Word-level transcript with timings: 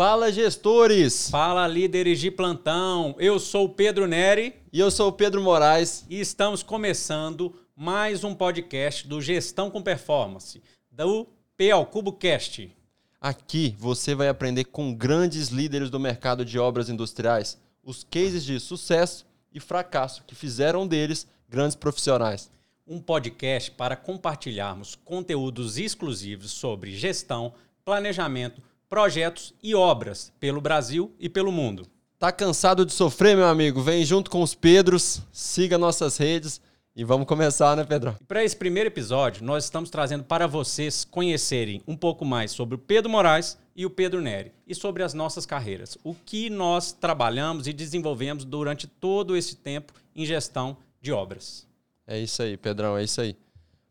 Fala 0.00 0.32
gestores! 0.32 1.28
Fala 1.28 1.68
líderes 1.68 2.18
de 2.18 2.30
plantão! 2.30 3.14
Eu 3.18 3.38
sou 3.38 3.66
o 3.66 3.68
Pedro 3.68 4.06
Neri. 4.06 4.54
E 4.72 4.80
eu 4.80 4.90
sou 4.90 5.08
o 5.08 5.12
Pedro 5.12 5.42
Moraes. 5.42 6.06
E 6.08 6.18
estamos 6.18 6.62
começando 6.62 7.54
mais 7.76 8.24
um 8.24 8.34
podcast 8.34 9.06
do 9.06 9.20
Gestão 9.20 9.70
com 9.70 9.82
Performance, 9.82 10.62
do 10.90 11.28
PL 11.54 11.84
Cubo 11.84 12.14
Cast. 12.14 12.74
Aqui 13.20 13.76
você 13.78 14.14
vai 14.14 14.28
aprender 14.28 14.64
com 14.64 14.94
grandes 14.94 15.48
líderes 15.48 15.90
do 15.90 16.00
mercado 16.00 16.46
de 16.46 16.58
obras 16.58 16.88
industriais 16.88 17.60
os 17.84 18.02
cases 18.02 18.42
de 18.42 18.58
sucesso 18.58 19.26
e 19.52 19.60
fracasso 19.60 20.24
que 20.26 20.34
fizeram 20.34 20.86
deles 20.88 21.26
grandes 21.46 21.76
profissionais. 21.76 22.50
Um 22.86 22.98
podcast 23.02 23.70
para 23.72 23.96
compartilharmos 23.96 24.94
conteúdos 24.94 25.76
exclusivos 25.76 26.52
sobre 26.52 26.96
gestão, 26.96 27.52
planejamento, 27.84 28.62
projetos 28.90 29.54
e 29.62 29.72
obras 29.72 30.32
pelo 30.40 30.60
Brasil 30.60 31.14
e 31.20 31.28
pelo 31.28 31.52
mundo. 31.52 31.86
Tá 32.18 32.32
cansado 32.32 32.84
de 32.84 32.92
sofrer, 32.92 33.36
meu 33.36 33.46
amigo? 33.46 33.80
Vem 33.80 34.04
junto 34.04 34.28
com 34.28 34.42
os 34.42 34.52
Pedros, 34.52 35.22
siga 35.32 35.78
nossas 35.78 36.16
redes 36.16 36.60
e 36.94 37.04
vamos 37.04 37.28
começar, 37.28 37.76
né, 37.76 37.84
Pedro? 37.84 38.16
Para 38.26 38.44
esse 38.44 38.56
primeiro 38.56 38.88
episódio, 38.88 39.44
nós 39.44 39.62
estamos 39.62 39.90
trazendo 39.90 40.24
para 40.24 40.48
vocês 40.48 41.04
conhecerem 41.04 41.80
um 41.86 41.96
pouco 41.96 42.24
mais 42.24 42.50
sobre 42.50 42.74
o 42.74 42.78
Pedro 42.78 43.08
Moraes 43.08 43.56
e 43.76 43.86
o 43.86 43.90
Pedro 43.90 44.20
Neri 44.20 44.52
e 44.66 44.74
sobre 44.74 45.04
as 45.04 45.14
nossas 45.14 45.46
carreiras. 45.46 45.96
O 46.02 46.12
que 46.12 46.50
nós 46.50 46.90
trabalhamos 46.90 47.68
e 47.68 47.72
desenvolvemos 47.72 48.44
durante 48.44 48.88
todo 48.88 49.36
esse 49.36 49.54
tempo 49.54 49.94
em 50.14 50.26
gestão 50.26 50.76
de 51.00 51.12
obras. 51.12 51.64
É 52.08 52.18
isso 52.18 52.42
aí, 52.42 52.56
Pedrão, 52.56 52.98
é 52.98 53.04
isso 53.04 53.20
aí. 53.20 53.36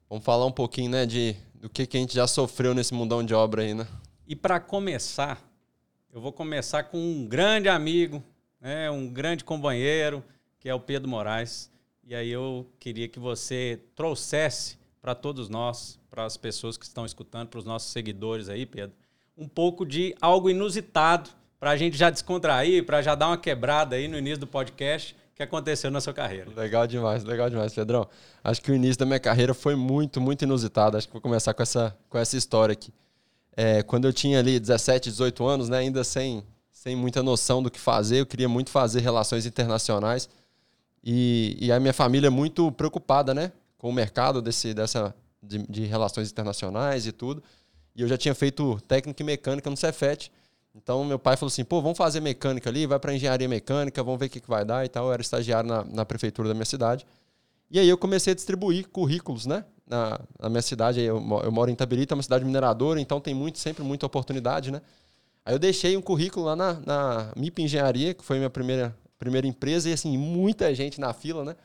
Vamos 0.10 0.26
falar 0.26 0.46
um 0.46 0.52
pouquinho, 0.52 0.92
né, 0.92 1.06
de 1.06 1.38
do 1.56 1.70
que, 1.70 1.86
que 1.86 1.98
a 1.98 2.00
gente 2.00 2.16
já 2.16 2.28
sofreu 2.28 2.74
nesse 2.74 2.94
mundão 2.94 3.24
de 3.24 3.34
obra 3.34 3.62
aí, 3.62 3.74
né? 3.74 3.88
E 4.30 4.36
para 4.36 4.60
começar, 4.60 5.42
eu 6.14 6.22
vou 6.22 6.32
começar 6.32 6.84
com 6.84 7.00
um 7.00 7.28
grande 7.28 7.68
amigo, 7.68 8.24
né, 8.62 8.88
um 8.92 9.10
grande 9.12 9.44
companheiro, 9.44 10.24
que 10.60 10.70
é 10.70 10.74
o 10.76 10.80
Pedro 10.80 11.10
Moraes. 11.10 11.72
E 12.04 12.14
aí 12.14 12.30
eu 12.30 12.72
queria 12.80 13.08
que 13.08 13.18
você 13.18 13.80
trouxesse 13.96 14.78
para 15.02 15.16
todos 15.16 15.50
nós, 15.50 16.00
para 16.12 16.26
as 16.26 16.38
pessoas 16.38 16.78
que 16.78 16.86
estão 16.86 17.08
escutando, 17.08 17.48
para 17.48 17.58
os 17.58 17.66
nossos 17.66 17.92
seguidores 17.92 18.50
aí, 18.50 18.68
Pedro, 18.68 18.96
um 19.36 19.48
pouco 19.48 19.84
de 19.84 20.16
algo 20.22 20.48
inusitado 20.48 21.32
para 21.60 21.72
a 21.72 21.76
gente 21.76 21.98
já 21.98 22.12
descontrair, 22.12 22.86
para 22.86 23.02
já 23.02 23.16
dar 23.16 23.30
uma 23.30 23.38
quebrada 23.38 23.96
aí 23.96 24.08
no 24.08 24.16
início 24.16 24.42
do 24.42 24.48
podcast 24.48 25.16
que 25.34 25.42
aconteceu 25.42 25.90
na 25.90 26.00
sua 26.00 26.14
carreira. 26.14 26.52
Legal 26.56 26.86
demais, 26.86 27.24
legal 27.24 27.50
demais, 27.50 27.74
Pedrão. 27.74 28.08
Acho 28.44 28.62
que 28.62 28.72
o 28.72 28.76
início 28.76 29.00
da 29.00 29.08
minha 29.08 29.20
carreira 29.20 29.56
foi 29.56 29.76
muito, 29.76 30.22
muito 30.22 30.44
inusitado. 30.44 30.98
Acho 30.98 31.08
que 31.08 31.14
vou 31.14 31.22
começar 31.22 31.52
com 31.56 31.64
essa, 31.64 31.98
com 32.08 32.18
essa 32.20 32.38
história 32.38 32.74
aqui 32.74 32.94
é, 33.56 33.84
quando 33.84 34.06
eu 34.06 34.14
tinha 34.14 34.40
ali 34.40 34.60
17, 34.60 35.10
18 35.10 35.46
anos, 35.46 35.70
né, 35.70 35.80
ainda 35.80 36.04
sem, 36.04 36.44
sem 36.72 36.96
muita 36.96 37.22
noção 37.22 37.62
do 37.62 37.70
que 37.70 37.80
fazer, 37.80 38.22
eu 38.22 38.26
queria 38.26 38.50
muito 38.50 38.70
fazer 38.70 39.02
relações 39.02 39.46
internacionais. 39.46 40.30
E, 41.04 41.58
e 41.60 41.72
a 41.72 41.80
minha 41.80 41.94
família 41.94 42.28
é 42.28 42.30
muito 42.30 42.72
preocupada 42.72 43.34
né, 43.34 43.52
com 43.78 43.90
o 43.90 43.94
mercado 43.94 44.42
desse, 44.42 44.74
dessa, 44.74 45.16
de, 45.42 45.60
de 45.68 45.86
relações 45.86 46.32
internacionais 46.32 47.08
e 47.08 47.12
tudo. 47.12 47.44
E 47.96 48.02
eu 48.02 48.08
já 48.08 48.18
tinha 48.18 48.36
feito 48.36 48.80
técnica 48.88 49.22
e 49.22 49.26
mecânica 49.26 49.70
no 49.70 49.78
Cefet. 49.78 50.32
Então 50.76 51.04
meu 51.04 51.18
pai 51.18 51.36
falou 51.36 51.52
assim: 51.52 51.64
pô, 51.64 51.82
vamos 51.82 51.98
fazer 51.98 52.20
mecânica 52.20 52.70
ali, 52.70 52.86
vai 52.86 53.00
para 53.00 53.14
engenharia 53.14 53.48
mecânica, 53.48 54.04
vamos 54.04 54.20
ver 54.20 54.28
o 54.28 54.30
que, 54.30 54.40
que 54.40 54.50
vai 54.50 54.64
dar 54.64 54.86
e 54.86 54.90
tal. 54.90 55.08
Eu 55.08 55.14
era 55.14 55.22
estagiário 55.22 55.68
na, 55.68 55.84
na 55.84 56.06
prefeitura 56.06 56.48
da 56.48 56.54
minha 56.54 56.66
cidade. 56.66 57.06
E 57.72 57.80
aí 57.80 57.88
eu 57.88 57.98
comecei 57.98 58.32
a 58.34 58.36
distribuir 58.36 58.88
currículos, 58.88 59.46
né? 59.46 59.66
Na, 59.90 60.20
na 60.40 60.50
minha 60.50 60.62
cidade, 60.62 61.02
eu, 61.02 61.18
eu 61.44 61.52
moro 61.52 61.70
em 61.70 61.74
Itabirita, 61.74 62.14
é 62.14 62.16
uma 62.16 62.24
cidade 62.24 62.46
mineradora, 62.46 63.02
então 63.02 63.20
tem 63.20 63.34
muito, 63.34 63.58
sempre 63.58 63.84
muita 63.84 64.06
oportunidade, 64.06 64.72
né? 64.72 64.82
Aí 65.44 65.54
eu 65.56 65.60
deixei 65.60 65.98
um 65.98 66.02
currículo 66.02 66.46
lá 66.46 66.56
na, 66.56 66.74
na 66.86 67.32
MIP 67.36 67.64
Engenharia, 67.64 68.14
que 68.14 68.24
foi 68.24 68.38
minha 68.38 68.50
primeira, 68.52 68.96
primeira 69.18 69.48
empresa, 69.48 69.90
e 69.90 69.94
assim, 69.94 70.16
muita 70.16 70.74
gente 70.76 71.02
na 71.02 71.12
fila, 71.12 71.44
né? 71.44 71.56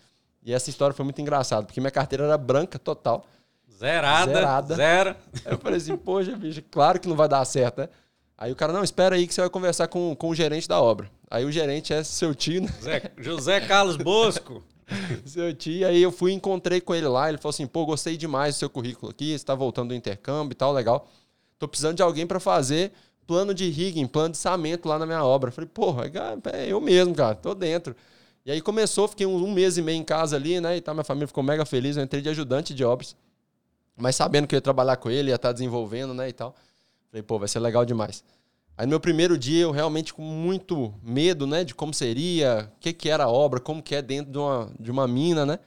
E 0.43 0.53
essa 0.55 0.71
história 0.71 0.95
foi 0.95 1.05
muito 1.05 1.21
engraçada, 1.21 1.67
porque 1.67 1.81
minha 1.81 1.91
carteira 1.91 2.25
era 2.25 2.39
branca 2.39 2.79
total. 2.79 3.27
Zerada. 3.79 4.33
Zerada. 4.33 4.75
Zero. 4.75 5.17
Aí 5.45 5.53
eu 5.53 5.59
falei 5.59 5.77
assim, 5.77 5.97
poxa, 5.97 6.35
bicho, 6.35 6.63
claro 6.71 6.99
que 6.99 7.09
não 7.09 7.17
vai 7.17 7.29
dar 7.29 7.45
certo, 7.45 7.83
né? 7.83 7.89
Aí 8.39 8.51
o 8.51 8.57
cara, 8.57 8.73
não, 8.73 8.83
espera 8.83 9.17
aí 9.17 9.27
que 9.27 9.35
você 9.35 9.43
vai 9.43 9.51
conversar 9.51 9.89
com, 9.89 10.15
com 10.17 10.29
o 10.29 10.35
gerente 10.35 10.67
da 10.67 10.81
obra. 10.81 11.11
Aí 11.31 11.45
o 11.45 11.53
gerente 11.53 11.93
é 11.93 12.03
seu 12.03 12.35
tio, 12.35 12.63
né? 12.63 12.69
José, 12.79 13.13
José 13.19 13.61
Carlos 13.61 13.97
Bosco. 13.97 14.63
seu 15.25 15.55
tio. 15.55 15.87
Aí 15.87 16.03
eu 16.03 16.13
fui 16.13 16.33
encontrei 16.33 16.81
com 16.81 16.95
ele 16.95 17.09
lá. 17.09 17.29
Ele 17.29 17.39
falou 17.39 17.51
assim: 17.51 17.67
pô, 17.67 17.85
gostei 17.87 18.17
demais 18.17 18.55
do 18.55 18.59
seu 18.59 18.71
currículo 18.71 19.11
aqui. 19.11 19.29
Você 19.29 19.35
está 19.35 19.55
voltando 19.55 19.89
do 19.89 19.95
intercâmbio 19.95 20.53
e 20.53 20.57
tal, 20.57 20.73
legal. 20.73 21.09
Tô 21.59 21.69
precisando 21.69 21.97
de 21.97 22.03
alguém 22.03 22.27
para 22.27 22.41
fazer 22.41 22.93
plano 23.27 23.55
de 23.55 23.69
rigging, 23.71 24.07
plano 24.07 24.31
de 24.31 24.37
içamento 24.37 24.89
lá 24.89 24.99
na 24.99 25.07
minha 25.07 25.25
obra. 25.25 25.51
falei, 25.51 25.69
porra, 25.73 26.11
é 26.53 26.67
eu 26.71 26.81
mesmo, 26.81 27.15
cara, 27.15 27.35
tô 27.35 27.55
dentro. 27.55 27.97
E 28.45 28.53
aí 28.53 28.61
começou, 28.61 29.09
fiquei 29.09 29.25
um, 29.25 29.37
um, 29.37 29.53
mês 29.53 29.79
e 29.79 29.83
meio 29.83 29.99
em 29.99 30.05
casa 30.05 30.37
ali, 30.37 30.61
né? 30.61 30.77
E 30.77 30.81
tá, 30.81 30.93
minha 30.93 31.05
família 31.05 31.27
ficou 31.27 31.43
mega 31.43 31.65
feliz. 31.65 31.97
Eu 31.97 32.03
entrei 32.03 32.21
de 32.21 32.29
ajudante 32.29 32.75
de 32.75 32.85
obras. 32.85 33.17
Mas 33.97 34.17
sabendo 34.17 34.47
que 34.47 34.55
eu 34.55 34.59
ia 34.59 34.63
trabalhar 34.63 34.97
com 34.97 35.11
ele, 35.11 35.31
ia 35.31 35.37
estar 35.37 35.49
tá 35.49 35.53
desenvolvendo, 35.53 36.13
né? 36.13 36.29
E 36.29 36.33
tal. 36.33 36.55
Falei, 37.11 37.23
pô, 37.23 37.39
vai 37.39 37.49
ser 37.49 37.61
legal 37.61 37.85
demais. 37.85 38.23
Aí 38.77 38.87
no 38.87 38.91
meu 38.91 39.01
primeiro 39.01 39.39
dia, 39.39 39.63
eu 39.63 39.71
realmente 39.71 40.13
com 40.13 40.23
muito 40.23 40.93
medo, 41.03 41.47
né, 41.47 41.63
de 41.63 41.75
como 41.75 41.95
seria, 41.95 42.71
o 42.77 42.81
que, 42.81 42.93
que 42.93 43.09
era 43.09 43.25
a 43.25 43.29
obra, 43.29 43.61
como 43.61 43.83
que 43.83 43.95
é 43.95 44.03
dentro 44.03 44.33
de 44.33 44.39
uma, 44.39 44.73
de 44.79 44.91
uma 44.91 45.07
mina, 45.07 45.47
né? 45.47 45.59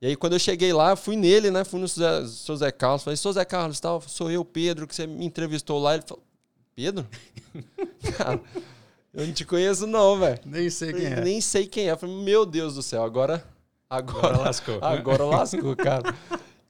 E 0.00 0.06
aí 0.06 0.16
quando 0.16 0.34
eu 0.34 0.38
cheguei 0.38 0.72
lá, 0.72 0.94
fui 0.94 1.16
nele, 1.16 1.50
né, 1.50 1.64
fui 1.64 1.80
no 1.80 1.88
Zé, 1.88 2.24
seu 2.26 2.56
Zé 2.56 2.70
Carlos, 2.70 3.02
falei, 3.02 3.16
sou 3.16 3.32
Zé 3.32 3.44
Carlos, 3.44 3.80
tal, 3.80 4.00
sou 4.00 4.30
eu, 4.30 4.44
Pedro, 4.44 4.86
que 4.86 4.94
você 4.94 5.06
me 5.06 5.24
entrevistou 5.24 5.80
lá. 5.80 5.94
Ele 5.94 6.04
falou, 6.06 6.22
Pedro? 6.74 7.06
Cara, 8.16 8.40
eu 9.12 9.26
não 9.26 9.32
te 9.32 9.44
conheço 9.44 9.86
não, 9.86 10.18
velho. 10.18 10.38
Nem 10.44 10.70
sei 10.70 10.92
quem 10.92 11.06
é. 11.06 11.20
Nem 11.20 11.40
sei 11.40 11.66
quem 11.66 11.88
é. 11.88 11.92
Eu 11.92 11.96
falei, 11.96 12.14
meu 12.14 12.46
Deus 12.46 12.74
do 12.74 12.82
céu, 12.82 13.02
agora... 13.02 13.42
Agora, 13.88 14.28
agora 14.28 14.38
lascou. 14.38 14.78
Agora 14.82 15.24
lascou, 15.24 15.76
cara. 15.76 16.14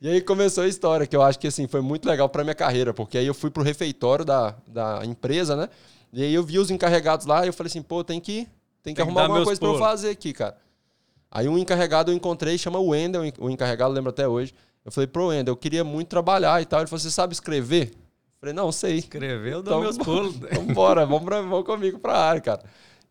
E 0.00 0.08
aí 0.08 0.20
começou 0.20 0.64
a 0.64 0.68
história, 0.68 1.06
que 1.06 1.16
eu 1.16 1.22
acho 1.22 1.38
que 1.38 1.46
assim, 1.46 1.66
foi 1.66 1.80
muito 1.80 2.06
legal 2.06 2.28
para 2.28 2.44
minha 2.44 2.54
carreira, 2.54 2.92
porque 2.92 3.16
aí 3.16 3.26
eu 3.26 3.34
fui 3.34 3.50
pro 3.50 3.62
refeitório 3.62 4.24
da, 4.24 4.54
da 4.66 5.00
empresa, 5.04 5.56
né? 5.56 5.68
E 6.12 6.22
aí 6.22 6.34
eu 6.34 6.42
vi 6.42 6.58
os 6.58 6.70
encarregados 6.70 7.26
lá 7.26 7.44
e 7.44 7.48
eu 7.48 7.52
falei 7.52 7.68
assim, 7.68 7.82
pô, 7.82 8.04
tem 8.04 8.20
que, 8.20 8.46
tem 8.82 8.94
que 8.94 8.96
tem 8.96 9.02
arrumar 9.02 9.22
que 9.22 9.26
alguma 9.26 9.44
coisa 9.44 9.60
para 9.60 9.68
eu 9.68 9.78
fazer 9.78 10.10
aqui, 10.10 10.32
cara. 10.32 10.56
Aí 11.30 11.48
um 11.48 11.58
encarregado 11.58 12.10
eu 12.10 12.16
encontrei, 12.16 12.56
chama 12.56 12.78
Wendel, 12.78 13.22
o 13.38 13.50
encarregado 13.50 13.92
lembro 13.92 14.10
até 14.10 14.28
hoje. 14.28 14.54
Eu 14.84 14.92
falei, 14.92 15.06
pro 15.06 15.26
Wendel, 15.26 15.52
eu 15.52 15.56
queria 15.56 15.82
muito 15.82 16.08
trabalhar 16.08 16.62
e 16.62 16.64
tal. 16.64 16.80
Ele 16.80 16.86
falou, 16.86 17.00
você 17.00 17.10
sabe 17.10 17.32
escrever? 17.32 17.88
Eu 17.88 18.40
falei, 18.40 18.54
não, 18.54 18.70
sei. 18.70 18.98
Escrever, 18.98 19.54
eu 19.54 19.62
dou 19.62 19.74
então, 19.74 19.80
meus 19.80 19.98
pulos. 19.98 20.36
Vambora, 20.54 21.04
vamos, 21.04 21.24
pra, 21.24 21.40
vamos 21.40 21.66
comigo 21.66 21.98
pra 21.98 22.16
área, 22.16 22.40
cara. 22.40 22.62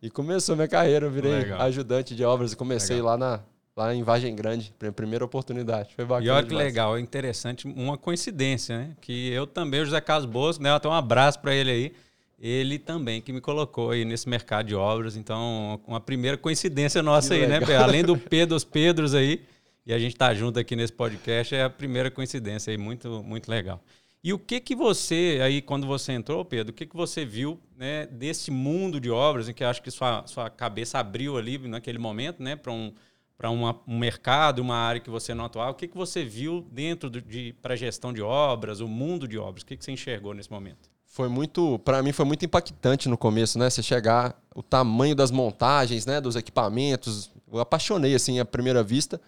E 0.02 0.10
começou 0.10 0.56
minha 0.56 0.68
carreira, 0.68 1.08
eu 1.08 1.12
virei 1.12 1.32
Legal. 1.32 1.62
ajudante 1.62 2.16
de 2.16 2.24
obras 2.24 2.54
e 2.54 2.56
comecei 2.56 2.96
Legal. 2.96 3.12
lá 3.12 3.18
na, 3.18 3.40
lá 3.76 3.94
em 3.94 4.04
Vargem 4.04 4.34
Grande, 4.34 4.74
primeira 4.96 5.26
oportunidade. 5.26 5.94
Foi 5.96 6.06
bacana. 6.06 6.26
E 6.26 6.30
olha 6.30 6.44
que 6.44 6.50
demais. 6.50 6.68
legal, 6.68 6.98
é 6.98 7.02
interessante, 7.02 7.68
uma 7.68 7.98
coincidência, 7.98 8.78
né? 8.78 8.96
Que 9.02 9.30
eu 9.30 9.46
também, 9.46 9.82
o 9.82 9.86
José 9.86 10.00
Carlos 10.00 10.26
Bosco, 10.26 10.64
né? 10.64 10.72
Até 10.72 10.88
um 10.88 10.94
abraço 10.94 11.40
para 11.40 11.54
ele 11.54 11.72
aí. 11.72 11.94
Ele 12.40 12.80
também 12.80 13.22
que 13.22 13.34
me 13.34 13.42
colocou 13.42 13.92
aí 13.92 14.06
nesse 14.06 14.30
mercado 14.30 14.68
de 14.68 14.76
obras. 14.76 15.16
Então, 15.16 15.80
uma 15.88 16.00
primeira 16.00 16.38
coincidência 16.38 17.02
nossa 17.02 17.30
que 17.30 17.42
aí, 17.42 17.48
né, 17.48 17.60
legal. 17.60 17.70
né? 17.70 17.84
Além 17.84 18.04
do 18.04 18.16
Pedro, 18.18 18.56
dos 18.56 18.64
Pedros 18.64 19.14
aí, 19.14 19.42
e 19.86 19.94
a 19.94 20.00
gente 20.00 20.16
tá 20.16 20.34
junto 20.34 20.60
aqui 20.60 20.76
nesse 20.76 20.94
podcast, 20.94 21.54
é 21.54 21.64
a 21.64 21.70
primeira 21.70 22.10
coincidência 22.10 22.72
aí, 22.72 22.78
muito, 22.78 23.24
muito 23.24 23.50
legal. 23.50 23.82
E 24.24 24.34
o 24.34 24.40
que 24.40 24.60
que 24.60 24.76
você, 24.76 25.40
aí 25.44 25.62
quando 25.62 25.86
você 25.86 26.12
entrou, 26.12 26.44
Pedro, 26.44 26.72
o 26.72 26.76
que 26.76 26.86
que 26.86 26.96
você 26.96 27.24
viu 27.24 27.60
né, 27.78 28.08
desse 28.08 28.50
mundo 28.50 29.00
de 29.00 29.12
obras, 29.12 29.48
em 29.48 29.54
que 29.54 29.64
acho 29.64 29.84
que 29.84 29.92
sua, 29.92 30.26
sua 30.26 30.50
cabeça 30.50 30.98
abriu 30.98 31.38
ali 31.38 31.58
naquele 31.60 32.00
momento, 32.00 32.42
né, 32.42 32.56
para 32.56 32.72
um, 32.72 32.92
para 33.38 33.52
um 33.52 33.98
mercado, 33.98 34.60
uma 34.60 34.78
área 34.78 35.02
que 35.02 35.10
você 35.10 35.34
não 35.34 35.46
atuava, 35.46 35.72
o 35.72 35.76
que, 35.76 35.88
que 35.88 35.98
você 35.98 36.24
viu 36.24 36.66
dentro 36.72 37.10
de 37.10 37.54
para 37.62 37.76
gestão 37.76 38.14
de 38.14 38.22
obras, 38.22 38.80
o 38.80 38.88
mundo 38.88 39.28
de 39.28 39.38
obras? 39.38 39.64
O 39.64 39.66
que, 39.66 39.76
que 39.76 39.84
você 39.84 39.92
enxergou 39.92 40.34
nesse 40.34 40.50
momento? 40.50 40.90
Foi 41.06 41.30
muito, 41.30 41.80
para 41.80 42.02
mim 42.02 42.12
foi 42.12 42.26
muito 42.26 42.46
impactante 42.46 43.08
no 43.08 43.18
começo, 43.18 43.58
né? 43.58 43.70
Você 43.70 43.82
chegar, 43.82 44.38
o 44.54 44.62
tamanho 44.62 45.16
das 45.16 45.32
montagens, 45.32 46.06
né, 46.06 46.20
dos 46.20 46.36
equipamentos, 46.36 47.32
eu 47.52 47.60
apaixonei 47.60 48.16
assim 48.16 48.40
à 48.40 48.46
primeira 48.46 48.84
vista. 48.84 49.20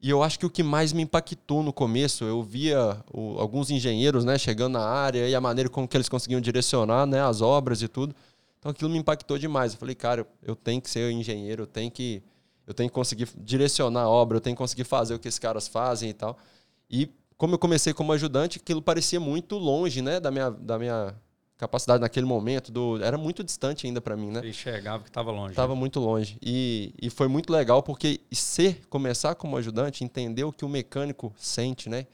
E 0.00 0.10
eu 0.10 0.22
acho 0.22 0.38
que 0.38 0.46
o 0.46 0.50
que 0.50 0.62
mais 0.62 0.92
me 0.92 1.02
impactou 1.02 1.62
no 1.62 1.72
começo, 1.72 2.24
eu 2.24 2.40
via 2.40 3.02
o, 3.12 3.38
alguns 3.40 3.70
engenheiros, 3.70 4.24
né, 4.24 4.38
chegando 4.38 4.74
na 4.74 4.84
área 4.84 5.28
e 5.28 5.34
a 5.34 5.40
maneira 5.40 5.68
como 5.68 5.88
que 5.88 5.96
eles 5.96 6.08
conseguiam 6.08 6.40
direcionar, 6.40 7.06
né, 7.06 7.20
as 7.20 7.40
obras 7.40 7.82
e 7.82 7.88
tudo. 7.88 8.14
Então 8.58 8.70
aquilo 8.70 8.90
me 8.90 8.98
impactou 8.98 9.38
demais. 9.38 9.72
Eu 9.72 9.78
falei, 9.78 9.96
cara, 9.96 10.26
eu 10.42 10.54
tenho 10.54 10.80
que 10.80 10.88
ser 10.88 11.10
engenheiro, 11.10 11.64
eu 11.64 11.66
tenho 11.66 11.90
que 11.90 12.22
eu 12.68 12.74
tenho 12.74 12.90
que 12.90 12.94
conseguir 12.94 13.26
direcionar 13.38 14.02
a 14.02 14.08
obra, 14.08 14.36
eu 14.36 14.40
tenho 14.42 14.54
que 14.54 14.58
conseguir 14.58 14.84
fazer 14.84 15.14
o 15.14 15.18
que 15.18 15.26
esses 15.26 15.38
caras 15.38 15.66
fazem 15.66 16.10
e 16.10 16.12
tal. 16.12 16.36
E 16.90 17.08
como 17.38 17.54
eu 17.54 17.58
comecei 17.58 17.94
como 17.94 18.12
ajudante, 18.12 18.58
aquilo 18.58 18.82
parecia 18.82 19.18
muito 19.18 19.56
longe, 19.56 20.02
né, 20.02 20.20
da 20.20 20.30
minha, 20.30 20.50
da 20.50 20.78
minha 20.78 21.14
capacidade 21.56 22.02
naquele 22.02 22.26
momento, 22.26 22.70
do, 22.70 23.02
era 23.02 23.16
muito 23.16 23.42
distante 23.42 23.86
ainda 23.86 24.02
para 24.02 24.14
mim, 24.14 24.30
né? 24.30 24.42
Você 24.42 24.48
enxergava 24.48 25.02
que 25.02 25.08
estava 25.08 25.30
longe. 25.30 25.52
Estava 25.52 25.72
né? 25.72 25.80
muito 25.80 25.98
longe. 25.98 26.36
E, 26.42 26.92
e 27.00 27.08
foi 27.08 27.26
muito 27.26 27.50
legal 27.50 27.82
porque 27.82 28.20
ser, 28.30 28.86
começar 28.90 29.34
como 29.34 29.56
ajudante, 29.56 30.04
entender 30.04 30.44
o 30.44 30.52
que 30.52 30.66
o 30.66 30.68
mecânico 30.68 31.32
sente, 31.38 31.88
né? 31.88 32.06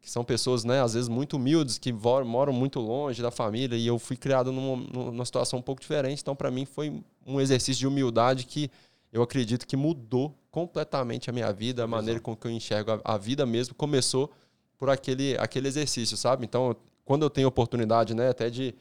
que 0.00 0.10
são 0.10 0.24
pessoas, 0.24 0.64
né, 0.64 0.82
às 0.82 0.94
vezes 0.94 1.10
muito 1.10 1.36
humildes, 1.36 1.76
que 1.78 1.92
moram 1.92 2.54
muito 2.54 2.80
longe 2.80 3.20
da 3.20 3.30
família, 3.30 3.76
e 3.76 3.86
eu 3.86 3.98
fui 3.98 4.16
criado 4.16 4.50
numa, 4.50 4.76
numa 5.12 5.24
situação 5.26 5.58
um 5.58 5.62
pouco 5.62 5.82
diferente, 5.82 6.22
então 6.22 6.34
para 6.34 6.50
mim 6.50 6.64
foi 6.64 7.02
um 7.26 7.38
exercício 7.38 7.80
de 7.80 7.86
humildade 7.86 8.46
que 8.46 8.70
eu 9.12 9.22
acredito 9.22 9.66
que 9.66 9.76
mudou 9.76 10.36
completamente 10.50 11.30
a 11.30 11.32
minha 11.32 11.52
vida, 11.52 11.84
a 11.84 11.86
maneira 11.86 12.20
com 12.20 12.36
que 12.36 12.46
eu 12.46 12.50
enxergo 12.50 13.00
a, 13.04 13.18
vida 13.18 13.44
mesmo, 13.46 13.74
começou 13.74 14.30
por 14.78 14.90
aquele, 14.90 15.36
aquele 15.38 15.68
exercício, 15.68 16.16
sabe? 16.16 16.44
Então, 16.44 16.74
quando 17.04 17.22
eu 17.22 17.30
tenho 17.30 17.48
oportunidade, 17.48 18.14
né, 18.14 18.28
até 18.28 18.48
de, 18.48 18.74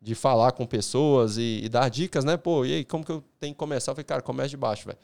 de 0.00 0.14
falar 0.14 0.52
com 0.52 0.66
pessoas 0.66 1.36
e, 1.36 1.60
e 1.64 1.68
dar 1.68 1.88
dicas, 1.88 2.24
né, 2.24 2.36
pô, 2.36 2.64
e 2.64 2.74
aí, 2.74 2.84
como 2.84 3.04
que 3.04 3.12
eu 3.12 3.24
tenho 3.40 3.54
que 3.54 3.58
começar? 3.58 3.92
Eu 3.92 3.96
falei, 3.96 4.04
cara, 4.04 4.22
comece 4.22 4.50
de 4.50 4.56
baixo, 4.56 4.86
velho. 4.86 4.98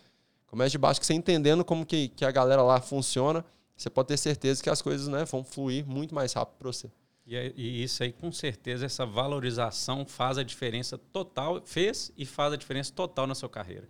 Comece 0.47 0.73
de 0.73 0.79
baixo, 0.79 1.01
que 1.01 1.07
você 1.07 1.15
entendendo 1.15 1.65
como 1.65 1.87
que, 1.87 2.09
que 2.09 2.25
a 2.25 2.31
galera 2.31 2.63
lá 2.63 2.81
funciona, 2.81 3.45
você 3.77 3.89
pode 3.89 4.09
ter 4.09 4.17
certeza 4.17 4.63
que 4.63 4.69
as 4.69 4.83
coisas 4.83 5.09
né, 5.09 5.25
vão 5.25 5.43
fluir 5.43 5.87
muito 5.87 6.15
mais 6.15 6.33
rápido 6.33 6.57
para 6.59 6.73
você. 6.73 6.91
E, 7.27 7.37
é, 7.37 7.53
e, 7.57 7.83
isso 7.83 8.03
aí, 8.03 8.13
com 8.13 8.31
certeza, 8.31 8.85
essa 8.85 9.07
valorização 9.07 10.05
faz 10.05 10.39
a 10.39 10.43
diferença 10.43 10.99
total, 10.99 11.63
fez 11.65 12.13
e 12.17 12.27
faz 12.27 12.53
a 12.53 12.57
diferença 12.57 12.93
total 12.93 13.27
na 13.27 13.35
sua 13.35 13.49
carreira. 13.49 13.89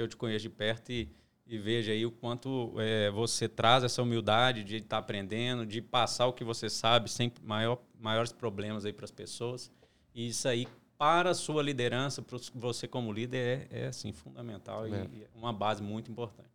Porque 0.00 0.02
eu 0.02 0.08
te 0.08 0.16
conheço 0.16 0.42
de 0.42 0.48
perto 0.48 0.90
e, 0.90 1.08
e 1.46 1.58
vejo 1.58 1.90
aí 1.90 2.06
o 2.06 2.10
quanto 2.10 2.74
é, 2.78 3.10
você 3.10 3.48
traz 3.48 3.84
essa 3.84 4.02
humildade 4.02 4.64
de 4.64 4.76
estar 4.76 4.88
tá 4.88 4.98
aprendendo, 4.98 5.66
de 5.66 5.82
passar 5.82 6.26
o 6.26 6.32
que 6.32 6.42
você 6.42 6.70
sabe 6.70 7.10
sem 7.10 7.30
maior, 7.42 7.78
maiores 7.98 8.32
problemas 8.32 8.86
aí 8.86 8.92
para 8.92 9.04
as 9.04 9.10
pessoas. 9.10 9.70
E 10.14 10.28
isso 10.28 10.48
aí, 10.48 10.66
para 10.96 11.30
a 11.30 11.34
sua 11.34 11.62
liderança, 11.62 12.22
para 12.22 12.38
você 12.54 12.88
como 12.88 13.12
líder, 13.12 13.68
é, 13.70 13.82
é 13.82 13.86
assim, 13.88 14.12
fundamental 14.12 14.86
é. 14.86 15.06
e 15.12 15.26
uma 15.34 15.52
base 15.52 15.82
muito 15.82 16.10
importante. 16.10 16.48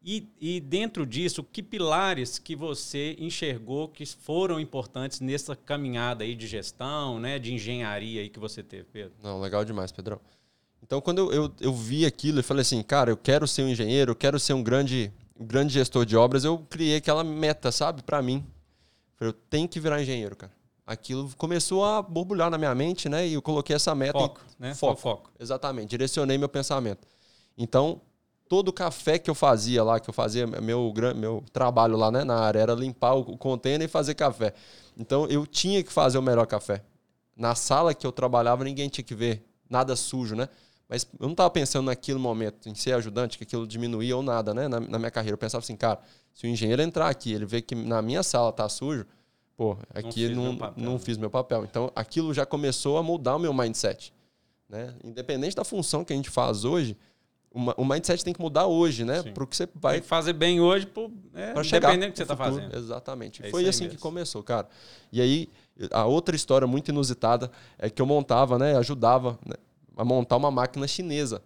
E, 0.00 0.28
e, 0.40 0.60
dentro 0.60 1.04
disso, 1.04 1.42
que 1.42 1.60
pilares 1.60 2.38
que 2.38 2.54
você 2.54 3.16
enxergou 3.18 3.88
que 3.88 4.06
foram 4.06 4.60
importantes 4.60 5.18
nessa 5.18 5.56
caminhada 5.56 6.22
aí 6.22 6.36
de 6.36 6.46
gestão, 6.46 7.18
né, 7.18 7.40
de 7.40 7.52
engenharia 7.52 8.20
aí 8.20 8.28
que 8.28 8.38
você 8.38 8.62
teve, 8.62 8.84
Pedro? 8.84 9.14
Não, 9.20 9.40
legal 9.40 9.64
demais, 9.64 9.90
Pedrão. 9.90 10.20
Então, 10.86 11.00
quando 11.00 11.18
eu, 11.18 11.32
eu, 11.32 11.52
eu 11.60 11.74
vi 11.74 12.06
aquilo, 12.06 12.38
eu 12.38 12.44
falei 12.44 12.62
assim, 12.62 12.80
cara, 12.80 13.10
eu 13.10 13.16
quero 13.16 13.46
ser 13.48 13.62
um 13.62 13.68
engenheiro, 13.68 14.12
eu 14.12 14.16
quero 14.16 14.38
ser 14.38 14.52
um 14.52 14.62
grande, 14.62 15.12
um 15.38 15.44
grande 15.44 15.74
gestor 15.74 16.06
de 16.06 16.16
obras, 16.16 16.44
eu 16.44 16.58
criei 16.70 16.98
aquela 16.98 17.24
meta, 17.24 17.72
sabe, 17.72 18.04
para 18.04 18.22
mim. 18.22 18.36
Eu, 18.36 19.16
falei, 19.18 19.30
eu 19.30 19.36
tenho 19.50 19.68
que 19.68 19.80
virar 19.80 20.00
engenheiro, 20.00 20.36
cara. 20.36 20.52
Aquilo 20.86 21.28
começou 21.36 21.84
a 21.84 22.00
borbulhar 22.00 22.48
na 22.48 22.56
minha 22.56 22.72
mente, 22.72 23.08
né, 23.08 23.26
e 23.26 23.34
eu 23.34 23.42
coloquei 23.42 23.74
essa 23.74 23.92
meta. 23.96 24.16
Foco, 24.16 24.40
em... 24.60 24.62
né? 24.62 24.74
Foco. 24.74 25.00
foco. 25.00 25.30
Exatamente, 25.40 25.90
direcionei 25.90 26.38
meu 26.38 26.48
pensamento. 26.48 27.04
Então, 27.58 28.00
todo 28.48 28.68
o 28.68 28.72
café 28.72 29.18
que 29.18 29.28
eu 29.28 29.34
fazia 29.34 29.82
lá, 29.82 29.98
que 29.98 30.08
eu 30.08 30.14
fazia 30.14 30.46
meu, 30.46 30.92
meu 31.16 31.44
trabalho 31.52 31.96
lá 31.96 32.12
né, 32.12 32.22
na 32.22 32.38
área, 32.38 32.60
era 32.60 32.74
limpar 32.74 33.14
o 33.14 33.36
container 33.36 33.88
e 33.88 33.90
fazer 33.90 34.14
café. 34.14 34.54
Então 34.96 35.26
eu 35.26 35.46
tinha 35.46 35.82
que 35.82 35.92
fazer 35.92 36.18
o 36.18 36.22
melhor 36.22 36.46
café. 36.46 36.82
Na 37.36 37.56
sala 37.56 37.92
que 37.92 38.06
eu 38.06 38.12
trabalhava, 38.12 38.64
ninguém 38.64 38.88
tinha 38.88 39.04
que 39.04 39.14
ver 39.14 39.44
nada 39.68 39.96
sujo, 39.96 40.34
né? 40.34 40.48
Mas 40.88 41.06
eu 41.18 41.26
não 41.26 41.32
estava 41.32 41.50
pensando 41.50 41.86
naquele 41.86 42.18
momento, 42.18 42.68
em 42.68 42.74
ser 42.74 42.92
ajudante, 42.92 43.36
que 43.36 43.44
aquilo 43.44 43.66
diminuía 43.66 44.16
ou 44.16 44.22
nada, 44.22 44.54
né? 44.54 44.68
Na, 44.68 44.78
na, 44.78 44.98
minha 44.98 45.10
carreira. 45.10 45.34
Eu 45.34 45.38
pensava 45.38 45.62
assim, 45.62 45.76
cara, 45.76 46.00
se 46.32 46.46
o 46.46 46.48
engenheiro 46.48 46.80
entrar 46.80 47.08
aqui, 47.08 47.32
ele 47.32 47.44
vê 47.44 47.60
que 47.60 47.74
na 47.74 48.00
minha 48.00 48.22
sala 48.22 48.52
tá 48.52 48.68
sujo, 48.68 49.04
pô, 49.56 49.76
aqui 49.92 50.28
não, 50.28 50.52
não, 50.52 50.74
não 50.76 50.92
né? 50.92 50.98
fiz 50.98 51.16
meu 51.16 51.30
papel. 51.30 51.64
Então 51.64 51.90
aquilo 51.94 52.32
já 52.32 52.46
começou 52.46 52.98
a 52.98 53.02
mudar 53.02 53.36
o 53.36 53.38
meu 53.38 53.52
mindset. 53.52 54.12
Né? 54.68 54.94
Independente 55.02 55.56
da 55.56 55.64
função 55.64 56.04
que 56.04 56.12
a 56.12 56.16
gente 56.16 56.30
faz 56.30 56.64
hoje, 56.64 56.96
o 57.76 57.84
mindset 57.84 58.22
tem 58.22 58.34
que 58.34 58.40
mudar 58.40 58.66
hoje, 58.66 59.02
né? 59.02 59.22
Para 59.22 59.42
o 59.42 59.46
que 59.46 59.56
você 59.56 59.66
vai. 59.74 59.94
Tem 59.94 60.02
que 60.02 60.08
fazer 60.08 60.34
bem 60.34 60.60
hoje, 60.60 60.86
é, 61.34 61.54
para 61.54 61.64
chegar 61.64 61.96
do 61.96 62.10
que 62.10 62.16
você 62.16 62.22
está 62.22 62.36
fazendo. 62.36 62.76
Exatamente. 62.76 63.44
É 63.44 63.50
Foi 63.50 63.66
assim 63.66 63.84
mesmo. 63.84 63.96
que 63.96 64.02
começou, 64.02 64.42
cara. 64.42 64.68
E 65.10 65.22
aí, 65.22 65.48
a 65.90 66.04
outra 66.04 66.36
história 66.36 66.66
muito 66.66 66.90
inusitada 66.90 67.50
é 67.78 67.88
que 67.88 68.02
eu 68.02 68.04
montava, 68.04 68.58
né? 68.58 68.76
Ajudava 68.76 69.38
né, 69.46 69.54
a 69.96 70.04
montar 70.04 70.36
uma 70.36 70.50
máquina 70.50 70.86
chinesa. 70.86 71.42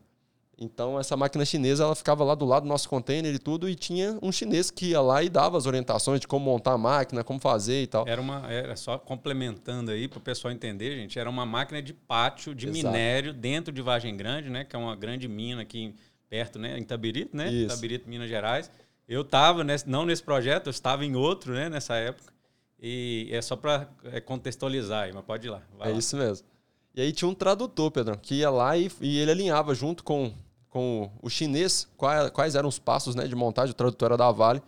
Então, 0.62 1.00
essa 1.00 1.16
máquina 1.16 1.42
chinesa, 1.42 1.84
ela 1.84 1.94
ficava 1.94 2.22
lá 2.22 2.34
do 2.34 2.44
lado 2.44 2.64
do 2.64 2.68
nosso 2.68 2.86
container 2.86 3.34
e 3.34 3.38
tudo, 3.38 3.66
e 3.66 3.74
tinha 3.74 4.18
um 4.20 4.30
chinês 4.30 4.70
que 4.70 4.90
ia 4.90 5.00
lá 5.00 5.22
e 5.22 5.30
dava 5.30 5.56
as 5.56 5.64
orientações 5.64 6.20
de 6.20 6.28
como 6.28 6.44
montar 6.44 6.72
a 6.72 6.78
máquina, 6.78 7.24
como 7.24 7.40
fazer 7.40 7.82
e 7.82 7.86
tal. 7.86 8.06
Era 8.06 8.20
uma, 8.20 8.46
era 8.52 8.76
só 8.76 8.98
complementando 8.98 9.90
aí 9.90 10.06
para 10.06 10.18
o 10.18 10.20
pessoal 10.20 10.52
entender, 10.52 10.96
gente, 10.96 11.18
era 11.18 11.30
uma 11.30 11.46
máquina 11.46 11.80
de 11.80 11.94
pátio 11.94 12.54
de 12.54 12.68
Exato. 12.68 12.86
minério 12.86 13.32
dentro 13.32 13.72
de 13.72 13.80
Vargem 13.80 14.14
Grande, 14.14 14.50
né, 14.50 14.64
que 14.64 14.76
é 14.76 14.78
uma 14.78 14.94
grande 14.94 15.26
mina 15.26 15.62
aqui 15.62 15.94
perto, 16.28 16.58
né, 16.58 16.78
em 16.78 16.84
Tabirito, 16.84 17.34
né, 17.34 17.50
Isso. 17.50 17.74
Tabirito, 17.74 18.06
Minas 18.06 18.28
Gerais. 18.28 18.70
Eu 19.08 19.22
estava 19.22 19.64
não 19.86 20.04
nesse 20.04 20.22
projeto, 20.22 20.66
eu 20.66 20.70
estava 20.70 21.06
em 21.06 21.16
outro, 21.16 21.54
né, 21.54 21.70
nessa 21.70 21.96
época. 21.96 22.30
E 22.78 23.28
é 23.30 23.40
só 23.40 23.56
para 23.56 23.88
é, 24.04 24.20
contextualizar 24.20 25.04
aí, 25.04 25.12
mas 25.12 25.24
pode 25.24 25.46
ir 25.46 25.50
lá. 25.50 25.62
é 25.80 25.88
lá. 25.88 25.90
isso 25.90 26.16
mesmo. 26.16 26.46
E 26.94 27.00
aí 27.00 27.12
tinha 27.12 27.28
um 27.28 27.34
tradutor, 27.34 27.90
Pedro, 27.90 28.18
que 28.18 28.36
ia 28.36 28.50
lá 28.50 28.76
e, 28.76 28.90
e 29.00 29.18
ele 29.18 29.30
alinhava 29.30 29.74
junto 29.74 30.02
com 30.02 30.32
com 30.70 31.10
o 31.20 31.28
chinês 31.28 31.86
quais, 31.96 32.30
quais 32.30 32.54
eram 32.54 32.68
os 32.68 32.78
passos 32.78 33.14
né, 33.14 33.26
de 33.26 33.34
montagem, 33.34 33.72
o 33.72 33.74
tradutor 33.74 34.06
era 34.06 34.16
da 34.16 34.30
Vale. 34.30 34.62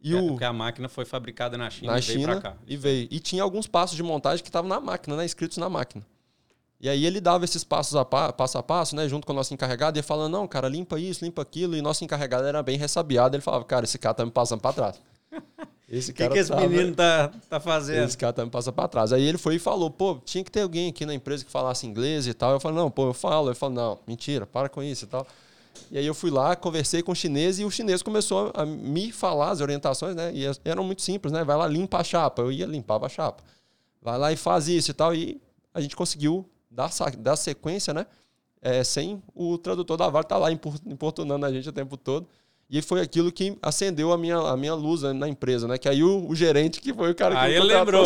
E 0.00 0.16
é, 0.16 0.20
o... 0.20 0.28
Porque 0.28 0.44
a 0.44 0.52
máquina 0.52 0.88
foi 0.88 1.04
fabricada 1.04 1.56
na 1.56 1.70
China 1.70 1.92
na 1.92 1.98
e 1.98 2.02
China, 2.02 2.26
veio 2.28 2.40
cá. 2.40 2.56
E 2.66 2.76
veio. 2.76 3.08
E 3.10 3.20
tinha 3.20 3.42
alguns 3.42 3.68
passos 3.68 3.94
de 3.94 4.02
montagem 4.02 4.42
que 4.42 4.48
estavam 4.48 4.68
na 4.68 4.80
máquina, 4.80 5.14
né, 5.14 5.24
escritos 5.24 5.58
na 5.58 5.68
máquina. 5.68 6.04
E 6.80 6.88
aí 6.88 7.06
ele 7.06 7.20
dava 7.20 7.44
esses 7.44 7.62
passos 7.62 7.94
a 7.94 8.04
pa, 8.04 8.32
passo 8.32 8.58
a 8.58 8.62
passo, 8.62 8.96
né, 8.96 9.08
junto 9.08 9.24
com 9.24 9.32
o 9.32 9.36
nosso 9.36 9.54
encarregado, 9.54 9.96
e 9.96 10.00
ia 10.00 10.02
falando, 10.02 10.32
não, 10.32 10.48
cara, 10.48 10.68
limpa 10.68 10.98
isso, 10.98 11.24
limpa 11.24 11.42
aquilo. 11.42 11.76
E 11.76 11.82
nosso 11.82 12.02
encarregado 12.02 12.44
era 12.44 12.60
bem 12.62 12.76
ressabiado. 12.76 13.36
Ele 13.36 13.42
falava, 13.42 13.64
cara, 13.64 13.84
esse 13.84 13.98
cara 13.98 14.14
tá 14.14 14.24
me 14.24 14.32
passando 14.32 14.60
para 14.60 14.72
trás. 14.72 15.00
Esse 15.92 16.10
cara. 16.10 16.30
O 16.30 16.32
que, 16.32 16.38
que 16.38 16.40
esse 16.40 16.50
tava... 16.50 16.66
menino 16.66 16.94
tá, 16.94 17.30
tá 17.50 17.60
fazendo? 17.60 18.06
Esse 18.06 18.16
cara 18.16 18.32
tá 18.32 18.42
me 18.42 18.50
passando 18.50 18.72
para 18.72 18.88
trás. 18.88 19.12
Aí 19.12 19.22
ele 19.22 19.36
foi 19.36 19.56
e 19.56 19.58
falou, 19.58 19.90
pô, 19.90 20.18
tinha 20.24 20.42
que 20.42 20.50
ter 20.50 20.62
alguém 20.62 20.88
aqui 20.88 21.04
na 21.04 21.12
empresa 21.12 21.44
que 21.44 21.50
falasse 21.50 21.86
inglês 21.86 22.26
e 22.26 22.32
tal. 22.32 22.52
Eu 22.52 22.60
falei, 22.60 22.78
não, 22.78 22.90
pô, 22.90 23.08
eu 23.08 23.12
falo. 23.12 23.48
Ele 23.48 23.54
falou, 23.54 23.74
não, 23.74 23.98
mentira, 24.06 24.46
para 24.46 24.70
com 24.70 24.82
isso 24.82 25.04
e 25.04 25.08
tal. 25.08 25.26
E 25.90 25.98
aí 25.98 26.06
eu 26.06 26.14
fui 26.14 26.30
lá, 26.30 26.56
conversei 26.56 27.02
com 27.02 27.12
o 27.12 27.14
chinês 27.14 27.58
e 27.58 27.64
o 27.66 27.70
chinês 27.70 28.02
começou 28.02 28.50
a 28.54 28.64
me 28.64 29.12
falar 29.12 29.50
as 29.50 29.60
orientações, 29.60 30.16
né? 30.16 30.32
E 30.34 30.44
eram 30.64 30.82
muito 30.82 31.02
simples, 31.02 31.30
né? 31.30 31.44
Vai 31.44 31.58
lá, 31.58 31.66
limpa 31.66 31.98
a 31.98 32.04
chapa. 32.04 32.40
Eu 32.40 32.50
ia, 32.50 32.64
limpava 32.64 33.04
a 33.04 33.08
chapa. 33.10 33.42
Vai 34.00 34.16
lá 34.16 34.32
e 34.32 34.36
faz 34.36 34.68
isso 34.68 34.92
e 34.92 34.94
tal. 34.94 35.14
E 35.14 35.38
a 35.74 35.80
gente 35.82 35.94
conseguiu 35.94 36.48
dar, 36.70 36.90
dar 37.18 37.36
sequência, 37.36 37.92
né? 37.92 38.06
É, 38.62 38.82
sem 38.82 39.22
o 39.34 39.58
tradutor 39.58 39.98
da 39.98 40.08
Vale 40.08 40.24
estar 40.24 40.36
tá 40.36 40.40
lá 40.40 40.50
importunando 40.50 41.44
a 41.44 41.52
gente 41.52 41.68
o 41.68 41.72
tempo 41.72 41.98
todo. 41.98 42.26
E 42.72 42.80
foi 42.80 43.02
aquilo 43.02 43.30
que 43.30 43.54
acendeu 43.60 44.14
a 44.14 44.16
minha, 44.16 44.38
a 44.38 44.56
minha 44.56 44.72
luz 44.72 45.02
na 45.02 45.28
empresa, 45.28 45.68
né? 45.68 45.76
Que 45.76 45.90
aí 45.90 46.02
o, 46.02 46.26
o 46.26 46.34
gerente, 46.34 46.80
que 46.80 46.94
foi 46.94 47.10
o 47.10 47.14
cara 47.14 47.38
aí 47.38 47.52
que 47.52 47.58
ele 47.58 47.66
lembrou. 47.66 48.00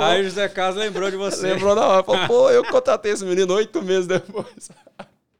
Aí 0.00 0.20
o 0.20 0.24
José 0.24 0.48
Carlos 0.48 0.76
lembrou 0.78 1.10
de 1.10 1.16
você. 1.16 1.52
lembrou 1.52 1.74
na 1.74 1.84
hora. 1.84 2.04
Falou, 2.04 2.26
pô, 2.28 2.50
eu 2.50 2.64
contratei 2.66 3.10
esse 3.10 3.24
menino 3.24 3.52
oito 3.54 3.82
meses 3.82 4.06
depois. 4.06 4.70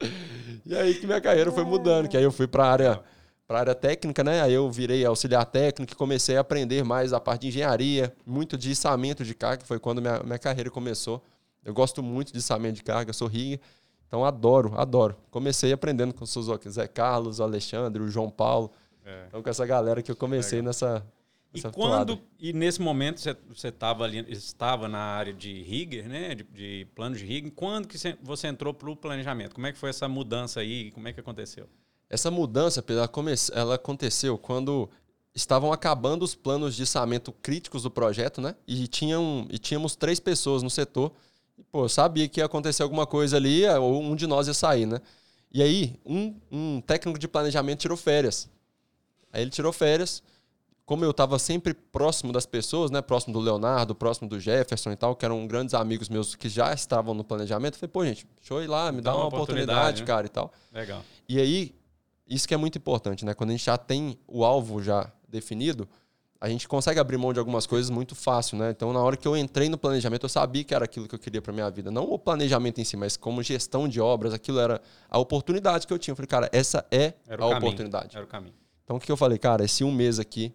E 0.69 0.75
aí 0.75 0.95
que 0.95 1.07
minha 1.07 1.21
carreira 1.21 1.49
foi 1.49 1.63
mudando, 1.63 2.09
que 2.09 2.17
aí 2.17 2.23
eu 2.23 2.31
fui 2.31 2.45
para 2.45 2.65
a 2.65 2.69
área 2.69 3.03
para 3.47 3.59
área 3.61 3.73
técnica, 3.73 4.21
né? 4.21 4.41
Aí 4.41 4.53
eu 4.53 4.69
virei 4.69 5.05
auxiliar 5.05 5.45
técnico 5.45 5.93
e 5.93 5.95
comecei 5.95 6.35
a 6.35 6.41
aprender 6.41 6.83
mais 6.83 7.13
a 7.13 7.21
parte 7.21 7.43
de 7.43 7.47
engenharia, 7.47 8.13
muito 8.25 8.57
de 8.57 8.71
içamento 8.71 9.23
de 9.23 9.33
carga, 9.33 9.63
foi 9.63 9.79
quando 9.79 10.01
minha, 10.01 10.19
minha 10.23 10.37
carreira 10.37 10.69
começou. 10.69 11.23
Eu 11.63 11.73
gosto 11.73 12.03
muito 12.03 12.33
de 12.33 12.39
içamento 12.39 12.75
de 12.75 12.83
carga, 12.83 13.13
sou 13.13 13.29
riga, 13.29 13.61
então 14.07 14.23
adoro, 14.23 14.73
adoro. 14.77 15.15
Comecei 15.29 15.71
aprendendo 15.73 16.13
com 16.13 16.23
o 16.23 16.27
Suzuki, 16.27 16.69
Zé 16.69 16.87
Carlos, 16.87 17.39
o 17.39 17.43
Alexandre, 17.43 18.01
o 18.01 18.09
João 18.09 18.29
Paulo. 18.29 18.71
É. 19.05 19.25
Então 19.27 19.43
com 19.43 19.49
essa 19.49 19.65
galera 19.65 20.01
que 20.01 20.11
eu 20.11 20.15
comecei 20.15 20.59
Legal. 20.59 20.69
nessa 20.69 21.05
e 21.53 21.61
quando 21.71 22.19
e 22.39 22.53
nesse 22.53 22.81
momento 22.81 23.19
você, 23.19 23.35
você 23.47 23.71
tava 23.71 24.03
ali, 24.03 24.25
estava 24.29 24.87
na 24.87 24.99
área 24.99 25.33
de 25.33 25.61
rigger, 25.63 26.07
né, 26.07 26.35
de, 26.35 26.43
de 26.43 26.87
plano 26.93 27.15
de 27.15 27.25
rigging, 27.25 27.49
quando 27.49 27.87
que 27.87 27.97
você 28.21 28.47
entrou 28.47 28.73
para 28.73 28.89
o 28.89 28.95
planejamento? 28.95 29.55
Como 29.55 29.65
é 29.65 29.71
que 29.71 29.77
foi 29.77 29.89
essa 29.89 30.07
mudança 30.07 30.59
aí? 30.59 30.91
Como 30.91 31.07
é 31.07 31.13
que 31.13 31.19
aconteceu? 31.19 31.67
Essa 32.09 32.29
mudança, 32.29 32.83
ela, 32.87 33.07
come, 33.07 33.33
ela 33.53 33.75
aconteceu 33.75 34.37
quando 34.37 34.89
estavam 35.33 35.73
acabando 35.73 36.23
os 36.23 36.35
planos 36.35 36.75
de 36.75 36.83
içamento 36.83 37.31
críticos 37.31 37.83
do 37.83 37.91
projeto, 37.91 38.39
né? 38.39 38.55
E, 38.67 38.87
tinham, 38.87 39.47
e 39.49 39.57
tínhamos 39.57 39.95
três 39.95 40.19
pessoas 40.19 40.63
no 40.63 40.69
setor. 40.69 41.11
E, 41.57 41.63
pô, 41.63 41.87
sabia 41.89 42.27
que 42.27 42.39
ia 42.39 42.45
acontecer 42.45 42.83
alguma 42.83 43.05
coisa 43.05 43.37
ali, 43.37 43.63
é, 43.63 43.77
ou 43.77 44.01
um 44.01 44.15
de 44.15 44.27
nós 44.27 44.47
ia 44.47 44.53
sair, 44.53 44.85
né? 44.85 45.01
E 45.51 45.61
aí, 45.61 45.95
um, 46.05 46.35
um 46.51 46.81
técnico 46.81 47.17
de 47.17 47.27
planejamento 47.27 47.79
tirou 47.79 47.97
férias. 47.97 48.49
Aí 49.31 49.41
ele 49.41 49.51
tirou 49.51 49.73
férias 49.73 50.21
como 50.87 51.03
eu 51.03 51.11
estava 51.11 51.37
sempre 51.37 51.73
próximo 51.73 52.31
das 52.31 52.45
pessoas, 52.45 52.89
né, 52.89 53.01
próximo 53.01 53.33
do 53.33 53.41
Leonardo, 53.41 53.93
próximo 53.93 54.29
do 54.29 54.39
Jefferson 54.39 54.93
e 54.93 54.95
tal, 54.95 55.17
que 55.17 55.25
eram 55.25 55.45
grandes 55.45 55.73
amigos 55.73 56.07
meus 56.07 56.33
que 56.33 56.47
já 56.47 56.73
estavam 56.73 57.13
no 57.13 57.25
planejamento, 57.25 57.73
eu 57.73 57.79
falei, 57.79 57.91
pô, 57.91 58.05
gente, 58.05 58.25
deixa 58.39 58.53
eu 58.53 58.63
ir 58.63 58.67
lá, 58.67 58.89
me 58.89 59.01
dá, 59.01 59.11
dá 59.11 59.17
uma, 59.17 59.25
uma, 59.25 59.27
oportunidade, 59.27 60.01
oportunidade 60.01 60.01
né? 60.01 60.07
cara, 60.07 60.25
e 60.25 60.29
tal. 60.29 60.53
Legal. 60.71 61.03
E 61.27 61.41
aí, 61.41 61.75
isso 62.25 62.47
que 62.47 62.53
é 62.53 62.57
muito 62.57 62.77
importante, 62.77 63.25
né? 63.25 63.33
Quando 63.33 63.49
a 63.49 63.51
gente 63.51 63.65
já 63.65 63.77
tem 63.77 64.17
o 64.25 64.45
alvo 64.45 64.81
já 64.81 65.11
definido, 65.27 65.89
a 66.39 66.47
gente 66.47 66.67
consegue 66.67 66.99
abrir 66.99 67.17
mão 67.17 67.33
de 67.33 67.39
algumas 67.39 67.65
coisas 67.65 67.89
muito 67.89 68.13
fácil, 68.15 68.57
né? 68.57 68.71
Então, 68.71 68.93
na 68.93 68.99
hora 68.99 69.17
que 69.17 69.27
eu 69.27 69.35
entrei 69.35 69.69
no 69.69 69.77
planejamento, 69.77 70.23
eu 70.23 70.29
sabia 70.29 70.63
que 70.63 70.73
era 70.73 70.85
aquilo 70.85 71.07
que 71.07 71.15
eu 71.15 71.19
queria 71.19 71.41
para 71.41 71.51
minha 71.51 71.69
vida. 71.69 71.89
Não 71.89 72.03
o 72.03 72.19
planejamento 72.19 72.79
em 72.79 72.83
si, 72.83 72.95
mas 72.95 73.17
como 73.17 73.41
gestão 73.41 73.87
de 73.87 73.99
obras, 73.99 74.33
aquilo 74.33 74.59
era 74.59 74.81
a 75.09 75.17
oportunidade 75.17 75.87
que 75.87 75.93
eu 75.93 75.97
tinha. 75.97 76.11
Eu 76.11 76.15
falei, 76.15 76.27
cara, 76.27 76.49
essa 76.51 76.85
é 76.91 77.13
era 77.27 77.43
a 77.43 77.47
oportunidade. 77.47 78.15
Era 78.15 78.25
o 78.25 78.27
caminho. 78.27 78.53
Então, 78.83 78.97
o 78.97 78.99
que 78.99 79.11
eu 79.11 79.17
falei, 79.17 79.37
cara, 79.37 79.65
esse 79.65 79.83
um 79.83 79.91
mês 79.91 80.19
aqui, 80.19 80.53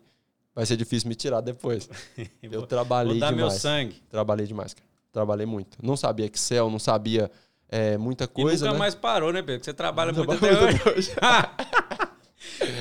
vai 0.54 0.64
ser 0.64 0.76
difícil 0.76 1.08
me 1.08 1.14
tirar 1.14 1.40
depois. 1.40 1.88
Eu 2.40 2.66
trabalhei 2.66 3.12
Vou 3.12 3.20
dar 3.20 3.32
demais. 3.32 3.52
meu 3.52 3.60
sangue. 3.60 4.02
Trabalhei 4.08 4.46
demais, 4.46 4.74
cara. 4.74 4.86
Trabalhei 5.10 5.46
muito. 5.46 5.78
Não 5.82 5.96
sabia 5.96 6.26
Excel, 6.26 6.70
não 6.70 6.78
sabia 6.78 7.30
é, 7.68 7.98
muita 7.98 8.26
coisa. 8.26 8.64
e 8.64 8.68
nunca 8.68 8.72
né? 8.72 8.78
mais 8.78 8.94
parou, 8.94 9.32
né, 9.32 9.42
Pedro? 9.42 9.56
Porque 9.56 9.64
você 9.64 9.74
trabalha 9.74 10.12
muito 10.12 10.28
Trabalho 10.28 10.56
até 10.56 10.72
muito 10.72 10.88
hoje. 10.88 11.12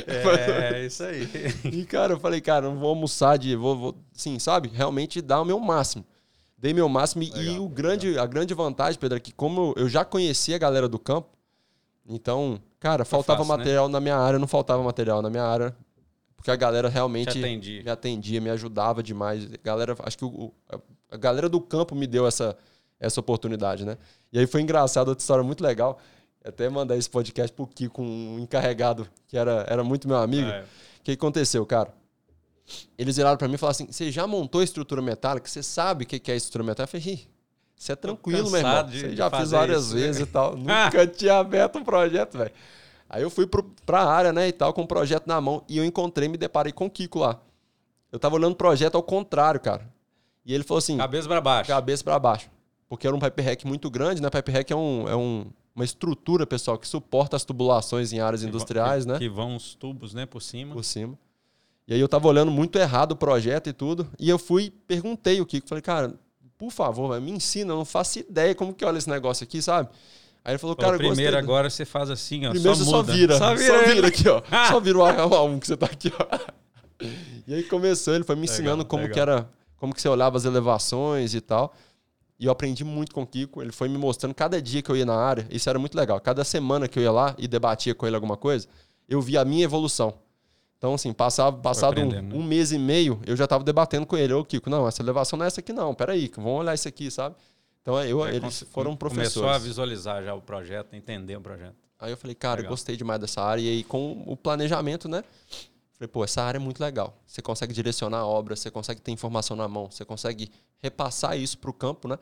é, 0.08 0.84
isso 0.86 1.04
aí. 1.04 1.28
E, 1.66 1.86
cara, 1.86 2.14
eu 2.14 2.20
falei, 2.20 2.42
cara, 2.42 2.68
não 2.70 2.78
vou 2.78 2.90
almoçar 2.90 3.38
de. 3.38 3.56
Vou, 3.56 3.78
vou, 3.78 3.96
sim, 4.14 4.38
sabe? 4.40 4.70
Realmente 4.74 5.22
dar 5.22 5.42
o 5.42 5.46
meu 5.46 5.60
máximo. 5.60 6.06
Dei 6.58 6.74
meu 6.74 6.88
máximo. 6.88 7.24
e 7.24 7.32
Legal, 7.32 7.64
o 7.64 7.70
grande, 7.70 8.20
a 8.20 8.26
grande 8.26 8.54
vantagem, 8.54 9.00
Pedro, 9.00 9.18
é 9.18 9.20
que 9.20 9.32
como 9.32 9.74
eu 9.78 9.90
já 9.90 10.06
conhecia 10.06 10.56
a 10.56 10.60
galera 10.60 10.88
do 10.88 11.00
campo, 11.00 11.30
então, 12.08 12.60
cara, 12.80 13.06
faltava 13.06 13.40
fácil, 13.40 13.52
né? 13.54 13.58
material 13.58 13.90
na 13.90 14.00
minha 14.00 14.18
área, 14.18 14.38
não 14.40 14.48
faltava 14.48 14.84
material 14.84 15.22
na 15.22 15.30
minha 15.30 15.44
área. 15.44 15.76
Porque 16.36 16.50
a 16.50 16.56
galera 16.56 16.90
Te 16.90 16.94
realmente 16.94 17.38
me 17.84 17.90
atendia, 17.92 18.42
me 18.42 18.50
ajudava 18.50 19.04
demais. 19.04 19.46
A 19.46 19.58
galera, 19.64 19.96
acho 20.00 20.18
que 20.18 20.26
o- 20.26 20.52
a 21.12 21.16
galera 21.18 21.48
do 21.48 21.62
campo 21.62 21.94
me 21.94 22.08
deu 22.08 22.26
essa, 22.26 22.58
essa 23.00 23.20
oportunidade, 23.20 23.86
né? 23.86 23.96
E 24.34 24.40
aí 24.40 24.48
foi 24.48 24.62
engraçado, 24.62 25.10
outra 25.10 25.22
história 25.22 25.44
muito 25.44 25.64
legal. 25.64 26.00
Até 26.44 26.70
mandar 26.70 26.98
esse 26.98 27.10
podcast 27.10 27.54
pro 27.56 27.68
Kiko, 27.68 28.02
um 28.02 28.40
encarregado, 28.40 29.08
que 29.28 29.38
era, 29.38 29.66
era 29.68 29.84
muito 29.84 30.08
meu 30.08 30.18
amigo. 30.18 30.50
É. 30.50 30.62
O 30.62 31.04
que 31.04 31.12
aconteceu, 31.12 31.66
cara? 31.66 31.94
Eles 32.98 33.18
viraram 33.18 33.38
pra 33.38 33.48
mim 33.48 33.56
e 33.56 33.58
falaram 33.58 33.72
assim: 33.72 33.92
você 33.92 34.12
já 34.12 34.26
montou 34.26 34.62
a 34.62 34.64
estrutura 34.64 35.02
metálica? 35.02 35.48
Você 35.48 35.62
sabe 35.62 36.04
o 36.04 36.08
que 36.08 36.32
é 36.32 36.34
a 36.34 36.38
estrutura 36.38 36.64
metálica? 36.64 36.98
Eu 36.98 37.02
falei, 37.02 37.16
"Ih, 37.16 37.28
você 37.76 37.92
é 37.92 37.96
tranquilo, 37.96 38.50
meu 38.50 38.60
irmão. 38.60 38.88
Você 38.88 39.16
já 39.16 39.30
fiz 39.30 39.52
várias 39.52 39.86
isso, 39.86 39.96
né?" 39.96 40.02
vezes 40.02 40.22
e 40.22 40.26
tal. 40.26 40.56
Nunca 40.58 41.08
tinha 41.08 41.38
aberto 41.38 41.78
um 41.80 41.84
projeto, 41.84 42.38
velho. 42.38 42.52
Aí 43.10 43.22
eu 43.22 43.30
fui 43.30 43.46
pro, 43.46 43.64
pra 43.86 44.04
área, 44.04 44.32
né, 44.32 44.48
e 44.48 44.54
tal, 44.54 44.74
com 44.74 44.84
o 44.84 44.88
projeto 44.88 45.28
na 45.28 45.42
mão. 45.42 45.66
E 45.68 45.78
eu 45.78 45.84
encontrei, 45.84 46.30
me 46.30 46.38
deparei 46.38 46.72
com 46.72 46.86
o 46.86 46.90
Kiko 46.90 47.20
lá. 47.20 47.42
Eu 48.10 48.18
tava 48.18 48.36
olhando 48.36 48.54
o 48.54 48.56
projeto 48.56 48.96
ao 48.96 49.04
contrário, 49.04 49.60
cara. 49.60 49.86
E 50.46 50.54
ele 50.54 50.64
falou 50.64 50.80
assim: 50.80 50.98
Cabeça 50.98 51.28
pra 51.28 51.42
baixo. 51.42 51.68
cabeça 51.70 52.04
para 52.04 52.18
baixo. 52.18 52.50
Porque 52.88 53.06
era 53.06 53.16
um 53.16 53.20
pipe 53.20 53.42
rack 53.42 53.68
muito 53.68 53.90
grande, 53.90 54.22
né? 54.22 54.30
Pipe 54.30 54.52
rack 54.52 54.72
é, 54.72 54.76
um, 54.76 55.08
é 55.08 55.16
um, 55.16 55.46
uma 55.76 55.86
estrutura, 55.86 56.46
pessoal, 56.46 56.78
que 56.78 56.88
suporta 56.88 57.36
as 57.36 57.44
tubulações 57.46 58.12
em 58.12 58.20
áreas 58.20 58.42
Que 58.42 58.48
industriais, 58.48 59.06
que, 59.06 59.12
né? 59.12 59.18
Que 59.20 59.30
vão 59.30 59.56
os 59.56 59.74
tubos, 59.76 60.14
né, 60.14 60.26
por 60.26 60.42
cima. 60.42 60.74
Por 60.74 60.84
cima. 60.84 61.18
E 61.88 61.94
aí 61.94 62.00
eu 62.00 62.08
tava 62.08 62.28
olhando 62.28 62.52
muito 62.52 62.78
errado 62.78 63.14
o 63.14 63.16
projeto 63.16 63.68
e 63.68 63.74
tudo. 63.74 64.08
E 64.20 64.30
eu 64.30 64.38
fui, 64.38 64.72
perguntei 64.88 65.42
o 65.42 65.46
Kiko. 65.46 65.68
Falei, 65.68 65.82
cara, 65.82 66.14
por 66.58 66.72
favor, 66.72 67.10
véio, 67.10 67.22
me 67.22 67.32
ensina. 67.32 67.74
Eu 67.74 67.78
não 67.78 67.86
faço 67.86 68.20
ideia 68.20 68.54
como 68.54 68.74
que 68.74 68.86
olha 68.86 68.98
esse 68.98 69.10
negócio 69.10 69.44
aqui, 69.44 69.62
sabe? 69.62 69.90
Aí 70.44 70.54
ele 70.54 70.58
falou, 70.60 70.76
cara, 70.76 70.94
eu 70.94 70.98
primeiro 70.98 71.32
gostei. 71.34 71.38
agora 71.40 71.70
você 71.70 71.86
faz 71.86 72.10
assim, 72.10 72.46
ó. 72.46 72.52
Primeiro 72.52 72.76
só 72.78 72.84
você 72.84 72.90
só 72.90 73.02
vira. 73.04 73.38
Só 73.38 73.50
Só 73.50 73.56
vira. 73.56 73.80
vira, 73.80 73.92
ele. 73.98 74.08
aqui, 74.08 74.28
ó. 74.30 74.42
Só 74.70 74.80
vira 74.80 74.98
o 74.98 75.02
A1 75.02 75.60
que 75.60 75.68
você 75.68 75.78
tá 75.78 75.86
aqui, 75.86 76.12
ó. 76.18 76.40
E 77.48 77.54
aí 77.54 77.64
começou, 77.64 78.14
ele 78.14 78.24
foi 78.24 78.36
me 78.36 78.42
Legal, 78.42 78.54
ensinando 78.56 78.86
como 78.86 79.04
legal. 79.04 79.14
que 79.14 79.20
era, 79.20 79.50
como 79.78 79.94
que 79.94 80.02
você 80.02 80.08
olhava 80.08 80.38
as 80.38 80.46
elevações 80.46 81.34
e 81.34 81.42
tal. 81.42 81.74
E 82.42 82.46
eu 82.46 82.52
aprendi 82.52 82.84
muito 82.84 83.14
com 83.14 83.22
o 83.22 83.28
Kiko. 83.28 83.62
Ele 83.62 83.72
foi 83.72 83.88
me 83.88 84.00
mostrando 84.00 84.34
cada 84.34 84.60
dia 84.60 84.82
que 84.82 84.90
eu 84.90 84.98
ia 84.98 85.06
na 85.06 85.16
área. 85.16 85.46
Isso 85.52 85.70
era 85.70 85.78
muito 85.78 85.96
legal. 85.96 86.20
Cada 86.20 86.44
semana 86.44 86.88
que 86.88 86.98
eu 86.98 87.04
ia 87.04 87.12
lá 87.12 87.36
e 87.38 87.48
debatia 87.48 87.94
com 87.94 88.08
ele 88.08 88.16
alguma 88.16 88.36
coisa, 88.36 88.68
eu 89.08 89.22
via 89.22 89.42
a 89.42 89.46
minha 89.46 89.64
evolução. 89.64 90.16
Então, 90.76 90.96
assim, 90.96 91.14
passava, 91.14 91.56
passado 91.56 92.02
um, 92.02 92.10
né? 92.10 92.20
um 92.34 92.42
mês 92.42 92.72
e 92.72 92.80
meio, 92.80 93.22
eu 93.28 93.38
já 93.38 93.44
estava 93.44 93.64
debatendo 93.64 94.08
com 94.08 94.18
ele. 94.18 94.34
Ô, 94.34 94.44
Kiko, 94.44 94.72
não, 94.72 94.88
essa 94.88 95.04
elevação 95.04 95.38
não 95.38 95.46
é 95.46 95.48
essa 95.48 95.60
aqui, 95.60 95.72
não. 95.72 95.94
Peraí, 95.94 96.32
vamos 96.36 96.62
olhar 96.62 96.74
isso 96.74 96.88
aqui, 96.88 97.12
sabe? 97.12 97.36
Então, 97.84 98.04
eu, 98.04 98.24
Aí 98.24 98.38
eles 98.38 98.66
foram 98.72 98.96
professores. 98.96 99.34
Começou 99.36 99.48
a 99.48 99.60
visualizar 99.60 100.24
já 100.24 100.34
o 100.34 100.42
projeto, 100.42 100.96
entender 100.96 101.36
o 101.36 101.42
projeto. 101.42 101.76
Aí 102.00 102.12
eu 102.12 102.18
falei, 102.18 102.34
cara, 102.34 102.62
Legal. 102.62 102.72
gostei 102.72 102.98
demais 102.98 103.22
dessa 103.22 103.44
área. 103.44 103.62
E 103.62 103.70
aí, 103.70 103.84
com 103.84 104.24
o 104.26 104.36
planejamento, 104.36 105.08
né? 105.08 105.24
Falei, 106.02 106.08
pô, 106.08 106.24
essa 106.24 106.42
área 106.42 106.58
é 106.58 106.60
muito 106.60 106.82
legal. 106.82 107.22
Você 107.28 107.44
consegue 107.44 107.72
direcionar 107.72 108.18
a 108.18 108.26
obra, 108.26 108.56
você 108.56 108.72
consegue 108.72 109.00
ter 109.00 109.12
informação 109.12 109.56
na 109.56 109.68
mão, 109.68 109.92
você 109.92 110.04
consegue 110.04 110.50
repassar 110.80 111.38
isso 111.38 111.60
para 111.60 111.70
o 111.70 111.74
campo, 111.74 112.08
né? 112.08 112.18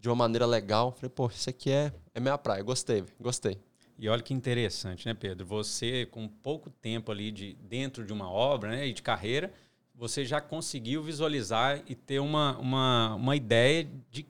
De 0.00 0.08
uma 0.08 0.14
maneira 0.14 0.46
legal. 0.46 0.92
Falei, 0.92 1.10
pô, 1.10 1.26
isso 1.26 1.50
aqui 1.50 1.70
é, 1.70 1.92
é 2.14 2.20
minha 2.20 2.38
praia. 2.38 2.62
Gostei, 2.62 3.04
gostei. 3.20 3.58
E 3.98 4.08
olha 4.08 4.22
que 4.22 4.32
interessante, 4.32 5.04
né, 5.04 5.12
Pedro? 5.12 5.44
Você, 5.44 6.06
com 6.06 6.26
pouco 6.26 6.70
tempo 6.70 7.12
ali 7.12 7.30
de, 7.30 7.52
dentro 7.60 8.02
de 8.02 8.14
uma 8.14 8.30
obra 8.30 8.70
né, 8.70 8.86
e 8.86 8.94
de 8.94 9.02
carreira, 9.02 9.52
você 9.94 10.24
já 10.24 10.40
conseguiu 10.40 11.02
visualizar 11.02 11.82
e 11.86 11.94
ter 11.94 12.20
uma, 12.20 12.56
uma, 12.56 13.14
uma 13.14 13.36
ideia 13.36 13.86
de 14.10 14.24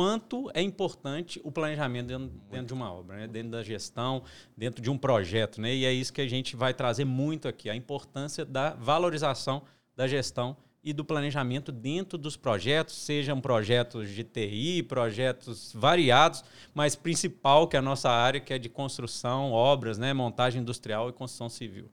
quanto 0.00 0.50
é 0.54 0.62
importante 0.62 1.38
o 1.44 1.52
planejamento 1.52 2.06
dentro, 2.06 2.32
dentro 2.50 2.66
de 2.68 2.72
uma 2.72 2.90
obra, 2.90 3.18
né? 3.18 3.28
dentro 3.28 3.50
da 3.50 3.62
gestão, 3.62 4.22
dentro 4.56 4.80
de 4.80 4.88
um 4.88 4.96
projeto. 4.96 5.60
Né? 5.60 5.74
E 5.74 5.84
é 5.84 5.92
isso 5.92 6.10
que 6.10 6.22
a 6.22 6.26
gente 6.26 6.56
vai 6.56 6.72
trazer 6.72 7.04
muito 7.04 7.46
aqui, 7.46 7.68
a 7.68 7.76
importância 7.76 8.42
da 8.42 8.70
valorização 8.70 9.62
da 9.94 10.08
gestão 10.08 10.56
e 10.82 10.94
do 10.94 11.04
planejamento 11.04 11.70
dentro 11.70 12.16
dos 12.16 12.34
projetos, 12.34 12.94
sejam 12.94 13.42
projetos 13.42 14.08
de 14.08 14.24
TI, 14.24 14.82
projetos 14.84 15.70
variados, 15.74 16.42
mas 16.72 16.96
principal 16.96 17.68
que 17.68 17.76
é 17.76 17.78
a 17.78 17.82
nossa 17.82 18.08
área, 18.08 18.40
que 18.40 18.54
é 18.54 18.58
de 18.58 18.70
construção, 18.70 19.52
obras, 19.52 19.98
né, 19.98 20.14
montagem 20.14 20.62
industrial 20.62 21.10
e 21.10 21.12
construção 21.12 21.50
civil. 21.50 21.90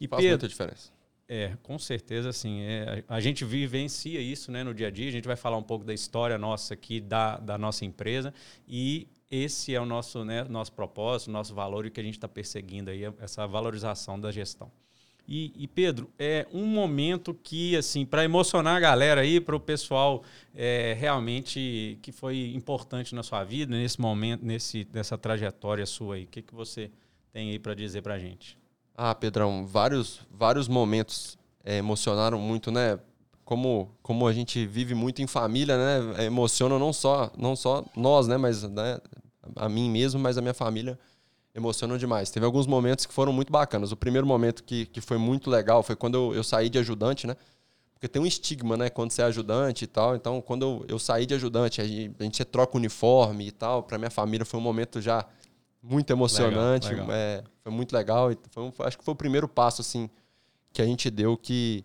E 0.00 0.06
Faz 0.06 0.22
Pedro, 0.22 0.34
muita 0.34 0.46
diferença. 0.46 0.92
É, 1.32 1.56
com 1.62 1.78
certeza, 1.78 2.30
assim, 2.30 2.62
é, 2.62 3.04
a 3.06 3.20
a 3.20 3.20
gente 3.20 3.44
vivencia 3.44 4.20
isso 4.20 4.50
né, 4.50 4.64
no 4.64 4.74
dia 4.74 4.88
a 4.88 4.90
dia, 4.90 5.08
a 5.08 5.12
gente 5.12 5.28
vai 5.28 5.36
falar 5.36 5.56
um 5.56 5.62
pouco 5.62 5.84
da 5.84 5.94
história 5.94 6.36
nossa 6.36 6.74
aqui, 6.74 7.00
da, 7.00 7.38
da 7.38 7.56
nossa 7.56 7.84
empresa, 7.84 8.34
e 8.66 9.06
esse 9.30 9.72
é 9.72 9.80
o 9.80 9.86
nosso, 9.86 10.24
né, 10.24 10.42
nosso 10.42 10.72
propósito, 10.72 11.30
nosso 11.30 11.54
valor 11.54 11.84
e 11.84 11.88
o 11.88 11.90
que 11.92 12.00
a 12.00 12.02
gente 12.02 12.14
está 12.14 12.26
perseguindo 12.26 12.90
aí, 12.90 13.02
essa 13.20 13.46
valorização 13.46 14.18
da 14.18 14.32
gestão. 14.32 14.72
E, 15.28 15.52
e, 15.54 15.68
Pedro, 15.68 16.10
é 16.18 16.48
um 16.52 16.66
momento 16.66 17.32
que, 17.32 17.76
assim, 17.76 18.04
para 18.04 18.24
emocionar 18.24 18.76
a 18.76 18.80
galera 18.80 19.20
aí, 19.20 19.38
para 19.40 19.54
o 19.54 19.60
pessoal 19.60 20.24
é, 20.52 20.96
realmente 20.98 21.96
que 22.02 22.10
foi 22.10 22.52
importante 22.56 23.14
na 23.14 23.22
sua 23.22 23.44
vida, 23.44 23.76
nesse 23.76 24.00
momento, 24.00 24.44
nesse, 24.44 24.88
nessa 24.92 25.16
trajetória 25.16 25.86
sua 25.86 26.16
aí, 26.16 26.24
o 26.24 26.26
que, 26.26 26.42
que 26.42 26.52
você 26.52 26.90
tem 27.32 27.50
aí 27.50 27.58
para 27.60 27.72
dizer 27.74 28.02
para 28.02 28.14
a 28.14 28.18
gente? 28.18 28.58
Ah, 29.02 29.14
Pedrão, 29.14 29.64
vários, 29.64 30.20
vários 30.30 30.68
momentos 30.68 31.38
é, 31.64 31.78
emocionaram 31.78 32.38
muito, 32.38 32.70
né? 32.70 32.98
Como, 33.46 33.90
como 34.02 34.28
a 34.28 34.32
gente 34.34 34.66
vive 34.66 34.94
muito 34.94 35.22
em 35.22 35.26
família, 35.26 35.74
né? 35.78 36.26
Emociona 36.26 36.78
não 36.78 36.92
só, 36.92 37.32
não 37.34 37.56
só 37.56 37.82
nós, 37.96 38.28
né? 38.28 38.36
Mas 38.36 38.62
né? 38.62 38.98
a 39.56 39.70
mim 39.70 39.88
mesmo, 39.88 40.20
mas 40.20 40.36
a 40.36 40.42
minha 40.42 40.52
família 40.52 40.98
emocionam 41.54 41.96
demais. 41.96 42.30
Teve 42.30 42.44
alguns 42.44 42.66
momentos 42.66 43.06
que 43.06 43.14
foram 43.14 43.32
muito 43.32 43.50
bacanas. 43.50 43.90
O 43.90 43.96
primeiro 43.96 44.26
momento 44.26 44.62
que, 44.62 44.84
que 44.84 45.00
foi 45.00 45.16
muito 45.16 45.48
legal 45.48 45.82
foi 45.82 45.96
quando 45.96 46.16
eu, 46.16 46.34
eu 46.34 46.44
saí 46.44 46.68
de 46.68 46.76
ajudante, 46.78 47.26
né? 47.26 47.38
Porque 47.94 48.06
tem 48.06 48.20
um 48.20 48.26
estigma, 48.26 48.76
né? 48.76 48.90
Quando 48.90 49.12
você 49.12 49.22
é 49.22 49.24
ajudante 49.24 49.84
e 49.84 49.88
tal. 49.88 50.14
Então, 50.14 50.42
quando 50.42 50.62
eu, 50.62 50.84
eu 50.88 50.98
saí 50.98 51.24
de 51.24 51.32
ajudante, 51.32 51.80
a 51.80 51.86
gente, 51.86 52.14
a 52.20 52.22
gente 52.22 52.44
troca 52.44 52.76
uniforme 52.76 53.46
e 53.46 53.50
tal. 53.50 53.82
Para 53.82 53.96
minha 53.96 54.10
família 54.10 54.44
foi 54.44 54.60
um 54.60 54.62
momento 54.62 55.00
já 55.00 55.24
muito 55.82 56.10
emocionante. 56.10 56.88
Legal, 56.88 57.06
legal. 57.06 57.20
É, 57.20 57.44
foi 57.62 57.72
muito 57.72 57.92
legal. 57.92 58.32
E 58.32 58.38
Foi 58.50 58.72
acho 58.80 58.98
que 58.98 59.04
foi 59.04 59.12
o 59.12 59.16
primeiro 59.16 59.48
passo, 59.48 59.80
assim, 59.80 60.08
que 60.72 60.82
a 60.82 60.84
gente 60.84 61.10
deu 61.10 61.36
que, 61.36 61.84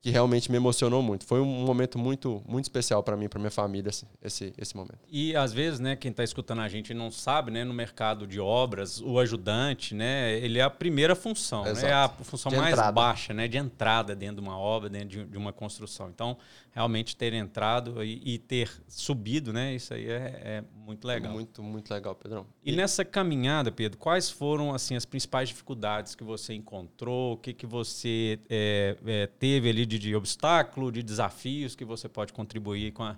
que 0.00 0.10
realmente 0.10 0.50
me 0.50 0.56
emocionou 0.56 1.02
muito. 1.02 1.24
Foi 1.24 1.40
um 1.40 1.64
momento 1.64 1.98
muito, 1.98 2.42
muito 2.46 2.64
especial 2.64 3.02
para 3.02 3.16
mim, 3.16 3.28
para 3.28 3.38
minha 3.38 3.50
família, 3.50 3.90
esse, 3.90 4.06
esse, 4.22 4.52
esse 4.56 4.76
momento. 4.76 4.98
E 5.10 5.34
às 5.34 5.52
vezes, 5.52 5.80
né, 5.80 5.96
quem 5.96 6.10
está 6.10 6.22
escutando 6.22 6.60
a 6.60 6.68
gente 6.68 6.94
não 6.94 7.10
sabe, 7.10 7.50
né, 7.50 7.64
no 7.64 7.74
mercado 7.74 8.26
de 8.26 8.38
obras, 8.38 9.00
o 9.00 9.18
ajudante, 9.18 9.94
né, 9.94 10.38
ele 10.38 10.58
é 10.58 10.62
a 10.62 10.70
primeira 10.70 11.16
função, 11.16 11.64
né, 11.64 11.72
é 11.82 11.92
a 11.92 12.08
função 12.08 12.50
De 12.50 12.56
mais 12.56 12.72
entrada. 12.72 12.92
baixa, 12.92 13.34
né, 13.34 13.48
de 13.48 13.56
entrada 13.56 14.14
dentro 14.14 14.36
de 14.36 14.48
uma 14.48 14.58
obra, 14.58 14.88
dentro 14.88 15.08
de, 15.08 15.24
de 15.24 15.36
uma 15.36 15.52
construção. 15.52 16.08
Então, 16.08 16.36
realmente 16.70 17.16
ter 17.16 17.32
entrado 17.32 18.04
e, 18.04 18.34
e 18.34 18.38
ter 18.38 18.70
subido, 18.86 19.52
né, 19.52 19.74
isso 19.74 19.94
aí 19.94 20.06
é, 20.08 20.40
é 20.44 20.64
muito 20.76 21.06
legal. 21.06 21.32
Muito, 21.32 21.62
muito 21.62 21.90
legal, 21.92 22.14
Pedrão. 22.14 22.46
E 22.62 22.70
nessa 22.70 23.04
caminhada, 23.04 23.72
Pedro, 23.72 23.98
quais 23.98 24.30
foram 24.30 24.74
assim 24.74 24.94
as 24.94 25.06
principais 25.06 25.48
dificuldades 25.48 26.14
que 26.14 26.22
você 26.22 26.52
encontrou? 26.52 27.32
O 27.32 27.36
que, 27.38 27.54
que 27.54 27.66
você 27.66 28.38
é, 28.48 28.96
é, 29.06 29.26
teve 29.26 29.70
ali 29.70 29.85
de, 29.86 29.98
de 29.98 30.14
obstáculo, 30.16 30.90
de 30.92 31.02
desafios 31.02 31.74
que 31.74 31.84
você 31.84 32.08
pode 32.08 32.32
contribuir 32.32 32.92
com 32.92 33.02
a, 33.04 33.16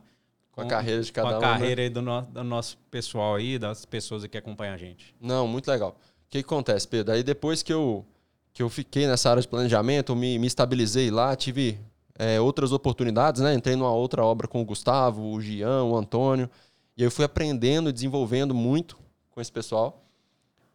Com 0.52 0.60
a 0.62 0.66
carreira 0.66 1.02
de 1.02 1.10
cada 1.12 1.28
com 1.28 1.34
a 1.34 1.38
um, 1.38 1.40
né? 1.40 1.46
carreira 1.48 1.82
aí 1.82 1.88
do, 1.90 2.02
no- 2.02 2.22
do 2.22 2.44
nosso 2.44 2.76
pessoal 2.90 3.34
aí, 3.36 3.58
das 3.58 3.84
pessoas 3.84 4.26
que 4.26 4.36
acompanham 4.38 4.74
a 4.74 4.78
gente? 4.78 5.14
Não, 5.20 5.46
muito 5.48 5.68
legal. 5.70 5.90
O 5.90 6.30
que, 6.30 6.42
que 6.42 6.46
acontece, 6.46 6.86
Pedro? 6.86 7.14
Aí 7.14 7.22
depois 7.22 7.62
que 7.62 7.72
eu, 7.72 8.04
que 8.52 8.62
eu 8.62 8.68
fiquei 8.68 9.06
nessa 9.06 9.30
área 9.30 9.40
de 9.40 9.48
planejamento, 9.48 10.12
eu 10.12 10.16
me, 10.16 10.38
me 10.38 10.46
estabilizei 10.46 11.10
lá, 11.10 11.34
tive 11.34 11.78
é, 12.18 12.40
outras 12.40 12.70
oportunidades, 12.72 13.40
né? 13.40 13.54
Entrei 13.54 13.76
numa 13.76 13.92
outra 13.92 14.24
obra 14.24 14.46
com 14.46 14.60
o 14.60 14.64
Gustavo, 14.64 15.22
o 15.32 15.40
Gian, 15.40 15.84
o 15.84 15.96
Antônio. 15.96 16.50
E 16.96 17.02
eu 17.02 17.10
fui 17.10 17.24
aprendendo 17.24 17.88
e 17.88 17.92
desenvolvendo 17.92 18.54
muito 18.54 18.98
com 19.30 19.40
esse 19.40 19.50
pessoal. 19.52 20.04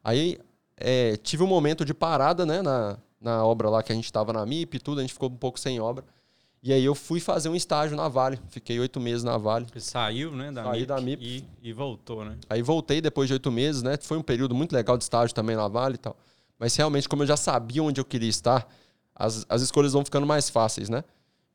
Aí 0.04 0.40
é, 0.78 1.18
tive 1.18 1.44
um 1.44 1.48
momento 1.48 1.84
de 1.86 1.94
parada, 1.94 2.46
né? 2.46 2.62
Na, 2.62 2.98
na 3.24 3.44
obra 3.44 3.70
lá 3.70 3.82
que 3.82 3.92
a 3.92 3.96
gente 3.96 4.06
estava 4.06 4.34
na 4.34 4.46
MIP 4.46 4.76
e 4.76 4.80
tudo, 4.80 5.00
a 5.00 5.02
gente 5.02 5.14
ficou 5.14 5.30
um 5.30 5.36
pouco 5.36 5.60
sem 5.60 5.80
obra. 5.80 6.04
E 6.62 6.72
aí 6.72 6.84
eu 6.84 6.96
fui 6.96 7.20
fazer 7.20 7.50
um 7.50 7.56
estágio 7.56 7.96
na 7.98 8.08
Vale. 8.08 8.40
Fiquei 8.50 8.80
oito 8.80 9.00
meses 9.00 9.24
na 9.24 9.38
Vale. 9.38 9.66
Você 9.74 9.82
saiu, 9.82 10.32
né, 10.32 10.52
da 10.52 10.64
Saí 10.64 10.80
MIP, 10.80 10.88
da 10.88 11.02
MIP. 11.02 11.26
E, 11.26 11.70
e 11.70 11.74
voltou, 11.74 12.24
né? 12.24 12.38
Aí 12.50 12.62
voltei 12.62 13.02
depois 13.02 13.28
de 13.28 13.34
oito 13.34 13.52
meses, 13.52 13.82
né? 13.82 13.98
Foi 14.02 14.18
um 14.18 14.22
período 14.22 14.54
muito 14.56 14.74
legal 14.74 14.98
de 14.98 15.04
estágio 15.04 15.36
também 15.36 15.56
na 15.56 15.68
Vale 15.68 15.96
e 15.96 15.98
tal. 15.98 16.16
Mas 16.58 16.76
realmente, 16.76 17.10
como 17.10 17.24
eu 17.24 17.28
já 17.28 17.36
sabia 17.36 17.84
onde 17.84 18.00
eu 18.00 18.06
queria 18.06 18.30
estar, 18.30 18.66
as, 19.16 19.46
as 19.50 19.62
escolhas 19.62 19.92
vão 19.92 20.06
ficando 20.06 20.26
mais 20.26 20.50
fáceis, 20.50 20.90
né? 20.90 21.04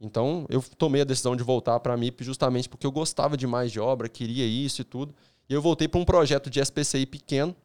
Então, 0.00 0.46
eu 0.48 0.62
tomei 0.76 1.00
a 1.00 1.04
decisão 1.04 1.34
de 1.34 1.42
voltar 1.42 1.80
para 1.80 1.94
a 1.94 1.96
MIP 1.96 2.22
justamente 2.22 2.68
porque 2.68 2.87
eu 2.87 2.92
gostava 2.92 3.37
demais 3.37 3.72
de 3.72 3.80
obra, 3.80 4.08
queria 4.08 4.46
isso 4.46 4.82
e 4.82 4.84
tudo. 4.84 5.14
E 5.48 5.54
eu 5.54 5.62
voltei 5.62 5.88
para 5.88 5.98
um 5.98 6.04
projeto 6.04 6.50
de 6.50 6.60
SPCI 6.62 7.06
pequeno. 7.06 7.56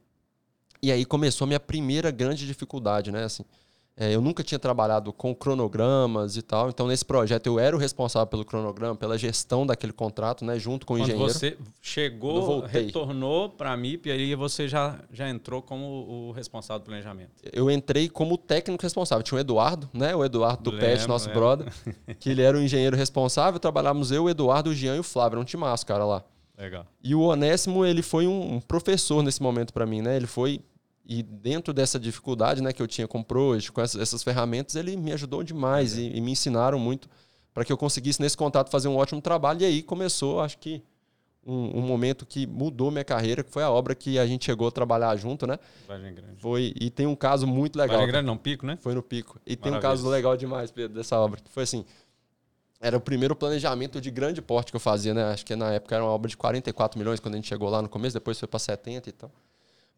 E 0.82 0.92
aí 0.92 1.06
começou 1.06 1.46
a 1.46 1.48
minha 1.48 1.60
primeira 1.60 2.10
grande 2.10 2.48
dificuldade, 2.48 3.12
né? 3.12 3.26
Assim, 3.26 3.44
é, 3.96 4.14
eu 4.16 4.22
nunca 4.22 4.44
tinha 4.44 4.58
trabalhado 4.58 5.14
com 5.14 5.36
cronogramas 5.36 6.36
e 6.36 6.42
tal, 6.42 6.70
então 6.70 6.88
nesse 6.88 7.06
projeto 7.06 7.46
eu 7.46 7.60
era 7.60 7.76
o 7.76 7.80
responsável 7.80 8.26
pelo 8.26 8.44
cronograma, 8.44 8.96
pela 8.96 9.18
gestão 9.20 9.68
daquele 9.68 9.94
contrato, 9.94 10.44
né, 10.44 10.58
junto 10.58 10.84
com 10.84 10.96
o 10.96 10.98
Quando 10.98 11.10
engenheiro. 11.10 11.32
você 11.32 11.58
chegou, 11.80 12.62
retornou 12.62 13.50
para 13.50 13.72
a 13.72 13.78
MIP 13.78 14.10
e 14.10 14.12
aí 14.12 14.36
você 14.36 14.68
já, 14.68 15.00
já 15.12 15.30
entrou 15.30 15.62
como 15.62 15.86
o 15.86 16.32
responsável 16.32 16.80
do 16.80 16.86
planejamento. 16.86 17.32
Eu 17.52 17.70
entrei 17.70 18.10
como 18.10 18.36
técnico 18.36 18.82
responsável. 18.82 19.24
Tinha 19.24 19.38
o 19.38 19.42
Eduardo, 19.42 19.88
né, 19.94 20.16
o 20.16 20.26
Eduardo 20.26 20.72
do 20.72 20.78
PET, 20.78 21.08
nosso 21.08 21.28
lembro. 21.28 21.42
brother, 21.42 21.74
que 22.20 22.32
ele 22.32 22.42
era 22.42 22.58
o 22.58 22.62
engenheiro 22.62 22.98
responsável, 22.98 23.60
trabalhávamos 23.60 24.12
eu, 24.12 24.24
o 24.24 24.30
Eduardo, 24.30 24.72
o 24.72 24.74
Jean 24.74 24.96
e 24.96 25.00
o 25.00 25.04
Flávio, 25.04 25.36
era 25.36 25.42
um 25.42 25.46
timaço, 25.46 25.86
cara, 25.86 26.04
lá. 26.04 26.24
Legal. 26.58 26.86
E 27.04 27.14
o 27.14 27.22
Onésimo, 27.22 27.86
ele 27.86 28.02
foi 28.02 28.26
um, 28.26 28.56
um 28.56 28.60
professor 28.60 29.22
nesse 29.22 29.42
momento 29.42 29.72
para 29.72 29.86
mim, 29.86 30.02
né, 30.02 30.16
ele 30.16 30.28
foi 30.28 30.62
e 31.06 31.22
dentro 31.22 31.74
dessa 31.74 32.00
dificuldade 32.00 32.62
né, 32.62 32.72
que 32.72 32.82
eu 32.82 32.88
tinha 32.88 33.08
com 33.08 33.22
Project, 33.22 33.72
com 33.72 33.82
essas, 33.82 34.02
essas 34.02 34.24
ferramentas, 34.24 34.76
ele 34.76 34.96
me 34.96 35.12
ajudou 35.12 35.44
demais 35.44 35.98
e, 35.98 36.16
e, 36.16 36.22
me 36.22 36.32
ensinaram 36.32 36.80
muito 36.80 37.10
para 37.54 37.66
que 37.66 37.72
eu 37.72 37.78
conseguisse, 37.78 38.22
nesse 38.22 38.38
contato, 38.38 38.70
fazer 38.70 38.88
um 38.88 38.96
ótimo 38.96 39.22
trabalho. 39.22 39.62
E 39.62 39.66
aí 39.66 39.84
começou, 39.84 40.40
acho 40.40 40.58
que, 40.58 40.82
um, 41.46 41.80
um, 41.80 41.82
momento 41.82 42.26
que 42.26 42.48
mudou 42.48 42.90
minha 42.90 43.04
carreira, 43.04 43.44
que 43.44 43.52
foi 43.52 43.64
a 43.64 43.70
obra 43.70 43.94
que 43.94 44.18
a 44.18 44.26
gente 44.26 44.46
chegou 44.46 44.70
a 44.70 44.72
trabalhar 44.72 45.16
junto, 45.18 45.46
né? 45.46 45.60
Vargem 45.88 46.16
Grande. 46.16 46.42
Foi, 46.42 46.74
e 46.80 46.90
tem 46.90 47.06
um 47.06 47.16
caso 47.16 47.46
muito 47.46 47.76
legal. 47.76 47.98
Vargem 47.98 48.12
Grande 48.12 48.26
não, 48.26 48.38
Pico, 48.38 48.66
né? 48.66 48.78
Foi 48.82 48.96
no 48.96 49.04
Pico. 49.04 49.40
E 49.46 49.58
tem 49.58 49.74
um 49.74 49.80
caso 49.82 50.08
legal 50.08 50.38
demais, 50.38 50.72
Pedro, 50.72 50.96
dessa 50.96 51.20
obra. 51.20 51.42
Que 51.42 51.52
foi 51.52 51.64
assim, 51.64 51.86
era 52.80 52.96
o 52.96 53.02
primeiro 53.02 53.36
planejamento 53.36 54.00
de 54.00 54.10
grande 54.10 54.42
porte 54.42 54.72
que 54.72 54.78
eu 54.78 54.80
fazia, 54.80 55.14
né? 55.14 55.26
Acho 55.26 55.46
que 55.46 55.54
na 55.54 55.74
época 55.74 55.94
era 55.94 56.04
uma 56.04 56.12
obra 56.12 56.30
de 56.30 56.38
44 56.38 56.98
milhões 56.98 57.20
quando 57.20 57.34
a 57.34 57.38
gente 57.38 57.50
chegou 57.50 57.70
lá 57.70 57.82
no 57.82 57.90
começo, 57.90 58.14
depois 58.14 58.40
foi 58.40 58.48
para 58.48 58.60
70 58.60 59.10
e 59.10 59.12
tal 59.12 59.30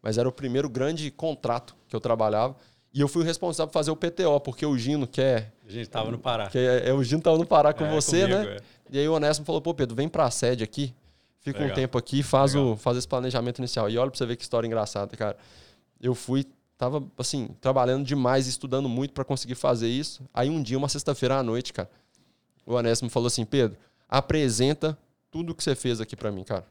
mas 0.06 0.18
era 0.18 0.28
o 0.28 0.30
primeiro 0.30 0.68
grande 0.68 1.10
contrato 1.10 1.74
que 1.88 1.96
eu 1.96 1.98
trabalhava. 1.98 2.54
E 2.94 3.00
eu 3.00 3.08
fui 3.08 3.22
o 3.22 3.24
responsável 3.24 3.66
por 3.66 3.72
fazer 3.72 3.90
o 3.90 3.96
PTO, 3.96 4.38
porque 4.38 4.64
o 4.64 4.78
Gino, 4.78 5.04
que 5.04 5.20
é. 5.20 5.50
A 5.66 5.68
gente 5.68 5.82
estava 5.82 6.12
no 6.12 6.18
Pará. 6.20 6.46
Que 6.46 6.58
é, 6.58 6.90
é, 6.90 6.92
o 6.92 7.02
Gino 7.02 7.18
estava 7.18 7.36
no 7.36 7.44
Pará 7.44 7.72
com 7.74 7.84
é, 7.84 7.90
você, 7.92 8.20
comigo, 8.20 8.38
né? 8.38 8.56
É. 8.56 8.58
E 8.92 8.98
aí 9.00 9.08
o 9.08 9.14
Onésimo 9.14 9.44
falou: 9.44 9.60
pô, 9.60 9.74
Pedro, 9.74 9.96
vem 9.96 10.08
para 10.08 10.24
a 10.24 10.30
sede 10.30 10.62
aqui, 10.62 10.94
fica 11.40 11.58
Legal. 11.58 11.72
um 11.72 11.74
tempo 11.74 11.98
aqui, 11.98 12.22
faz, 12.22 12.54
o, 12.54 12.76
faz 12.76 12.96
esse 12.96 13.08
planejamento 13.08 13.58
inicial. 13.58 13.90
E 13.90 13.98
olha 13.98 14.08
para 14.08 14.16
você 14.16 14.26
ver 14.26 14.36
que 14.36 14.44
história 14.44 14.64
engraçada, 14.68 15.16
cara. 15.16 15.36
Eu 16.00 16.14
fui, 16.14 16.46
tava 16.78 17.02
assim, 17.18 17.48
trabalhando 17.60 18.04
demais, 18.04 18.46
estudando 18.46 18.88
muito 18.88 19.12
para 19.12 19.24
conseguir 19.24 19.56
fazer 19.56 19.88
isso. 19.88 20.22
Aí 20.32 20.48
um 20.48 20.62
dia, 20.62 20.78
uma 20.78 20.88
sexta-feira 20.88 21.36
à 21.36 21.42
noite, 21.42 21.72
cara, 21.72 21.90
o 22.64 22.74
Onésimo 22.74 23.10
falou 23.10 23.26
assim: 23.26 23.44
Pedro, 23.44 23.76
apresenta 24.08 24.96
tudo 25.32 25.52
que 25.52 25.64
você 25.64 25.74
fez 25.74 26.00
aqui 26.00 26.14
para 26.14 26.30
mim, 26.30 26.44
cara 26.44 26.64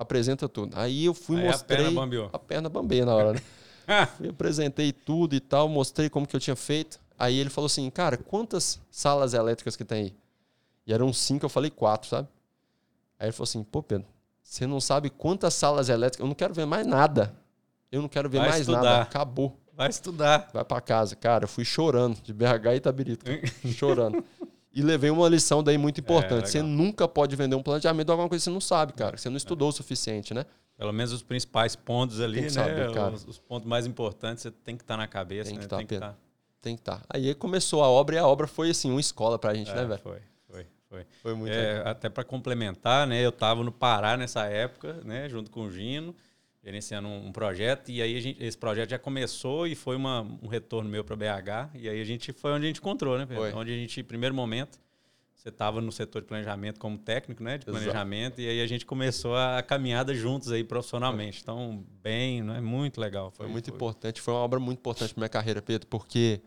apresenta 0.00 0.48
tudo. 0.48 0.78
Aí 0.78 1.04
eu 1.04 1.12
fui 1.12 1.38
Aí 1.38 1.46
mostrei. 1.46 1.76
A 1.76 1.82
perna 1.82 2.00
bambeou. 2.00 2.30
A 2.32 2.38
perna 2.38 2.68
bambeia 2.70 3.04
na 3.04 3.14
hora, 3.14 3.32
né? 3.34 3.40
fui, 4.16 4.28
apresentei 4.28 4.92
tudo 4.92 5.34
e 5.34 5.40
tal, 5.40 5.68
mostrei 5.68 6.08
como 6.08 6.26
que 6.26 6.34
eu 6.34 6.40
tinha 6.40 6.56
feito. 6.56 6.98
Aí 7.18 7.36
ele 7.36 7.50
falou 7.50 7.66
assim, 7.66 7.88
cara, 7.90 8.16
quantas 8.16 8.80
salas 8.90 9.34
elétricas 9.34 9.76
que 9.76 9.84
tem 9.84 10.04
aí? 10.04 10.14
E 10.86 10.92
eram 10.92 11.12
cinco, 11.12 11.44
eu 11.44 11.50
falei 11.50 11.70
quatro, 11.70 12.08
sabe? 12.08 12.28
Aí 13.18 13.26
ele 13.26 13.32
falou 13.32 13.44
assim, 13.44 13.62
pô, 13.62 13.82
Pedro, 13.82 14.06
você 14.42 14.66
não 14.66 14.80
sabe 14.80 15.10
quantas 15.10 15.52
salas 15.54 15.88
elétricas. 15.88 16.24
Eu 16.24 16.28
não 16.28 16.34
quero 16.34 16.54
ver 16.54 16.66
mais 16.66 16.86
nada. 16.86 17.36
Eu 17.92 18.00
não 18.00 18.08
quero 18.08 18.30
ver 18.30 18.38
Vai 18.38 18.48
mais 18.48 18.60
estudar. 18.62 18.82
nada. 18.82 19.02
Acabou. 19.02 19.58
Vai 19.74 19.90
estudar. 19.90 20.48
Vai 20.52 20.64
para 20.64 20.80
casa. 20.80 21.14
Cara, 21.16 21.44
eu 21.44 21.48
fui 21.48 21.64
chorando 21.64 22.20
de 22.22 22.32
BH 22.32 22.72
e 22.72 22.76
Itabirito. 22.76 23.26
chorando. 23.74 24.24
E 24.80 24.82
levei 24.82 25.10
uma 25.10 25.28
lição 25.28 25.62
daí 25.62 25.76
muito 25.76 26.00
importante. 26.00 26.44
É, 26.44 26.46
você 26.46 26.62
nunca 26.62 27.06
pode 27.06 27.36
vender 27.36 27.54
um 27.54 27.62
planejamento 27.62 28.06
de 28.06 28.10
alguma 28.10 28.28
coisa 28.30 28.40
que 28.42 28.44
você 28.44 28.50
não 28.50 28.62
sabe, 28.62 28.94
cara. 28.94 29.18
Você 29.18 29.28
não 29.28 29.36
estudou 29.36 29.68
o 29.68 29.72
suficiente, 29.72 30.32
né? 30.32 30.46
Pelo 30.78 30.90
menos 30.90 31.12
os 31.12 31.22
principais 31.22 31.76
pontos 31.76 32.18
ali, 32.18 32.40
né? 32.40 32.48
Saber, 32.48 32.88
os, 32.88 33.26
os, 33.26 33.38
pontos 33.38 33.68
mais 33.68 33.86
importantes 33.86 34.42
você 34.42 34.50
tem 34.50 34.74
que 34.74 34.82
estar 34.82 34.94
tá 34.94 34.98
na 34.98 35.06
cabeça, 35.06 35.50
tem 35.50 35.58
que 35.58 35.64
né? 35.64 35.68
Tá, 35.68 35.76
tem 35.76 35.86
que 35.86 35.94
estar. 35.94 36.08
Tá. 36.08 36.18
Tem 36.62 36.74
que 36.76 36.80
estar. 36.80 36.96
Tá. 37.00 37.06
Aí 37.10 37.34
começou 37.34 37.84
a 37.84 37.88
obra 37.88 38.16
e 38.16 38.18
a 38.18 38.26
obra 38.26 38.46
foi 38.46 38.70
assim, 38.70 38.90
uma 38.90 39.00
escola 39.00 39.38
pra 39.38 39.52
gente, 39.52 39.70
é, 39.70 39.74
né, 39.74 39.84
velho? 39.84 40.00
Foi, 40.00 40.18
foi, 40.48 40.66
foi. 40.88 41.06
Foi 41.22 41.34
muito 41.34 41.52
é, 41.52 41.86
Até 41.86 42.08
para 42.08 42.24
complementar, 42.24 43.06
né? 43.06 43.22
Eu 43.22 43.28
estava 43.28 43.62
no 43.62 43.70
Pará 43.70 44.16
nessa 44.16 44.46
época, 44.46 44.94
né? 45.04 45.28
Junto 45.28 45.50
com 45.50 45.66
o 45.66 45.70
Gino 45.70 46.14
gerenciando 46.62 47.08
um, 47.08 47.32
projeto 47.32 47.90
e 47.90 48.02
aí 48.02 48.20
gente, 48.20 48.42
esse 48.42 48.56
projeto 48.56 48.90
já 48.90 48.98
começou 48.98 49.66
e 49.66 49.74
foi 49.74 49.96
uma, 49.96 50.20
um 50.42 50.46
retorno 50.46 50.90
meu 50.90 51.02
para 51.02 51.16
BH 51.16 51.74
e 51.74 51.88
aí 51.88 52.00
a 52.00 52.04
gente 52.04 52.32
foi 52.32 52.52
onde 52.52 52.64
a 52.64 52.68
gente 52.68 52.78
encontrou, 52.78 53.16
né? 53.18 53.26
Foi. 53.26 53.52
Onde 53.52 53.72
a 53.72 53.76
gente, 53.76 54.02
primeiro 54.02 54.34
momento, 54.34 54.78
você 55.34 55.48
estava 55.48 55.80
no 55.80 55.90
setor 55.90 56.20
de 56.20 56.28
planejamento 56.28 56.78
como 56.78 56.98
técnico, 56.98 57.42
né, 57.42 57.56
de 57.56 57.64
planejamento, 57.64 58.40
Exato. 58.40 58.42
e 58.42 58.48
aí 58.48 58.60
a 58.60 58.66
gente 58.66 58.84
começou 58.84 59.34
a 59.34 59.62
caminhada 59.62 60.14
juntos 60.14 60.52
aí 60.52 60.62
profissionalmente. 60.62 61.40
Então, 61.42 61.82
bem, 62.02 62.42
não 62.42 62.54
é 62.54 62.60
muito 62.60 63.00
legal. 63.00 63.30
Foi, 63.30 63.46
foi 63.46 63.52
muito 63.52 63.66
foi. 63.66 63.74
importante, 63.74 64.20
foi 64.20 64.34
uma 64.34 64.40
obra 64.40 64.60
muito 64.60 64.80
importante 64.80 65.14
para 65.14 65.20
minha 65.20 65.30
carreira, 65.30 65.62
Pedro, 65.62 65.86
porque 65.88 66.42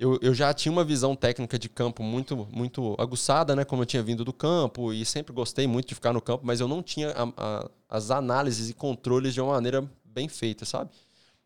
eu, 0.00 0.18
eu 0.22 0.32
já 0.32 0.52
tinha 0.54 0.72
uma 0.72 0.82
visão 0.82 1.14
técnica 1.14 1.58
de 1.58 1.68
campo 1.68 2.02
muito 2.02 2.48
muito 2.50 2.96
aguçada, 2.98 3.54
né, 3.54 3.64
como 3.64 3.82
eu 3.82 3.86
tinha 3.86 4.02
vindo 4.02 4.24
do 4.24 4.32
campo 4.32 4.94
e 4.94 5.04
sempre 5.04 5.30
gostei 5.30 5.66
muito 5.66 5.88
de 5.88 5.94
ficar 5.94 6.14
no 6.14 6.22
campo, 6.22 6.44
mas 6.44 6.58
eu 6.58 6.66
não 6.66 6.82
tinha 6.82 7.10
a, 7.10 7.32
a, 7.36 7.70
as 7.86 8.10
análises 8.10 8.70
e 8.70 8.74
controles 8.74 9.34
de 9.34 9.40
uma 9.42 9.52
maneira 9.52 9.86
bem 10.02 10.26
feita, 10.26 10.64
sabe? 10.64 10.90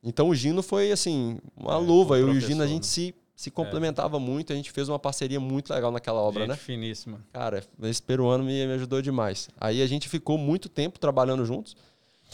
Então 0.01 0.29
o 0.29 0.35
Gino 0.35 0.62
foi 0.62 0.93
assim, 0.93 1.38
uma 1.57 1.75
é, 1.75 1.79
luva. 1.79 2.17
Eu 2.17 2.33
e 2.33 2.38
o 2.38 2.40
Gino 2.40 2.62
a 2.62 2.67
gente 2.67 2.85
né? 2.85 2.88
se 2.88 3.14
se 3.37 3.51
complementava 3.51 4.17
é. 4.17 4.21
muito, 4.21 4.53
a 4.53 4.57
gente 4.57 4.71
fez 4.71 4.88
uma 4.88 4.99
parceria 4.99 5.40
muito 5.40 5.73
legal 5.75 5.90
naquela 5.90 6.21
obra, 6.21 6.43
gente 6.43 6.51
né? 6.51 6.57
finíssima. 6.57 7.21
Cara, 7.33 7.64
esse 7.83 8.01
peruano 8.01 8.45
me, 8.45 8.64
me 8.64 8.75
ajudou 8.75 9.03
demais. 9.03 9.49
Aí 9.61 9.83
a 9.83 9.87
gente 9.88 10.09
ficou 10.09 10.38
muito 10.38 10.69
tempo 10.69 11.01
trabalhando 11.01 11.45
juntos. 11.45 11.77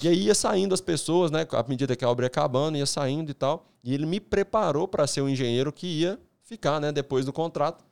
E 0.02 0.08
aí 0.08 0.24
ia 0.24 0.34
saindo 0.34 0.74
as 0.74 0.80
pessoas, 0.80 1.30
né? 1.30 1.46
À 1.50 1.64
medida 1.68 1.94
que 1.94 2.04
a 2.04 2.08
obra 2.08 2.24
ia 2.24 2.28
acabando, 2.28 2.76
ia 2.76 2.86
saindo 2.86 3.30
e 3.30 3.34
tal. 3.34 3.66
E 3.82 3.94
ele 3.94 4.06
me 4.06 4.20
preparou 4.20 4.86
para 4.88 5.06
ser 5.06 5.20
o 5.20 5.28
engenheiro 5.28 5.72
que 5.72 5.86
ia 5.86 6.18
ficar, 6.42 6.80
né? 6.80 6.92
Depois 6.92 7.24
do 7.24 7.32
contrato. 7.32 7.84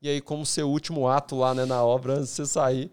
E 0.00 0.08
aí, 0.08 0.20
como 0.20 0.44
seu 0.44 0.68
último 0.68 1.06
ato 1.06 1.36
lá 1.36 1.54
né, 1.54 1.64
na 1.64 1.84
obra, 1.84 2.14
antes 2.14 2.30
de 2.30 2.34
você 2.34 2.46
sair, 2.46 2.90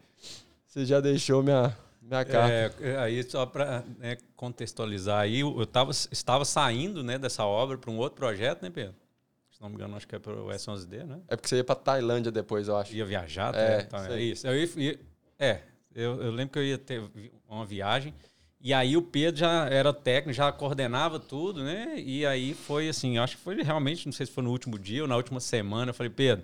você 0.67 0.85
já 0.85 0.99
deixou 0.99 1.41
minha, 1.41 1.75
minha 2.01 2.23
carta. 2.23 2.53
É, 2.79 2.97
aí, 2.99 3.23
só 3.23 3.47
para 3.47 3.83
né, 3.97 4.17
contextualizar 4.35 5.21
aí, 5.21 5.39
eu 5.39 5.65
tava, 5.65 5.89
estava 5.89 6.45
saindo 6.45 7.03
né, 7.03 7.17
dessa 7.17 7.43
obra 7.43 7.79
para 7.79 7.89
um 7.89 7.97
outro 7.97 8.17
projeto, 8.17 8.61
né, 8.61 8.69
Pedro? 8.69 8.93
se 9.59 9.63
não 9.63 9.69
me 9.69 9.75
engano, 9.75 9.97
acho 9.97 10.07
que 10.07 10.15
é 10.15 10.19
para 10.19 10.33
o 10.33 10.47
S11D, 10.47 11.03
né? 11.03 11.19
É 11.27 11.35
porque 11.35 11.49
você 11.49 11.57
ia 11.57 11.63
para 11.65 11.75
Tailândia 11.75 12.31
depois, 12.31 12.69
eu 12.69 12.77
acho. 12.77 12.95
Ia 12.95 13.05
viajar, 13.05 13.53
é, 13.53 13.81
tá, 13.83 14.09
é 14.09 14.21
isso. 14.21 14.47
Eu 14.47 14.55
ia, 14.55 14.97
é, 15.37 15.59
eu, 15.93 16.21
eu, 16.23 16.31
lembro 16.31 16.53
que 16.53 16.59
eu 16.59 16.63
ia 16.63 16.77
ter 16.77 17.03
uma 17.45 17.65
viagem. 17.65 18.13
E 18.61 18.73
aí 18.73 18.97
o 18.97 19.01
Pedro 19.01 19.39
já 19.39 19.67
era 19.67 19.93
técnico, 19.93 20.33
já 20.33 20.51
coordenava 20.51 21.17
tudo, 21.19 21.63
né? 21.63 21.93
E 21.97 22.25
aí 22.25 22.53
foi 22.53 22.89
assim, 22.89 23.17
acho 23.17 23.37
que 23.37 23.43
foi 23.43 23.61
realmente, 23.63 24.05
não 24.05 24.11
sei 24.11 24.25
se 24.25 24.31
foi 24.31 24.43
no 24.43 24.51
último 24.51 24.77
dia 24.77 25.01
ou 25.01 25.07
na 25.07 25.15
última 25.15 25.39
semana, 25.39 25.91
eu 25.91 25.93
falei, 25.93 26.09
Pedro, 26.09 26.43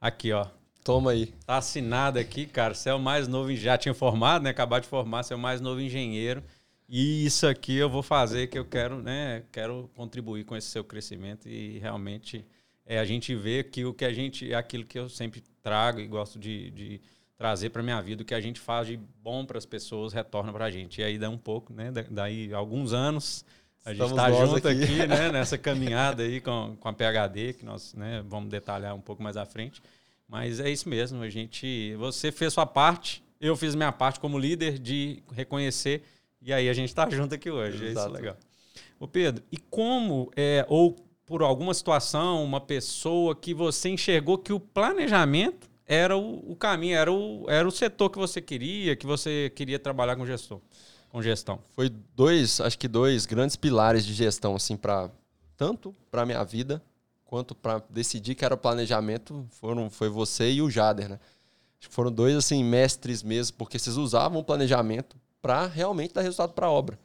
aqui, 0.00 0.32
ó. 0.32 0.46
Toma 0.82 1.12
aí. 1.12 1.26
Tá 1.46 1.58
assinado 1.58 2.18
aqui, 2.18 2.44
cara. 2.44 2.74
Você 2.74 2.90
é 2.90 2.94
o 2.94 2.98
mais 2.98 3.28
novo, 3.28 3.54
já 3.54 3.78
tinha 3.78 3.94
formado, 3.94 4.42
né? 4.42 4.50
Acabar 4.50 4.80
de 4.80 4.88
formar, 4.88 5.22
você 5.22 5.32
é 5.32 5.36
o 5.36 5.38
mais 5.38 5.60
novo 5.60 5.80
engenheiro. 5.80 6.42
E 6.88 7.24
isso 7.24 7.46
aqui 7.46 7.76
eu 7.76 7.88
vou 7.88 8.02
fazer 8.02 8.48
que 8.48 8.58
eu 8.58 8.64
quero, 8.64 9.00
né? 9.00 9.44
Quero 9.52 9.88
contribuir 9.94 10.44
com 10.44 10.56
esse 10.56 10.68
seu 10.68 10.82
crescimento 10.82 11.48
e 11.48 11.78
realmente 11.78 12.44
é 12.84 12.98
a 12.98 13.04
gente 13.04 13.34
vê 13.34 13.62
que 13.62 13.84
o 13.84 13.94
que 13.94 14.04
a 14.04 14.12
gente 14.12 14.52
é 14.52 14.56
aquilo 14.56 14.84
que 14.84 14.98
eu 14.98 15.08
sempre 15.08 15.42
trago 15.62 16.00
e 16.00 16.06
gosto 16.06 16.38
de, 16.38 16.70
de 16.72 17.00
trazer 17.42 17.70
para 17.70 17.82
minha 17.82 18.00
vida, 18.00 18.22
o 18.22 18.24
que 18.24 18.36
a 18.36 18.40
gente 18.40 18.60
faz 18.60 18.86
de 18.86 18.96
bom 19.20 19.44
para 19.44 19.58
as 19.58 19.66
pessoas 19.66 20.12
retorna 20.12 20.52
para 20.52 20.66
a 20.66 20.70
gente. 20.70 21.00
E 21.00 21.04
aí 21.04 21.18
dá 21.18 21.28
um 21.28 21.36
pouco, 21.36 21.72
né? 21.72 21.90
Daí 22.08 22.54
alguns 22.54 22.92
anos 22.92 23.44
a 23.84 23.92
gente 23.92 24.10
está 24.10 24.30
junto 24.30 24.68
aqui, 24.68 24.84
aqui 24.84 25.06
né? 25.08 25.26
Nessa 25.32 25.58
caminhada 25.58 26.22
aí 26.22 26.40
com, 26.40 26.76
com 26.78 26.88
a 26.88 26.92
PHD 26.92 27.54
que 27.54 27.64
nós, 27.64 27.94
né? 27.94 28.22
Vamos 28.28 28.48
detalhar 28.48 28.94
um 28.94 29.00
pouco 29.00 29.20
mais 29.24 29.36
à 29.36 29.44
frente. 29.44 29.82
Mas 30.28 30.60
é 30.60 30.70
isso 30.70 30.88
mesmo. 30.88 31.20
A 31.20 31.28
gente, 31.28 31.96
você 31.96 32.30
fez 32.30 32.52
sua 32.52 32.64
parte, 32.64 33.24
eu 33.40 33.56
fiz 33.56 33.74
minha 33.74 33.90
parte 33.90 34.20
como 34.20 34.38
líder 34.38 34.78
de 34.78 35.20
reconhecer 35.32 36.04
e 36.40 36.52
aí 36.52 36.68
a 36.68 36.72
gente 36.72 36.90
está 36.90 37.10
junto 37.10 37.34
aqui 37.34 37.50
hoje. 37.50 37.86
Exato. 37.86 38.06
É 38.06 38.10
isso 38.10 38.22
legal. 38.22 38.36
Ô 39.00 39.08
Pedro, 39.08 39.42
e 39.50 39.56
como 39.56 40.30
é, 40.36 40.64
ou 40.68 40.94
por 41.26 41.42
alguma 41.42 41.74
situação, 41.74 42.44
uma 42.44 42.60
pessoa 42.60 43.34
que 43.34 43.52
você 43.52 43.88
enxergou 43.88 44.38
que 44.38 44.52
o 44.52 44.60
planejamento 44.60 45.71
era 45.86 46.16
o, 46.16 46.52
o, 46.52 46.56
caminho, 46.56 46.96
era 46.96 47.12
o, 47.12 47.44
era 47.48 47.66
o 47.66 47.70
setor 47.70 48.10
que 48.10 48.18
você 48.18 48.40
queria, 48.40 48.96
que 48.96 49.06
você 49.06 49.52
queria 49.54 49.78
trabalhar 49.78 50.16
com 50.16 50.26
gestão, 50.26 50.60
com 51.10 51.22
gestão? 51.22 51.60
Foi 51.74 51.90
dois, 52.14 52.60
acho 52.60 52.78
que 52.78 52.88
dois 52.88 53.26
grandes 53.26 53.56
pilares 53.56 54.04
de 54.04 54.14
gestão 54.14 54.54
assim 54.54 54.76
para 54.76 55.10
tanto 55.56 55.94
para 56.10 56.24
minha 56.24 56.42
vida 56.44 56.82
quanto 57.24 57.54
para 57.54 57.82
decidir 57.88 58.34
que 58.34 58.44
era 58.44 58.54
o 58.54 58.58
planejamento, 58.58 59.46
foram 59.52 59.88
foi 59.88 60.08
você 60.08 60.52
e 60.52 60.60
o 60.60 60.70
Jader, 60.70 61.08
né? 61.08 61.18
Acho 61.80 61.88
que 61.88 61.94
foram 61.94 62.12
dois 62.12 62.36
assim 62.36 62.62
mestres 62.62 63.22
mesmo, 63.22 63.56
porque 63.56 63.78
vocês 63.78 63.96
usavam 63.96 64.38
o 64.38 64.44
planejamento 64.44 65.16
para 65.40 65.66
realmente 65.66 66.14
dar 66.14 66.20
resultado 66.20 66.52
para 66.52 66.66
a 66.66 66.70
obra. 66.70 66.98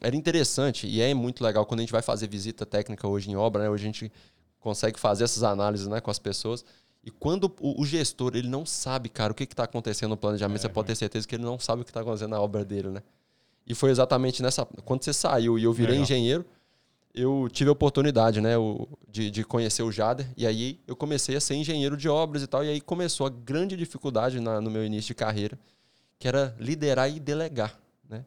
Era 0.00 0.14
interessante 0.14 0.86
e 0.86 1.00
é 1.00 1.12
muito 1.12 1.42
legal 1.42 1.66
quando 1.66 1.80
a 1.80 1.82
gente 1.82 1.92
vai 1.92 2.02
fazer 2.02 2.28
visita 2.28 2.64
técnica 2.64 3.08
hoje 3.08 3.30
em 3.30 3.36
obra, 3.36 3.64
né? 3.64 3.70
Hoje 3.70 3.84
a 3.84 3.86
gente 3.86 4.12
consegue 4.60 5.00
fazer 5.00 5.24
essas 5.24 5.42
análises 5.42 5.86
né, 5.86 6.00
com 6.00 6.10
as 6.10 6.18
pessoas. 6.18 6.64
E 7.02 7.10
quando 7.10 7.52
o, 7.60 7.80
o 7.80 7.86
gestor 7.86 8.32
ele 8.34 8.48
não 8.48 8.66
sabe, 8.66 9.08
cara, 9.08 9.32
o 9.32 9.34
que 9.34 9.44
está 9.44 9.64
acontecendo 9.64 10.10
no 10.10 10.16
planejamento, 10.16 10.58
é, 10.58 10.62
você 10.62 10.68
pode 10.68 10.88
ter 10.88 10.94
certeza 10.94 11.26
que 11.26 11.34
ele 11.34 11.44
não 11.44 11.58
sabe 11.58 11.82
o 11.82 11.84
que 11.84 11.90
está 11.90 12.00
acontecendo 12.00 12.30
na 12.30 12.40
obra 12.40 12.64
dele, 12.64 12.88
né? 12.88 13.02
E 13.66 13.74
foi 13.74 13.90
exatamente 13.90 14.42
nessa. 14.42 14.66
Quando 14.84 15.04
você 15.04 15.12
saiu 15.12 15.58
e 15.58 15.64
eu 15.64 15.72
virei 15.72 15.92
Legal. 15.92 16.02
engenheiro, 16.02 16.44
eu 17.14 17.48
tive 17.52 17.70
a 17.70 17.72
oportunidade, 17.72 18.40
né, 18.40 18.54
de, 19.08 19.30
de 19.30 19.44
conhecer 19.44 19.82
o 19.82 19.90
Jader. 19.90 20.26
E 20.36 20.46
aí 20.46 20.80
eu 20.86 20.94
comecei 20.94 21.36
a 21.36 21.40
ser 21.40 21.54
engenheiro 21.54 21.96
de 21.96 22.08
obras 22.08 22.42
e 22.42 22.46
tal. 22.46 22.64
E 22.64 22.68
aí 22.68 22.80
começou 22.80 23.26
a 23.26 23.30
grande 23.30 23.76
dificuldade 23.76 24.40
na, 24.40 24.60
no 24.60 24.70
meu 24.70 24.84
início 24.84 25.08
de 25.08 25.14
carreira, 25.14 25.58
que 26.18 26.28
era 26.28 26.54
liderar 26.58 27.10
e 27.10 27.18
delegar, 27.18 27.78
né? 28.08 28.24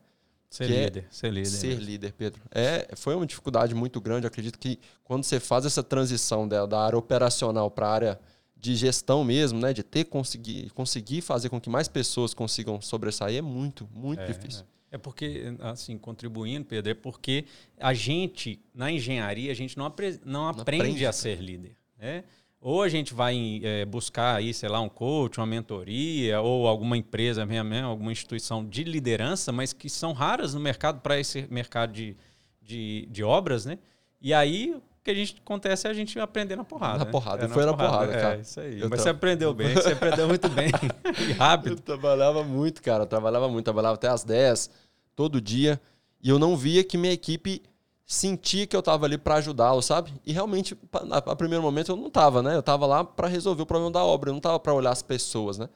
Ser 0.50 0.68
que 0.68 0.74
é 0.74 0.84
líder, 0.86 1.00
é 1.00 1.14
ser 1.14 1.32
líder. 1.32 1.50
Ser 1.50 1.76
líder, 1.76 2.14
Pedro. 2.14 2.42
É, 2.52 2.90
foi 2.96 3.16
uma 3.16 3.26
dificuldade 3.26 3.74
muito 3.74 4.00
grande. 4.02 4.26
Eu 4.26 4.30
acredito 4.30 4.58
que 4.58 4.80
quando 5.04 5.24
você 5.24 5.40
faz 5.40 5.66
essa 5.66 5.84
transição 5.84 6.48
da, 6.48 6.66
da 6.66 6.80
área 6.80 6.98
operacional 6.98 7.70
para 7.72 7.88
a 7.88 7.92
área 7.92 8.20
de 8.64 8.78
gestão 8.78 9.26
mesmo, 9.26 9.60
né, 9.60 9.74
de 9.74 9.84
ter 9.84 10.06
conseguir, 10.06 10.70
conseguir 10.70 11.20
fazer 11.20 11.50
com 11.50 11.60
que 11.60 11.70
mais 11.70 11.90
pessoas 11.90 12.34
consigam 12.34 12.80
sobressair, 12.80 13.38
é 13.38 13.42
muito, 13.42 13.90
muito 13.94 14.22
é, 14.22 14.26
difícil. 14.26 14.64
É. 14.70 14.74
É 14.94 14.98
porque, 14.98 15.56
assim, 15.60 15.98
contribuindo, 15.98 16.66
Pedro, 16.66 16.92
é 16.92 16.94
porque 16.94 17.46
a 17.80 17.96
gente, 17.96 18.60
na 18.76 18.92
engenharia, 18.92 19.52
a 19.52 19.56
gente 19.56 19.76
não, 19.76 19.86
apre 19.88 20.20
não, 20.24 20.48
aprende, 20.48 20.82
aprende, 20.82 21.06
a 21.08 21.12
ser 21.12 21.42
líder. 21.42 21.76
Né? 21.98 22.24
Ou 22.62 22.84
a 22.84 22.88
gente 22.88 23.12
vai 23.12 23.60
é, 23.64 23.86
buscar 23.86 24.36
aí, 24.36 24.54
sei 24.54 24.70
lá, 24.70 24.80
um 24.80 24.88
coach, 24.88 25.40
uma 25.40 25.48
mentoria, 25.48 26.40
ou 26.40 26.68
alguma 26.68 26.96
empresa 26.96 27.44
mesmo, 27.44 27.88
alguma 27.88 28.12
instituição 28.12 28.64
de 28.64 28.84
liderança, 28.84 29.52
mas 29.52 29.74
que 29.74 29.90
são 29.90 30.14
raras 30.14 30.54
no 30.54 30.60
mercado 30.60 31.02
para 31.02 31.20
esse 31.20 31.48
mercado 31.50 31.92
de, 31.92 32.16
de, 32.62 33.08
de, 33.10 33.24
obras, 33.24 33.66
né? 33.66 33.80
E 34.22 34.32
aí, 34.32 34.76
que 35.04 35.12
a 35.12 35.14
gente 35.14 35.36
acontece 35.44 35.86
é 35.86 35.90
a 35.90 35.94
gente 35.94 36.18
aprender 36.20 36.56
na 36.56 36.64
porrada. 36.64 37.00
Na 37.00 37.06
né? 37.06 37.12
porrada, 37.12 37.46
é, 37.46 37.50
foi 37.50 37.66
na 37.66 37.74
porrada, 37.74 38.08
porrada 38.08 38.22
cara. 38.22 38.38
É, 38.38 38.42
isso 38.42 38.60
aí. 38.60 38.80
Eu 38.80 38.90
mas 38.90 39.02
tra... 39.02 39.04
você 39.04 39.10
aprendeu 39.10 39.54
bem, 39.54 39.74
você 39.74 39.92
aprendeu 39.92 40.28
muito 40.28 40.48
bem 40.50 40.72
e 41.28 41.34
rápido. 41.34 41.74
Eu 41.74 41.80
trabalhava 41.80 42.44
muito, 42.44 42.82
cara, 42.82 43.04
eu 43.04 43.08
trabalhava 43.08 43.50
muito, 43.50 43.66
trabalhava 43.66 43.96
até 43.96 44.08
às 44.08 44.24
10, 44.24 44.70
todo 45.16 45.42
dia, 45.42 45.80
e 46.22 46.30
eu 46.30 46.40
não 46.40 46.56
via 46.56 46.84
que 46.84 46.98
minha 46.98 47.12
equipe 47.12 47.62
sentia 48.06 48.66
que 48.66 48.76
eu 48.76 48.80
estava 48.80 49.06
ali 49.06 49.18
para 49.18 49.36
ajudá-lo, 49.36 49.82
sabe? 49.82 50.14
E 50.26 50.32
realmente, 50.32 50.78
a, 51.12 51.36
primeiro 51.36 51.62
momento 51.62 51.92
eu 51.92 51.96
não 51.96 52.08
estava, 52.08 52.42
né? 52.42 52.56
Eu 52.56 52.62
estava 52.62 52.86
lá 52.86 53.04
para 53.04 53.28
resolver 53.28 53.64
o 53.64 53.66
problema 53.66 53.92
da 53.92 54.04
obra, 54.04 54.30
eu 54.30 54.34
não 54.34 54.40
estava 54.40 54.60
para 54.60 54.74
olhar 54.74 54.92
as 54.92 55.02
pessoas, 55.02 55.58
né? 55.58 55.68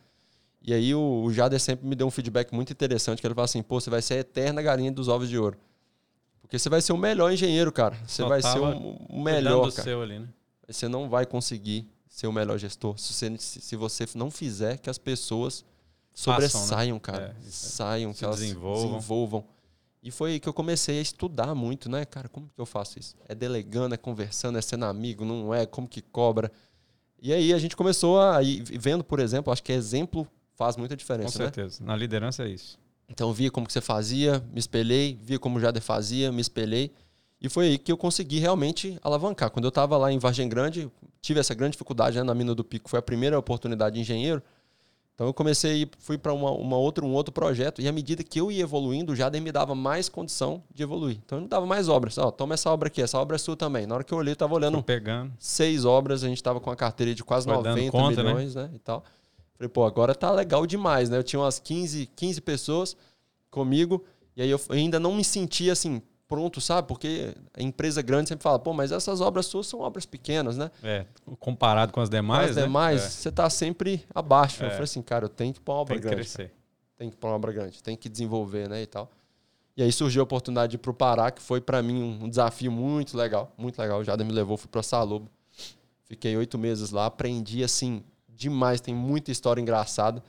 E 0.62 0.74
aí 0.74 0.94
o, 0.94 1.24
o 1.24 1.34
Jader 1.34 1.60
sempre 1.60 1.86
me 1.88 1.96
deu 1.96 2.08
um 2.08 2.12
feedback 2.12 2.54
muito 2.54 2.72
interessante, 2.72 3.22
que 3.22 3.28
ele 3.28 3.34
falou 3.34 3.46
assim, 3.46 3.62
pô, 3.62 3.80
você 3.80 3.90
vai 3.90 4.02
ser 4.02 4.16
a 4.16 4.18
eterna 4.18 4.62
galinha 4.62 4.92
dos 4.92 5.08
ovos 5.08 5.30
de 5.30 5.38
ouro. 5.38 5.58
Porque 6.48 6.58
você 6.58 6.70
vai 6.70 6.82
ser 6.82 6.94
o 6.94 6.98
melhor 6.98 7.30
engenheiro, 7.30 7.74
cara. 7.74 7.98
Você 8.08 8.22
Só 8.22 8.30
vai 8.30 8.42
ser 8.42 8.58
o, 8.58 8.96
o 9.10 9.22
melhor, 9.22 9.70
cara. 9.70 9.84
Seu 9.84 10.02
ali, 10.02 10.20
né? 10.20 10.30
Você 10.66 10.88
não 10.88 11.10
vai 11.10 11.26
conseguir 11.26 11.86
ser 12.08 12.26
o 12.26 12.32
melhor 12.32 12.58
gestor 12.58 12.98
se 12.98 13.14
você, 13.14 13.38
se 13.38 13.76
você 13.76 14.06
não 14.16 14.32
fizer 14.32 14.78
que 14.78 14.90
as 14.90 14.98
pessoas 14.98 15.66
sobressaiam, 16.14 16.96
né? 16.96 17.00
cara. 17.02 17.36
É, 17.38 17.50
Saiam, 17.50 18.14
que 18.14 18.24
elas 18.24 18.40
desenvolvam. 18.40 18.98
desenvolvam. 18.98 19.46
E 20.02 20.10
foi 20.10 20.32
aí 20.32 20.40
que 20.40 20.48
eu 20.48 20.54
comecei 20.54 21.00
a 21.00 21.02
estudar 21.02 21.54
muito, 21.54 21.90
né? 21.90 22.06
Cara, 22.06 22.30
como 22.30 22.48
que 22.48 22.62
eu 22.62 22.66
faço 22.66 22.98
isso? 22.98 23.14
É 23.28 23.36
delegando, 23.36 23.94
é 23.94 23.98
conversando, 23.98 24.58
é 24.58 24.62
sendo 24.62 24.86
amigo, 24.86 25.26
não 25.26 25.54
é? 25.54 25.66
Como 25.66 25.86
que 25.86 26.02
cobra? 26.02 26.50
E 27.22 27.34
aí 27.34 27.52
a 27.52 27.58
gente 27.58 27.76
começou 27.76 28.22
a 28.22 28.42
ir 28.42 28.64
vendo, 28.64 29.04
por 29.04 29.20
exemplo, 29.20 29.52
acho 29.52 29.62
que 29.62 29.74
exemplo 29.74 30.26
faz 30.56 30.78
muita 30.78 30.96
diferença, 30.96 31.34
Com 31.38 31.40
né? 31.40 31.46
certeza. 31.52 31.82
Né? 31.82 31.88
Na 31.88 31.96
liderança 31.98 32.44
é 32.46 32.48
isso. 32.48 32.80
Então 33.10 33.32
via 33.32 33.50
como 33.50 33.66
que 33.66 33.74
você 33.74 33.82
fazia, 33.82 34.44
me 34.52 34.60
espelhei, 34.60 35.18
via 35.22 35.40
como 35.40 35.58
o 35.58 35.62
Jader 35.62 35.82
fazia, 35.82 36.32
me 36.32 36.42
espelhei. 36.42 36.92
E 37.40 37.48
foi 37.48 37.68
aí 37.68 37.78
que 37.78 37.92
eu 37.92 37.98
consegui 37.98 38.40
realmente 38.40 38.98
alavancar. 39.04 39.50
Quando 39.52 39.66
eu 39.66 39.70
estava 39.70 39.96
lá 39.98 40.12
em 40.12 40.18
Vargem 40.18 40.50
Grande, 40.50 40.90
tive 41.22 41.40
essa 41.40 41.54
grande 41.54 41.74
dificuldade 41.74 42.18
né, 42.18 42.24
na 42.24 42.34
mina 42.34 42.54
do 42.56 42.64
Pico, 42.64 42.90
foi 42.90 43.00
a 43.00 43.02
primeira 43.02 43.38
oportunidade 43.38 43.96
de 43.96 44.02
engenheiro. 44.02 44.42
Então 45.14 45.26
eu 45.26 45.34
comecei, 45.34 45.90
fui 45.98 46.16
para 46.16 46.32
uma, 46.32 46.52
uma 46.52 46.78
outra, 46.78 47.04
um 47.04 47.12
outro 47.12 47.34
projeto 47.34 47.82
e 47.82 47.88
à 47.88 47.92
medida 47.92 48.24
que 48.24 48.40
eu 48.40 48.52
ia 48.52 48.62
evoluindo, 48.62 49.14
o 49.14 49.16
Jader 49.16 49.42
me 49.42 49.52
dava 49.52 49.74
mais 49.74 50.08
condição 50.08 50.64
de 50.72 50.84
evoluir. 50.84 51.18
Então 51.26 51.40
ele 51.40 51.46
me 51.46 51.50
dava 51.50 51.66
mais 51.66 51.90
obras. 51.90 52.20
Ó, 52.20 52.30
toma 52.30 52.54
essa 52.54 52.70
obra 52.70 52.88
aqui, 52.88 53.02
essa 53.02 53.18
obra 53.18 53.36
é 53.36 53.40
sua 53.40 53.56
também. 53.56 53.88
Na 53.88 53.96
hora 53.96 54.04
que 54.04 54.14
eu 54.14 54.18
olhei, 54.20 54.32
eu 54.32 54.34
estava 54.34 54.54
olhando 54.54 54.82
pegando. 54.84 55.34
seis 55.40 55.86
obras, 55.86 56.24
a 56.24 56.28
gente 56.28 56.38
estava 56.38 56.60
com 56.60 56.70
uma 56.70 56.76
carteira 56.76 57.16
de 57.16 57.24
quase 57.24 57.48
Foi 57.48 57.56
90 57.56 57.92
conta, 57.92 58.24
né? 58.24 58.30
milhões, 58.30 58.54
né? 58.54 58.64
né? 58.64 58.70
E 58.76 58.78
tal. 58.80 59.04
Falei, 59.58 59.70
pô, 59.70 59.86
agora 59.86 60.14
tá 60.14 60.32
legal 60.32 60.66
demais, 60.68 61.10
né? 61.10 61.18
Eu 61.18 61.24
tinha 61.24 61.40
umas 61.40 61.60
15, 61.60 62.06
15 62.16 62.42
pessoas 62.42 62.98
comigo, 63.50 64.06
e 64.36 64.42
aí 64.42 64.50
eu 64.50 64.62
ainda 64.70 65.00
não 65.00 65.16
me 65.16 65.24
sentia 65.24 65.74
assim, 65.74 66.02
pronto, 66.28 66.62
sabe? 66.62 66.88
Porque 66.88 67.34
a 67.56 67.64
empresa 67.64 68.02
grande 68.04 68.30
sempre 68.30 68.44
fala, 68.44 68.60
pô, 68.60 68.72
mas 68.72 68.92
essas 68.92 69.20
obras 69.20 69.48
suas 69.48 69.66
são 69.66 69.80
obras 69.80 70.06
pequenas, 70.06 70.58
né? 70.58 70.70
É, 70.84 71.06
comparado 71.40 71.92
com 71.92 72.00
as 72.00 72.10
demais. 72.10 72.46
Com 72.46 72.50
as 72.52 72.56
né? 72.56 72.62
demais, 72.64 73.04
é. 73.04 73.10
você 73.10 73.30
está 73.30 73.50
sempre 73.50 74.06
abaixo. 74.14 74.64
É. 74.64 74.68
Eu 74.68 74.72
falei 74.72 74.84
assim, 74.84 75.02
cara, 75.02 75.26
eu 75.26 75.30
tenho 75.30 75.54
que 75.54 75.60
pôr 75.60 75.74
uma 75.74 75.82
obra 75.82 75.96
tem 75.96 76.02
grande. 76.02 76.16
Crescer. 76.18 76.54
Tem 76.96 77.10
que 77.10 77.16
pôr 77.16 77.28
uma 77.28 77.36
obra 77.36 77.52
grande, 77.52 77.82
tem 77.82 77.96
que 77.96 78.10
desenvolver, 78.10 78.70
né? 78.70 78.82
E 78.82 78.86
tal. 78.86 79.10
E 79.76 79.84
aí 79.84 79.92
surgiu 79.92 80.22
a 80.22 80.24
oportunidade 80.24 80.72
de 80.72 80.76
ir 80.76 80.80
para 80.80 80.92
o 80.92 80.94
Pará, 80.94 81.32
que 81.32 81.42
foi 81.42 81.62
para 81.62 81.82
mim 81.84 82.20
um 82.22 82.28
desafio 82.28 82.72
muito 82.72 83.16
legal, 83.16 83.54
muito 83.58 83.80
legal. 83.80 84.00
O 84.00 84.04
Jada 84.04 84.24
me 84.24 84.32
levou, 84.32 84.58
fui 84.58 84.68
para 84.68 84.82
Salobo. 84.82 85.30
Fiquei 86.06 86.36
oito 86.36 86.58
meses 86.58 86.90
lá, 86.90 87.06
aprendi 87.06 87.64
assim 87.64 88.04
demais, 88.38 88.80
tem 88.80 88.94
muita 88.94 89.32
história 89.32 89.60
engraçada. 89.60 90.24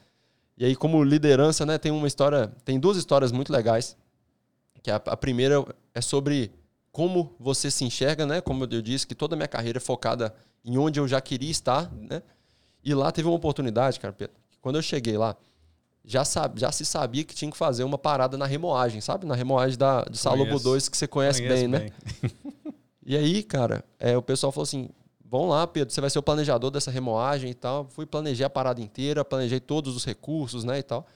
E 0.57 0.65
aí, 0.65 0.75
como 0.75 1.05
liderança, 1.05 1.65
né, 1.65 1.79
tem 1.79 1.93
uma 1.93 2.07
história, 2.09 2.51
tem 2.65 2.81
duas 2.81 2.97
histórias 2.97 3.31
muito 3.31 3.53
legais. 3.53 3.97
Que 4.83 4.91
a, 4.91 4.97
a 4.97 5.17
primeira 5.17 5.65
é 5.95 6.01
sobre 6.01 6.51
como 6.91 7.33
você 7.39 7.71
se 7.71 7.85
enxerga, 7.85 8.27
né? 8.27 8.41
Como 8.41 8.65
eu 8.65 8.83
disse, 8.83 9.07
que 9.07 9.15
toda 9.15 9.35
a 9.35 9.37
minha 9.37 9.47
carreira 9.47 9.79
é 9.79 9.81
focada 9.81 10.35
em 10.65 10.77
onde 10.79 10.99
eu 10.99 11.07
já 11.07 11.21
queria 11.21 11.51
estar, 11.51 11.93
né? 11.93 12.23
E 12.83 12.95
lá 12.95 13.13
teve 13.13 13.29
uma 13.29 13.37
oportunidade, 13.37 14.01
cara, 14.01 14.13
Pedro. 14.13 14.35
Quando 14.61 14.77
eu 14.77 14.83
cheguei 14.83 15.17
lá, 15.17 15.37
já, 16.05 16.25
sabe, 16.25 16.61
já 16.61 16.73
se 16.73 16.85
sabia 16.85 17.23
que 17.23 17.35
tinha 17.35 17.51
que 17.51 17.57
fazer 17.57 17.85
uma 17.85 17.99
parada 17.99 18.37
na 18.37 18.47
remoagem, 18.47 19.01
sabe? 19.01 19.27
Na 19.27 19.35
remoagem 19.35 19.79
da, 19.79 20.03
de 20.05 20.17
Salobo 20.17 20.59
2, 20.59 20.89
que 20.89 20.97
você 20.97 21.07
conhece 21.07 21.47
bem, 21.47 21.69
né? 21.69 21.79
bem, 21.79 21.93
né? 22.23 22.31
e 23.05 23.17
aí, 23.17 23.43
cara, 23.43 23.85
é, 23.99 24.17
o 24.17 24.23
pessoal 24.23 24.51
falou 24.51 24.65
assim: 24.65 24.89
vamos 25.31 25.51
lá, 25.51 25.67
Pedro, 25.67 25.93
você 25.93 26.01
vai 26.01 26.11
ser 26.11 26.19
o 26.19 26.23
planejador 26.23 26.71
dessa 26.71 26.91
remoagem 26.91 27.51
e 27.51 27.55
tal. 27.55 27.87
Fui 27.91 28.07
planejar 28.07 28.47
a 28.47 28.51
parada 28.51 28.81
inteira, 28.81 29.25
planejei 29.25 29.61
todos 29.61 29.95
os 29.97 30.05
recursos, 30.05 30.65
né, 30.65 30.79
e 30.79 30.83
tal. 30.83 31.07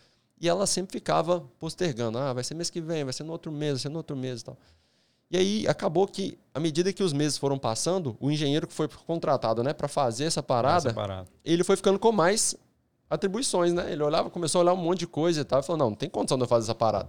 E 0.40 0.48
ela 0.48 0.66
sempre 0.66 0.92
ficava 0.92 1.40
postergando. 1.58 2.18
Ah, 2.18 2.32
vai 2.32 2.44
ser 2.44 2.54
mês 2.54 2.68
que 2.68 2.80
vem, 2.80 3.04
vai 3.04 3.12
ser 3.12 3.22
no 3.22 3.32
outro 3.32 3.50
mês, 3.52 3.74
vai 3.74 3.80
ser 3.80 3.88
no 3.88 3.98
outro 3.98 4.16
mês 4.16 4.40
e 4.40 4.44
tal. 4.44 4.56
E 5.30 5.36
aí 5.36 5.66
acabou 5.66 6.06
que, 6.06 6.38
à 6.52 6.60
medida 6.60 6.92
que 6.92 7.02
os 7.02 7.12
meses 7.12 7.38
foram 7.38 7.58
passando, 7.58 8.16
o 8.20 8.30
engenheiro 8.30 8.66
que 8.66 8.74
foi 8.74 8.86
contratado 9.06 9.62
né, 9.62 9.72
para 9.72 9.88
fazer 9.88 10.24
essa 10.24 10.42
parada, 10.42 10.88
essa 10.88 10.94
parada, 10.94 11.28
ele 11.44 11.64
foi 11.64 11.76
ficando 11.76 11.98
com 11.98 12.12
mais 12.12 12.54
atribuições, 13.08 13.72
né? 13.72 13.92
Ele 13.92 14.02
olhava, 14.02 14.28
começou 14.28 14.58
a 14.58 14.62
olhar 14.62 14.72
um 14.74 14.82
monte 14.82 15.00
de 15.00 15.06
coisa 15.06 15.40
e 15.40 15.44
tal, 15.44 15.60
e 15.60 15.62
falou: 15.62 15.78
não, 15.78 15.90
não 15.90 15.96
tem 15.96 16.10
condição 16.10 16.36
de 16.36 16.44
eu 16.44 16.48
fazer 16.48 16.66
essa 16.66 16.74
parada. 16.74 17.08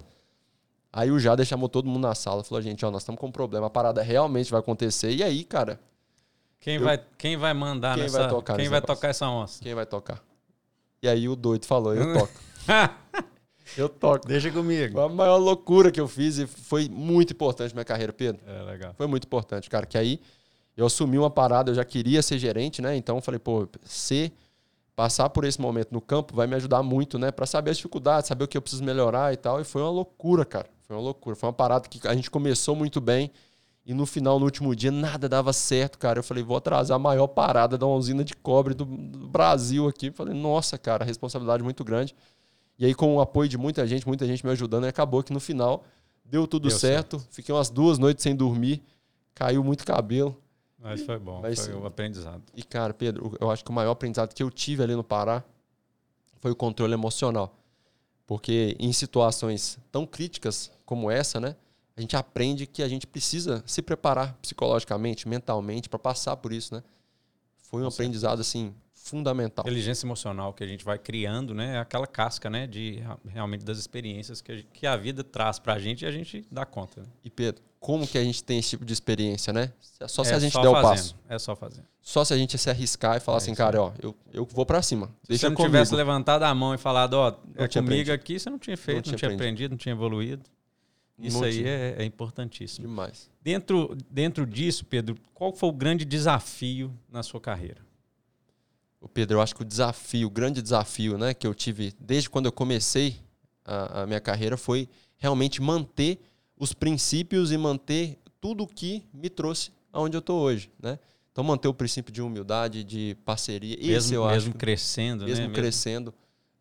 Aí 0.91 1.11
o 1.11 1.19
Jader 1.19 1.45
chamou 1.45 1.67
todo 1.67 1.89
mundo 1.89 2.03
na 2.03 2.15
sala, 2.15 2.43
falou: 2.43 2.61
gente, 2.61 2.85
ó, 2.85 2.91
nós 2.91 3.01
estamos 3.01 3.19
com 3.19 3.27
um 3.27 3.31
problema, 3.31 3.67
a 3.67 3.69
parada 3.69 4.01
realmente 4.01 4.49
vai 4.51 4.59
acontecer. 4.59 5.11
E 5.11 5.23
aí, 5.23 5.43
cara. 5.43 5.79
Quem, 6.63 6.75
eu, 6.75 6.83
vai, 6.85 6.97
quem 7.17 7.35
vai 7.35 7.53
mandar 7.53 7.95
quem 7.95 8.03
nessa. 8.03 8.19
Vai 8.19 8.29
tocar 8.29 8.55
quem 8.55 8.69
vai 8.69 8.81
tocar 8.81 9.09
essa 9.09 9.27
onça? 9.27 9.61
Quem 9.61 9.75
vai 9.75 9.85
tocar? 9.85 10.23
E 11.01 11.09
aí 11.09 11.27
o 11.27 11.35
doido 11.35 11.65
falou: 11.65 11.93
eu 11.93 12.13
toco. 12.13 12.33
eu 13.75 13.89
toco. 13.89 14.25
Deixa 14.25 14.49
comigo. 14.49 14.93
Foi 14.93 15.03
a 15.03 15.09
maior 15.09 15.35
loucura 15.35 15.91
que 15.91 15.99
eu 15.99 16.07
fiz 16.07 16.37
e 16.37 16.47
foi 16.47 16.87
muito 16.87 17.33
importante 17.33 17.71
na 17.71 17.79
minha 17.79 17.85
carreira, 17.85 18.13
Pedro. 18.13 18.41
É, 18.47 18.63
legal. 18.63 18.93
Foi 18.95 19.07
muito 19.07 19.25
importante, 19.25 19.69
cara. 19.69 19.85
Que 19.85 19.97
aí 19.97 20.21
eu 20.77 20.85
assumi 20.85 21.17
uma 21.17 21.29
parada, 21.29 21.71
eu 21.71 21.75
já 21.75 21.83
queria 21.83 22.21
ser 22.21 22.37
gerente, 22.37 22.81
né? 22.81 22.95
Então 22.95 23.17
eu 23.17 23.21
falei, 23.21 23.39
pô, 23.39 23.67
ser, 23.83 24.31
passar 24.95 25.29
por 25.31 25.43
esse 25.43 25.59
momento 25.59 25.91
no 25.91 25.99
campo 25.99 26.33
vai 26.33 26.47
me 26.47 26.55
ajudar 26.55 26.81
muito, 26.81 27.19
né? 27.19 27.29
Para 27.29 27.45
saber 27.45 27.71
as 27.71 27.77
dificuldades, 27.77 28.29
saber 28.29 28.45
o 28.45 28.47
que 28.47 28.57
eu 28.57 28.61
preciso 28.61 28.85
melhorar 28.85 29.33
e 29.33 29.35
tal. 29.35 29.59
E 29.59 29.65
foi 29.65 29.81
uma 29.81 29.91
loucura, 29.91 30.45
cara. 30.45 30.67
Foi 30.87 30.95
uma 30.95 31.01
loucura. 31.01 31.35
Foi 31.35 31.47
uma 31.47 31.53
parada 31.53 31.89
que 31.89 32.07
a 32.07 32.15
gente 32.15 32.31
começou 32.31 32.73
muito 32.73 33.01
bem. 33.01 33.29
E 33.85 33.93
no 33.93 34.05
final, 34.05 34.39
no 34.39 34.45
último 34.45 34.73
dia, 34.75 34.91
nada 34.91 35.27
dava 35.27 35.51
certo, 35.51 35.97
cara. 35.97 36.19
Eu 36.19 36.23
falei, 36.23 36.41
vou 36.41 36.55
atrasar 36.55 36.95
a 36.95 36.99
maior 36.99 37.27
parada 37.27 37.77
da 37.77 37.85
usina 37.85 38.23
de 38.23 38.33
cobre 38.33 38.73
do, 38.73 38.85
Brasil 38.85 39.87
aqui. 39.87 40.09
falei, 40.09 40.33
nossa, 40.33 40.77
cara, 40.77 41.03
responsabilidade 41.03 41.61
muito 41.63 41.83
grande. 41.83 42.15
E 42.79 42.85
aí, 42.85 42.95
com 42.95 43.15
o 43.15 43.21
apoio 43.21 43.49
de 43.49 43.57
muita 43.57 43.85
gente, 43.85 44.07
muita 44.07 44.25
gente 44.25 44.45
me 44.45 44.51
ajudando, 44.51 44.85
acabou 44.85 45.21
que 45.21 45.33
no 45.33 45.39
final 45.39 45.83
deu 46.23 46.47
tudo 46.47 46.69
deu 46.69 46.77
certo. 46.77 47.19
certo. 47.19 47.33
Fiquei 47.33 47.53
umas 47.53 47.69
duas 47.69 47.99
noites 47.99 48.23
sem 48.23 48.35
dormir, 48.35 48.81
caiu 49.35 49.63
muito 49.63 49.85
cabelo. 49.85 50.41
Mas 50.79 51.01
foi 51.01 51.19
bom, 51.19 51.41
Mas, 51.41 51.65
foi 51.65 51.73
o 51.73 51.83
um 51.83 51.85
aprendizado. 51.85 52.41
E, 52.53 52.63
cara, 52.63 52.93
Pedro, 52.93 53.37
eu 53.39 53.49
acho 53.49 53.63
que 53.63 53.69
o 53.69 53.73
maior 53.73 53.91
aprendizado 53.91 54.33
que 54.33 54.43
eu 54.43 54.49
tive 54.49 54.83
ali 54.83 54.95
no 54.95 55.03
Pará 55.03 55.43
foi 56.39 56.51
o 56.51 56.55
controle 56.55 56.93
emocional. 56.93 57.57
Porque 58.25 58.75
em 58.79 58.91
situações 58.91 59.77
tão 59.91 60.05
críticas 60.05 60.71
como 60.85 61.09
essa, 61.09 61.39
né? 61.39 61.55
A 61.95 62.01
gente 62.01 62.15
aprende 62.15 62.65
que 62.65 62.81
a 62.81 62.87
gente 62.87 63.05
precisa 63.05 63.63
se 63.65 63.81
preparar 63.81 64.33
psicologicamente, 64.41 65.27
mentalmente, 65.27 65.87
para 65.87 65.99
passar 65.99 66.35
por 66.37 66.51
isso, 66.51 66.73
né? 66.73 66.83
Foi 67.57 67.81
um 67.81 67.85
Com 67.85 67.93
aprendizado, 67.93 68.43
certeza. 68.43 68.67
assim, 68.67 68.75
fundamental. 69.03 69.63
Inteligência 69.65 70.05
emocional 70.05 70.53
que 70.53 70.63
a 70.63 70.67
gente 70.67 70.83
vai 70.83 70.97
criando, 70.97 71.53
né? 71.53 71.75
É 71.75 71.79
aquela 71.79 72.07
casca, 72.07 72.49
né? 72.49 72.65
De 72.65 73.03
realmente 73.27 73.65
das 73.65 73.77
experiências 73.77 74.41
que 74.41 74.51
a, 74.51 74.55
gente, 74.55 74.67
que 74.73 74.87
a 74.87 74.95
vida 74.95 75.23
traz 75.23 75.59
pra 75.59 75.77
gente 75.77 76.03
e 76.03 76.07
a 76.07 76.11
gente 76.11 76.45
dá 76.49 76.65
conta. 76.65 77.01
Né? 77.01 77.07
E 77.23 77.29
Pedro, 77.29 77.61
como 77.79 78.07
que 78.07 78.17
a 78.17 78.23
gente 78.23 78.41
tem 78.43 78.59
esse 78.59 78.69
tipo 78.69 78.85
de 78.85 78.93
experiência, 78.93 79.51
né? 79.51 79.73
Só 80.07 80.21
é 80.21 80.25
se 80.25 80.33
a 80.33 80.39
gente 80.39 80.53
der 80.59 80.69
o 80.69 80.73
passo. 80.73 81.15
É 81.27 81.37
só 81.37 81.53
fazer. 81.53 81.83
Só 82.01 82.23
se 82.23 82.33
a 82.33 82.37
gente 82.37 82.57
se 82.57 82.69
arriscar 82.69 83.17
e 83.17 83.19
falar 83.19 83.37
é 83.37 83.39
assim, 83.39 83.53
cara, 83.53 83.81
ó, 83.81 83.91
eu, 84.01 84.15
eu 84.31 84.45
vou 84.45 84.65
para 84.65 84.81
cima. 84.81 85.13
Se 85.23 85.37
você 85.37 85.49
não 85.49 85.55
comigo. 85.55 85.71
tivesse 85.71 85.93
levantado 85.93 86.43
a 86.43 86.55
mão 86.55 86.73
e 86.73 86.77
falado, 86.77 87.15
ó, 87.15 87.27
é 87.55 87.67
comigo 87.67 87.79
aprendido. 87.79 88.11
aqui, 88.13 88.39
você 88.39 88.49
não 88.49 88.57
tinha 88.57 88.77
feito, 88.77 88.95
não 88.95 89.01
tinha, 89.03 89.11
não 89.11 89.17
tinha 89.17 89.27
aprendido. 89.27 89.43
aprendido, 89.43 89.71
não 89.71 89.77
tinha 89.77 89.93
evoluído. 89.93 90.43
Isso 91.19 91.43
aí 91.43 91.63
é, 91.63 91.95
é, 91.99 92.05
importantíssimo. 92.05 92.87
Demais. 92.87 93.29
Dentro, 93.41 93.95
dentro 94.09 94.45
disso, 94.45 94.85
Pedro, 94.85 95.15
qual 95.33 95.53
foi 95.53 95.69
o 95.69 95.73
grande 95.73 96.05
desafio 96.05 96.93
na 97.09 97.21
sua 97.21 97.39
carreira? 97.39 97.81
O 98.99 99.07
Pedro, 99.07 99.37
eu 99.37 99.41
acho 99.41 99.55
que 99.55 99.61
o 99.61 99.65
desafio, 99.65 100.27
o 100.27 100.31
grande 100.31 100.61
desafio 100.61 101.17
né, 101.17 101.33
que 101.33 101.45
eu 101.45 101.53
tive 101.53 101.93
desde 101.99 102.29
quando 102.29 102.45
eu 102.45 102.51
comecei 102.51 103.17
a, 103.65 104.03
a 104.03 104.07
minha 104.07 104.19
carreira 104.19 104.57
foi 104.57 104.89
realmente 105.17 105.61
manter 105.61 106.19
os 106.57 106.73
princípios 106.73 107.51
e 107.51 107.57
manter 107.57 108.17
tudo 108.39 108.63
o 108.63 108.67
que 108.67 109.03
me 109.13 109.29
trouxe 109.29 109.71
aonde 109.91 110.17
eu 110.17 110.19
estou 110.19 110.41
hoje, 110.41 110.71
né? 110.81 110.97
Então 111.31 111.43
manter 111.43 111.67
o 111.67 111.73
princípio 111.73 112.13
de 112.13 112.21
humildade, 112.21 112.83
de 112.83 113.17
parceria, 113.25 113.75
mesmo, 113.75 113.91
esse 113.91 114.13
eu 114.13 114.25
mesmo 114.27 114.49
acho, 114.49 114.57
crescendo, 114.57 115.25
mesmo 115.25 115.47
né? 115.47 115.53
crescendo. 115.53 116.13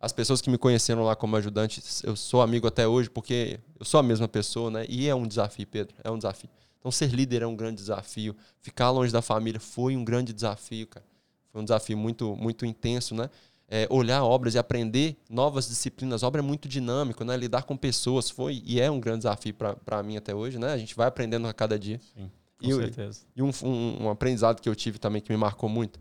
As 0.03 0.13
pessoas 0.13 0.41
que 0.41 0.51
me 0.51 0.59
conheceram 0.59 1.05
lá 1.05 1.15
como 1.17 1.37
ajudante, 1.37 1.81
eu 2.03 2.17
sou 2.17 2.43
amigo 2.43 2.67
até 2.67 2.87
hoje 2.87 3.09
porque 3.09 3.61
eu 3.79 3.87
sou 3.87 4.01
a 4.01 4.03
mesma 4.03 4.27
pessoa, 4.27 4.71
né? 4.71 4.85
E 4.89 5.09
é 5.09 5.15
um 5.15 5.27
desafio, 5.27 5.67
Pedro, 5.67 5.95
é 6.03 6.11
um 6.11 6.19
desafio. 6.19 6.51
Então 6.81 6.91
ser 6.91 7.11
líder 7.11 7.43
é 7.43 7.47
um 7.47 7.55
grande 7.55 7.77
desafio, 7.77 8.37
ficar 8.61 8.91
longe 8.91 9.13
da 9.13 9.23
família 9.23 9.61
foi 9.61 9.97
um 9.97 10.05
grande 10.05 10.33
desafio, 10.33 10.89
cara. 10.89 11.07
Foi 11.53 11.61
um 11.61 11.65
desafio 11.65 11.97
muito 11.97 12.35
muito 12.35 12.67
intenso, 12.67 13.15
né? 13.15 13.31
é, 13.73 13.87
olhar 13.89 14.23
obras 14.23 14.55
e 14.55 14.59
aprender 14.59 15.17
novas 15.31 15.67
disciplinas. 15.67 16.23
A 16.23 16.27
obra 16.27 16.43
é 16.43 16.45
muito 16.45 16.69
dinâmico, 16.69 17.25
né? 17.25 17.35
Lidar 17.39 17.63
com 17.63 17.75
pessoas 17.75 18.29
foi 18.29 18.63
e 18.67 18.79
é 18.79 18.91
um 18.91 19.01
grande 19.01 19.21
desafio 19.21 19.55
para 19.55 20.03
mim 20.03 20.19
até 20.19 20.35
hoje, 20.35 20.59
né? 20.59 20.75
A 20.75 20.77
gente 20.77 20.95
vai 20.95 21.09
aprendendo 21.09 21.49
a 21.49 21.55
cada 21.55 21.79
dia. 21.79 21.99
Sim, 21.99 22.31
com 22.59 22.69
e, 22.69 22.75
certeza. 22.75 23.23
E 23.35 23.43
um, 23.43 23.51
um, 23.65 24.05
um, 24.05 24.11
aprendizado 24.11 24.61
que 24.61 24.69
eu 24.69 24.77
tive 24.77 24.99
também 24.99 25.23
que 25.23 25.33
me 25.33 25.39
marcou 25.39 25.71
muito. 25.71 25.99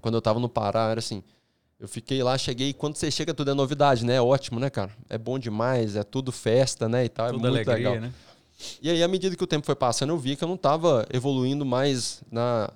Quando 0.00 0.14
eu 0.14 0.20
estava 0.20 0.40
no 0.40 0.48
Pará, 0.48 0.88
era 0.88 1.00
assim, 1.00 1.22
eu 1.78 1.88
fiquei 1.88 2.22
lá, 2.22 2.38
cheguei, 2.38 2.72
quando 2.72 2.96
você 2.96 3.10
chega 3.10 3.34
tudo 3.34 3.50
é 3.50 3.54
novidade, 3.54 4.04
né? 4.04 4.14
É 4.14 4.22
ótimo, 4.22 4.58
né, 4.58 4.70
cara? 4.70 4.90
É 5.08 5.18
bom 5.18 5.38
demais, 5.38 5.96
é 5.96 6.02
tudo 6.02 6.32
festa, 6.32 6.88
né, 6.88 7.04
e 7.04 7.08
tal, 7.08 7.26
é 7.26 7.32
tudo 7.32 7.46
é 7.46 7.50
muito 7.50 7.70
alegria, 7.70 7.90
legal. 7.90 8.08
Né? 8.08 8.12
E 8.80 8.90
aí, 8.90 9.02
à 9.02 9.08
medida 9.08 9.34
que 9.36 9.44
o 9.44 9.46
tempo 9.46 9.66
foi 9.66 9.74
passando, 9.74 10.10
eu 10.10 10.18
vi 10.18 10.36
que 10.36 10.44
eu 10.44 10.48
não 10.48 10.54
estava 10.54 11.06
evoluindo 11.12 11.64
mais 11.64 12.22
na, 12.30 12.70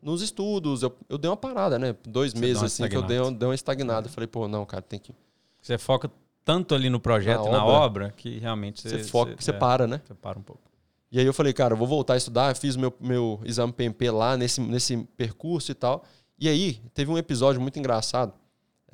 nos 0.00 0.22
estudos, 0.22 0.82
eu, 0.82 0.96
eu 1.08 1.18
dei 1.18 1.28
uma 1.28 1.36
parada, 1.36 1.78
né? 1.78 1.96
Dois 2.06 2.32
Você 2.32 2.38
meses 2.38 2.62
assim 2.62 2.88
que 2.88 2.96
eu 2.96 3.02
dei, 3.02 3.18
dei 3.32 3.48
uma 3.48 3.54
estagnada. 3.54 4.08
Falei, 4.08 4.26
pô, 4.26 4.46
não, 4.46 4.64
cara, 4.64 4.82
tem 4.82 4.98
que. 4.98 5.12
Você 5.60 5.76
foca 5.76 6.10
tanto 6.44 6.74
ali 6.74 6.88
no 6.88 7.00
projeto, 7.00 7.44
na, 7.46 7.52
na 7.52 7.64
obra, 7.64 7.84
obra, 7.84 8.14
que 8.16 8.38
realmente 8.38 8.82
você, 8.82 8.98
você 8.98 9.04
foca, 9.04 9.32
você, 9.32 9.44
você 9.44 9.50
é, 9.50 9.54
para, 9.54 9.86
né? 9.86 10.00
Você 10.04 10.14
para 10.14 10.38
um 10.38 10.42
pouco. 10.42 10.62
E 11.10 11.18
aí 11.18 11.26
eu 11.26 11.34
falei, 11.34 11.52
cara, 11.52 11.74
eu 11.74 11.78
vou 11.78 11.86
voltar 11.86 12.14
a 12.14 12.16
estudar, 12.16 12.54
fiz 12.54 12.76
meu, 12.76 12.94
meu 13.00 13.40
exame 13.44 13.72
PMP 13.72 14.10
lá 14.10 14.36
nesse, 14.36 14.60
nesse 14.60 14.96
percurso 15.16 15.72
e 15.72 15.74
tal. 15.74 16.04
E 16.38 16.48
aí 16.48 16.80
teve 16.92 17.10
um 17.10 17.18
episódio 17.18 17.60
muito 17.60 17.78
engraçado 17.78 18.32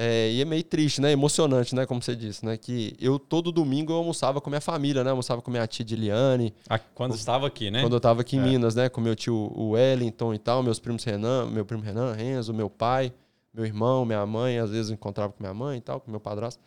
é, 0.03 0.31
e 0.31 0.40
é 0.40 0.44
meio 0.44 0.64
triste, 0.64 1.00
né? 1.00 1.12
Emocionante, 1.12 1.74
né? 1.74 1.85
Como 1.85 2.03
você 2.03 2.16
disse, 2.16 2.44
né? 2.44 2.57
Que 2.57 2.96
eu 2.98 3.18
todo 3.18 3.53
domingo 3.53 3.92
eu 3.92 3.96
almoçava 3.96 4.40
com 4.40 4.48
minha 4.48 4.61
família, 4.61 5.05
né? 5.05 5.11
Almoçava 5.11 5.42
com 5.42 5.50
minha 5.50 5.66
tia 5.66 5.85
Diliane. 5.85 6.55
Ah, 6.68 6.79
quando 6.79 7.14
estava 7.14 7.46
aqui, 7.46 7.70
né? 7.70 7.83
Quando 7.83 7.92
eu 7.92 7.98
estava 7.98 8.22
aqui 8.22 8.37
em 8.37 8.40
é. 8.40 8.42
Minas, 8.42 8.74
né? 8.74 8.88
Com 8.88 9.00
meu 9.00 9.14
tio 9.14 9.53
Wellington 9.55 10.33
e 10.33 10.38
tal, 10.38 10.62
meus 10.62 10.79
primos 10.79 11.05
Renan, 11.05 11.50
meu 11.50 11.66
primo 11.66 11.83
Renan, 11.83 12.14
Renzo, 12.14 12.55
meu 12.55 12.70
pai, 12.70 13.12
meu 13.53 13.66
irmão, 13.66 14.07
minha 14.07 14.24
mãe, 14.24 14.59
às 14.59 14.70
vezes 14.70 14.88
eu 14.88 14.94
encontrava 14.94 15.35
com 15.35 15.42
minha 15.42 15.53
mãe 15.53 15.79
e 15.79 15.81
tal, 15.83 16.00
com 16.00 16.11
meu 16.11 16.20
padrasto. 16.20 16.62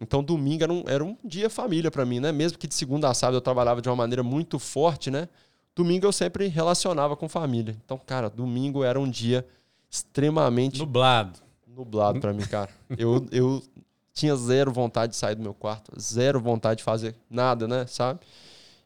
Então 0.00 0.22
domingo 0.22 0.62
era 0.62 0.72
um, 0.72 0.84
era 0.86 1.04
um 1.04 1.16
dia 1.24 1.50
família 1.50 1.90
para 1.90 2.04
mim, 2.04 2.20
né? 2.20 2.30
Mesmo 2.30 2.58
que 2.58 2.68
de 2.68 2.74
segunda 2.76 3.08
a 3.08 3.14
sábado 3.14 3.38
eu 3.38 3.40
trabalhava 3.40 3.82
de 3.82 3.88
uma 3.88 3.96
maneira 3.96 4.22
muito 4.22 4.56
forte, 4.58 5.10
né? 5.10 5.28
Domingo 5.74 6.06
eu 6.06 6.12
sempre 6.12 6.46
relacionava 6.46 7.16
com 7.16 7.28
família. 7.28 7.76
Então, 7.84 7.98
cara, 7.98 8.30
domingo 8.30 8.84
era 8.84 9.00
um 9.00 9.10
dia 9.10 9.44
extremamente 9.90 10.78
nublado 10.78 11.47
nublado 11.78 12.20
para 12.20 12.32
mim, 12.32 12.42
cara. 12.42 12.70
Eu, 12.98 13.24
eu 13.30 13.62
tinha 14.12 14.34
zero 14.34 14.72
vontade 14.72 15.12
de 15.12 15.16
sair 15.16 15.36
do 15.36 15.42
meu 15.42 15.54
quarto, 15.54 15.92
zero 15.98 16.40
vontade 16.40 16.78
de 16.78 16.84
fazer 16.84 17.14
nada, 17.30 17.68
né, 17.68 17.86
sabe? 17.86 18.20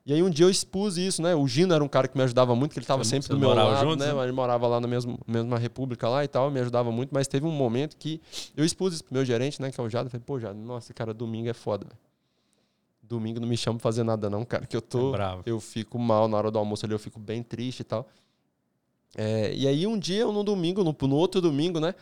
E 0.04 0.12
aí 0.12 0.22
um 0.22 0.28
dia 0.28 0.44
eu 0.44 0.50
expus 0.50 0.96
isso, 0.96 1.22
né? 1.22 1.32
O 1.34 1.46
Gino 1.46 1.72
era 1.72 1.82
um 1.82 1.88
cara 1.88 2.08
que 2.08 2.16
me 2.16 2.24
ajudava 2.24 2.56
muito, 2.56 2.72
que 2.72 2.78
ele 2.78 2.84
estava 2.84 3.04
sempre 3.04 3.28
do 3.28 3.38
meu 3.38 3.54
lado, 3.54 3.80
juntos, 3.80 4.04
né? 4.04 4.12
né? 4.12 4.22
Ele 4.24 4.32
morava 4.32 4.66
lá 4.66 4.80
na 4.80 4.88
mesma, 4.88 5.16
mesma 5.26 5.56
república 5.58 6.08
lá 6.08 6.24
e 6.24 6.28
tal, 6.28 6.50
me 6.50 6.58
ajudava 6.58 6.90
muito, 6.90 7.10
mas 7.12 7.28
teve 7.28 7.46
um 7.46 7.52
momento 7.52 7.96
que 7.96 8.20
eu 8.56 8.64
expus 8.64 8.94
isso 8.94 9.04
pro 9.04 9.14
meu 9.14 9.24
gerente, 9.24 9.62
né, 9.62 9.70
que 9.70 9.80
é 9.80 9.82
o 9.82 9.88
Jado, 9.88 10.06
eu 10.06 10.10
falei, 10.10 10.24
pô, 10.26 10.40
Jado, 10.40 10.58
nossa, 10.58 10.92
cara, 10.92 11.14
domingo 11.14 11.48
é 11.48 11.54
foda, 11.54 11.86
velho. 11.86 11.98
Domingo 13.00 13.38
não 13.38 13.46
me 13.46 13.56
chama 13.56 13.78
pra 13.78 13.82
fazer 13.82 14.02
nada 14.02 14.28
não, 14.28 14.44
cara, 14.44 14.66
que 14.66 14.76
eu 14.76 14.82
tô, 14.82 15.14
é 15.14 15.42
eu 15.46 15.60
fico 15.60 15.98
mal 15.98 16.26
na 16.26 16.36
hora 16.36 16.50
do 16.50 16.58
almoço 16.58 16.84
ali, 16.84 16.94
eu 16.94 16.98
fico 16.98 17.20
bem 17.20 17.42
triste 17.42 17.80
e 17.80 17.84
tal. 17.84 18.08
É, 19.16 19.54
e 19.54 19.68
aí 19.68 19.86
um 19.86 19.98
dia, 19.98 20.26
no 20.26 20.42
domingo, 20.42 20.82
no, 20.82 20.96
no 21.00 21.16
outro 21.16 21.40
domingo, 21.40 21.78
né, 21.78 21.94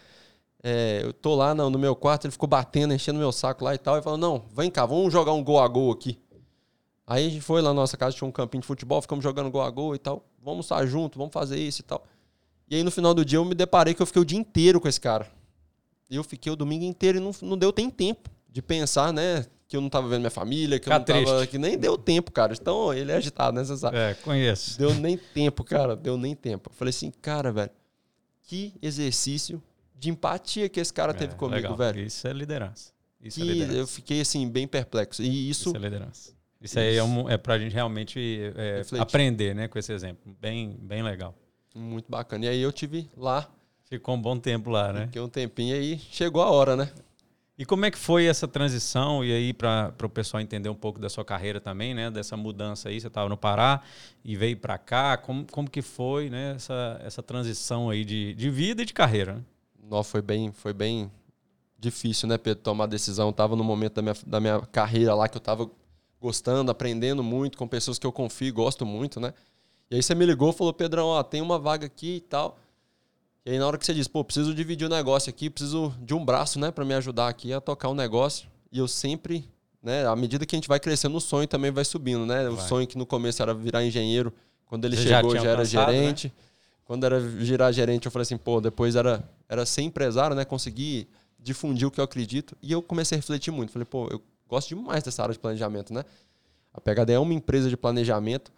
é, 0.62 1.00
eu 1.02 1.12
tô 1.12 1.34
lá 1.34 1.54
no, 1.54 1.70
no, 1.70 1.78
meu 1.78 1.96
quarto, 1.96 2.26
ele 2.26 2.32
ficou 2.32 2.48
batendo, 2.48 2.92
enchendo 2.92 3.18
meu 3.18 3.32
saco 3.32 3.64
lá 3.64 3.74
e 3.74 3.78
tal. 3.78 3.96
E 3.96 4.02
falou: 4.02 4.18
Não, 4.18 4.44
vem 4.54 4.70
cá, 4.70 4.84
vamos 4.84 5.12
jogar 5.12 5.32
um 5.32 5.42
gol 5.42 5.58
a 5.58 5.66
gol 5.66 5.90
aqui. 5.90 6.18
Aí 7.06 7.26
a 7.26 7.30
gente 7.30 7.40
foi 7.40 7.60
lá 7.60 7.70
na 7.70 7.74
nossa 7.74 7.96
casa, 7.96 8.14
tinha 8.14 8.28
um 8.28 8.30
campinho 8.30 8.60
de 8.60 8.66
futebol, 8.66 9.00
ficamos 9.02 9.22
jogando 9.22 9.50
gol 9.50 9.62
a 9.62 9.70
gol 9.70 9.94
e 9.94 9.98
tal. 9.98 10.24
Vamos 10.42 10.66
estar 10.66 10.84
junto, 10.86 11.18
vamos 11.18 11.32
fazer 11.32 11.58
isso 11.58 11.80
e 11.80 11.84
tal. 11.84 12.06
E 12.68 12.76
aí 12.76 12.84
no 12.84 12.90
final 12.90 13.12
do 13.12 13.24
dia 13.24 13.38
eu 13.38 13.44
me 13.44 13.54
deparei 13.54 13.94
que 13.94 14.02
eu 14.02 14.06
fiquei 14.06 14.22
o 14.22 14.24
dia 14.24 14.38
inteiro 14.38 14.80
com 14.80 14.86
esse 14.86 15.00
cara. 15.00 15.26
Eu 16.08 16.22
fiquei 16.22 16.52
o 16.52 16.56
domingo 16.56 16.84
inteiro 16.84 17.18
e 17.18 17.20
não, 17.20 17.32
não 17.42 17.56
deu 17.56 17.72
nem 17.76 17.90
tempo 17.90 18.30
de 18.48 18.60
pensar, 18.60 19.12
né? 19.12 19.46
Que 19.66 19.76
eu 19.76 19.80
não 19.80 19.88
tava 19.88 20.08
vendo 20.08 20.20
minha 20.20 20.30
família, 20.30 20.78
que 20.78 20.88
eu 20.88 20.92
não 20.92 21.04
tava. 21.04 21.46
Que 21.46 21.58
nem 21.58 21.78
deu 21.78 21.96
tempo, 21.96 22.30
cara. 22.30 22.52
Então, 22.52 22.92
ele 22.92 23.10
é 23.12 23.16
agitado, 23.16 23.56
né? 23.56 23.64
Você 23.64 23.76
sabe? 23.76 23.96
É, 23.96 24.14
conheço. 24.14 24.78
Deu 24.78 24.92
nem 24.94 25.16
tempo, 25.16 25.64
cara. 25.64 25.96
Deu 25.96 26.16
nem 26.16 26.34
tempo. 26.34 26.70
Eu 26.70 26.74
falei 26.74 26.90
assim, 26.90 27.12
cara, 27.22 27.52
velho, 27.52 27.70
que 28.42 28.74
exercício 28.82 29.62
de 30.00 30.08
empatia 30.08 30.66
que 30.68 30.80
esse 30.80 30.92
cara 30.92 31.12
é, 31.12 31.14
teve 31.14 31.34
comigo, 31.34 31.56
legal. 31.56 31.76
velho. 31.76 32.00
Isso 32.00 32.26
é 32.26 32.32
liderança. 32.32 32.90
Isso 33.22 33.42
é 33.42 33.44
liderança. 33.44 33.78
eu 33.78 33.86
fiquei, 33.86 34.22
assim, 34.22 34.48
bem 34.48 34.66
perplexo. 34.66 35.22
E 35.22 35.50
isso... 35.50 35.68
Isso 35.68 35.76
é 35.76 35.78
liderança. 35.78 36.30
Isso, 36.30 36.34
isso. 36.62 36.78
aí 36.78 36.96
é, 36.96 37.04
um, 37.04 37.28
é 37.28 37.36
pra 37.36 37.58
gente 37.58 37.74
realmente 37.74 38.40
é, 38.56 38.82
aprender, 38.98 39.54
né, 39.54 39.68
com 39.68 39.78
esse 39.78 39.92
exemplo. 39.92 40.34
Bem, 40.40 40.74
bem 40.80 41.02
legal. 41.02 41.34
Muito 41.74 42.10
bacana. 42.10 42.46
E 42.46 42.48
aí 42.48 42.60
eu 42.60 42.72
tive 42.72 43.10
lá. 43.14 43.46
Ficou 43.84 44.14
um 44.14 44.22
bom 44.22 44.38
tempo 44.38 44.70
lá, 44.70 44.90
né? 44.90 45.06
Fiquei 45.06 45.20
um 45.20 45.28
tempinho 45.28 45.74
aí, 45.74 45.98
chegou 46.10 46.42
a 46.42 46.50
hora, 46.50 46.76
né? 46.76 46.90
E 47.58 47.64
como 47.66 47.84
é 47.84 47.90
que 47.90 47.98
foi 47.98 48.24
essa 48.24 48.48
transição? 48.48 49.22
E 49.22 49.30
aí, 49.30 49.52
para 49.52 49.92
o 50.02 50.08
pessoal 50.08 50.40
entender 50.40 50.70
um 50.70 50.74
pouco 50.74 50.98
da 50.98 51.10
sua 51.10 51.26
carreira 51.26 51.60
também, 51.60 51.92
né? 51.92 52.10
Dessa 52.10 52.34
mudança 52.34 52.88
aí, 52.88 52.98
você 52.98 53.08
estava 53.08 53.28
no 53.28 53.36
Pará 53.36 53.82
e 54.24 54.34
veio 54.34 54.56
para 54.56 54.78
cá. 54.78 55.18
Como, 55.18 55.44
como 55.50 55.68
que 55.68 55.82
foi 55.82 56.30
né? 56.30 56.54
essa, 56.56 56.98
essa 57.04 57.22
transição 57.22 57.90
aí 57.90 58.02
de, 58.02 58.32
de 58.32 58.48
vida 58.48 58.80
e 58.80 58.86
de 58.86 58.94
carreira? 58.94 59.34
Né? 59.34 59.42
Não, 59.90 60.04
foi 60.04 60.22
bem, 60.22 60.52
foi 60.52 60.72
bem 60.72 61.10
difícil, 61.76 62.28
né, 62.28 62.38
Pedro, 62.38 62.62
tomar 62.62 62.86
decisão. 62.86 63.32
Tava 63.32 63.56
no 63.56 63.64
momento 63.64 63.94
da 63.94 64.02
minha, 64.02 64.14
da 64.24 64.40
minha 64.40 64.60
carreira 64.60 65.14
lá 65.16 65.28
que 65.28 65.36
eu 65.36 65.40
tava 65.40 65.68
gostando, 66.20 66.70
aprendendo 66.70 67.24
muito 67.24 67.58
com 67.58 67.66
pessoas 67.66 67.98
que 67.98 68.06
eu 68.06 68.12
confio 68.12 68.46
e 68.46 68.50
gosto 68.52 68.86
muito, 68.86 69.18
né? 69.18 69.34
E 69.90 69.96
aí 69.96 70.02
você 70.02 70.14
me 70.14 70.24
ligou 70.24 70.50
e 70.50 70.52
falou, 70.52 70.72
Pedrão, 70.72 71.08
ó, 71.08 71.22
tem 71.24 71.42
uma 71.42 71.58
vaga 71.58 71.86
aqui 71.86 72.16
e 72.16 72.20
tal. 72.20 72.56
E 73.44 73.50
aí 73.50 73.58
na 73.58 73.66
hora 73.66 73.76
que 73.76 73.84
você 73.84 73.92
disse, 73.92 74.08
pô, 74.08 74.22
preciso 74.22 74.54
dividir 74.54 74.86
o 74.86 74.88
negócio 74.88 75.28
aqui, 75.28 75.50
preciso 75.50 75.92
de 76.00 76.14
um 76.14 76.24
braço, 76.24 76.60
né, 76.60 76.70
para 76.70 76.84
me 76.84 76.94
ajudar 76.94 77.26
aqui 77.26 77.52
a 77.52 77.60
tocar 77.60 77.88
o 77.88 77.92
um 77.92 77.94
negócio. 77.94 78.48
E 78.70 78.78
eu 78.78 78.86
sempre, 78.86 79.50
né, 79.82 80.06
à 80.06 80.14
medida 80.14 80.46
que 80.46 80.54
a 80.54 80.58
gente 80.58 80.68
vai 80.68 80.78
crescendo, 80.78 81.16
o 81.16 81.20
sonho 81.20 81.48
também 81.48 81.72
vai 81.72 81.84
subindo, 81.84 82.24
né? 82.24 82.44
Vai. 82.44 82.52
O 82.52 82.68
sonho 82.68 82.86
que 82.86 82.96
no 82.96 83.06
começo 83.06 83.42
era 83.42 83.52
virar 83.52 83.84
engenheiro, 83.84 84.32
quando 84.66 84.84
ele 84.84 84.96
você 84.96 85.08
chegou 85.08 85.34
já, 85.34 85.42
já 85.42 85.50
era 85.50 85.64
gerente. 85.64 86.28
Né? 86.28 86.32
Quando 86.84 87.04
era 87.04 87.18
virar 87.18 87.72
gerente, 87.72 88.06
eu 88.06 88.12
falei 88.12 88.22
assim, 88.22 88.36
pô, 88.36 88.60
depois 88.60 88.94
era, 88.94 89.28
era 89.50 89.66
ser 89.66 89.82
empresário, 89.82 90.36
né? 90.36 90.44
Conseguir 90.44 91.08
difundir 91.38 91.86
o 91.86 91.90
que 91.90 92.00
eu 92.00 92.04
acredito. 92.04 92.56
E 92.62 92.70
eu 92.70 92.80
comecei 92.80 93.16
a 93.16 93.20
refletir 93.20 93.50
muito. 93.50 93.72
Falei, 93.72 93.84
pô, 93.84 94.06
eu 94.08 94.22
gosto 94.48 94.68
demais 94.68 95.02
dessa 95.02 95.22
área 95.22 95.32
de 95.32 95.38
planejamento, 95.38 95.92
né? 95.92 96.04
A 96.72 96.80
PHD 96.80 97.14
é 97.14 97.18
uma 97.18 97.34
empresa 97.34 97.68
de 97.68 97.76
planejamento. 97.76 98.52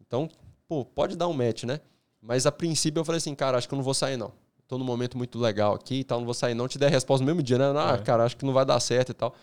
Então, 0.00 0.30
pô, 0.68 0.84
pode 0.84 1.16
dar 1.16 1.26
um 1.26 1.32
match, 1.32 1.64
né? 1.64 1.80
Mas 2.22 2.46
a 2.46 2.52
princípio 2.52 3.00
eu 3.00 3.04
falei 3.04 3.18
assim, 3.18 3.34
cara, 3.34 3.58
acho 3.58 3.68
que 3.68 3.74
eu 3.74 3.76
não 3.76 3.82
vou 3.82 3.92
sair, 3.92 4.16
não. 4.16 4.32
Tô 4.68 4.78
num 4.78 4.84
momento 4.84 5.18
muito 5.18 5.38
legal 5.38 5.74
aqui 5.74 5.96
e 5.96 6.04
tal, 6.04 6.18
não 6.18 6.24
vou 6.24 6.34
sair, 6.34 6.54
não. 6.54 6.68
Te 6.68 6.78
der 6.78 6.86
a 6.86 6.90
resposta 6.90 7.24
no 7.24 7.26
mesmo 7.26 7.42
dia, 7.42 7.58
né? 7.58 7.64
Ah, 7.76 7.96
é. 8.00 8.02
cara, 8.02 8.24
acho 8.24 8.36
que 8.36 8.44
não 8.44 8.52
vai 8.52 8.64
dar 8.64 8.78
certo 8.78 9.10
e 9.10 9.14
tal. 9.14 9.34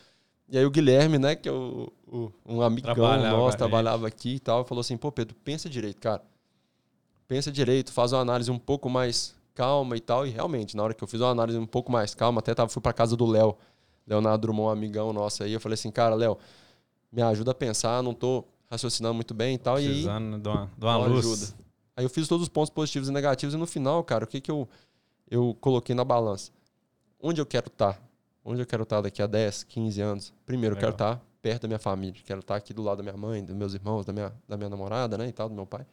E 0.50 0.58
aí 0.58 0.66
o 0.66 0.72
Guilherme, 0.72 1.18
né, 1.18 1.36
que 1.36 1.48
é 1.48 1.52
o, 1.52 1.92
o 2.08 2.32
um 2.46 2.62
amigão 2.62 2.94
trabalhava 2.94 3.38
nosso, 3.38 3.58
trabalhava 3.58 4.08
aqui 4.08 4.36
e 4.36 4.39
tal, 4.39 4.66
falou 4.66 4.82
assim, 4.82 4.98
pô, 4.98 5.12
Pedro, 5.12 5.36
pensa 5.44 5.70
direito, 5.70 6.00
cara 6.02 6.22
pensa 7.28 7.52
direito, 7.52 7.92
faz 7.92 8.13
uma 8.13 8.22
análise 8.22 8.52
um 8.52 8.60
pouco 8.60 8.89
mais 8.89 9.36
calma 9.54 9.96
e 9.96 10.00
tal. 10.00 10.26
E 10.26 10.30
realmente, 10.30 10.76
na 10.76 10.84
hora 10.84 10.94
que 10.94 11.04
eu 11.04 11.08
fiz 11.08 11.22
uma 11.22 11.30
análise 11.30 11.58
um 11.58 11.66
pouco 11.66 11.92
mais 11.92 12.13
calma, 12.13 12.39
até 12.39 12.54
tava, 12.54 12.70
fui 12.70 12.82
para 12.82 12.94
casa 12.94 13.16
do 13.16 13.26
Léo, 13.26 13.56
Leonardo 14.08 14.42
Drummond, 14.42 14.68
um 14.68 14.72
amigão 14.72 15.13
nosso 15.13 15.44
aí. 15.44 15.54
Eu 15.54 15.60
falei 15.60 15.76
assim, 15.76 15.92
cara, 15.92 16.16
Léo, 16.16 16.38
me 17.12 17.22
ajuda 17.22 17.52
a 17.52 17.56
pensar, 17.56 18.02
não 18.04 18.13
tô 18.13 18.44
raciocinando 18.70 19.13
muito 19.13 19.34
bem 19.34 19.56
e 19.56 19.58
tal. 19.58 19.76
Precisando 19.76 20.32
e 20.32 20.36
aí, 20.36 20.42
de 20.42 20.48
uma, 20.50 20.72
de 20.78 20.86
uma 20.86 20.98
luz. 20.98 21.26
Ajuda. 21.26 21.63
Aí 21.96 22.04
eu 22.06 22.10
fiz 22.10 22.28
todos 22.28 22.44
os 22.44 22.50
pontos 22.50 22.70
positivos 22.72 23.08
e 23.10 23.12
negativos 23.12 23.54
e 23.54 23.58
no 23.58 23.68
final, 23.68 24.04
cara, 24.04 24.24
o 24.24 24.28
que 24.28 24.42
que 24.42 24.50
eu 24.50 24.68
eu 25.34 25.56
coloquei 25.60 25.96
na 25.96 26.04
balança. 26.04 26.52
Onde 27.20 27.42
eu 27.42 27.46
quero 27.46 27.68
estar? 27.68 27.94
Tá? 27.94 28.02
Onde 28.46 28.62
eu 28.62 28.66
quero 28.68 28.84
estar 28.84 28.98
tá 28.98 29.02
daqui 29.04 29.22
a 29.22 29.26
10, 29.26 29.63
15 29.63 30.02
anos? 30.02 30.34
Primeiro, 30.46 30.76
eu 30.76 30.80
quero 30.80 30.92
estar 30.92 31.16
tá 31.16 31.22
perto 31.42 31.63
da 31.63 31.68
minha 31.68 31.80
família. 31.80 32.22
Quero 32.24 32.42
estar 32.42 32.56
aqui 32.56 32.74
do 32.74 32.84
lado 32.84 32.98
da 32.98 33.04
minha 33.04 33.18
mãe, 33.18 33.44
dos 33.44 33.56
meus 33.56 33.74
irmãos, 33.74 34.06
da 34.06 34.13
minha, 34.13 34.32
da 34.48 34.58
minha 34.58 34.70
namorada, 34.70 35.18
né? 35.18 35.28
E 35.28 35.32
tal, 35.32 35.50
do 35.50 35.56
meu 35.56 35.66
pai. 35.66 35.88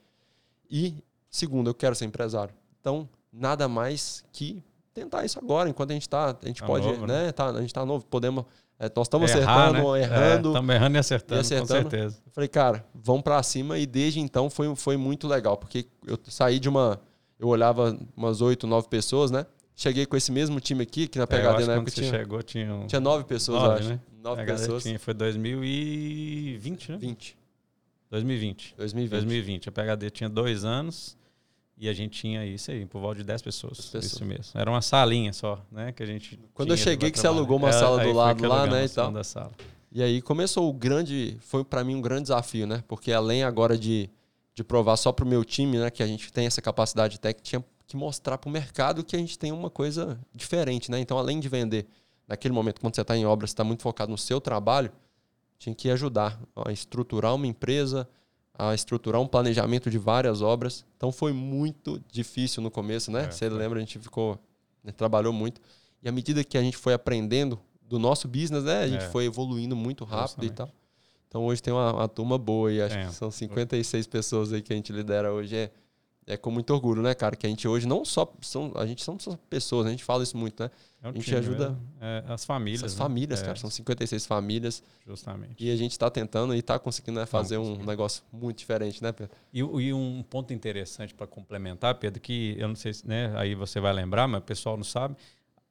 E, 0.70 1.02
segundo, 1.30 1.70
eu 1.70 1.74
quero 1.74 1.94
ser 1.94 2.04
empresário. 2.04 2.54
Então, 2.80 3.08
nada 3.32 3.68
mais 3.68 4.24
que 4.32 4.62
tentar 4.92 5.24
isso 5.24 5.38
agora, 5.38 5.68
enquanto 5.68 5.90
a 5.90 5.94
gente 5.94 6.02
está. 6.02 6.36
A 6.42 6.46
gente 6.46 6.60
tá 6.60 6.66
pode, 6.66 6.86
novo, 6.86 7.06
né? 7.06 7.26
né? 7.26 7.32
Tá, 7.32 7.48
a 7.48 7.60
gente 7.60 7.66
está 7.66 7.84
novo, 7.84 8.04
podemos. 8.06 8.44
É, 8.78 8.90
nós 8.96 9.06
estamos 9.06 9.30
acertando, 9.30 9.92
né? 9.92 10.00
errando. 10.00 10.48
Estamos 10.48 10.70
é, 10.70 10.74
errando 10.74 10.96
e 10.96 10.98
acertando, 10.98 11.40
e 11.40 11.42
acertando, 11.42 11.84
com 11.84 11.90
certeza. 11.90 12.22
Eu 12.26 12.32
falei, 12.32 12.48
cara, 12.48 12.84
vamos 12.94 13.22
para 13.22 13.42
cima. 13.42 13.78
E 13.78 13.84
desde 13.84 14.20
então 14.20 14.48
foi, 14.48 14.74
foi 14.74 14.96
muito 14.96 15.28
legal, 15.28 15.56
porque 15.56 15.86
eu 16.06 16.18
saí 16.24 16.58
de 16.58 16.68
uma. 16.68 17.00
Eu 17.38 17.48
olhava 17.48 17.98
umas 18.16 18.40
oito, 18.40 18.66
nove 18.66 18.88
pessoas, 18.88 19.30
né? 19.30 19.46
Cheguei 19.74 20.04
com 20.04 20.16
esse 20.16 20.30
mesmo 20.30 20.60
time 20.60 20.82
aqui, 20.82 21.08
que 21.08 21.18
na 21.18 21.26
PHD 21.26 21.62
é, 21.62 21.66
na 21.66 21.72
época 21.74 21.90
tinha. 21.90 22.10
chegou, 22.10 22.42
tinha. 22.42 22.74
Um... 22.74 22.86
Tinha 22.86 23.00
nove 23.00 23.24
pessoas, 23.24 23.62
nove, 23.62 23.74
eu 23.74 23.78
acho. 23.78 23.88
Né? 23.88 24.00
Nove 24.22 24.44
pessoas. 24.44 24.82
Tinha, 24.82 24.98
foi 24.98 25.14
2020, 25.14 26.92
né? 26.92 26.98
20. 26.98 27.38
2020. 28.10 28.74
2020. 28.76 29.10
2020. 29.10 29.68
A 29.68 29.72
PHD 29.72 30.10
tinha 30.10 30.28
dois 30.28 30.64
anos. 30.64 31.16
E 31.80 31.88
a 31.88 31.94
gente 31.94 32.20
tinha 32.20 32.44
isso 32.44 32.70
aí, 32.70 32.84
por 32.84 33.00
volta 33.00 33.16
de 33.16 33.24
10 33.24 33.40
pessoas. 33.40 33.78
10 33.78 33.90
pessoas. 33.90 34.04
Isso 34.12 34.24
mesmo. 34.26 34.52
Era 34.54 34.70
uma 34.70 34.82
salinha 34.82 35.32
só, 35.32 35.64
né? 35.72 35.92
Que 35.92 36.02
a 36.02 36.06
gente. 36.06 36.38
Quando 36.52 36.74
eu 36.74 36.76
cheguei, 36.76 37.10
que 37.10 37.18
você 37.18 37.26
alugou 37.26 37.56
uma 37.56 37.70
é, 37.70 37.72
sala 37.72 38.04
do 38.04 38.12
lado 38.12 38.46
lá, 38.46 38.66
né? 38.66 38.84
E 38.84 38.88
tal. 38.90 39.10
Da 39.10 39.24
sala. 39.24 39.50
E 39.90 40.02
aí 40.02 40.20
começou 40.20 40.68
o 40.68 40.74
grande. 40.74 41.38
Foi 41.40 41.64
para 41.64 41.82
mim 41.82 41.94
um 41.94 42.02
grande 42.02 42.24
desafio, 42.24 42.66
né? 42.66 42.84
Porque 42.86 43.10
além 43.10 43.44
agora 43.44 43.78
de, 43.78 44.10
de 44.54 44.62
provar 44.62 44.98
só 44.98 45.10
pro 45.10 45.24
meu 45.24 45.42
time, 45.42 45.78
né? 45.78 45.90
Que 45.90 46.02
a 46.02 46.06
gente 46.06 46.30
tem 46.30 46.44
essa 46.44 46.60
capacidade 46.60 47.18
técnica, 47.18 47.42
tinha 47.42 47.64
que 47.86 47.96
mostrar 47.96 48.36
para 48.36 48.50
o 48.50 48.52
mercado 48.52 49.02
que 49.02 49.16
a 49.16 49.18
gente 49.18 49.38
tem 49.38 49.50
uma 49.50 49.70
coisa 49.70 50.20
diferente, 50.34 50.90
né? 50.90 51.00
Então, 51.00 51.16
além 51.16 51.40
de 51.40 51.48
vender, 51.48 51.86
naquele 52.28 52.52
momento, 52.52 52.78
quando 52.78 52.94
você 52.94 53.00
está 53.00 53.16
em 53.16 53.24
obra, 53.24 53.46
você 53.46 53.52
está 53.52 53.64
muito 53.64 53.82
focado 53.82 54.12
no 54.12 54.18
seu 54.18 54.38
trabalho, 54.38 54.92
tinha 55.58 55.74
que 55.74 55.90
ajudar 55.90 56.38
a 56.54 56.70
estruturar 56.70 57.34
uma 57.34 57.46
empresa, 57.46 58.06
a 58.60 58.74
estruturar 58.74 59.22
um 59.22 59.26
planejamento 59.26 59.90
de 59.90 59.96
várias 59.96 60.42
obras. 60.42 60.84
Então 60.94 61.10
foi 61.10 61.32
muito 61.32 61.98
difícil 62.12 62.62
no 62.62 62.70
começo, 62.70 63.10
né? 63.10 63.24
É, 63.24 63.30
Você 63.30 63.48
lembra, 63.48 63.78
a 63.78 63.80
gente 63.80 63.98
ficou, 63.98 64.38
né, 64.84 64.92
trabalhou 64.92 65.32
muito. 65.32 65.62
E 66.02 66.08
à 66.08 66.12
medida 66.12 66.44
que 66.44 66.58
a 66.58 66.62
gente 66.62 66.76
foi 66.76 66.92
aprendendo 66.92 67.58
do 67.80 67.98
nosso 67.98 68.28
business, 68.28 68.64
né? 68.64 68.82
A 68.82 68.88
gente 68.88 69.04
é. 69.04 69.08
foi 69.08 69.24
evoluindo 69.24 69.74
muito 69.74 70.04
rápido 70.04 70.42
Justamente. 70.42 70.52
e 70.52 70.56
tal. 70.56 70.70
Então 71.26 71.44
hoje 71.46 71.62
tem 71.62 71.72
uma, 71.72 71.92
uma 71.94 72.08
turma 72.08 72.36
boa 72.36 72.70
e 72.70 72.82
acho 72.82 72.98
é. 72.98 73.06
que 73.06 73.14
são 73.14 73.30
56 73.30 74.06
pessoas 74.06 74.52
aí 74.52 74.60
que 74.60 74.72
a 74.74 74.76
gente 74.76 74.92
lidera 74.92 75.32
hoje. 75.32 75.56
É, 75.56 75.70
é 76.30 76.36
com 76.36 76.50
muito 76.50 76.72
orgulho, 76.72 77.02
né, 77.02 77.12
cara? 77.12 77.34
Que 77.34 77.46
a 77.46 77.50
gente 77.50 77.66
hoje 77.66 77.88
não 77.88 78.04
só 78.04 78.32
são, 78.40 78.72
a 78.76 78.86
gente 78.86 79.02
são 79.02 79.18
só 79.18 79.36
pessoas, 79.48 79.86
a 79.86 79.90
gente 79.90 80.04
fala 80.04 80.22
isso 80.22 80.36
muito, 80.36 80.62
né? 80.62 80.70
É 81.02 81.08
a 81.08 81.12
gente 81.12 81.24
time, 81.24 81.38
ajuda 81.38 81.76
é, 82.00 82.24
as 82.28 82.44
famílias. 82.44 82.84
As 82.84 82.92
né? 82.92 82.98
famílias, 82.98 83.40
cara, 83.40 83.52
é. 83.52 83.56
são 83.56 83.68
56 83.68 84.26
famílias. 84.26 84.82
Justamente. 85.06 85.54
E 85.58 85.70
a 85.70 85.76
gente 85.76 85.92
está 85.92 86.08
tentando 86.08 86.54
e 86.54 86.58
está 86.58 86.78
conseguindo 86.78 87.18
né, 87.18 87.26
fazer 87.26 87.58
um 87.58 87.84
negócio 87.84 88.22
muito 88.32 88.58
diferente, 88.58 89.02
né, 89.02 89.10
Pedro? 89.10 89.34
E, 89.52 89.58
e 89.58 89.92
um 89.92 90.22
ponto 90.22 90.52
interessante 90.52 91.14
para 91.14 91.26
complementar, 91.26 91.94
Pedro, 91.96 92.20
que 92.20 92.54
eu 92.58 92.68
não 92.68 92.76
sei 92.76 92.92
se, 92.92 93.08
né, 93.08 93.32
aí 93.36 93.54
você 93.54 93.80
vai 93.80 93.92
lembrar, 93.92 94.28
mas 94.28 94.40
o 94.40 94.44
pessoal 94.44 94.76
não 94.76 94.84
sabe. 94.84 95.16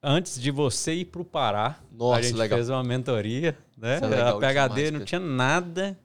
Antes 0.01 0.41
de 0.41 0.51
você 0.51 0.93
ir 0.93 1.05
para 1.05 1.21
o 1.21 1.25
Pará, 1.25 1.79
Nossa, 1.91 2.19
a 2.19 2.21
gente 2.21 2.35
legal. 2.35 2.57
fez 2.57 2.69
uma 2.69 2.83
mentoria, 2.83 3.57
né? 3.77 3.99
É 4.01 4.21
a 4.21 4.33
PHD 4.33 4.75
demais, 4.75 4.91
não 4.91 5.05
tinha 5.05 5.19
nada. 5.19 5.97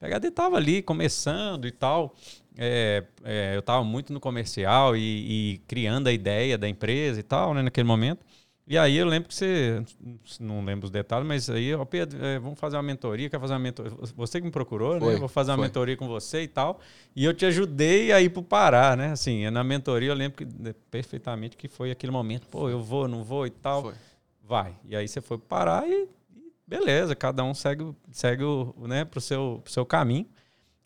A 0.00 0.06
PHD 0.06 0.28
estava 0.28 0.56
ali 0.56 0.82
começando 0.82 1.66
e 1.66 1.70
tal. 1.70 2.14
É, 2.56 3.04
é, 3.22 3.54
eu 3.54 3.60
estava 3.60 3.84
muito 3.84 4.12
no 4.12 4.20
comercial 4.20 4.96
e, 4.96 5.00
e, 5.54 5.58
criando 5.68 6.08
a 6.08 6.12
ideia 6.12 6.56
da 6.56 6.68
empresa 6.68 7.20
e 7.20 7.22
tal, 7.22 7.52
né, 7.52 7.62
naquele 7.62 7.86
momento. 7.86 8.24
E 8.68 8.76
aí 8.76 8.96
eu 8.96 9.06
lembro 9.06 9.28
que 9.28 9.34
você, 9.34 9.80
não 10.40 10.64
lembro 10.64 10.86
os 10.86 10.90
detalhes, 10.90 11.24
mas 11.24 11.48
aí, 11.48 11.72
ó, 11.72 11.84
Pedro, 11.84 12.24
é, 12.24 12.36
vamos 12.36 12.58
fazer 12.58 12.76
uma 12.76 12.82
mentoria, 12.82 13.30
quer 13.30 13.38
fazer 13.38 13.52
uma 13.52 13.60
mentoria? 13.60 13.92
Você 14.16 14.40
que 14.40 14.44
me 14.44 14.50
procurou, 14.50 14.94
né? 14.94 15.00
foi, 15.00 15.12
né? 15.12 15.20
Vou 15.20 15.28
fazer 15.28 15.52
uma 15.52 15.58
foi. 15.58 15.66
mentoria 15.66 15.96
com 15.96 16.08
você 16.08 16.42
e 16.42 16.48
tal. 16.48 16.80
E 17.14 17.24
eu 17.24 17.32
te 17.32 17.46
ajudei 17.46 18.10
a 18.10 18.20
ir 18.20 18.28
para 18.28 18.40
o 18.40 18.42
Pará, 18.42 18.96
né? 18.96 19.12
Assim, 19.12 19.48
na 19.50 19.62
mentoria 19.62 20.08
eu 20.08 20.14
lembro 20.16 20.38
que, 20.38 20.44
né, 20.44 20.74
perfeitamente 20.90 21.56
que 21.56 21.68
foi 21.68 21.92
aquele 21.92 22.10
momento, 22.10 22.48
pô, 22.48 22.68
eu 22.68 22.82
vou, 22.82 23.06
não 23.06 23.22
vou 23.22 23.46
e 23.46 23.50
tal. 23.50 23.82
Foi. 23.82 23.94
Vai. 24.42 24.74
E 24.84 24.96
aí 24.96 25.06
você 25.06 25.20
foi 25.20 25.38
para 25.38 25.44
o 25.44 25.48
Pará 25.48 25.86
e, 25.86 26.08
e, 26.34 26.52
beleza, 26.66 27.14
cada 27.14 27.44
um 27.44 27.54
segue, 27.54 27.94
segue 28.10 28.42
o, 28.42 28.74
né, 28.78 29.04
pro 29.04 29.20
seu, 29.20 29.60
pro 29.62 29.72
seu 29.72 29.86
caminho. 29.86 30.26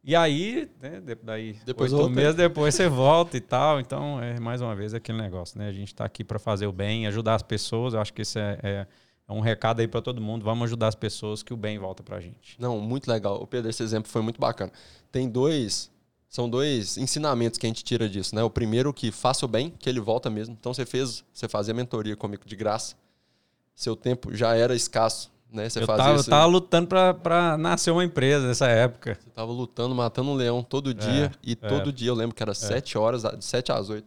E 0.02 0.16
aí, 0.16 0.70
né, 0.80 1.02
daí 1.22 1.58
depois 1.64 1.92
oito 1.92 2.08
meses 2.08 2.34
depois 2.34 2.74
você 2.74 2.88
volta 2.88 3.36
e 3.36 3.40
tal. 3.40 3.78
Então, 3.78 4.20
é 4.20 4.40
mais 4.40 4.62
uma 4.62 4.74
vez 4.74 4.94
aquele 4.94 5.18
negócio, 5.18 5.58
né? 5.58 5.68
A 5.68 5.72
gente 5.72 5.88
está 5.88 6.04
aqui 6.04 6.24
para 6.24 6.38
fazer 6.38 6.66
o 6.66 6.72
bem, 6.72 7.06
ajudar 7.06 7.34
as 7.34 7.42
pessoas. 7.42 7.92
Eu 7.92 8.00
acho 8.00 8.12
que 8.12 8.22
isso 8.22 8.38
é, 8.38 8.58
é, 8.62 8.86
é 9.28 9.32
um 9.32 9.40
recado 9.40 9.80
aí 9.80 9.88
para 9.88 10.00
todo 10.00 10.20
mundo. 10.20 10.42
Vamos 10.42 10.64
ajudar 10.64 10.88
as 10.88 10.94
pessoas 10.94 11.42
que 11.42 11.52
o 11.52 11.56
bem 11.56 11.78
volta 11.78 12.02
para 12.02 12.16
a 12.16 12.20
gente. 12.20 12.58
Não, 12.58 12.80
muito 12.80 13.10
legal. 13.10 13.42
O 13.42 13.46
Pedro, 13.46 13.68
esse 13.68 13.82
exemplo 13.82 14.10
foi 14.10 14.22
muito 14.22 14.40
bacana. 14.40 14.72
Tem 15.12 15.28
dois, 15.28 15.90
são 16.28 16.48
dois 16.48 16.96
ensinamentos 16.96 17.58
que 17.58 17.66
a 17.66 17.68
gente 17.68 17.84
tira 17.84 18.08
disso, 18.08 18.34
né? 18.34 18.42
O 18.42 18.50
primeiro 18.50 18.94
que 18.94 19.12
faça 19.12 19.44
o 19.44 19.48
bem, 19.48 19.70
que 19.70 19.88
ele 19.88 20.00
volta 20.00 20.30
mesmo. 20.30 20.56
Então, 20.58 20.72
você 20.72 20.86
fez, 20.86 21.22
você 21.30 21.46
fazia 21.46 21.74
mentoria 21.74 22.16
comigo 22.16 22.44
de 22.46 22.56
graça. 22.56 22.96
Seu 23.74 23.94
tempo 23.94 24.34
já 24.34 24.54
era 24.56 24.74
escasso 24.74 25.30
né? 25.52 25.68
Você 25.68 25.82
eu 25.82 25.86
tava, 25.86 26.14
isso, 26.14 26.30
tava 26.30 26.46
lutando 26.46 26.88
para 26.88 27.56
nascer 27.58 27.90
uma 27.90 28.04
empresa 28.04 28.46
nessa 28.46 28.68
época. 28.68 29.18
Você 29.20 29.30
tava 29.30 29.50
lutando, 29.50 29.94
matando 29.94 30.30
um 30.30 30.34
leão 30.34 30.62
todo 30.62 30.94
dia. 30.94 31.26
É, 31.26 31.38
e 31.42 31.52
é. 31.52 31.68
todo 31.68 31.92
dia, 31.92 32.08
eu 32.08 32.14
lembro 32.14 32.34
que 32.34 32.42
era 32.42 32.52
é. 32.52 32.54
sete 32.54 32.96
horas, 32.96 33.22
de 33.22 33.44
sete 33.44 33.72
às 33.72 33.88
oito, 33.88 34.06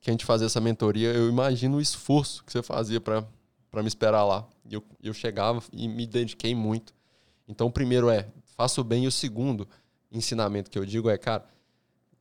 que 0.00 0.10
a 0.10 0.12
gente 0.12 0.24
fazia 0.24 0.46
essa 0.46 0.60
mentoria. 0.60 1.12
Eu 1.12 1.28
imagino 1.28 1.78
o 1.78 1.80
esforço 1.80 2.44
que 2.44 2.52
você 2.52 2.62
fazia 2.62 3.00
para 3.00 3.24
me 3.74 3.88
esperar 3.88 4.24
lá. 4.24 4.46
E 4.68 4.74
eu, 4.74 4.82
eu 5.02 5.12
chegava 5.12 5.62
e 5.72 5.88
me 5.88 6.06
dediquei 6.06 6.54
muito. 6.54 6.94
Então, 7.48 7.66
o 7.66 7.72
primeiro 7.72 8.08
é, 8.08 8.28
faça 8.56 8.80
o 8.80 8.84
bem. 8.84 9.04
E 9.04 9.06
o 9.06 9.12
segundo 9.12 9.68
ensinamento 10.10 10.70
que 10.70 10.78
eu 10.78 10.86
digo 10.86 11.10
é, 11.10 11.18
cara, 11.18 11.44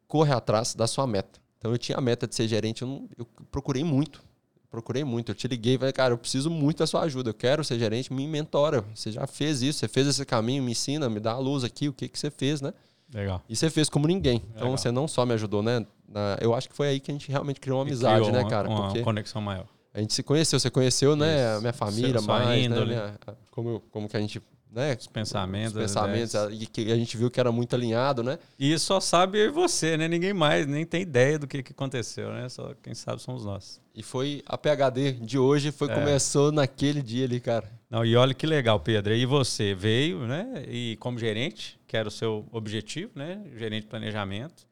corre 0.07 0.33
atrás 0.33 0.73
da 0.73 0.87
sua 0.87 1.05
meta. 1.05 1.39
Então, 1.57 1.71
eu 1.71 1.77
tinha 1.77 1.97
a 1.97 2.01
meta 2.01 2.27
de 2.27 2.33
ser 2.33 2.47
gerente, 2.47 2.81
eu, 2.81 2.87
não, 2.87 3.07
eu 3.17 3.27
procurei 3.51 3.83
muito 3.83 4.30
procurei 4.71 5.03
muito. 5.03 5.29
Eu 5.29 5.35
te 5.35 5.47
liguei 5.47 5.77
falei, 5.77 5.91
cara, 5.91 6.13
eu 6.13 6.17
preciso 6.17 6.49
muito 6.49 6.79
da 6.79 6.87
sua 6.87 7.01
ajuda. 7.01 7.31
Eu 7.31 7.33
quero 7.33 7.63
ser 7.63 7.77
gerente, 7.77 8.11
me 8.11 8.25
mentora. 8.25 8.83
Você 8.95 9.11
já 9.11 9.27
fez 9.27 9.61
isso, 9.61 9.79
você 9.79 9.87
fez 9.87 10.07
esse 10.07 10.25
caminho, 10.25 10.63
me 10.63 10.71
ensina, 10.71 11.09
me 11.09 11.19
dá 11.19 11.33
a 11.33 11.37
luz 11.37 11.65
aqui, 11.65 11.89
o 11.89 11.93
que, 11.93 12.07
que 12.07 12.17
você 12.17 12.31
fez, 12.31 12.61
né? 12.61 12.73
Legal. 13.13 13.43
E 13.49 13.55
você 13.55 13.69
fez 13.69 13.89
como 13.89 14.07
ninguém. 14.07 14.37
Então 14.51 14.63
Legal. 14.63 14.77
você 14.77 14.89
não 14.89 15.07
só 15.07 15.25
me 15.25 15.33
ajudou, 15.33 15.61
né? 15.61 15.85
Na, 16.07 16.37
eu 16.39 16.55
acho 16.55 16.69
que 16.69 16.75
foi 16.75 16.87
aí 16.87 16.99
que 17.01 17.11
a 17.11 17.13
gente 17.13 17.29
realmente 17.29 17.59
criou 17.59 17.77
uma 17.77 17.83
amizade, 17.83 18.25
criou 18.25 18.43
né, 18.43 18.49
cara? 18.49 18.69
Uma, 18.69 18.97
conexão 19.03 19.41
maior. 19.41 19.67
A 19.93 19.99
gente 19.99 20.13
se 20.13 20.23
conheceu, 20.23 20.57
você 20.57 20.69
conheceu, 20.69 21.17
né? 21.17 21.57
A 21.57 21.59
minha 21.59 21.73
família, 21.73 22.21
mais, 22.21 22.69
né? 22.69 22.85
Minha, 22.85 23.19
como, 23.51 23.81
como 23.91 24.07
que 24.07 24.15
a 24.15 24.21
gente 24.21 24.41
né? 24.71 24.95
Os 24.97 25.07
pensamentos. 25.07 25.75
Os 25.75 25.81
pensamentos, 25.81 26.33
e 26.51 26.65
que 26.65 26.91
a 26.91 26.95
gente 26.95 27.17
viu 27.17 27.29
que 27.29 27.39
era 27.39 27.51
muito 27.51 27.75
alinhado, 27.75 28.23
né? 28.23 28.39
E 28.57 28.77
só 28.79 28.99
sabe 28.99 29.39
eu 29.39 29.47
e 29.47 29.51
você, 29.51 29.97
né? 29.97 30.07
Ninguém 30.07 30.33
mais, 30.33 30.65
nem 30.65 30.85
tem 30.85 31.01
ideia 31.01 31.37
do 31.37 31.45
que, 31.45 31.61
que 31.61 31.73
aconteceu, 31.73 32.31
né? 32.31 32.47
Só 32.47 32.73
quem 32.81 32.93
sabe 32.93 33.21
somos 33.21 33.43
nós. 33.43 33.81
E 33.93 34.01
foi 34.01 34.41
a 34.45 34.57
PHD 34.57 35.11
de 35.13 35.37
hoje, 35.37 35.71
foi 35.71 35.89
é. 35.89 35.93
começou 35.93 36.51
naquele 36.51 37.01
dia 37.01 37.25
ali, 37.25 37.41
cara. 37.41 37.69
Não, 37.89 38.05
e 38.05 38.15
olha 38.15 38.33
que 38.33 38.47
legal, 38.47 38.79
Pedro. 38.79 39.13
E 39.13 39.25
você 39.25 39.75
veio, 39.75 40.25
né? 40.25 40.63
E 40.67 40.95
como 41.01 41.19
gerente, 41.19 41.77
que 41.85 41.97
era 41.97 42.07
o 42.07 42.11
seu 42.11 42.47
objetivo, 42.51 43.11
né? 43.15 43.43
Gerente 43.57 43.83
de 43.83 43.89
planejamento, 43.89 44.65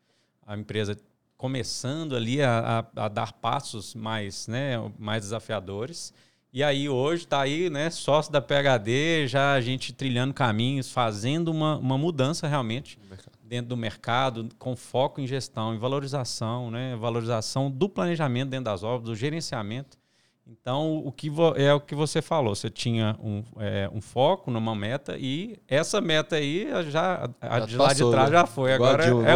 a 0.47 0.57
empresa 0.57 0.97
começando 1.35 2.15
ali 2.15 2.41
a, 2.41 2.85
a, 2.95 3.05
a 3.05 3.07
dar 3.09 3.33
passos 3.33 3.93
mais, 3.93 4.47
né? 4.47 4.75
Mais 4.97 5.23
desafiadores. 5.23 6.13
E 6.51 6.63
aí 6.63 6.89
hoje 6.89 7.23
está 7.23 7.41
aí, 7.41 7.69
né, 7.69 7.91
sócio 7.91 8.31
da 8.31 8.41
PHD, 8.41 9.27
já 9.27 9.53
a 9.53 9.61
gente 9.61 9.93
trilhando 9.93 10.33
caminhos, 10.33 10.91
fazendo 10.91 11.49
uma, 11.49 11.77
uma 11.77 11.97
mudança 11.97 12.47
realmente 12.47 12.97
dentro 13.43 13.69
do 13.69 13.77
mercado, 13.77 14.49
com 14.57 14.75
foco 14.75 15.21
em 15.21 15.27
gestão, 15.27 15.75
em 15.75 15.77
valorização, 15.77 16.71
né, 16.71 16.95
valorização 16.95 17.69
do 17.69 17.87
planejamento 17.87 18.49
dentro 18.49 18.65
das 18.65 18.83
obras, 18.83 19.03
do 19.03 19.15
gerenciamento. 19.15 19.97
Então, 20.47 20.97
o 21.05 21.11
que 21.11 21.31
é 21.57 21.71
o 21.71 21.79
que 21.79 21.93
você 21.93 22.23
falou, 22.23 22.55
você 22.55 22.71
tinha 22.71 23.15
um, 23.21 23.43
é, 23.59 23.87
um 23.93 24.01
foco 24.01 24.49
numa 24.49 24.73
meta 24.73 25.15
e 25.19 25.55
essa 25.67 26.01
meta 26.01 26.37
aí 26.37 26.67
já, 26.89 27.29
a, 27.39 27.59
de 27.59 27.77
lá 27.77 27.93
de 27.93 28.09
trás 28.09 28.31
né? 28.31 28.37
já 28.37 28.47
foi, 28.47 28.73
agora 28.73 29.05
é, 29.05 29.13
outra. 29.13 29.31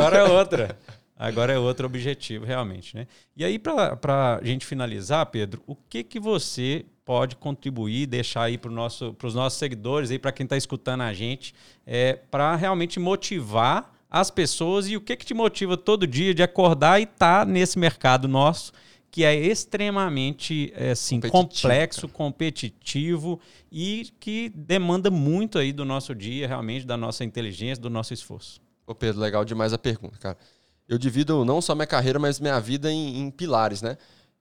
Agora 0.00 0.16
é 0.16 0.22
outra. 0.24 0.78
Agora 1.22 1.52
é 1.52 1.58
outro 1.58 1.84
objetivo, 1.84 2.46
realmente. 2.46 2.96
Né? 2.96 3.06
E 3.36 3.44
aí, 3.44 3.58
para 3.58 4.38
a 4.40 4.42
gente 4.42 4.64
finalizar, 4.64 5.26
Pedro, 5.26 5.62
o 5.66 5.76
que, 5.76 6.02
que 6.02 6.18
você 6.18 6.86
pode 7.04 7.36
contribuir, 7.36 8.06
deixar 8.06 8.44
aí 8.44 8.56
para 8.56 8.70
nosso, 8.70 9.14
os 9.22 9.34
nossos 9.34 9.58
seguidores, 9.58 10.16
para 10.16 10.32
quem 10.32 10.44
está 10.44 10.56
escutando 10.56 11.02
a 11.02 11.12
gente, 11.12 11.54
é, 11.86 12.14
para 12.14 12.56
realmente 12.56 12.98
motivar 12.98 13.92
as 14.08 14.30
pessoas 14.30 14.88
e 14.88 14.96
o 14.96 15.00
que, 15.00 15.14
que 15.14 15.26
te 15.26 15.34
motiva 15.34 15.76
todo 15.76 16.06
dia 16.06 16.32
de 16.32 16.42
acordar 16.42 16.98
e 16.98 17.02
estar 17.02 17.40
tá 17.40 17.44
nesse 17.44 17.78
mercado 17.78 18.26
nosso 18.26 18.72
que 19.10 19.24
é 19.24 19.34
extremamente 19.34 20.72
é, 20.74 20.92
assim, 20.92 21.20
competitivo, 21.20 21.42
complexo, 21.42 22.00
cara. 22.02 22.14
competitivo 22.14 23.40
e 23.70 24.10
que 24.20 24.48
demanda 24.54 25.10
muito 25.10 25.58
aí 25.58 25.72
do 25.72 25.84
nosso 25.84 26.14
dia, 26.14 26.46
realmente, 26.46 26.86
da 26.86 26.96
nossa 26.96 27.24
inteligência, 27.24 27.82
do 27.82 27.90
nosso 27.90 28.14
esforço. 28.14 28.60
Ô 28.86 28.94
Pedro, 28.94 29.20
legal 29.20 29.44
demais 29.44 29.72
a 29.72 29.78
pergunta, 29.78 30.16
cara 30.16 30.38
eu 30.90 30.98
divido 30.98 31.44
não 31.44 31.62
só 31.62 31.72
minha 31.72 31.86
carreira, 31.86 32.18
mas 32.18 32.40
minha 32.40 32.58
vida 32.58 32.90
em, 32.90 33.20
em, 33.20 33.30
pilares, 33.30 33.80
né? 33.80 33.96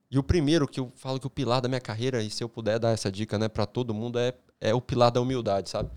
E 0.10 0.18
o 0.18 0.24
primeiro 0.24 0.68
que 0.68 0.80
eu 0.80 0.91
falo 0.95 1.20
que 1.20 1.28
o 1.28 1.30
pilar 1.30 1.62
da 1.62 1.70
minha 1.70 1.80
carreira, 1.80 2.24
e 2.24 2.30
se 2.32 2.43
eu 2.43 2.50
puder 2.50 2.80
dar 2.80 2.89
essa 2.89 3.12
dica, 3.12 3.38
né, 3.38 3.47
para 3.47 3.68
todo 3.68 3.93
mundo, 3.93 4.18
é, 4.18 4.34
é 4.60 4.74
o 4.74 4.82
pilar 4.82 5.12
da 5.12 5.22
humildade, 5.22 5.70
sabe? 5.70 5.91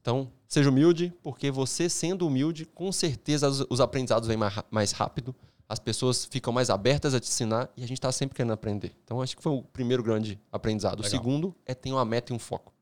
Então, 0.00 0.30
seja 0.46 0.70
humilde, 0.70 1.12
porque 1.20 1.50
você 1.50 1.88
sendo 1.88 2.24
humilde, 2.28 2.64
com 2.64 2.92
certeza 2.92 3.48
os, 3.48 3.66
os 3.68 3.80
aprendizados 3.80 4.28
vêm 4.28 4.36
mais, 4.36 4.54
mais 4.70 4.92
rápido, 4.92 5.34
as 5.68 5.80
pessoas 5.80 6.24
ficam 6.24 6.52
mais 6.52 6.70
abertas 6.70 7.12
a 7.12 7.18
te 7.18 7.26
ensinar 7.26 7.68
e 7.76 7.82
a 7.82 7.86
gente 7.86 7.98
está 7.98 8.12
sempre 8.12 8.36
querendo 8.36 8.52
aprender. 8.52 8.96
Então, 9.02 9.20
acho 9.20 9.36
que 9.36 9.42
foi 9.42 9.52
o 9.52 9.64
primeiro 9.64 10.02
grande 10.04 10.40
aprendizado. 10.52 11.02
Legal. 11.02 11.08
O 11.08 11.10
segundo 11.10 11.56
é 11.66 11.74
ter 11.74 11.90
uma 11.90 12.04
meta 12.04 12.32
e 12.32 12.36
um 12.36 12.38
foco. 12.38 12.72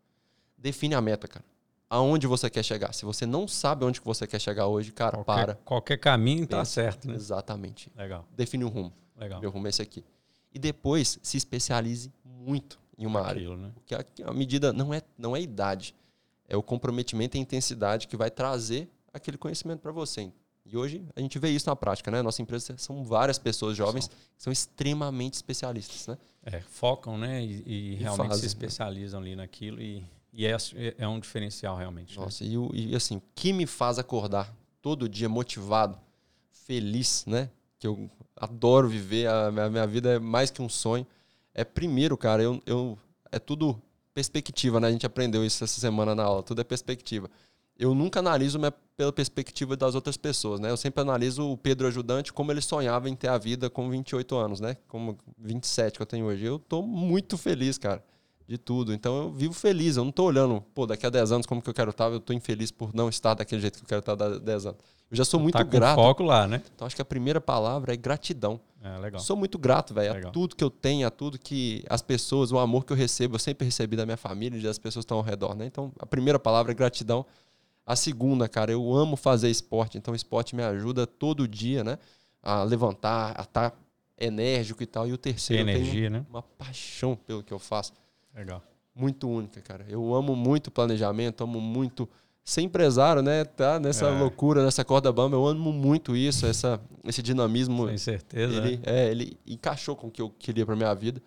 Define 0.58 0.94
a 0.94 1.00
meta, 1.00 1.26
cara 1.26 1.44
aonde 1.88 2.26
você 2.26 2.50
quer 2.50 2.62
chegar. 2.62 2.92
Se 2.92 3.04
você 3.04 3.24
não 3.26 3.46
sabe 3.46 3.84
onde 3.84 4.00
que 4.00 4.06
você 4.06 4.26
quer 4.26 4.40
chegar 4.40 4.66
hoje, 4.66 4.92
cara, 4.92 5.16
qualquer, 5.22 5.46
para. 5.46 5.54
Qualquer 5.64 5.96
caminho 5.98 6.44
está 6.44 6.64
certo, 6.64 7.08
né? 7.08 7.14
Exatamente. 7.14 7.90
Legal. 7.96 8.26
Define 8.36 8.64
um 8.64 8.68
rumo. 8.68 8.92
Legal. 9.16 9.40
Meu 9.40 9.50
rumo 9.50 9.66
é 9.66 9.70
esse 9.70 9.82
aqui. 9.82 10.04
E 10.52 10.58
depois 10.58 11.18
se 11.22 11.36
especialize 11.36 12.12
muito 12.24 12.78
em 12.98 13.06
uma 13.06 13.20
Aquilo, 13.20 13.52
área. 13.52 13.62
Né? 13.62 13.72
Porque 13.74 13.94
a, 13.94 14.04
a, 14.24 14.32
medida 14.32 14.72
não 14.72 14.92
é, 14.92 15.02
não 15.16 15.36
é 15.36 15.40
idade. 15.40 15.94
É 16.48 16.56
o 16.56 16.62
comprometimento 16.62 17.36
e 17.36 17.38
a 17.38 17.42
intensidade 17.42 18.06
que 18.06 18.16
vai 18.16 18.30
trazer 18.30 18.88
aquele 19.12 19.36
conhecimento 19.36 19.80
para 19.80 19.92
você. 19.92 20.30
E 20.64 20.76
hoje 20.76 21.06
a 21.14 21.20
gente 21.20 21.38
vê 21.38 21.48
isso 21.50 21.68
na 21.68 21.76
prática, 21.76 22.10
né? 22.10 22.22
Nossa 22.22 22.42
empresa 22.42 22.76
são 22.76 23.04
várias 23.04 23.38
pessoas 23.38 23.76
jovens 23.76 24.08
que 24.08 24.14
são 24.36 24.52
extremamente 24.52 25.34
especialistas, 25.34 26.08
né? 26.08 26.18
É, 26.42 26.60
focam, 26.60 27.16
né? 27.16 27.44
E, 27.44 27.62
e, 27.66 27.94
realmente 27.96 28.28
fazem, 28.28 28.40
se 28.40 28.42
né? 28.42 28.46
especializam 28.46 29.20
né? 29.20 29.26
ali 29.26 29.36
naquilo 29.36 29.80
e 29.80 30.04
e 30.36 30.44
é, 30.44 30.54
é 30.98 31.08
um 31.08 31.18
diferencial 31.18 31.76
realmente. 31.76 32.16
Né? 32.16 32.22
Nossa, 32.22 32.44
né? 32.44 32.50
e, 32.74 32.92
e 32.92 32.94
assim, 32.94 33.16
o 33.16 33.22
que 33.34 33.54
me 33.54 33.64
faz 33.66 33.98
acordar 33.98 34.54
todo 34.82 35.08
dia 35.08 35.30
motivado, 35.30 35.98
feliz, 36.50 37.24
né? 37.26 37.48
Que 37.78 37.86
eu 37.86 38.10
adoro 38.36 38.86
viver, 38.86 39.28
a 39.28 39.50
minha, 39.50 39.70
minha 39.70 39.86
vida 39.86 40.16
é 40.16 40.18
mais 40.18 40.50
que 40.50 40.60
um 40.60 40.68
sonho. 40.68 41.06
É 41.54 41.64
primeiro, 41.64 42.18
cara, 42.18 42.42
eu, 42.42 42.62
eu 42.66 42.98
é 43.32 43.38
tudo 43.38 43.80
perspectiva, 44.12 44.78
né? 44.78 44.88
A 44.88 44.92
gente 44.92 45.06
aprendeu 45.06 45.42
isso 45.42 45.64
essa 45.64 45.80
semana 45.80 46.14
na 46.14 46.24
aula, 46.24 46.42
tudo 46.42 46.60
é 46.60 46.64
perspectiva. 46.64 47.30
Eu 47.78 47.94
nunca 47.94 48.20
analiso 48.20 48.58
minha, 48.58 48.72
pela 48.94 49.12
perspectiva 49.12 49.74
das 49.74 49.94
outras 49.94 50.18
pessoas, 50.18 50.60
né? 50.60 50.70
Eu 50.70 50.76
sempre 50.76 51.00
analiso 51.00 51.50
o 51.50 51.56
Pedro 51.56 51.86
ajudante 51.86 52.30
como 52.30 52.52
ele 52.52 52.60
sonhava 52.60 53.08
em 53.08 53.16
ter 53.16 53.28
a 53.28 53.38
vida 53.38 53.70
com 53.70 53.88
28 53.88 54.36
anos, 54.36 54.60
né? 54.60 54.76
Como 54.86 55.16
27 55.38 55.96
que 55.96 56.02
eu 56.02 56.06
tenho 56.06 56.26
hoje. 56.26 56.44
Eu 56.44 56.58
tô 56.58 56.82
muito 56.82 57.38
feliz, 57.38 57.78
cara 57.78 58.04
de 58.46 58.56
tudo. 58.56 58.92
Então 58.92 59.16
eu 59.16 59.32
vivo 59.32 59.54
feliz, 59.54 59.96
eu 59.96 60.04
não 60.04 60.10
estou 60.10 60.26
olhando, 60.26 60.62
pô, 60.74 60.86
daqui 60.86 61.06
a 61.06 61.10
10 61.10 61.32
anos 61.32 61.46
como 61.46 61.60
que 61.60 61.68
eu 61.68 61.74
quero 61.74 61.90
estar, 61.90 62.06
eu 62.10 62.18
estou 62.18 62.34
infeliz 62.34 62.70
por 62.70 62.94
não 62.94 63.08
estar 63.08 63.34
daquele 63.34 63.60
jeito 63.60 63.78
que 63.78 63.84
eu 63.84 63.88
quero 63.88 64.00
estar 64.00 64.12
há 64.12 64.38
10 64.38 64.66
anos. 64.66 64.78
Eu 65.10 65.16
já 65.16 65.24
sou 65.24 65.38
muito 65.38 65.54
tá 65.54 65.62
grato. 65.62 65.96
foco 65.96 66.22
lá, 66.22 66.48
né? 66.48 66.62
Então 66.74 66.86
acho 66.86 66.96
que 66.96 67.02
a 67.02 67.04
primeira 67.04 67.40
palavra 67.40 67.92
é 67.92 67.96
gratidão. 67.96 68.60
É, 68.82 68.98
legal. 68.98 69.20
Sou 69.20 69.36
muito 69.36 69.58
grato, 69.58 69.94
velho, 69.94 70.28
a 70.28 70.30
tudo 70.30 70.54
que 70.54 70.62
eu 70.62 70.70
tenho, 70.70 71.06
a 71.06 71.10
tudo 71.10 71.38
que 71.38 71.84
as 71.88 72.02
pessoas, 72.02 72.52
o 72.52 72.58
amor 72.58 72.84
que 72.84 72.92
eu 72.92 72.96
recebo, 72.96 73.34
eu 73.34 73.38
sempre 73.38 73.64
recebi 73.64 73.96
da 73.96 74.04
minha 74.04 74.16
família 74.16 74.58
e 74.58 74.62
das 74.62 74.78
pessoas 74.78 75.04
que 75.04 75.06
estão 75.06 75.18
ao 75.18 75.24
redor, 75.24 75.54
né? 75.54 75.66
Então 75.66 75.92
a 75.98 76.06
primeira 76.06 76.38
palavra 76.38 76.72
é 76.72 76.74
gratidão. 76.74 77.26
A 77.84 77.94
segunda, 77.94 78.48
cara, 78.48 78.72
eu 78.72 78.94
amo 78.94 79.16
fazer 79.16 79.48
esporte, 79.48 79.96
então 79.96 80.14
esporte 80.14 80.56
me 80.56 80.62
ajuda 80.62 81.06
todo 81.06 81.46
dia, 81.46 81.84
né? 81.84 81.98
A 82.42 82.62
levantar, 82.64 83.34
a 83.38 83.42
estar 83.42 83.70
tá 83.70 83.76
enérgico 84.18 84.82
e 84.82 84.86
tal. 84.86 85.06
E 85.06 85.12
o 85.12 85.18
terceiro, 85.18 85.64
Tem 85.64 85.74
energia, 85.74 86.10
né? 86.10 86.26
uma 86.28 86.42
paixão 86.42 87.16
pelo 87.16 87.42
que 87.42 87.52
eu 87.52 87.58
faço. 87.58 87.92
Legal 88.36 88.62
muito 88.96 89.28
única, 89.28 89.60
cara. 89.60 89.84
Eu 89.88 90.14
amo 90.14 90.34
muito 90.34 90.70
planejamento, 90.70 91.44
amo 91.44 91.60
muito 91.60 92.08
ser 92.42 92.62
empresário, 92.62 93.20
né? 93.20 93.44
Tá 93.44 93.78
nessa 93.78 94.06
é. 94.06 94.18
loucura, 94.18 94.64
nessa 94.64 94.84
corda 94.84 95.12
bamba, 95.12 95.36
eu 95.36 95.46
amo 95.46 95.70
muito 95.70 96.16
isso, 96.16 96.46
essa, 96.46 96.80
esse 97.04 97.22
dinamismo. 97.22 97.88
Com 97.88 97.98
certeza. 97.98 98.56
Ele, 98.56 98.80
é. 98.84 99.06
é, 99.06 99.10
ele 99.10 99.38
encaixou 99.46 99.94
com 99.94 100.06
o 100.06 100.10
que 100.10 100.22
eu 100.22 100.30
queria 100.30 100.64
para 100.64 100.74
minha 100.74 100.94
vida. 100.94 101.20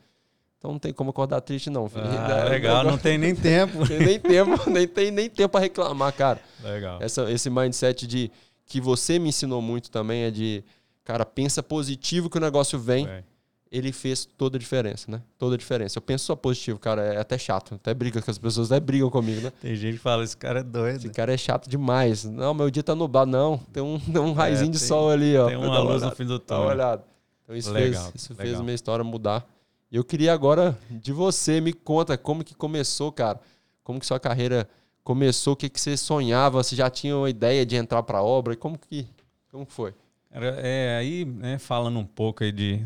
Então 0.57 0.71
não 0.71 0.79
tem 0.79 0.91
como 0.91 1.11
acordar 1.11 1.39
triste, 1.41 1.69
não. 1.69 1.87
Filho. 1.87 2.03
Ah, 2.05 2.39
é, 2.47 2.49
legal, 2.49 2.83
não 2.83 2.97
tem 2.97 3.17
nem 3.17 3.35
tempo. 3.35 3.85
tem 3.87 3.99
nem 3.99 4.19
tempo, 4.19 4.67
nem 4.69 4.87
tem 4.87 5.11
nem 5.11 5.29
tempo 5.29 5.49
para 5.49 5.61
reclamar, 5.61 6.11
cara. 6.13 6.41
Legal. 6.63 6.97
Essa, 7.01 7.31
esse 7.31 7.49
mindset 7.49 8.07
de 8.07 8.31
que 8.65 8.81
você 8.81 9.19
me 9.19 9.29
ensinou 9.29 9.61
muito 9.61 9.91
também 9.91 10.23
é 10.23 10.31
de, 10.31 10.63
cara, 11.03 11.25
pensa 11.25 11.61
positivo 11.61 12.29
que 12.29 12.37
o 12.37 12.41
negócio 12.41 12.79
vem. 12.79 13.07
É 13.07 13.23
ele 13.71 13.91
fez 13.91 14.25
toda 14.25 14.57
a 14.57 14.59
diferença, 14.59 15.11
né? 15.11 15.21
Toda 15.37 15.55
a 15.55 15.57
diferença. 15.57 15.97
Eu 15.97 16.01
penso 16.01 16.25
só 16.25 16.35
positivo, 16.35 16.79
cara, 16.79 17.03
é 17.13 17.19
até 17.19 17.37
chato. 17.37 17.75
Até 17.75 17.93
briga 17.93 18.21
com 18.21 18.31
as 18.31 18.37
pessoas, 18.37 18.71
até 18.71 18.79
brigam 18.79 19.09
comigo, 19.09 19.41
né? 19.41 19.51
Tem 19.61 19.75
gente 19.75 19.97
que 19.97 20.01
fala, 20.01 20.23
esse 20.23 20.35
cara 20.35 20.61
é 20.61 20.63
doido. 20.63 20.97
Esse 20.97 21.09
cara 21.09 21.33
é 21.33 21.37
chato 21.37 21.69
demais. 21.69 22.25
Não, 22.25 22.53
meu 22.53 22.71
dia 22.71 22.81
tá 22.81 22.95
nublado. 22.95 23.29
Não, 23.29 23.57
tem 23.71 23.83
um, 23.83 23.99
tem 23.99 24.19
um 24.19 24.33
raizinho 24.33 24.69
é, 24.69 24.71
de 24.71 24.79
sol 24.79 25.09
ali, 25.11 25.37
ó. 25.37 25.47
Tem 25.47 25.55
uma 25.55 25.79
luz 25.79 26.01
no 26.01 26.11
fim 26.11 26.25
do 26.25 26.39
túnel. 26.39 26.63
Dá 26.63 26.65
uma 26.65 26.73
olhada. 26.73 27.03
Então 27.43 27.55
isso 27.55 27.71
legal, 27.71 28.03
fez, 28.03 28.23
isso 28.23 28.33
legal. 28.33 28.45
fez 28.47 28.61
minha 28.61 28.75
história 28.75 29.03
mudar. 29.03 29.47
E 29.91 29.95
eu 29.95 30.03
queria 30.03 30.33
agora, 30.33 30.77
de 30.89 31.11
você, 31.11 31.61
me 31.61 31.73
conta 31.73 32.17
como 32.17 32.43
que 32.43 32.55
começou, 32.55 33.11
cara. 33.11 33.39
Como 33.83 33.99
que 33.99 34.05
sua 34.05 34.19
carreira 34.19 34.67
começou, 35.03 35.53
o 35.53 35.55
que, 35.55 35.69
que 35.69 35.81
você 35.81 35.97
sonhava, 35.97 36.61
você 36.61 36.75
já 36.75 36.89
tinha 36.89 37.17
uma 37.17 37.29
ideia 37.29 37.65
de 37.65 37.75
entrar 37.75 38.03
pra 38.03 38.21
obra, 38.21 38.55
como 38.55 38.77
que, 38.77 39.07
como 39.51 39.65
que 39.65 39.73
foi? 39.73 39.93
É, 40.31 40.97
aí, 40.99 41.25
né, 41.25 41.57
falando 41.57 41.97
um 41.97 42.05
pouco 42.05 42.43
aí 42.43 42.51
de, 42.51 42.85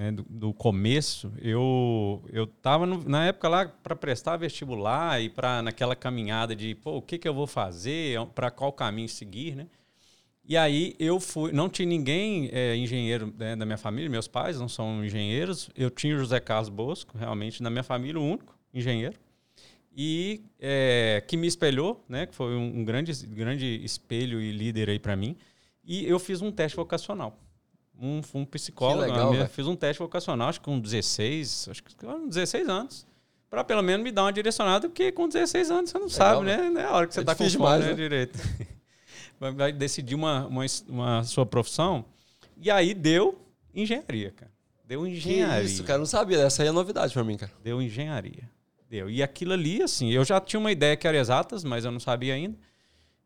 né, 0.00 0.10
do, 0.10 0.22
do, 0.22 0.54
começo, 0.54 1.30
eu 1.42 2.24
eu 2.32 2.44
estava 2.44 2.86
na 2.86 3.26
época 3.26 3.48
lá 3.50 3.66
para 3.68 3.94
prestar 3.94 4.38
vestibular 4.38 5.20
e 5.20 5.28
para 5.28 5.60
naquela 5.60 5.94
caminhada 5.94 6.56
de 6.56 6.74
pô, 6.74 6.96
o 6.96 7.02
que, 7.02 7.18
que 7.18 7.28
eu 7.28 7.34
vou 7.34 7.46
fazer, 7.46 8.18
para 8.34 8.50
qual 8.50 8.72
caminho 8.72 9.10
seguir, 9.10 9.54
né? 9.54 9.66
E 10.42 10.56
aí 10.56 10.96
eu 10.98 11.20
fui, 11.20 11.52
não 11.52 11.68
tinha 11.68 11.86
ninguém 11.86 12.48
é, 12.50 12.74
engenheiro 12.76 13.32
né, 13.38 13.54
da 13.54 13.66
minha 13.66 13.76
família, 13.76 14.08
meus 14.08 14.26
pais 14.26 14.58
não 14.58 14.70
são 14.70 15.04
engenheiros, 15.04 15.68
eu 15.76 15.90
tinha 15.90 16.16
o 16.16 16.18
José 16.18 16.40
Carlos 16.40 16.70
Bosco, 16.70 17.18
realmente 17.18 17.62
na 17.62 17.68
minha 17.68 17.82
família 17.82 18.18
o 18.18 18.24
único 18.24 18.58
engenheiro 18.72 19.18
e 19.94 20.40
é, 20.58 21.22
que 21.28 21.36
me 21.36 21.46
espelhou, 21.46 22.02
né? 22.08 22.24
Que 22.24 22.34
foi 22.34 22.54
um, 22.54 22.80
um 22.80 22.84
grande 22.86 23.12
grande 23.26 23.66
espelho 23.84 24.40
e 24.40 24.50
líder 24.50 24.88
aí 24.88 24.98
para 24.98 25.14
mim. 25.14 25.36
E 25.84 26.06
eu 26.06 26.18
fiz 26.18 26.40
um 26.40 26.50
teste 26.50 26.76
vocacional 26.76 27.38
um, 28.00 28.20
um 28.34 28.44
psicólogo. 28.44 29.02
Legal, 29.02 29.30
minha, 29.30 29.46
fiz 29.46 29.66
um 29.66 29.76
teste 29.76 29.98
vocacional, 29.98 30.48
acho 30.48 30.60
que 30.60 30.64
com 30.64 30.78
16, 30.78 31.68
acho 31.70 31.84
que 31.84 31.94
com 31.94 32.28
16 32.28 32.68
anos. 32.68 33.06
Para 33.48 33.64
pelo 33.64 33.82
menos 33.82 34.04
me 34.04 34.12
dar 34.12 34.22
uma 34.22 34.32
direcionada, 34.32 34.88
porque 34.88 35.10
com 35.10 35.28
16 35.28 35.70
anos 35.70 35.90
você 35.90 35.98
não 35.98 36.06
legal, 36.06 36.16
sabe, 36.16 36.46
né? 36.46 36.70
né? 36.70 36.84
A 36.84 36.92
hora 36.92 37.06
que 37.06 37.14
você 37.14 37.20
está 37.20 37.32
é 37.32 37.34
com 37.34 37.50
fome, 37.50 37.78
né? 37.80 37.86
né? 37.88 37.94
Direito. 37.94 38.38
Vai 39.38 39.72
decidir 39.72 40.14
uma, 40.14 40.46
uma, 40.46 40.64
uma 40.88 41.24
sua 41.24 41.44
profissão. 41.44 42.04
E 42.56 42.70
aí 42.70 42.94
deu 42.94 43.40
engenharia, 43.74 44.30
cara. 44.30 44.52
Deu 44.84 45.06
engenharia. 45.06 45.60
Que 45.60 45.66
isso, 45.66 45.82
cara. 45.82 45.98
Não 45.98 46.06
sabia. 46.06 46.38
Essa 46.38 46.62
aí 46.62 46.68
é 46.68 46.72
novidade 46.72 47.12
para 47.12 47.24
mim, 47.24 47.36
cara. 47.36 47.50
Deu 47.62 47.80
engenharia. 47.80 48.48
Deu. 48.88 49.08
E 49.08 49.22
aquilo 49.22 49.52
ali, 49.52 49.82
assim, 49.82 50.10
eu 50.10 50.24
já 50.24 50.40
tinha 50.40 50.60
uma 50.60 50.70
ideia 50.70 50.96
que 50.96 51.08
era 51.08 51.16
exatas, 51.16 51.64
mas 51.64 51.84
eu 51.84 51.90
não 51.90 52.00
sabia 52.00 52.34
ainda. 52.34 52.56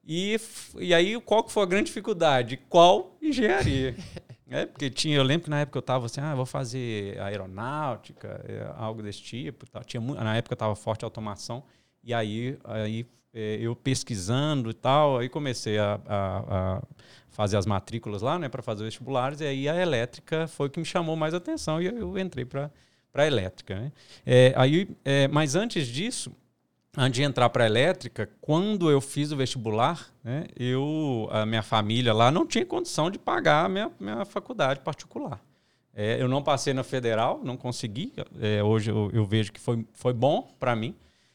E, 0.06 0.38
e 0.78 0.94
aí, 0.94 1.20
qual 1.20 1.42
que 1.42 1.50
foi 1.50 1.62
a 1.62 1.66
grande 1.66 1.86
dificuldade? 1.86 2.58
Qual 2.68 3.16
engenharia? 3.20 3.96
É, 4.48 4.66
porque 4.66 4.90
tinha, 4.90 5.16
eu 5.16 5.22
lembro 5.22 5.44
que 5.44 5.50
na 5.50 5.60
época 5.60 5.78
eu 5.78 5.80
estava 5.80 6.06
assim, 6.06 6.20
ah, 6.20 6.34
vou 6.34 6.44
fazer 6.44 7.18
aeronáutica, 7.20 8.44
é, 8.46 8.72
algo 8.76 9.02
desse 9.02 9.22
tipo. 9.22 9.66
Tal. 9.66 9.82
Tinha, 9.84 10.00
na 10.00 10.36
época 10.36 10.54
estava 10.54 10.74
forte 10.76 11.04
automação, 11.04 11.64
e 12.02 12.12
aí, 12.12 12.58
aí 12.64 13.06
é, 13.32 13.58
eu 13.60 13.74
pesquisando 13.74 14.70
e 14.70 14.74
tal, 14.74 15.18
aí 15.18 15.28
comecei 15.28 15.78
a, 15.78 16.00
a, 16.06 16.76
a 16.76 16.82
fazer 17.30 17.56
as 17.56 17.66
matrículas 17.66 18.22
lá, 18.22 18.38
né, 18.38 18.48
para 18.48 18.62
fazer 18.62 18.84
vestibulares, 18.84 19.40
e 19.40 19.44
aí 19.44 19.68
a 19.68 19.76
elétrica 19.80 20.46
foi 20.46 20.68
o 20.68 20.70
que 20.70 20.78
me 20.78 20.86
chamou 20.86 21.16
mais 21.16 21.34
atenção, 21.34 21.82
e 21.82 21.86
eu 21.86 22.16
entrei 22.18 22.44
para 22.44 22.70
a 23.14 23.26
elétrica. 23.26 23.74
Né? 23.74 23.92
É, 24.24 24.52
aí, 24.56 24.88
é, 25.04 25.26
mas 25.28 25.56
antes 25.56 25.88
disso, 25.88 26.32
antes 26.96 27.18
de 27.18 27.22
entrar 27.22 27.48
para 27.50 27.64
a 27.64 27.66
elétrica, 27.66 28.28
quando 28.40 28.90
eu 28.90 29.00
fiz 29.00 29.32
o 29.32 29.36
vestibular, 29.36 30.06
né, 30.22 30.46
eu, 30.56 31.28
a 31.30 31.44
minha 31.44 31.62
família 31.62 32.12
lá 32.12 32.30
não 32.30 32.46
tinha 32.46 32.64
condição 32.64 33.10
de 33.10 33.18
pagar 33.18 33.66
a 33.66 33.68
minha, 33.68 33.90
minha 33.98 34.24
faculdade 34.24 34.80
particular. 34.80 35.40
É, 35.96 36.20
eu 36.20 36.26
não 36.26 36.42
passei 36.42 36.74
na 36.74 36.82
federal, 36.82 37.40
não 37.44 37.56
consegui. 37.56 38.12
É, 38.40 38.62
hoje 38.62 38.90
eu, 38.90 39.10
eu, 39.12 39.24
vejo 39.24 39.52
que 39.52 39.60
foi, 39.60 39.86
foi 39.92 40.12
bom 40.12 40.54
para 40.58 40.74
mim. 40.74 40.94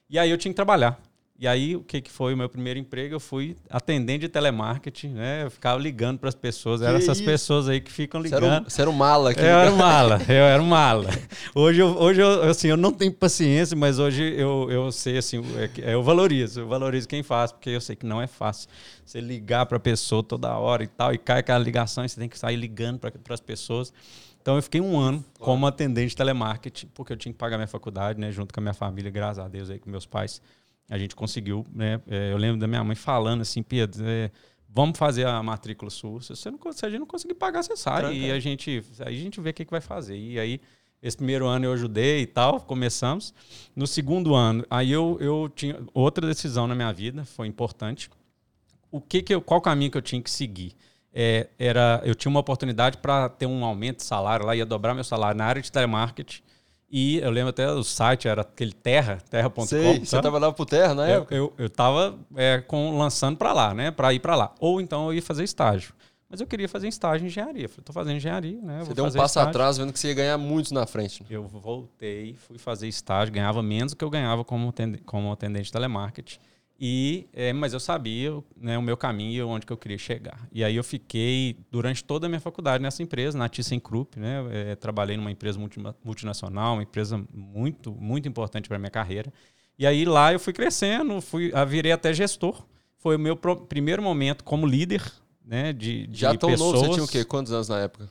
E 0.09 0.19
aí 0.19 0.29
eu 0.29 0.37
tinha 0.37 0.51
que 0.51 0.55
trabalhar. 0.55 0.99
E 1.41 1.47
aí, 1.47 1.73
o 1.73 1.81
que, 1.81 2.01
que 2.01 2.11
foi 2.11 2.33
o 2.33 2.37
meu 2.37 2.49
primeiro 2.49 2.77
emprego? 2.77 3.15
Eu 3.15 3.19
fui 3.19 3.55
atendente 3.69 4.19
de 4.19 4.27
telemarketing, 4.27 5.13
né? 5.13 5.45
Eu 5.45 5.49
ficava 5.49 5.79
ligando 5.79 6.19
para 6.19 6.27
as 6.27 6.35
pessoas. 6.35 6.81
Eram 6.81 6.97
essas 6.97 7.19
isso? 7.19 7.25
pessoas 7.25 7.69
aí 7.69 7.79
que 7.79 7.89
ficam 7.89 8.21
ligando. 8.21 8.41
Você 8.41 8.45
era, 8.45 8.61
um, 8.61 8.63
você 8.65 8.81
era 8.81 8.89
um 8.89 8.93
mala 8.93 9.29
aqui. 9.31 9.39
Eu 9.39 9.45
era 9.45 9.71
um 9.71 9.77
mala, 9.77 10.19
eu 10.27 10.43
era 10.43 10.61
um 10.61 10.65
mala. 10.65 11.09
Hoje, 11.55 11.79
eu, 11.79 11.97
hoje 11.97 12.19
eu, 12.19 12.43
assim, 12.43 12.67
eu 12.67 12.75
não 12.75 12.91
tenho 12.91 13.13
paciência, 13.13 13.77
mas 13.77 13.99
hoje 13.99 14.21
eu, 14.21 14.69
eu 14.69 14.91
sei, 14.91 15.17
assim, 15.17 15.41
é 15.77 15.93
eu 15.93 16.03
valorizo. 16.03 16.59
Eu 16.59 16.67
valorizo 16.67 17.07
quem 17.07 17.23
faz, 17.23 17.53
porque 17.53 17.69
eu 17.69 17.79
sei 17.79 17.95
que 17.95 18.05
não 18.05 18.21
é 18.21 18.27
fácil. 18.27 18.69
Você 19.05 19.21
ligar 19.21 19.65
para 19.65 19.77
a 19.77 19.79
pessoa 19.79 20.21
toda 20.21 20.53
hora 20.57 20.83
e 20.83 20.87
tal, 20.87 21.13
e 21.13 21.17
cai 21.17 21.39
aquela 21.39 21.59
ligação 21.59 22.03
e 22.03 22.09
você 22.09 22.19
tem 22.19 22.27
que 22.27 22.37
sair 22.37 22.57
ligando 22.57 22.99
para 22.99 23.33
as 23.33 23.39
pessoas. 23.39 23.93
Então 24.41 24.57
eu 24.57 24.61
fiquei 24.61 24.81
um 24.81 24.99
ano 24.99 25.23
como 25.39 25.65
atendente 25.65 26.09
de 26.09 26.17
telemarketing, 26.17 26.87
porque 26.93 27.13
eu 27.13 27.17
tinha 27.17 27.31
que 27.31 27.39
pagar 27.39 27.57
minha 27.57 27.67
faculdade, 27.67 28.19
né? 28.19 28.29
Junto 28.29 28.53
com 28.53 28.59
a 28.59 28.63
minha 28.63 28.73
família, 28.73 29.09
graças 29.09 29.39
a 29.39 29.47
Deus 29.47 29.69
aí, 29.69 29.79
com 29.79 29.89
meus 29.89 30.05
pais 30.05 30.41
a 30.89 30.97
gente 30.97 31.15
conseguiu, 31.15 31.65
né? 31.71 32.01
É, 32.07 32.33
eu 32.33 32.37
lembro 32.37 32.59
da 32.59 32.67
minha 32.67 32.83
mãe 32.83 32.95
falando 32.95 33.41
assim, 33.41 33.61
Pedro, 33.61 34.03
é, 34.05 34.31
vamos 34.67 34.97
fazer 34.97 35.27
a 35.27 35.41
matrícula 35.43 35.91
sua. 35.91 36.21
Se, 36.21 36.29
você 36.29 36.49
não, 36.49 36.59
se 36.71 36.85
a 36.85 36.89
gente 36.89 36.99
não 36.99 37.05
conseguir 37.05 37.35
pagar, 37.35 37.63
você 37.63 37.77
sai. 37.77 38.01
Tranca. 38.01 38.15
E 38.15 38.31
a 38.31 38.39
gente, 38.39 38.83
aí 38.99 39.15
a 39.15 39.19
gente 39.19 39.39
vê 39.39 39.51
o 39.51 39.53
que, 39.53 39.65
que 39.65 39.71
vai 39.71 39.81
fazer. 39.81 40.17
E 40.17 40.39
aí, 40.39 40.59
esse 41.01 41.15
primeiro 41.15 41.45
ano 41.45 41.65
eu 41.65 41.73
ajudei 41.73 42.21
e 42.21 42.25
tal, 42.25 42.59
começamos. 42.59 43.33
No 43.75 43.85
segundo 43.85 44.33
ano, 44.33 44.65
aí 44.69 44.91
eu, 44.91 45.17
eu 45.21 45.49
tinha 45.55 45.79
outra 45.93 46.25
decisão 46.27 46.67
na 46.67 46.75
minha 46.75 46.91
vida, 46.91 47.23
foi 47.23 47.47
importante. 47.47 48.09
O 48.91 48.99
que 48.99 49.21
que 49.21 49.33
eu, 49.33 49.41
qual 49.41 49.61
caminho 49.61 49.91
que 49.91 49.97
eu 49.97 50.01
tinha 50.01 50.21
que 50.21 50.29
seguir? 50.29 50.75
É, 51.13 51.49
era, 51.57 52.01
eu 52.03 52.13
tinha 52.15 52.29
uma 52.29 52.39
oportunidade 52.39 52.97
para 52.97 53.29
ter 53.29 53.45
um 53.45 53.63
aumento 53.63 53.97
de 53.97 54.03
salário 54.03 54.45
lá, 54.45 54.55
ia 54.55 54.65
dobrar 54.65 54.93
meu 54.93 55.03
salário 55.03 55.37
na 55.37 55.45
área 55.45 55.61
de 55.61 55.71
telemarketing. 55.71 56.41
E 56.91 57.17
eu 57.19 57.29
lembro 57.29 57.51
até 57.51 57.69
o 57.71 57.83
site, 57.83 58.27
era 58.27 58.41
aquele 58.41 58.73
Terra, 58.73 59.19
terra.com. 59.29 59.65
Você 59.65 60.21
trabalhava 60.21 60.53
pro 60.53 60.65
Terra 60.65 60.95
na 60.95 61.07
Eu, 61.07 61.17
época? 61.17 61.35
eu, 61.35 61.53
eu 61.57 61.69
tava 61.69 62.17
é, 62.35 62.59
com, 62.59 62.97
lançando 62.97 63.37
para 63.37 63.53
lá, 63.53 63.73
né? 63.73 63.91
Para 63.91 64.11
ir 64.13 64.19
para 64.19 64.35
lá. 64.35 64.53
Ou 64.59 64.81
então 64.81 65.07
eu 65.07 65.13
ia 65.13 65.21
fazer 65.21 65.43
estágio. 65.43 65.93
Mas 66.29 66.41
eu 66.41 66.47
queria 66.47 66.69
fazer 66.69 66.87
estágio 66.87 67.25
em 67.25 67.27
engenharia. 67.27 67.65
Eu 67.65 67.69
falei, 67.69 67.83
tô 67.83 67.93
fazendo 67.93 68.17
engenharia, 68.17 68.61
né? 68.61 68.79
Você 68.83 68.93
deu 68.93 69.05
um 69.05 69.11
passo 69.11 69.33
estágio. 69.39 69.49
atrás 69.49 69.77
vendo 69.77 69.91
que 69.91 69.99
você 69.99 70.09
ia 70.09 70.13
ganhar 70.13 70.37
muito 70.37 70.73
na 70.73 70.85
frente. 70.85 71.21
né? 71.21 71.27
Eu 71.31 71.43
voltei, 71.47 72.35
fui 72.35 72.59
fazer 72.59 72.87
estágio, 72.87 73.33
ganhava 73.33 73.63
menos 73.63 73.93
do 73.93 73.95
que 73.97 74.03
eu 74.03 74.09
ganhava 74.11 74.43
como, 74.43 74.71
como 75.05 75.31
atendente 75.31 75.65
de 75.65 75.71
telemarketing. 75.71 76.37
E, 76.81 77.27
é, 77.33 77.51
mas 77.51 77.73
eu 77.73 77.79
sabia 77.79 78.31
né, 78.55 78.77
o 78.77 78.81
meu 78.81 78.95
caminho 78.95 79.33
e 79.33 79.41
onde 79.43 79.65
que 79.65 79.73
eu 79.73 79.77
queria 79.77 79.97
chegar. 79.97 80.47
E 80.51 80.63
aí 80.63 80.75
eu 80.77 80.83
fiquei 80.83 81.57
durante 81.69 82.01
toda 82.03 82.25
a 82.25 82.29
minha 82.29 82.39
faculdade 82.39 82.81
nessa 82.81 83.03
empresa, 83.03 83.37
na 83.37 83.49
ThyssenKrupp, 83.49 84.17
né? 84.17 84.37
É, 84.51 84.75
trabalhei 84.75 85.17
numa 85.17 85.29
empresa 85.31 85.59
multi- 85.59 85.79
multinacional, 86.03 86.75
uma 86.75 86.83
empresa 86.83 87.21
muito, 87.33 87.91
muito 87.91 88.29
importante 88.29 88.69
para 88.69 88.79
minha 88.79 88.89
carreira. 88.91 89.33
E 89.77 89.85
aí 89.85 90.05
lá 90.05 90.31
eu 90.31 90.39
fui 90.39 90.53
crescendo, 90.53 91.19
fui, 91.21 91.51
virei 91.67 91.91
até 91.91 92.13
gestor. 92.13 92.63
Foi 92.97 93.15
o 93.15 93.19
meu 93.19 93.35
pro- 93.35 93.57
primeiro 93.65 94.01
momento 94.01 94.43
como 94.45 94.65
líder, 94.65 95.03
né? 95.45 95.73
De, 95.73 96.07
de 96.07 96.19
Já 96.19 96.33
tão 96.35 96.49
pessoas. 96.49 96.73
novo, 96.73 96.85
você 96.87 96.93
tinha 96.93 97.03
o 97.03 97.07
quê? 97.07 97.25
Quantos 97.25 97.51
anos 97.51 97.67
na 97.67 97.79
época? 97.79 98.09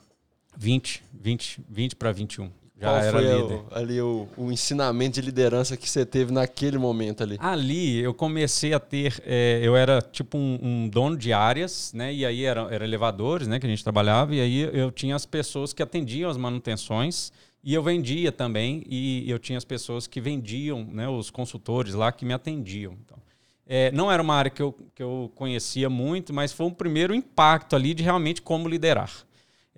20, 0.57 1.03
20, 1.14 1.62
20 1.69 1.97
para 1.97 2.11
21. 2.12 2.51
Já 2.81 3.01
Qual 3.01 3.11
foi 3.11 3.22
líder. 3.22 3.55
o- 3.55 3.66
ali 3.72 4.01
o, 4.01 4.29
o 4.37 4.53
ensinamento 4.53 5.20
de 5.20 5.26
liderança 5.26 5.76
que 5.76 5.91
você 5.91 6.07
teve 6.07 6.33
naquele 6.33 6.79
momento 6.79 7.24
ali? 7.24 7.37
Ali 7.41 7.99
eu 7.99 8.14
comecei 8.14 8.72
a 8.72 8.79
ter, 8.79 9.20
é, 9.26 9.61
eu 9.62 9.74
era 9.74 10.01
tipo 10.01 10.39
um, 10.39 10.59
um 10.62 10.89
dono 10.89 11.16
de 11.16 11.33
áreas, 11.33 11.93
né? 11.93 12.14
E 12.14 12.24
aí 12.24 12.45
eram 12.45 12.70
era 12.70 12.85
elevadores, 12.85 13.49
né? 13.49 13.59
Que 13.59 13.66
a 13.66 13.68
gente 13.68 13.83
trabalhava 13.83 14.33
e 14.33 14.41
aí 14.41 14.61
eu 14.72 14.93
tinha 14.93 15.16
as 15.16 15.26
pessoas 15.26 15.72
que 15.72 15.83
atendiam 15.83 16.31
as 16.31 16.37
manutenções 16.37 17.33
e 17.64 17.74
eu 17.74 17.83
vendia 17.83 18.31
também 18.31 18.85
e 18.89 19.29
eu 19.29 19.41
tinha 19.41 19.59
as 19.59 19.64
pessoas 19.64 20.07
que 20.07 20.20
vendiam, 20.20 20.85
né? 20.85 21.09
Os 21.09 21.31
consultores 21.31 21.95
lá 21.95 22.12
que 22.12 22.24
me 22.24 22.33
atendiam. 22.33 22.93
Então, 23.05 23.18
é, 23.66 23.91
não 23.91 24.11
era 24.11 24.22
uma 24.22 24.35
área 24.37 24.53
que 24.53 24.62
eu, 24.62 24.72
que 24.95 25.03
eu 25.03 25.33
conhecia 25.35 25.91
muito, 25.91 26.33
mas 26.33 26.53
foi 26.53 26.66
um 26.66 26.70
primeiro 26.70 27.12
impacto 27.12 27.74
ali 27.74 27.93
de 27.93 28.05
realmente 28.05 28.41
como 28.41 28.68
liderar. 28.68 29.11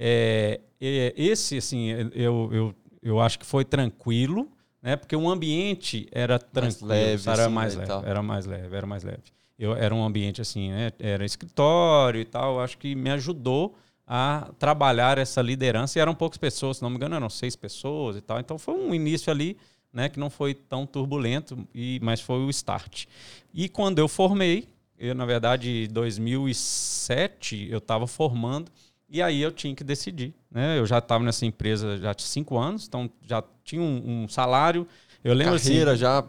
É, 0.03 0.61
esse, 0.80 1.59
assim, 1.59 1.90
eu, 2.14 2.48
eu, 2.55 2.74
eu 3.03 3.20
acho 3.20 3.38
que 3.38 3.46
foi 3.46 3.64
tranquilo, 3.64 4.48
né? 4.82 4.96
Porque 4.96 5.16
o 5.16 5.28
ambiente 5.28 6.09
era 6.12 6.38
tranquilo, 6.38 6.88
leve, 6.88 7.28
era 7.28 7.44
assim, 7.44 7.55
mais 7.55 7.76
né, 7.76 7.84
leve, 7.86 8.09
era 8.09 8.22
mais 8.22 8.46
leve, 8.46 8.76
era 8.76 8.86
mais 8.86 9.05
leve. 9.05 9.22
Eu, 9.59 9.74
era 9.74 9.94
um 9.94 10.03
ambiente 10.03 10.40
assim, 10.40 10.70
né? 10.70 10.90
Era 10.98 11.24
escritório 11.24 12.20
e 12.20 12.24
tal. 12.24 12.55
eu 12.55 12.61
Acho 12.61 12.78
que 12.78 12.94
me 12.94 13.11
ajudou 13.11 13.76
a 14.07 14.51
trabalhar 14.59 15.18
essa 15.18 15.42
liderança. 15.42 15.98
E 15.98 16.01
eram 16.01 16.14
poucas 16.14 16.38
pessoas, 16.38 16.78
se 16.78 16.82
não 16.82 16.90
me 16.90 16.96
engano, 16.96 17.14
eram 17.14 17.28
seis 17.28 17.55
pessoas 17.55 18.16
e 18.16 18.20
tal. 18.20 18.40
Então 18.40 18.59
foi 18.59 18.74
um 18.74 18.94
início 18.94 19.30
ali, 19.30 19.57
né? 19.92 20.09
Que 20.09 20.18
não 20.18 20.30
foi 20.30 20.55
tão 20.55 20.86
turbulento, 20.86 21.68
e, 21.74 22.01
mas 22.03 22.20
foi 22.20 22.38
o 22.38 22.51
start. 22.51 23.05
E 23.53 23.68
quando 23.68 23.98
eu 23.98 24.09
formei, 24.09 24.66
eu 24.98 25.14
na 25.14 25.24
verdade, 25.26 25.84
em 25.84 25.92
2007, 25.92 27.68
eu 27.70 27.78
estava 27.78 28.07
formando. 28.07 28.70
E 29.11 29.20
aí 29.20 29.42
eu 29.42 29.50
tinha 29.50 29.74
que 29.74 29.82
decidir. 29.82 30.32
Né? 30.50 30.78
Eu 30.78 30.86
já 30.86 30.98
estava 30.98 31.24
nessa 31.24 31.44
empresa 31.44 31.98
já 31.98 32.14
tinha 32.14 32.28
cinco 32.28 32.56
anos, 32.56 32.86
então 32.86 33.11
já 33.26 33.42
tinha 33.64 33.82
um, 33.82 34.22
um 34.22 34.28
salário. 34.28 34.86
Eu 35.24 35.34
lembro 35.34 35.58
Carreira 35.58 35.92
assim, 35.92 36.00
já. 36.00 36.24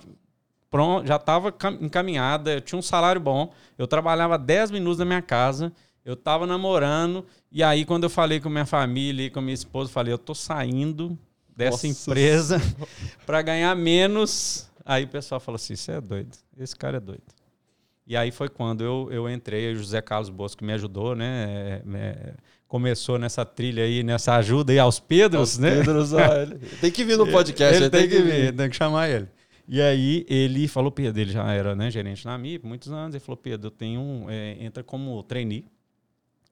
pronto, 0.69 1.07
já 1.07 1.17
estava 1.17 1.53
encaminhada, 1.79 2.53
eu 2.53 2.61
tinha 2.61 2.79
um 2.79 2.81
salário 2.81 3.21
bom, 3.21 3.53
eu 3.77 3.87
trabalhava 3.87 4.37
10 4.37 4.71
minutos 4.71 4.97
da 4.97 5.05
minha 5.05 5.21
casa, 5.21 5.71
eu 6.03 6.13
estava 6.13 6.47
namorando, 6.47 7.25
e 7.51 7.61
aí 7.61 7.85
quando 7.85 8.03
eu 8.03 8.09
falei 8.09 8.39
com 8.39 8.49
minha 8.49 8.65
família 8.65 9.27
e 9.27 9.29
com 9.29 9.39
minha 9.41 9.53
esposa, 9.53 9.89
eu 9.89 9.93
falei, 9.93 10.11
eu 10.11 10.17
tô 10.17 10.33
saindo 10.33 11.17
dessa 11.55 11.87
Nossa 11.87 11.87
empresa 11.87 12.59
para 13.25 13.41
ganhar 13.43 13.75
menos. 13.75 14.69
Aí 14.83 15.03
o 15.03 15.07
pessoal 15.07 15.39
falou 15.39 15.57
assim, 15.57 15.75
você 15.75 15.93
é 15.93 16.01
doido, 16.01 16.35
esse 16.57 16.75
cara 16.75 16.97
é 16.97 16.99
doido. 16.99 17.23
E 18.05 18.17
aí 18.17 18.31
foi 18.31 18.49
quando 18.49 18.83
eu, 18.83 19.07
eu 19.11 19.29
entrei, 19.29 19.71
o 19.71 19.75
José 19.75 20.01
Carlos 20.01 20.29
Bosco 20.29 20.65
me 20.65 20.73
ajudou, 20.73 21.15
né? 21.15 21.45
é, 21.45 21.83
é, 21.93 22.33
começou 22.71 23.19
nessa 23.19 23.43
trilha 23.43 23.83
aí, 23.83 24.01
nessa 24.01 24.33
ajuda 24.37 24.71
aí 24.71 24.79
aos 24.79 24.97
Pedros, 24.97 25.57
né? 25.57 25.75
Pedro, 25.75 25.99
ó, 26.15 26.19
ele- 26.41 26.55
tem 26.79 26.89
que 26.89 27.03
vir 27.03 27.17
no 27.17 27.27
podcast, 27.27 27.75
ele 27.75 27.83
ele 27.83 27.89
tem 27.89 28.07
que 28.07 28.21
vir, 28.21 28.55
tem 28.55 28.69
que 28.69 28.75
chamar 28.77 29.09
ele. 29.09 29.27
E 29.67 29.81
aí 29.81 30.25
ele 30.29 30.69
falou, 30.69 30.89
Pedro, 30.89 31.19
ele 31.19 31.33
já 31.33 31.51
era 31.51 31.75
né, 31.75 31.91
gerente 31.91 32.23
na 32.25 32.37
MIP, 32.37 32.65
muitos 32.65 32.89
anos, 32.89 33.13
ele 33.13 33.19
falou, 33.19 33.35
Pedro, 33.35 33.67
eu 33.67 33.71
tenho 33.71 33.99
um, 33.99 34.29
é, 34.29 34.55
entra 34.63 34.85
como 34.85 35.21
trainee. 35.23 35.65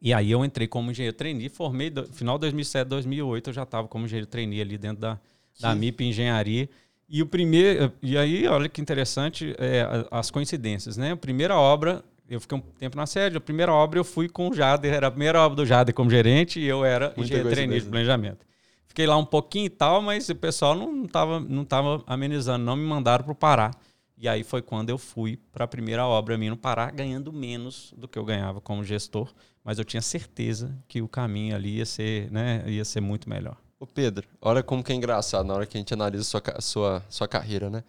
E 0.01 0.13
aí 0.13 0.29
eu 0.29 0.43
entrei 0.43 0.67
como 0.67 0.91
engenheiro 0.91 1.15
trainee, 1.15 1.47
formei, 1.47 1.89
no 1.89 2.05
final 2.07 2.37
de 2.37 2.41
2007, 2.41 2.85
2008, 2.89 3.49
eu 3.49 3.53
já 3.53 3.63
estava 3.63 3.87
como 3.87 4.03
engenheiro 4.03 4.27
trainee 4.27 4.59
ali 4.61 4.77
dentro 4.77 4.99
da, 4.99 5.17
da 5.61 5.73
MIP 5.73 6.03
Engenharia. 6.03 6.69
E 7.07 7.21
o 7.21 7.25
primeiro, 7.25 7.93
e 8.01 8.17
aí, 8.17 8.45
olha 8.45 8.67
que 8.67 8.81
interessante, 8.81 9.55
é, 9.57 9.85
as 10.11 10.29
coincidências, 10.29 10.97
né? 10.97 11.13
A 11.13 11.17
primeira 11.17 11.55
obra, 11.57 12.03
eu 12.29 12.39
fiquei 12.39 12.57
um 12.57 12.61
tempo 12.61 12.95
na 12.95 13.05
sede, 13.05 13.37
a 13.37 13.41
primeira 13.41 13.73
obra 13.73 13.99
eu 13.99 14.03
fui 14.03 14.29
com 14.29 14.49
o 14.49 14.53
Jader, 14.53 14.93
era 14.93 15.07
a 15.07 15.11
primeira 15.11 15.41
obra 15.41 15.55
do 15.55 15.65
Jader 15.65 15.93
como 15.95 16.09
gerente 16.09 16.59
e 16.59 16.65
eu 16.65 16.85
era 16.85 17.09
trainee 17.09 17.29
de 17.29 17.43
coincidência. 17.43 17.89
planejamento. 17.89 18.45
Fiquei 18.87 19.07
lá 19.07 19.17
um 19.17 19.25
pouquinho 19.25 19.65
e 19.65 19.69
tal, 19.69 20.01
mas 20.01 20.29
o 20.29 20.35
pessoal 20.35 20.75
não 20.75 21.05
estava 21.05 21.39
não 21.39 21.65
tava 21.65 22.03
amenizando, 22.05 22.63
não 22.63 22.75
me 22.75 22.85
mandaram 22.85 23.23
para 23.23 23.31
o 23.31 23.35
Pará. 23.35 23.71
E 24.17 24.27
aí 24.27 24.43
foi 24.43 24.61
quando 24.61 24.89
eu 24.89 24.97
fui 24.97 25.37
para 25.51 25.63
a 25.63 25.67
primeira 25.67 26.05
obra 26.05 26.37
minha 26.37 26.51
no 26.51 26.57
Pará, 26.57 26.91
ganhando 26.91 27.31
menos 27.31 27.93
do 27.97 28.07
que 28.07 28.19
eu 28.19 28.25
ganhava 28.25 28.59
como 28.59 28.83
gestor, 28.83 29.31
mas 29.63 29.79
eu 29.79 29.85
tinha 29.85 30.01
certeza 30.01 30.77
que 30.87 31.01
o 31.01 31.07
caminho 31.07 31.55
ali 31.55 31.77
ia 31.77 31.85
ser, 31.85 32.29
né, 32.29 32.63
ia 32.67 32.83
ser 32.83 32.99
muito 32.99 33.29
melhor. 33.29 33.55
Ô 33.79 33.87
Pedro, 33.87 34.27
olha 34.41 34.61
como 34.61 34.83
que 34.83 34.91
é 34.91 34.95
engraçado 34.95 35.47
na 35.47 35.53
hora 35.53 35.65
que 35.65 35.77
a 35.77 35.79
gente 35.79 35.93
analisa 35.93 36.23
sua, 36.25 36.41
sua, 36.59 37.05
sua 37.09 37.27
carreira, 37.29 37.69
né? 37.69 37.83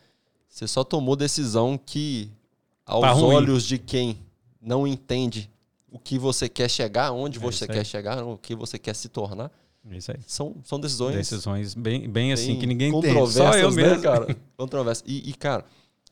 Você 0.48 0.68
só 0.68 0.84
tomou 0.84 1.16
decisão 1.16 1.76
que, 1.76 2.30
aos 2.86 3.02
Tá 3.02 3.14
olhos 3.16 3.64
de 3.64 3.76
quem 3.76 4.18
não 4.60 4.86
entende 4.86 5.50
o 5.90 5.98
que 5.98 6.18
você 6.18 6.48
quer 6.48 6.68
chegar, 6.70 7.12
onde 7.12 7.38
É 7.38 7.40
você 7.40 7.66
quer 7.66 7.84
chegar, 7.84 8.22
o 8.24 8.36
que 8.38 8.54
você 8.54 8.78
quer 8.78 8.94
se 8.94 9.08
tornar, 9.08 9.50
É 9.90 9.96
Isso 9.96 10.12
aí. 10.12 10.18
são, 10.26 10.56
são 10.64 10.78
decisões, 10.78 11.16
Decisões 11.16 11.74
bem, 11.74 12.08
bem 12.08 12.32
assim 12.32 12.58
que 12.58 12.66
ninguém 12.66 12.94
entende. 12.94 13.32
Só 13.32 13.56
eu 13.56 13.70
né, 13.70 13.82
mesmo. 13.82 14.02
cara? 14.02 14.36
Controversas. 14.56 15.02
E, 15.06 15.30
e, 15.30 15.34
cara, 15.34 15.64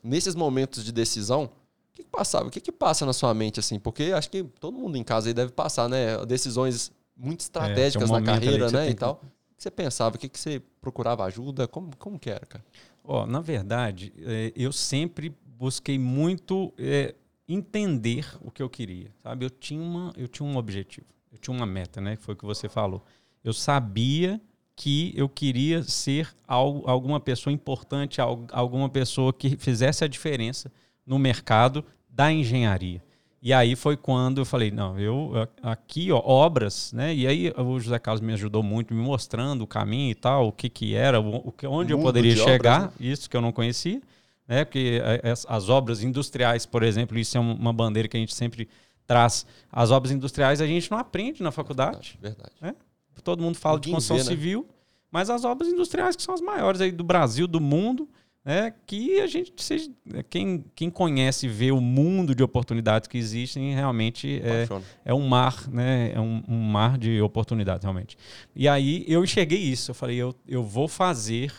nesses 0.03 0.35
momentos 0.35 0.83
de 0.83 0.91
decisão, 0.91 1.43
o 1.45 1.49
que, 1.93 2.03
que 2.03 2.09
passava? 2.09 2.47
O 2.47 2.51
que, 2.51 2.59
que 2.59 2.71
passa 2.71 3.05
na 3.05 3.13
sua 3.13 3.33
mente, 3.33 3.59
assim? 3.59 3.77
Porque 3.79 4.03
acho 4.13 4.29
que 4.29 4.43
todo 4.43 4.77
mundo 4.77 4.97
em 4.97 5.03
casa 5.03 5.29
aí 5.29 5.33
deve 5.33 5.51
passar, 5.51 5.87
né? 5.87 6.25
Decisões 6.25 6.91
muito 7.15 7.41
estratégicas 7.41 8.09
tem 8.09 8.17
um 8.17 8.19
na 8.19 8.25
carreira, 8.25 8.67
que 8.67 8.73
né? 8.73 8.85
E 8.87 8.89
que- 8.89 8.95
tal. 8.99 9.21
O 9.23 9.55
que 9.59 9.63
você 9.63 9.69
pensava? 9.71 10.15
O 10.15 10.19
que, 10.19 10.29
que 10.29 10.39
você 10.39 10.61
procurava 10.81 11.25
ajuda? 11.25 11.67
Como, 11.67 11.91
como 11.97 12.17
que 12.17 12.29
era, 12.29 12.45
cara? 12.45 12.63
Ó, 13.03 13.25
na 13.25 13.41
verdade, 13.41 14.13
é, 14.19 14.53
eu 14.55 14.71
sempre 14.71 15.35
busquei 15.57 15.99
muito 15.99 16.73
é, 16.77 17.13
entender 17.53 18.25
o 18.41 18.51
que 18.51 18.61
eu 18.61 18.69
queria, 18.69 19.11
sabe? 19.23 19.45
Eu 19.45 19.49
tinha, 19.49 19.81
uma, 19.81 20.13
eu 20.15 20.27
tinha 20.27 20.47
um 20.47 20.55
objetivo, 20.57 21.07
eu 21.31 21.37
tinha 21.37 21.55
uma 21.55 21.65
meta, 21.65 21.99
né? 21.99 22.15
Que 22.15 22.21
foi 22.23 22.33
o 22.35 22.37
que 22.37 22.45
você 22.45 22.69
falou. 22.69 23.03
Eu 23.43 23.53
sabia 23.53 24.39
que 24.75 25.11
eu 25.15 25.27
queria 25.27 25.83
ser 25.83 26.29
algo, 26.47 26.83
alguma 26.89 27.19
pessoa 27.19 27.51
importante, 27.53 28.21
al- 28.21 28.47
alguma 28.51 28.87
pessoa 28.87 29.33
que 29.33 29.57
fizesse 29.57 30.03
a 30.03 30.07
diferença 30.07 30.71
no 31.05 31.17
mercado 31.19 31.83
da 32.09 32.31
engenharia. 32.31 33.03
E 33.41 33.53
aí 33.53 33.73
foi 33.75 33.95
quando 33.95 34.39
eu 34.41 34.45
falei, 34.45 34.69
não, 34.69 34.99
eu 34.99 35.31
aqui, 35.63 36.11
ó, 36.11 36.17
obras, 36.25 36.91
né? 36.93 37.15
E 37.15 37.25
aí 37.25 37.53
o 37.57 37.79
José 37.79 37.97
Carlos 37.97 38.19
me 38.21 38.33
ajudou 38.33 38.61
muito, 38.61 38.93
me 38.93 39.01
mostrando 39.01 39.61
o 39.61 39.67
caminho 39.67 40.11
e 40.11 40.15
tal, 40.15 40.49
o 40.49 40.51
que 40.51 40.69
que 40.69 40.93
era, 40.93 41.21
o, 41.21 41.47
o 41.47 41.51
que, 41.51 41.65
onde 41.65 41.93
eu 41.93 41.97
Mundo 41.97 42.07
poderia 42.07 42.33
de 42.35 42.41
obras, 42.41 42.53
chegar, 42.53 42.81
né? 42.83 42.91
isso 42.99 43.29
que 43.29 43.37
eu 43.37 43.41
não 43.41 43.53
conhecia, 43.53 44.01
né? 44.49 44.65
Porque 44.65 44.99
eh, 45.01 45.29
as, 45.29 45.45
as 45.47 45.69
obras 45.69 46.03
industriais, 46.03 46.65
por 46.65 46.83
exemplo, 46.83 47.17
isso 47.17 47.37
é 47.37 47.39
um- 47.39 47.53
uma 47.53 47.71
bandeira 47.71 48.09
que 48.09 48.17
a 48.17 48.19
gente 48.19 48.33
sempre 48.35 48.67
traz. 49.07 49.45
As 49.71 49.91
obras 49.91 50.11
industriais 50.11 50.59
a 50.59 50.67
gente 50.67 50.91
não 50.91 50.97
aprende 50.97 51.41
na 51.41 51.51
faculdade. 51.51 52.17
Verdade. 52.21 52.51
Todo 53.23 53.41
mundo 53.43 53.55
fala 53.55 53.79
de 53.79 53.87
Ninguém 53.87 53.95
construção 53.95 54.17
vê, 54.17 54.23
né? 54.23 54.29
civil, 54.29 54.67
mas 55.11 55.29
as 55.29 55.45
obras 55.45 55.69
industriais 55.69 56.15
que 56.15 56.21
são 56.23 56.33
as 56.33 56.41
maiores 56.41 56.81
aí 56.81 56.91
do 56.91 57.03
Brasil, 57.03 57.47
do 57.47 57.59
mundo, 57.61 58.07
né? 58.45 58.73
Que 58.87 59.19
a 59.19 59.27
gente 59.27 59.51
seja, 59.61 59.91
quem, 60.29 60.63
quem 60.73 60.89
conhece 60.89 61.45
e 61.45 61.49
vê 61.49 61.71
o 61.71 61.81
mundo 61.81 62.33
de 62.33 62.41
oportunidades 62.41 63.07
que 63.07 63.17
existem 63.17 63.73
realmente 63.75 64.39
é, 64.43 64.65
é 65.03 65.13
um 65.13 65.27
mar, 65.27 65.67
né? 65.69 66.11
É 66.13 66.19
um, 66.19 66.41
um 66.47 66.57
mar 66.61 66.97
de 66.97 67.21
oportunidades, 67.21 67.83
realmente. 67.83 68.17
E 68.55 68.67
aí 68.67 69.03
eu 69.07 69.23
enxerguei 69.23 69.59
isso. 69.59 69.91
Eu 69.91 69.95
falei, 69.95 70.15
eu, 70.17 70.33
eu 70.47 70.63
vou 70.63 70.87
fazer 70.87 71.51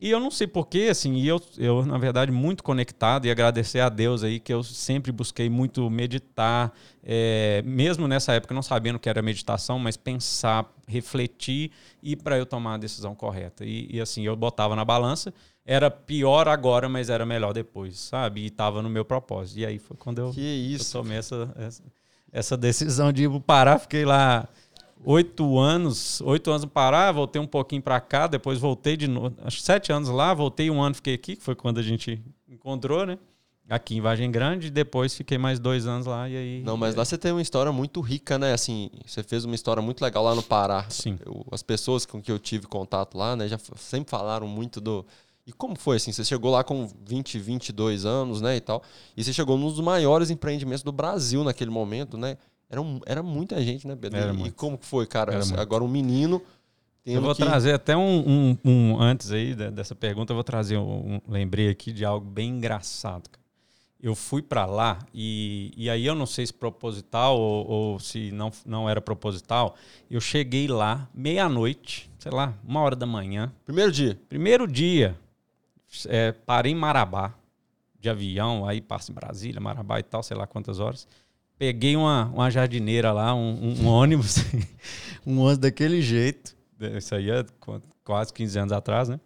E 0.00 0.10
eu 0.10 0.18
não 0.18 0.30
sei 0.30 0.46
porquê, 0.46 0.88
assim, 0.90 1.16
e 1.16 1.28
eu, 1.28 1.38
eu, 1.58 1.84
na 1.84 1.98
verdade, 1.98 2.32
muito 2.32 2.64
conectado 2.64 3.26
e 3.26 3.30
agradecer 3.30 3.80
a 3.80 3.90
Deus 3.90 4.24
aí 4.24 4.40
que 4.40 4.50
eu 4.50 4.62
sempre 4.62 5.12
busquei 5.12 5.50
muito 5.50 5.90
meditar, 5.90 6.72
é, 7.04 7.60
mesmo 7.66 8.08
nessa 8.08 8.32
época 8.32 8.54
não 8.54 8.62
sabendo 8.62 8.98
que 8.98 9.10
era 9.10 9.20
meditação, 9.20 9.78
mas 9.78 9.98
pensar, 9.98 10.72
refletir 10.88 11.70
e 12.02 12.16
para 12.16 12.38
eu 12.38 12.46
tomar 12.46 12.74
a 12.74 12.78
decisão 12.78 13.14
correta. 13.14 13.62
E, 13.62 13.88
e, 13.90 14.00
assim, 14.00 14.24
eu 14.24 14.34
botava 14.34 14.74
na 14.74 14.86
balança, 14.86 15.34
era 15.66 15.90
pior 15.90 16.48
agora, 16.48 16.88
mas 16.88 17.10
era 17.10 17.26
melhor 17.26 17.52
depois, 17.52 17.98
sabe? 17.98 18.40
E 18.40 18.46
estava 18.46 18.80
no 18.80 18.88
meu 18.88 19.04
propósito. 19.04 19.58
E 19.58 19.66
aí 19.66 19.78
foi 19.78 19.98
quando 19.98 20.18
eu, 20.18 20.32
eu 20.34 20.78
tomei 20.90 21.18
essa, 21.18 21.52
essa, 21.56 21.82
essa 22.32 22.56
decisão 22.56 23.12
de 23.12 23.28
parar, 23.40 23.78
fiquei 23.78 24.06
lá 24.06 24.48
oito 25.04 25.58
anos, 25.58 26.20
oito 26.22 26.50
anos 26.50 26.62
no 26.62 26.68
Pará, 26.68 27.10
voltei 27.10 27.40
um 27.40 27.46
pouquinho 27.46 27.82
para 27.82 28.00
cá, 28.00 28.26
depois 28.26 28.58
voltei 28.58 28.96
de 28.96 29.08
novo, 29.08 29.34
acho 29.44 29.60
sete 29.60 29.92
anos 29.92 30.08
lá, 30.08 30.34
voltei 30.34 30.70
um 30.70 30.82
ano, 30.82 30.94
fiquei 30.94 31.14
aqui, 31.14 31.36
que 31.36 31.42
foi 31.42 31.54
quando 31.54 31.78
a 31.78 31.82
gente 31.82 32.22
encontrou, 32.48 33.06
né? 33.06 33.18
Aqui 33.68 33.94
em 33.94 34.00
Vargem 34.00 34.28
Grande, 34.32 34.68
depois 34.68 35.14
fiquei 35.14 35.38
mais 35.38 35.60
dois 35.60 35.86
anos 35.86 36.04
lá 36.04 36.28
e 36.28 36.36
aí. 36.36 36.62
Não, 36.64 36.76
mas 36.76 36.96
lá 36.96 37.04
você 37.04 37.16
tem 37.16 37.30
uma 37.30 37.40
história 37.40 37.70
muito 37.70 38.00
rica, 38.00 38.36
né? 38.36 38.52
Assim, 38.52 38.90
você 39.06 39.22
fez 39.22 39.44
uma 39.44 39.54
história 39.54 39.80
muito 39.80 40.02
legal 40.02 40.24
lá 40.24 40.34
no 40.34 40.42
Pará. 40.42 40.86
Sim. 40.90 41.16
Eu, 41.24 41.46
as 41.52 41.62
pessoas 41.62 42.04
com 42.04 42.20
que 42.20 42.32
eu 42.32 42.38
tive 42.40 42.66
contato 42.66 43.16
lá, 43.16 43.36
né, 43.36 43.46
já 43.46 43.56
sempre 43.76 44.10
falaram 44.10 44.48
muito 44.48 44.80
do. 44.80 45.06
E 45.46 45.52
como 45.52 45.78
foi 45.78 45.98
assim? 45.98 46.10
Você 46.10 46.24
chegou 46.24 46.50
lá 46.50 46.64
com 46.64 46.88
20, 47.06 47.38
22 47.38 48.04
anos, 48.04 48.40
né, 48.40 48.56
e 48.56 48.60
tal. 48.60 48.82
E 49.16 49.22
você 49.22 49.32
chegou 49.32 49.56
num 49.56 49.68
dos 49.68 49.78
maiores 49.78 50.30
empreendimentos 50.30 50.82
do 50.82 50.90
Brasil 50.90 51.44
naquele 51.44 51.70
momento, 51.70 52.18
né? 52.18 52.38
Era, 52.70 52.80
um, 52.80 53.00
era 53.04 53.20
muita 53.20 53.60
gente, 53.60 53.84
né, 53.86 53.96
Pedro? 53.96 54.16
Era 54.16 54.32
e 54.32 54.36
muito. 54.36 54.54
como 54.54 54.78
que 54.78 54.86
foi, 54.86 55.04
cara? 55.04 55.34
Era. 55.34 55.60
Agora 55.60 55.82
um 55.82 55.88
menino. 55.88 56.40
Eu 57.04 57.20
vou 57.20 57.34
que... 57.34 57.42
trazer 57.42 57.74
até 57.74 57.96
um, 57.96 58.20
um, 58.20 58.58
um, 58.64 59.00
Antes 59.00 59.32
aí 59.32 59.54
dessa 59.54 59.96
pergunta, 59.96 60.32
eu 60.32 60.36
vou 60.36 60.44
trazer 60.44 60.78
um. 60.78 61.20
Lembrei 61.26 61.68
aqui 61.68 61.90
de 61.90 62.04
algo 62.04 62.24
bem 62.24 62.50
engraçado. 62.50 63.28
Eu 64.00 64.14
fui 64.14 64.40
para 64.40 64.64
lá 64.64 64.98
e, 65.12 65.72
e 65.76 65.90
aí 65.90 66.06
eu 66.06 66.14
não 66.14 66.24
sei 66.24 66.46
se 66.46 66.54
proposital 66.54 67.38
ou, 67.38 67.68
ou 67.68 68.00
se 68.00 68.30
não, 68.30 68.50
não 68.64 68.88
era 68.88 69.00
proposital. 69.00 69.74
Eu 70.08 70.20
cheguei 70.20 70.68
lá 70.68 71.08
meia-noite, 71.12 72.10
sei 72.18 72.30
lá, 72.32 72.54
uma 72.64 72.80
hora 72.80 72.96
da 72.96 73.04
manhã. 73.04 73.52
Primeiro 73.66 73.90
dia? 73.92 74.18
Primeiro 74.28 74.66
dia. 74.66 75.18
É, 76.06 76.32
parei 76.32 76.72
em 76.72 76.76
Marabá 76.76 77.34
de 77.98 78.08
avião, 78.08 78.66
aí 78.66 78.80
passa 78.80 79.10
em 79.10 79.14
Brasília, 79.14 79.60
Marabá 79.60 79.98
e 79.98 80.02
tal, 80.02 80.22
sei 80.22 80.36
lá 80.36 80.46
quantas 80.46 80.78
horas 80.78 81.06
peguei 81.60 81.94
uma, 81.94 82.24
uma 82.32 82.50
jardineira 82.50 83.12
lá, 83.12 83.34
um, 83.34 83.82
um, 83.82 83.86
ônibus, 83.86 84.36
um 85.26 85.40
ônibus 85.40 85.58
daquele 85.58 86.00
jeito. 86.00 86.56
Isso 86.96 87.14
aí 87.14 87.30
é 87.30 87.44
quase 88.02 88.32
15 88.32 88.58
anos 88.58 88.72
atrás, 88.72 89.10
né? 89.10 89.20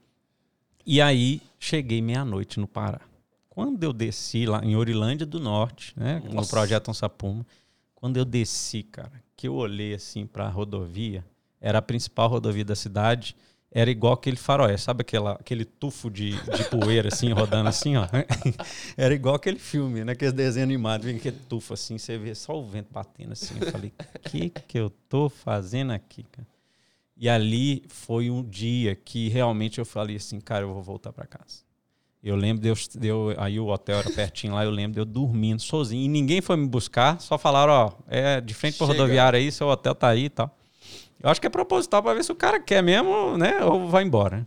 E 0.84 1.00
aí 1.00 1.40
cheguei 1.60 2.02
meia-noite 2.02 2.58
no 2.58 2.66
Pará. 2.66 3.02
Quando 3.48 3.84
eu 3.84 3.92
desci 3.92 4.46
lá 4.46 4.60
em 4.64 4.74
Orilândia 4.74 5.24
do 5.24 5.38
Norte, 5.38 5.94
né, 5.96 6.20
Nossa. 6.24 6.34
no 6.34 6.46
projeto 6.48 6.90
Ansapuma, 6.90 7.46
quando 7.94 8.16
eu 8.16 8.24
desci, 8.24 8.82
cara, 8.82 9.12
que 9.36 9.46
eu 9.46 9.54
olhei 9.54 9.94
assim 9.94 10.26
para 10.26 10.46
a 10.46 10.50
rodovia, 10.50 11.24
era 11.60 11.78
a 11.78 11.82
principal 11.82 12.28
rodovia 12.28 12.64
da 12.64 12.74
cidade 12.74 13.36
era 13.74 13.90
igual 13.90 14.12
aquele 14.12 14.36
faroeste, 14.36 14.84
sabe 14.84 15.00
aquela, 15.00 15.32
aquele 15.32 15.64
tufo 15.64 16.08
de, 16.08 16.30
de 16.30 16.64
poeira 16.70 17.08
assim, 17.08 17.32
rodando 17.32 17.68
assim, 17.68 17.96
ó? 17.96 18.06
Era 18.96 19.12
igual 19.12 19.34
aquele 19.34 19.58
filme, 19.58 20.04
né? 20.04 20.12
Aquele 20.12 20.30
desenho 20.30 20.62
animado, 20.62 21.02
vem 21.02 21.16
aquele 21.16 21.36
tufo 21.48 21.74
assim, 21.74 21.98
você 21.98 22.16
vê 22.16 22.36
só 22.36 22.56
o 22.56 22.64
vento 22.64 22.86
batendo 22.92 23.32
assim. 23.32 23.56
Eu 23.60 23.72
falei, 23.72 23.92
o 23.98 24.30
que 24.30 24.50
que 24.50 24.78
eu 24.78 24.88
tô 25.08 25.28
fazendo 25.28 25.92
aqui, 25.92 26.22
cara? 26.22 26.46
E 27.16 27.28
ali 27.28 27.82
foi 27.88 28.30
um 28.30 28.44
dia 28.44 28.94
que 28.94 29.28
realmente 29.28 29.80
eu 29.80 29.84
falei 29.84 30.16
assim, 30.16 30.40
cara, 30.40 30.64
eu 30.64 30.72
vou 30.72 30.82
voltar 30.82 31.12
para 31.12 31.26
casa. 31.26 31.64
Eu 32.22 32.36
lembro 32.36 32.62
de 32.62 32.68
eu, 32.68 32.74
de 32.74 33.08
eu, 33.08 33.34
aí 33.36 33.58
o 33.58 33.66
hotel 33.66 33.98
era 33.98 34.10
pertinho 34.10 34.54
lá, 34.54 34.64
eu 34.64 34.70
lembro 34.70 34.94
de 34.94 35.00
eu 35.00 35.04
dormindo 35.04 35.60
sozinho 35.60 36.04
e 36.04 36.08
ninguém 36.08 36.40
foi 36.40 36.56
me 36.56 36.66
buscar, 36.66 37.20
só 37.20 37.36
falaram, 37.36 37.72
ó, 37.72 37.92
é 38.06 38.40
de 38.40 38.54
frente 38.54 38.78
para 38.78 38.86
rodoviária 38.86 39.36
aí, 39.36 39.50
seu 39.50 39.66
hotel 39.66 39.96
tá 39.96 40.08
aí 40.08 40.26
e 40.26 40.30
tal. 40.30 40.56
Eu 41.24 41.30
acho 41.30 41.40
que 41.40 41.46
é 41.46 41.50
proposital 41.50 42.02
para 42.02 42.12
ver 42.12 42.22
se 42.22 42.30
o 42.30 42.34
cara 42.34 42.60
quer 42.60 42.82
mesmo, 42.82 43.38
né? 43.38 43.64
Ou 43.64 43.88
vai 43.88 44.04
embora. 44.04 44.46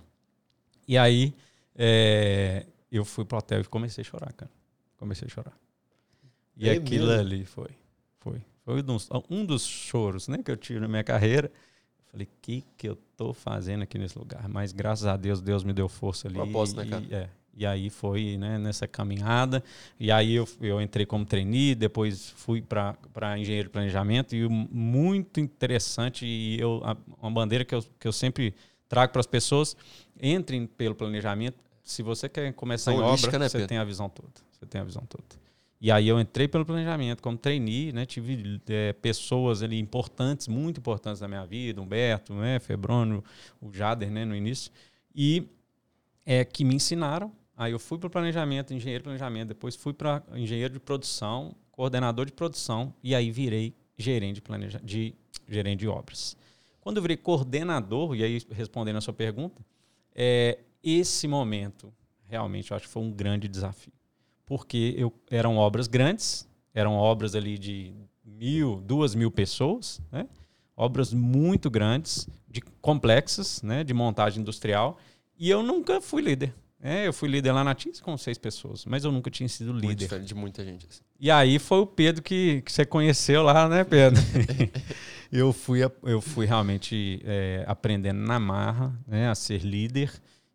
E 0.88 0.95
aí 0.95 1.34
é, 1.75 2.67
eu 2.91 3.03
fui 3.03 3.25
pro 3.25 3.39
hotel 3.39 3.61
e 3.61 3.63
comecei 3.63 4.03
a 4.03 4.05
chorar, 4.05 4.32
cara. 4.34 4.51
Comecei 4.95 5.28
a 5.28 5.32
chorar. 5.32 5.57
E 6.55 6.69
é 6.69 6.73
aquilo 6.73 7.07
mesmo? 7.07 7.19
ali 7.19 7.45
foi. 7.45 7.71
Foi. 8.19 8.43
Foi 8.63 8.84
um 9.28 9.43
dos, 9.43 9.65
choros 9.65 10.28
né, 10.28 10.38
que 10.43 10.51
eu 10.51 10.55
tive 10.55 10.80
na 10.80 10.88
minha 10.88 11.03
carreira. 11.03 11.51
Falei, 12.11 12.28
o 12.28 12.41
que, 12.43 12.63
que 12.78 12.88
eu 12.88 12.95
tô 13.15 13.34
fazendo 13.34 13.82
aqui 13.82 13.97
nesse 13.97 14.19
lugar? 14.19 14.47
Mas 14.47 14.71
graças 14.71 15.07
a 15.07 15.17
Deus, 15.17 15.41
Deus 15.41 15.63
me 15.63 15.73
deu 15.73 15.89
força 15.89 16.28
ali. 16.28 16.36
Propósito, 16.36 16.78
né, 16.78 16.86
cara? 16.86 17.03
E, 17.09 17.11
é, 17.11 17.30
e 17.58 17.66
aí 17.66 17.89
foi 17.89 18.38
né, 18.38 18.60
nessa 18.60 18.88
caminhada. 18.88 19.64
E 19.99 20.12
aí 20.12 20.36
eu, 20.36 20.47
eu 20.62 20.80
entrei 20.80 21.08
como 21.08 21.26
trainee, 21.26 21.74
depois 21.74 22.30
fui 22.38 22.62
para 22.62 22.95
engenheiro 23.39 23.68
de 23.68 23.74
planejamento. 23.74 24.36
E 24.36 24.47
muito 24.47 25.39
interessante, 25.39 26.24
e 26.26 26.60
eu, 26.60 26.84
uma 27.20 27.32
bandeira 27.32 27.66
que 27.66 27.74
eu, 27.74 27.84
que 27.99 28.08
eu 28.08 28.12
sempre 28.12 28.53
trago 28.88 29.12
para 29.12 29.20
as 29.20 29.26
pessoas: 29.26 29.76
entrem 30.22 30.68
pelo 30.68 30.93
planejamento. 30.93 31.58
Se 31.84 32.03
você 32.03 32.30
quer 32.30 32.53
começar 32.53 32.93
em 32.93 32.99
obra, 32.99 33.39
né, 33.39 33.49
você 33.49 33.66
tem 33.66 33.80
a 33.80 33.84
visão 33.84 34.08
toda. 34.08 34.30
Você 34.51 34.66
tem 34.68 34.80
a 34.80 34.84
visão 34.84 35.03
toda. 35.10 35.26
E 35.80 35.91
aí 35.91 36.08
eu 36.08 36.20
entrei 36.20 36.47
pelo 36.47 36.66
planejamento 36.66 37.22
como 37.22 37.38
trainee, 37.38 37.91
né? 37.91 38.05
Tive 38.05 38.62
é, 38.68 38.93
pessoas 38.93 39.62
ali 39.62 39.80
importantes, 39.80 40.47
muito 40.47 40.80
importantes 40.80 41.22
na 41.22 41.28
minha 41.28 41.45
vida, 41.45 41.82
Humberto, 41.82 42.34
né? 42.34 42.60
Febrônio, 42.60 43.24
o 43.62 43.72
Jader, 43.72 44.12
né? 44.12 44.26
No 44.26 44.36
início. 44.36 44.72
E 45.16 45.47
é, 46.26 46.43
que 46.43 46.66
me 46.66 46.76
ensinaram 46.76 47.32
Aí 47.58 47.72
eu 47.72 47.80
fui 47.80 47.97
para 47.97 48.05
o 48.05 48.10
planejamento, 48.10 48.72
engenheiro 48.72 49.01
de 49.01 49.05
planejamento, 49.05 49.47
depois 49.47 49.76
fui 49.76 49.91
para 49.91 50.22
engenheiro 50.36 50.76
de 50.76 50.80
produção, 50.80 51.55
coordenador 51.72 52.28
de 52.28 52.32
produção 52.32 52.93
e 53.03 53.16
aí 53.16 53.32
virei 53.32 53.76
gerente 53.97 54.36
de, 54.36 54.41
planeja 54.43 54.80
de, 54.84 55.16
gerente 55.49 55.80
de 55.80 55.88
obras. 55.88 56.38
Quando 56.80 56.97
eu 56.97 57.01
virei 57.01 57.18
coordenador, 57.18 58.16
e 58.16 58.24
aí 58.24 58.39
respondendo 58.51 58.97
a 58.97 59.01
sua 59.01 59.14
pergunta, 59.14 59.66
é, 60.14 60.60
esse 60.84 61.28
momento 61.28 61.91
realmente 62.28 62.72
eu 62.72 62.78
acho 62.78 62.86
que 62.86 62.93
foi 62.93 63.01
um 63.01 63.12
grande 63.12 63.47
desafio. 63.47 63.93
Porque 64.45 64.93
eu, 64.95 65.12
eram 65.30 65.58
obras 65.58 65.88
grandes, 65.88 66.47
eram 66.74 66.93
obras 66.93 67.34
ali 67.34 67.58
de 67.58 67.93
mil, 68.24 68.80
duas 68.82 69.16
mil 69.16 69.32
pessoas, 69.32 69.99
né? 70.12 70.28
obras 70.76 71.12
muito 71.12 71.72
grandes, 71.72 72.30
de 72.47 72.62
complexas, 72.62 73.64
né? 73.64 73.84
de 73.84 73.93
montagem 73.93 74.41
industrial, 74.41 74.97
e 75.38 75.49
eu 75.49 75.64
nunca 75.64 75.99
fui 75.99 76.22
líder. 76.22 76.53
É, 76.82 77.07
eu 77.07 77.13
fui 77.13 77.28
líder 77.28 77.51
lá 77.51 77.63
na 77.63 77.73
TIS 77.73 77.99
com 77.99 78.15
seis 78.17 78.38
pessoas, 78.38 78.86
mas 78.86 79.03
eu 79.03 79.11
nunca 79.11 79.32
tinha 79.32 79.49
sido 79.49 79.73
líder. 79.73 79.88
Muito 79.88 79.99
diferente 79.99 80.28
de 80.28 80.36
muita 80.36 80.63
gente. 80.63 80.88
Assim. 80.88 81.01
E 81.19 81.32
aí 81.32 81.57
foi 81.57 81.80
o 81.80 81.88
Pedro 81.88 82.21
que, 82.21 82.61
que 82.61 82.71
você 82.71 82.86
conheceu 82.86 83.41
lá, 83.41 83.67
né, 83.67 83.84
Pedro? 83.84 84.21
eu, 85.32 85.51
fui, 85.51 85.80
eu 86.03 86.21
fui 86.21 86.45
realmente 86.45 87.21
é, 87.25 87.63
aprendendo 87.67 88.19
na 88.19 88.39
marra 88.39 88.97
né, 89.07 89.28
a 89.28 89.36
ser 89.36 89.61
líder. 89.61 90.11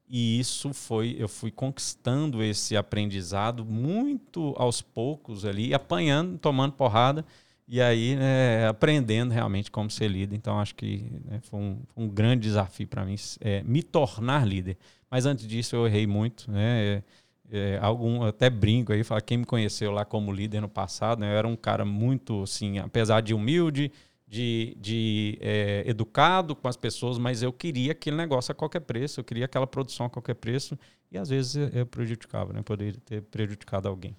E 0.08 0.38
isso 0.38 0.72
foi, 0.74 1.16
eu 1.18 1.26
fui 1.26 1.50
conquistando 1.50 2.42
esse 2.42 2.76
aprendizado 2.76 3.64
muito 3.64 4.54
aos 4.58 4.82
poucos 4.82 5.44
ali, 5.44 5.72
apanhando, 5.72 6.38
tomando 6.38 6.72
porrada 6.74 7.24
e 7.66 7.80
aí 7.80 8.14
né, 8.16 8.68
aprendendo 8.68 9.32
realmente 9.32 9.70
como 9.70 9.90
ser 9.90 10.08
líder. 10.08 10.36
Então 10.36 10.60
acho 10.60 10.74
que 10.74 11.10
né, 11.24 11.40
foi, 11.40 11.58
um, 11.58 11.82
foi, 11.94 12.04
um, 12.04 12.08
grande 12.08 12.42
desafio 12.42 12.86
para 12.86 13.04
mim 13.04 13.14
é, 13.40 13.62
me 13.62 13.82
tornar 13.82 14.46
líder. 14.46 14.76
Mas 15.12 15.26
antes 15.26 15.46
disso 15.46 15.76
eu 15.76 15.86
errei 15.86 16.06
muito, 16.06 16.50
né? 16.50 17.02
É, 17.50 17.74
é, 17.74 17.78
algum 17.82 18.22
até 18.22 18.48
brinco 18.48 18.94
aí, 18.94 19.04
fala 19.04 19.20
quem 19.20 19.36
me 19.36 19.44
conheceu 19.44 19.92
lá 19.92 20.06
como 20.06 20.32
líder 20.32 20.62
no 20.62 20.70
passado, 20.70 21.20
né, 21.20 21.34
eu 21.34 21.36
era 21.36 21.46
um 21.46 21.54
cara 21.54 21.84
muito 21.84 22.44
assim, 22.44 22.78
apesar 22.78 23.20
de 23.20 23.34
humilde, 23.34 23.92
de, 24.26 24.74
de 24.80 25.36
é, 25.38 25.82
educado 25.86 26.56
com 26.56 26.66
as 26.66 26.78
pessoas, 26.78 27.18
mas 27.18 27.42
eu 27.42 27.52
queria 27.52 27.92
aquele 27.92 28.16
negócio 28.16 28.52
a 28.52 28.54
qualquer 28.54 28.80
preço, 28.80 29.20
eu 29.20 29.24
queria 29.24 29.44
aquela 29.44 29.66
produção 29.66 30.06
a 30.06 30.08
qualquer 30.08 30.36
preço 30.36 30.78
e 31.10 31.18
às 31.18 31.28
vezes 31.28 31.56
eu 31.74 31.84
prejudicava, 31.84 32.54
né? 32.54 32.62
Poderia 32.62 32.98
ter 33.04 33.20
prejudicado 33.20 33.86
alguém. 33.86 34.16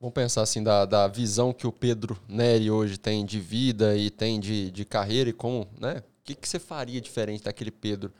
Vamos 0.00 0.12
pensar 0.12 0.42
assim 0.42 0.60
da, 0.60 0.84
da 0.84 1.06
visão 1.06 1.52
que 1.52 1.68
o 1.68 1.72
Pedro 1.72 2.18
Neri 2.28 2.68
hoje 2.68 2.98
tem 2.98 3.24
de 3.24 3.38
vida 3.38 3.96
e 3.96 4.10
tem 4.10 4.40
de, 4.40 4.72
de 4.72 4.84
carreira 4.84 5.30
e 5.30 5.32
como, 5.32 5.68
né? 5.80 5.98
O 5.98 6.24
que, 6.24 6.34
que 6.34 6.48
você 6.48 6.58
faria 6.58 7.00
diferente 7.00 7.44
daquele 7.44 7.70
Pedro 7.70 8.12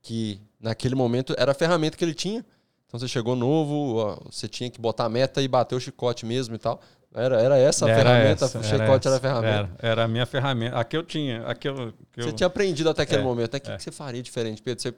que 0.00 0.40
naquele 0.60 0.94
momento 0.94 1.34
era 1.38 1.52
a 1.52 1.54
ferramenta 1.54 1.96
que 1.96 2.04
ele 2.04 2.14
tinha. 2.14 2.44
Então 2.86 2.98
você 2.98 3.08
chegou 3.08 3.36
novo, 3.36 3.96
ó, 3.96 4.18
você 4.30 4.48
tinha 4.48 4.68
que 4.68 4.80
botar 4.80 5.04
a 5.04 5.08
meta 5.08 5.40
e 5.40 5.48
bater 5.48 5.74
o 5.74 5.80
chicote 5.80 6.26
mesmo 6.26 6.54
e 6.54 6.58
tal. 6.58 6.80
Era, 7.12 7.40
era 7.40 7.58
essa 7.58 7.86
a 7.86 7.90
era 7.90 7.98
ferramenta, 7.98 8.44
essa, 8.44 8.58
o 8.58 8.62
chicote 8.62 9.08
era, 9.08 9.16
era, 9.16 9.16
a 9.16 9.20
ferramenta. 9.20 9.76
Era, 9.78 9.92
era, 9.92 10.04
a 10.04 10.08
minha 10.08 10.26
ferramenta. 10.26 10.78
A 10.78 10.84
que 10.84 10.96
eu 10.96 11.02
tinha. 11.02 11.46
A 11.46 11.54
que 11.54 11.68
eu, 11.68 11.92
que 12.12 12.22
você 12.22 12.28
eu... 12.28 12.32
tinha 12.32 12.46
aprendido 12.46 12.88
até 12.88 13.02
aquele 13.02 13.22
é, 13.22 13.24
momento. 13.24 13.54
O 13.56 13.60
que, 13.60 13.70
é. 13.70 13.76
que 13.76 13.82
você 13.82 13.90
faria 13.90 14.22
diferente, 14.22 14.62
Pedro? 14.62 14.82
Você... 14.82 14.90
O 14.90 14.94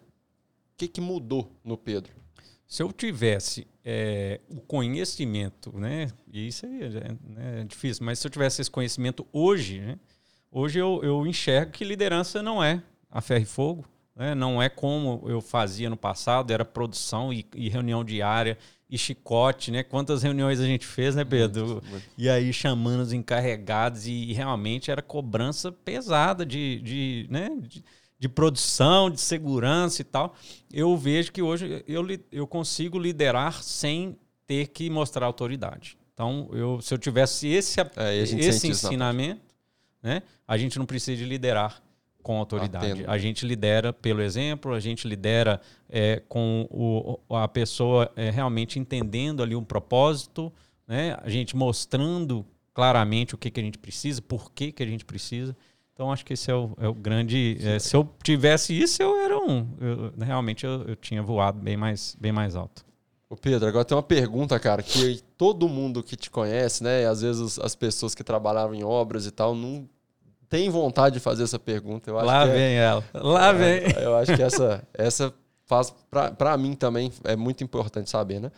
que, 0.76 0.88
que 0.88 1.00
mudou 1.00 1.50
no 1.64 1.76
Pedro? 1.76 2.12
Se 2.66 2.82
eu 2.82 2.90
tivesse 2.92 3.66
é, 3.84 4.40
o 4.48 4.60
conhecimento, 4.60 5.78
né? 5.78 6.08
E 6.30 6.48
isso 6.48 6.66
aí 6.66 6.82
é, 6.82 6.88
né, 6.88 7.60
é, 7.60 7.64
difícil, 7.64 8.04
mas 8.04 8.18
se 8.18 8.26
eu 8.26 8.30
tivesse 8.30 8.60
esse 8.60 8.70
conhecimento 8.70 9.26
hoje, 9.32 9.80
né? 9.80 9.98
Hoje 10.50 10.78
eu, 10.78 11.00
eu 11.02 11.26
enxergo 11.26 11.72
que 11.72 11.84
liderança 11.84 12.42
não 12.42 12.62
é 12.62 12.82
a 13.10 13.20
ferro 13.20 13.42
e 13.42 13.46
fogo, 13.46 13.84
Né? 14.22 14.36
Não 14.36 14.62
é 14.62 14.68
como 14.68 15.24
eu 15.26 15.40
fazia 15.40 15.90
no 15.90 15.96
passado, 15.96 16.52
era 16.52 16.64
produção 16.64 17.32
e, 17.32 17.44
e, 17.56 17.68
reunião 17.68 18.04
diária 18.04 18.56
e 18.88 18.96
chicote, 18.96 19.72
né? 19.72 19.82
Quantas 19.82 20.22
reuniões 20.22 20.60
a 20.60 20.64
gente 20.64 20.86
fez, 20.86 21.16
né, 21.16 21.24
Pedro? 21.24 21.82
Muito. 21.90 22.06
E 22.16 22.28
aí 22.28 22.52
chamando 22.52 23.00
os 23.00 23.12
encarregados 23.12 24.06
e, 24.06 24.12
e, 24.12 24.32
realmente 24.32 24.92
era 24.92 25.02
cobrança 25.02 25.72
pesada 25.72 26.46
de, 26.46 26.80
de, 26.82 27.26
né? 27.28 27.50
De, 27.60 27.82
de 28.16 28.28
produção, 28.28 29.10
de 29.10 29.20
segurança 29.20 30.02
e 30.02 30.04
tal. 30.04 30.36
Eu 30.72 30.96
vejo 30.96 31.32
que 31.32 31.42
hoje 31.42 31.82
eu, 31.88 32.06
eu 32.30 32.46
consigo 32.46 33.00
liderar 33.00 33.60
sem 33.60 34.16
ter 34.46 34.68
que 34.68 34.88
mostrar 34.88 35.26
autoridade. 35.26 35.98
Então, 36.14 36.48
eu, 36.52 36.80
se 36.80 36.94
eu 36.94 36.98
tivesse 36.98 37.48
esse, 37.48 37.80
é, 37.80 38.16
esse 38.16 38.68
ensinamento, 38.68 39.42
né, 40.00 40.22
a 40.46 40.56
gente 40.56 40.78
não 40.78 40.86
precisa 40.86 41.16
de 41.16 41.24
liderar 41.24 41.82
com 42.22 42.38
autoridade. 42.38 42.92
Atendo. 42.92 43.10
A 43.10 43.18
gente 43.18 43.46
lidera 43.46 43.92
pelo 43.92 44.22
exemplo, 44.22 44.72
a 44.72 44.80
gente 44.80 45.06
lidera 45.06 45.60
é, 45.88 46.22
com 46.28 46.66
o, 46.70 47.36
a 47.36 47.48
pessoa 47.48 48.10
é, 48.16 48.30
realmente 48.30 48.78
entendendo 48.78 49.42
ali 49.42 49.56
um 49.56 49.64
propósito, 49.64 50.52
né, 50.86 51.16
a 51.22 51.28
gente 51.28 51.56
mostrando 51.56 52.46
claramente 52.72 53.34
o 53.34 53.38
que, 53.38 53.50
que 53.50 53.60
a 53.60 53.62
gente 53.62 53.78
precisa, 53.78 54.22
por 54.22 54.52
que, 54.52 54.72
que 54.72 54.82
a 54.82 54.86
gente 54.86 55.04
precisa. 55.04 55.56
Então, 55.92 56.10
acho 56.10 56.24
que 56.24 56.32
esse 56.32 56.50
é 56.50 56.54
o, 56.54 56.72
é 56.78 56.88
o 56.88 56.94
grande. 56.94 57.58
É, 57.60 57.78
se 57.78 57.94
eu 57.94 58.08
tivesse 58.22 58.76
isso, 58.76 59.02
eu 59.02 59.20
era 59.20 59.38
um. 59.38 59.68
Eu, 59.78 60.12
realmente 60.24 60.64
eu, 60.64 60.82
eu 60.88 60.96
tinha 60.96 61.22
voado 61.22 61.60
bem 61.60 61.76
mais, 61.76 62.16
bem 62.18 62.32
mais 62.32 62.56
alto. 62.56 62.84
Ô 63.28 63.36
Pedro, 63.36 63.68
agora 63.68 63.84
tem 63.84 63.96
uma 63.96 64.02
pergunta, 64.02 64.58
cara, 64.58 64.82
que 64.82 65.20
todo 65.38 65.68
mundo 65.68 66.02
que 66.02 66.16
te 66.16 66.30
conhece, 66.30 66.82
né, 66.82 67.06
às 67.06 67.22
vezes 67.22 67.58
as 67.58 67.74
pessoas 67.74 68.14
que 68.14 68.24
trabalhavam 68.24 68.74
em 68.74 68.84
obras 68.84 69.26
e 69.26 69.30
tal, 69.30 69.54
não 69.54 69.88
tem 70.52 70.68
vontade 70.68 71.14
de 71.14 71.20
fazer 71.20 71.44
essa 71.44 71.58
pergunta. 71.58 72.10
Eu 72.10 72.18
acho 72.18 72.26
Lá 72.26 72.42
é 72.42 72.52
vem 72.52 72.76
é, 72.76 72.82
ela. 72.82 73.04
Lá 73.14 73.46
é, 73.46 73.52
vem. 73.54 74.02
Eu 74.02 74.14
acho 74.14 74.36
que 74.36 74.42
essa, 74.42 74.86
essa 74.92 75.32
faz, 75.64 75.94
para 76.36 76.58
mim 76.58 76.74
também, 76.74 77.10
é 77.24 77.34
muito 77.34 77.64
importante 77.64 78.10
saber, 78.10 78.38
né? 78.38 78.52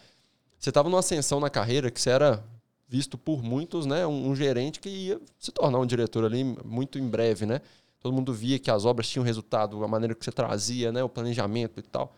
Você 0.59 0.71
estava 0.71 0.89
numa 0.89 0.99
ascensão 0.99 1.39
na 1.39 1.49
carreira 1.49 1.93
que 1.93 2.01
você 2.01 2.11
era 2.11 2.43
visto 2.89 3.17
por 3.17 3.45
muitos, 3.45 3.87
né, 3.87 4.05
um, 4.07 4.31
um 4.31 4.35
gerente 4.35 4.81
que 4.81 4.89
ia 4.89 5.21
se 5.39 5.53
tornar 5.53 5.79
um 5.79 5.87
diretor 5.87 6.25
ali 6.25 6.43
muito 6.65 6.99
em 6.99 7.07
breve, 7.07 7.47
né? 7.47 7.61
Todo 8.01 8.13
mundo 8.13 8.35
via 8.35 8.59
que 8.59 8.73
as 8.73 8.85
obras 8.85 9.09
tinham 9.09 9.25
resultado, 9.25 9.85
a 9.85 9.87
maneira 9.87 10.17
que 10.17 10.25
você 10.25 10.33
trazia, 10.33 10.91
né, 10.91 11.05
o 11.05 11.09
planejamento 11.09 11.79
e 11.79 11.83
tal. 11.83 12.13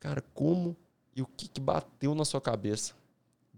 Cara, 0.00 0.24
como 0.32 0.74
e 1.14 1.20
o 1.20 1.26
que, 1.26 1.48
que 1.48 1.60
bateu 1.60 2.14
na 2.14 2.24
sua 2.24 2.40
cabeça 2.40 2.94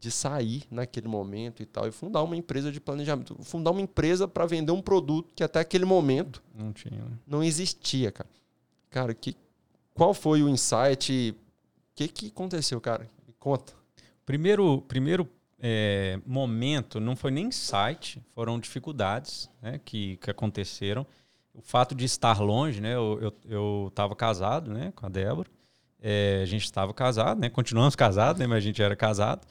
de 0.05 0.11
sair 0.11 0.65
naquele 0.71 1.09
momento 1.09 1.63
e 1.63 1.67
tal 1.67 1.89
e 1.89 1.91
fundar 1.91 2.23
uma 2.23 2.37
empresa 2.37 2.71
de 2.71 2.79
planejamento, 2.79 3.35
fundar 3.43 3.71
uma 3.71 3.81
empresa 3.81 4.29
para 4.29 4.45
vender 4.45 4.71
um 4.71 4.83
produto 4.83 5.33
que 5.35 5.43
até 5.43 5.61
aquele 5.61 5.87
momento 5.87 6.43
não 6.55 6.75
tinha, 6.75 7.01
né? 7.01 7.19
não 7.27 7.43
existia, 7.43 8.13
cara. 8.13 8.29
Cara, 8.91 9.15
que 9.15 9.35
qual 9.95 10.13
foi 10.13 10.43
o 10.43 10.49
insight? 10.49 11.35
O 11.35 11.95
que 11.95 12.07
que 12.07 12.27
aconteceu, 12.27 12.79
cara? 12.83 13.09
Me 13.27 13.33
conta. 13.39 13.73
Primeiro, 14.27 14.83
primeiro 14.83 15.27
é, 15.59 16.21
momento 16.27 17.01
não 17.01 17.17
foi 17.17 17.31
nem 17.31 17.47
insight, 17.47 18.23
foram 18.35 18.61
dificuldades 18.61 19.49
né, 19.63 19.81
que, 19.83 20.19
que 20.19 20.31
aconteceram. 20.31 21.07
O 21.55 21.63
fato 21.63 21.95
de 21.95 22.05
estar 22.05 22.41
longe, 22.43 22.79
né? 22.79 22.95
Eu 22.95 23.33
estava 23.89 24.11
eu, 24.11 24.13
eu 24.13 24.17
casado, 24.17 24.71
né, 24.71 24.93
com 24.95 25.07
a 25.07 25.09
Débora. 25.09 25.49
É, 25.99 26.41
a 26.43 26.47
gente 26.47 26.65
estava 26.65 26.93
casado, 26.93 27.41
né? 27.41 27.49
Continuamos 27.49 27.97
casados, 27.97 28.39
né? 28.39 28.47
Mas 28.47 28.59
a 28.59 28.61
gente 28.61 28.83
era 28.83 28.95
casado. 28.95 29.47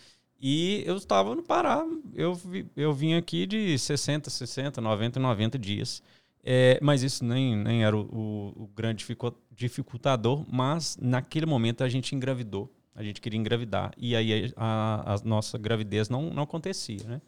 E 0.45 0.83
eu 0.85 0.97
estava 0.97 1.33
no 1.33 1.41
Pará. 1.41 1.87
Eu, 2.13 2.37
eu 2.75 2.93
vim 2.93 3.13
aqui 3.13 3.45
de 3.45 3.79
60, 3.79 4.29
60, 4.29 4.81
90, 4.81 5.17
90 5.17 5.57
dias. 5.57 6.03
É, 6.43 6.77
mas 6.81 7.01
isso 7.01 7.23
nem, 7.23 7.55
nem 7.55 7.85
era 7.85 7.95
o, 7.95 8.53
o, 8.53 8.69
grande 8.75 9.07
dificultador. 9.49 10.45
Mas 10.51 10.97
naquele 11.01 11.45
momento 11.45 11.81
a 11.81 11.87
gente 11.87 12.13
engravidou. 12.13 12.69
A 12.93 13.01
gente 13.01 13.21
queria 13.21 13.39
engravidar. 13.39 13.93
E 13.97 14.17
aí 14.17 14.51
a, 14.57 15.13
a 15.13 15.17
nossa 15.23 15.57
gravidez 15.57 16.09
não, 16.09 16.23
não 16.23 16.43
acontecia, 16.43 17.05
né? 17.05 17.21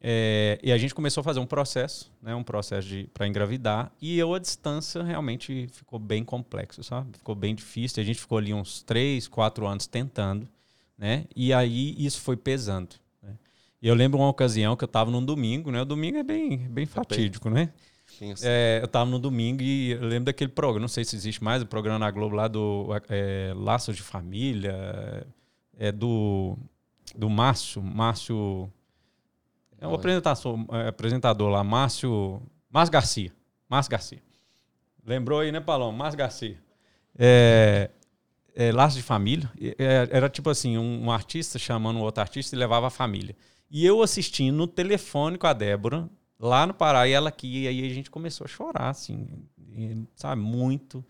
É, 0.00 0.58
e 0.62 0.72
a 0.72 0.78
gente 0.78 0.94
começou 0.94 1.20
a 1.20 1.24
fazer 1.24 1.40
um 1.40 1.46
processo, 1.46 2.10
né, 2.22 2.32
um 2.32 2.44
processo 2.44 2.88
para 3.12 3.26
engravidar, 3.26 3.90
e 4.00 4.16
eu 4.16 4.32
a 4.32 4.38
distância 4.38 5.02
realmente 5.02 5.66
ficou 5.72 5.98
bem 5.98 6.22
complexo, 6.22 6.84
sabe? 6.84 7.18
Ficou 7.18 7.34
bem 7.34 7.52
difícil. 7.52 8.00
A 8.00 8.06
gente 8.06 8.20
ficou 8.20 8.38
ali 8.38 8.54
uns 8.54 8.80
três, 8.84 9.26
quatro 9.26 9.66
anos 9.66 9.88
tentando, 9.88 10.48
né? 10.98 11.26
E 11.34 11.52
aí 11.52 11.94
isso 11.96 12.20
foi 12.20 12.36
pesando. 12.36 12.96
Né? 13.22 13.34
E 13.80 13.88
eu 13.88 13.94
lembro 13.94 14.18
uma 14.18 14.28
ocasião 14.28 14.76
que 14.76 14.84
eu 14.84 14.86
estava 14.86 15.10
num 15.10 15.24
domingo, 15.24 15.70
né? 15.70 15.82
O 15.82 15.84
domingo 15.84 16.18
é 16.18 16.22
bem, 16.22 16.58
bem 16.58 16.84
fatídico, 16.86 17.48
né? 17.48 17.72
É, 18.42 18.78
eu 18.80 18.86
estava 18.86 19.08
no 19.08 19.18
domingo 19.18 19.62
e 19.62 19.92
eu 19.92 20.02
lembro 20.02 20.24
daquele 20.24 20.50
programa, 20.50 20.80
não 20.80 20.88
sei 20.88 21.04
se 21.04 21.14
existe 21.14 21.44
mais, 21.44 21.62
o 21.62 21.66
programa 21.66 22.00
na 22.00 22.10
Globo 22.10 22.34
lá 22.34 22.48
do 22.48 22.88
é, 23.08 23.52
Laços 23.54 23.94
de 23.94 24.02
Família, 24.02 25.24
é 25.78 25.92
do, 25.92 26.58
do 27.14 27.30
Márcio, 27.30 27.80
Márcio 27.80 28.68
é 29.80 29.86
o 29.86 29.94
apresentador, 29.94 30.58
é, 30.72 30.88
apresentador 30.88 31.48
lá, 31.50 31.62
Márcio, 31.62 32.42
Márcio 32.70 32.92
Garcia. 32.92 33.32
Márcio 33.68 33.90
Garcia. 33.90 34.22
Lembrou 35.06 35.40
aí, 35.40 35.52
né, 35.52 35.60
Paloma? 35.60 35.96
Márcio 35.96 36.18
Garcia. 36.18 36.58
É, 37.16 37.90
é, 38.58 38.72
Laço 38.72 38.96
de 38.96 39.04
Família. 39.04 39.48
É, 39.78 40.08
era 40.10 40.28
tipo 40.28 40.50
assim, 40.50 40.76
um, 40.76 41.04
um, 41.04 41.12
artista 41.12 41.60
chamando 41.60 42.00
outro 42.00 42.20
artista 42.20 42.56
e 42.56 42.58
levava 42.58 42.88
a 42.88 42.90
família. 42.90 43.36
E 43.70 43.86
eu 43.86 44.02
assistindo 44.02 44.56
no 44.56 44.66
telefone 44.66 45.38
com 45.38 45.46
a 45.46 45.52
Débora, 45.52 46.10
lá 46.40 46.66
no 46.66 46.74
Pará, 46.74 47.06
e 47.06 47.12
ela 47.12 47.28
aqui, 47.28 47.62
e 47.62 47.68
aí 47.68 47.88
a 47.88 47.94
gente 47.94 48.10
começou 48.10 48.44
a 48.44 48.48
chorar, 48.48 48.88
assim, 48.88 49.28
e, 49.76 50.02
sabe, 50.16 50.42
muito. 50.42 51.04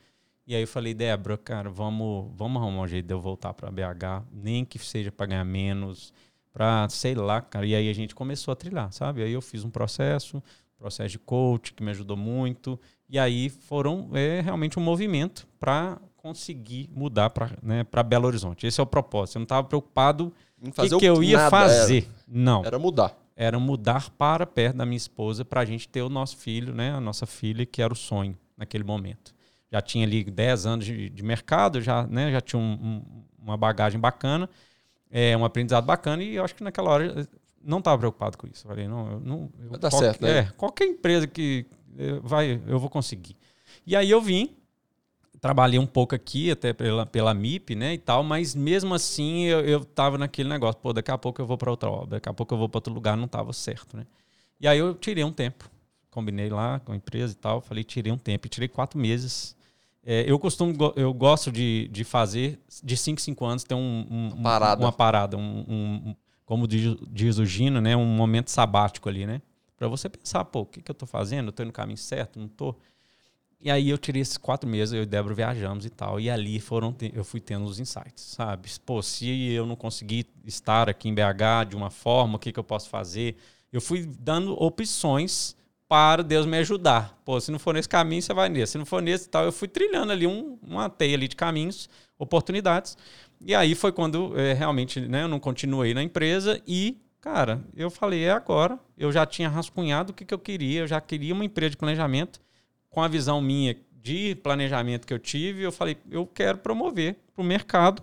E 0.47 0.55
aí 0.55 0.61
eu 0.61 0.69
falei, 0.69 0.93
Débora, 0.93 1.39
cara, 1.39 1.71
vamos, 1.71 2.31
vamos 2.37 2.61
arrumar 2.61 2.83
um 2.83 2.87
jeito 2.87 3.07
de 3.07 3.15
eu 3.15 3.21
voltar 3.21 3.55
para 3.55 3.71
BH, 3.71 4.27
nem 4.31 4.63
que 4.63 4.79
seja 4.79 5.11
para 5.11 5.27
ganhar 5.27 5.45
menos 5.45 6.13
para 6.53 6.87
sei 6.91 7.15
lá, 7.15 7.41
cara. 7.41 7.65
E 7.65 7.75
aí 7.75 7.89
a 7.89 7.93
gente 7.95 8.15
começou 8.15 8.53
a 8.53 8.57
trilhar, 8.57 8.93
sabe? 8.93 9.23
Aí 9.23 9.33
eu 9.33 9.41
fiz 9.41 9.65
um 9.65 9.71
processo, 9.71 10.43
processo 10.77 11.11
de 11.11 11.19
coach 11.19 11.73
que 11.73 11.83
me 11.83 11.93
ajudou 11.93 12.17
muito. 12.17 12.79
E 13.09 13.19
aí 13.19 13.49
foram 13.49 14.11
é, 14.13 14.41
realmente 14.41 14.79
um 14.79 14.83
movimento 14.83 15.47
para 15.59 15.99
conseguir 16.19 16.91
mudar 16.95 17.31
para 17.31 17.51
né, 17.62 17.87
Belo 18.07 18.27
Horizonte. 18.27 18.66
Esse 18.66 18.81
é 18.81 18.83
o 18.83 18.87
propósito. 18.87 19.37
Eu 19.37 19.41
não 19.41 19.45
estava 19.45 19.66
preocupado 19.66 20.33
em 20.62 20.71
fazer 20.71 20.95
o 20.95 20.99
que, 20.99 21.07
que 21.07 21.11
eu 21.11 21.23
ia 21.23 21.49
fazer. 21.49 22.05
Era. 22.05 22.14
Não. 22.29 22.64
Era 22.64 22.79
mudar. 22.79 23.16
Era 23.35 23.59
mudar 23.59 24.11
para 24.11 24.45
perto 24.45 24.77
da 24.77 24.85
minha 24.85 24.97
esposa 24.97 25.45
para 25.45 25.61
a 25.61 25.64
gente 25.64 25.89
ter 25.89 26.03
o 26.03 26.09
nosso 26.09 26.37
filho, 26.37 26.75
né? 26.75 26.93
A 26.93 27.01
nossa 27.01 27.25
filha, 27.25 27.64
que 27.64 27.81
era 27.81 27.93
o 27.93 27.97
sonho 27.97 28.37
naquele 28.57 28.85
momento. 28.85 29.35
Já 29.71 29.81
tinha 29.81 30.07
ali 30.07 30.25
10 30.25 30.66
anos 30.66 30.85
de, 30.85 31.09
de 31.09 31.23
mercado, 31.23 31.81
já, 31.81 32.07
né, 32.07 32.33
já 32.33 32.41
tinha 32.41 32.61
um, 32.61 32.73
um, 32.73 33.03
uma 33.39 33.57
bagagem 33.57 34.01
bacana 34.01 34.49
é 35.11 35.37
um 35.37 35.45
aprendizado 35.45 35.85
bacana 35.85 36.23
e 36.23 36.37
eu 36.37 36.45
acho 36.45 36.55
que 36.55 36.62
naquela 36.62 36.91
hora 36.91 37.29
não 37.62 37.79
estava 37.79 37.99
preocupado 37.99 38.37
com 38.37 38.47
isso. 38.47 38.66
Eu 38.66 38.71
falei, 38.71 38.89
não, 38.89 39.12
eu 39.12 39.21
não. 39.21 39.51
Eu, 39.59 39.71
vai 39.71 39.79
dar 39.79 39.91
qualquer, 39.91 40.07
certo, 40.07 40.23
né? 40.23 40.39
É, 40.39 40.43
qualquer 40.57 40.87
empresa 40.87 41.27
que 41.27 41.66
eh, 41.99 42.21
vai, 42.23 42.61
eu 42.66 42.79
vou 42.79 42.91
conseguir. 42.91 43.37
E 43.87 43.97
aí 43.97 44.11
eu 44.11 44.21
vim, 44.21 44.57
trabalhei 45.41 45.78
um 45.78 45.86
pouco 45.86 46.14
aqui, 46.14 46.51
até 46.51 46.72
pela, 46.72 47.07
pela 47.07 47.34
MIP, 47.34 47.74
né, 47.74 47.95
e 47.95 47.99
tal, 47.99 48.22
mas 48.22 48.55
mesmo 48.55 48.95
assim 48.95 49.45
eu, 49.45 49.61
eu 49.61 49.84
tava 49.84 50.18
naquele 50.18 50.49
negócio, 50.49 50.80
pô, 50.80 50.93
daqui 50.93 51.11
a 51.11 51.18
pouco 51.18 51.41
eu 51.41 51.47
vou 51.47 51.57
para 51.57 51.70
outra 51.70 51.91
obra, 51.91 52.11
daqui 52.16 52.28
a 52.28 52.34
pouco 52.34 52.55
eu 52.55 52.59
vou 52.59 52.68
para 52.68 52.78
outro 52.78 52.93
lugar, 52.93 53.16
não 53.16 53.26
estava 53.26 53.53
certo, 53.53 53.97
né. 53.97 54.07
E 54.61 54.66
aí 54.66 54.78
eu 54.78 54.95
tirei 54.95 55.22
um 55.22 55.32
tempo, 55.32 55.70
combinei 56.11 56.49
lá 56.49 56.80
com 56.80 56.93
a 56.93 56.97
empresa 56.97 57.32
e 57.32 57.36
tal, 57.36 57.61
falei, 57.61 57.84
tirei 57.84 58.12
um 58.12 58.18
tempo, 58.18 58.47
e 58.47 58.51
tirei 58.51 58.68
quatro 58.68 58.99
meses 58.99 59.57
é, 60.11 60.24
eu 60.26 60.39
costumo, 60.39 60.74
eu 60.97 61.12
gosto 61.12 61.53
de, 61.53 61.86
de 61.89 62.03
fazer 62.03 62.59
de 62.82 62.97
5 62.97 63.20
em 63.20 63.22
5 63.22 63.45
anos 63.45 63.64
ter 63.64 63.74
um, 63.74 64.07
um, 64.11 64.43
parada. 64.43 64.82
uma 64.82 64.91
parada, 64.91 65.36
um, 65.36 65.64
um, 65.68 66.16
como 66.47 66.66
diz, 66.66 66.97
diz 67.11 67.36
o 67.36 67.45
Gino, 67.45 67.78
né, 67.78 67.95
um 67.95 68.07
momento 68.07 68.51
sabático 68.51 69.07
ali, 69.07 69.26
né? 69.26 69.43
Para 69.76 69.86
você 69.86 70.09
pensar, 70.09 70.47
pô, 70.47 70.61
o 70.61 70.66
que, 70.66 70.80
que 70.80 70.91
eu 70.91 70.95
tô 70.95 71.05
fazendo? 71.05 71.49
Eu 71.49 71.53
tô 71.53 71.62
no 71.62 71.70
caminho 71.70 71.99
certo? 71.99 72.41
Não 72.41 72.49
tô? 72.49 72.74
E 73.61 73.71
aí 73.71 73.91
eu 73.91 73.99
tirei 73.99 74.23
esses 74.23 74.37
quatro 74.37 74.69
meses, 74.71 74.95
eu 74.95 75.03
e 75.03 75.07
Débora 75.07 75.35
viajamos 75.35 75.85
e 75.85 75.91
tal. 75.91 76.21
E 76.21 76.31
ali 76.31 76.61
foram, 76.61 76.95
eu 77.13 77.25
fui 77.25 77.41
tendo 77.41 77.65
os 77.65 77.81
insights, 77.81 78.23
sabe? 78.23 78.69
Pô, 78.87 79.03
se 79.03 79.51
eu 79.51 79.67
não 79.67 79.75
conseguir 79.75 80.27
estar 80.45 80.89
aqui 80.89 81.09
em 81.09 81.15
BH 81.15 81.71
de 81.71 81.77
uma 81.77 81.91
forma, 81.91 82.37
o 82.37 82.39
que, 82.39 82.53
que 82.53 82.59
eu 82.59 82.65
posso 82.65 82.89
fazer? 82.89 83.37
Eu 83.73 83.81
fui 83.81 84.07
dando 84.07 84.53
opções 84.63 85.57
para 85.89 86.23
Deus 86.23 86.47
me 86.47 86.57
ajudar. 86.59 87.19
Pô, 87.25 87.41
se 87.41 87.51
não 87.51 87.59
for 87.59 87.75
nesse 87.75 87.89
caminho, 87.89 88.23
você 88.23 88.33
vai 88.33 88.49
nesse. 88.49 88.73
Se 88.73 88.79
não 88.79 88.87
for 88.87 89.03
nesse 89.03 89.27
e 89.27 89.31
tal, 89.31 89.45
eu 89.45 89.53
fui 89.53 89.67
trilhando 89.67 90.13
ali 90.13 90.27
um, 90.27 90.57
uma 90.63 90.89
teia 90.89 91.17
ali 91.17 91.27
de 91.27 91.35
caminhos, 91.35 91.89
oportunidades. 92.17 92.97
E 93.41 93.55
aí 93.55 93.75
foi 93.75 93.91
quando 93.91 94.39
é, 94.39 94.53
realmente 94.53 95.01
né, 95.01 95.25
eu 95.25 95.29
não 95.29 95.41
continuei 95.41 95.95
na 95.95 96.03
empresa 96.03 96.61
e, 96.67 96.97
cara, 97.21 97.61
eu 97.75 97.91
falei, 97.91 98.23
é 98.23 98.31
agora. 98.31 98.79
Eu 98.97 99.11
já 99.11 99.27
tinha 99.27 99.49
rascunhado 99.49 100.13
o 100.13 100.15
que, 100.15 100.25
que 100.25 100.35
eu 100.35 100.39
queria, 100.39 100.81
eu 100.81 100.87
já 100.87 101.01
queria 101.01 101.35
uma 101.35 101.45
empresa 101.45 101.71
de 101.71 101.77
planejamento 101.77 102.41
com 102.91 103.03
a 103.03 103.09
visão 103.09 103.41
minha 103.41 103.76
de 103.93 104.34
planejamento 104.36 105.07
que 105.07 105.12
eu 105.12 105.18
tive. 105.18 105.62
Eu 105.62 105.72
falei, 105.72 105.97
eu 106.11 106.26
quero 106.26 106.59
promover 106.59 107.16
para 107.34 107.43
o 107.43 107.45
mercado 107.45 108.03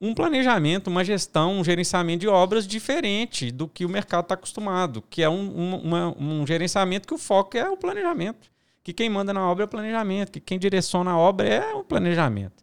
um 0.00 0.14
planejamento, 0.14 0.88
uma 0.88 1.04
gestão, 1.04 1.58
um 1.58 1.64
gerenciamento 1.64 2.20
de 2.20 2.28
obras 2.28 2.66
diferente 2.66 3.50
do 3.50 3.66
que 3.66 3.86
o 3.86 3.88
mercado 3.88 4.24
está 4.24 4.34
acostumado, 4.34 5.02
que 5.08 5.22
é 5.22 5.28
um, 5.28 5.58
um, 5.58 5.76
uma, 5.76 6.14
um 6.18 6.46
gerenciamento 6.46 7.08
que 7.08 7.14
o 7.14 7.18
foco 7.18 7.56
é 7.56 7.68
o 7.68 7.76
planejamento, 7.76 8.50
que 8.82 8.92
quem 8.92 9.08
manda 9.08 9.32
na 9.32 9.48
obra 9.48 9.64
é 9.64 9.66
o 9.66 9.68
planejamento, 9.68 10.32
que 10.32 10.40
quem 10.40 10.58
direciona 10.58 11.12
a 11.12 11.18
obra 11.18 11.48
é 11.48 11.74
o 11.74 11.82
planejamento. 11.82 12.62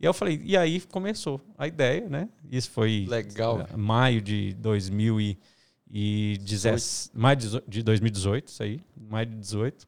E 0.00 0.06
eu 0.06 0.14
falei, 0.14 0.40
e 0.44 0.56
aí 0.56 0.80
começou 0.80 1.40
a 1.58 1.66
ideia, 1.66 2.08
né? 2.08 2.28
Isso 2.50 2.70
foi 2.70 3.04
Legal. 3.08 3.60
eh, 3.60 3.76
maio 3.76 4.22
de 4.22 4.54
2017, 4.54 7.10
maio 7.12 7.36
de 7.66 7.82
2018, 7.82 8.48
isso 8.48 8.62
aí, 8.62 8.80
maio 8.96 9.26
de 9.26 9.36
18. 9.36 9.86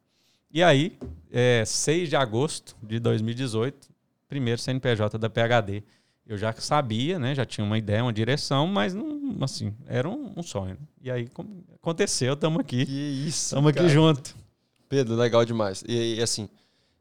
E 0.52 0.62
aí, 0.62 0.98
é, 1.30 1.64
6 1.64 2.08
de 2.08 2.16
agosto 2.16 2.76
de 2.82 2.98
2018, 2.98 3.88
primeiro 4.28 4.60
CNPJ 4.60 5.18
da 5.18 5.30
PHD. 5.30 5.82
Eu 6.26 6.36
já 6.36 6.52
sabia, 6.52 7.18
né? 7.18 7.34
Já 7.34 7.44
tinha 7.44 7.64
uma 7.64 7.76
ideia, 7.76 8.02
uma 8.02 8.12
direção, 8.12 8.66
mas 8.66 8.94
não, 8.94 9.36
assim, 9.40 9.74
era 9.86 10.08
um, 10.08 10.32
um 10.36 10.42
sonho. 10.42 10.76
E 11.02 11.10
aí 11.10 11.28
aconteceu, 11.74 12.34
estamos 12.34 12.60
aqui. 12.60 12.86
Que 12.86 12.92
isso. 13.26 13.46
Estamos 13.46 13.70
aqui 13.70 13.88
junto. 13.88 14.36
Pedro, 14.88 15.16
legal 15.16 15.44
demais. 15.44 15.82
E, 15.88 16.16
e, 16.16 16.22
assim, 16.22 16.48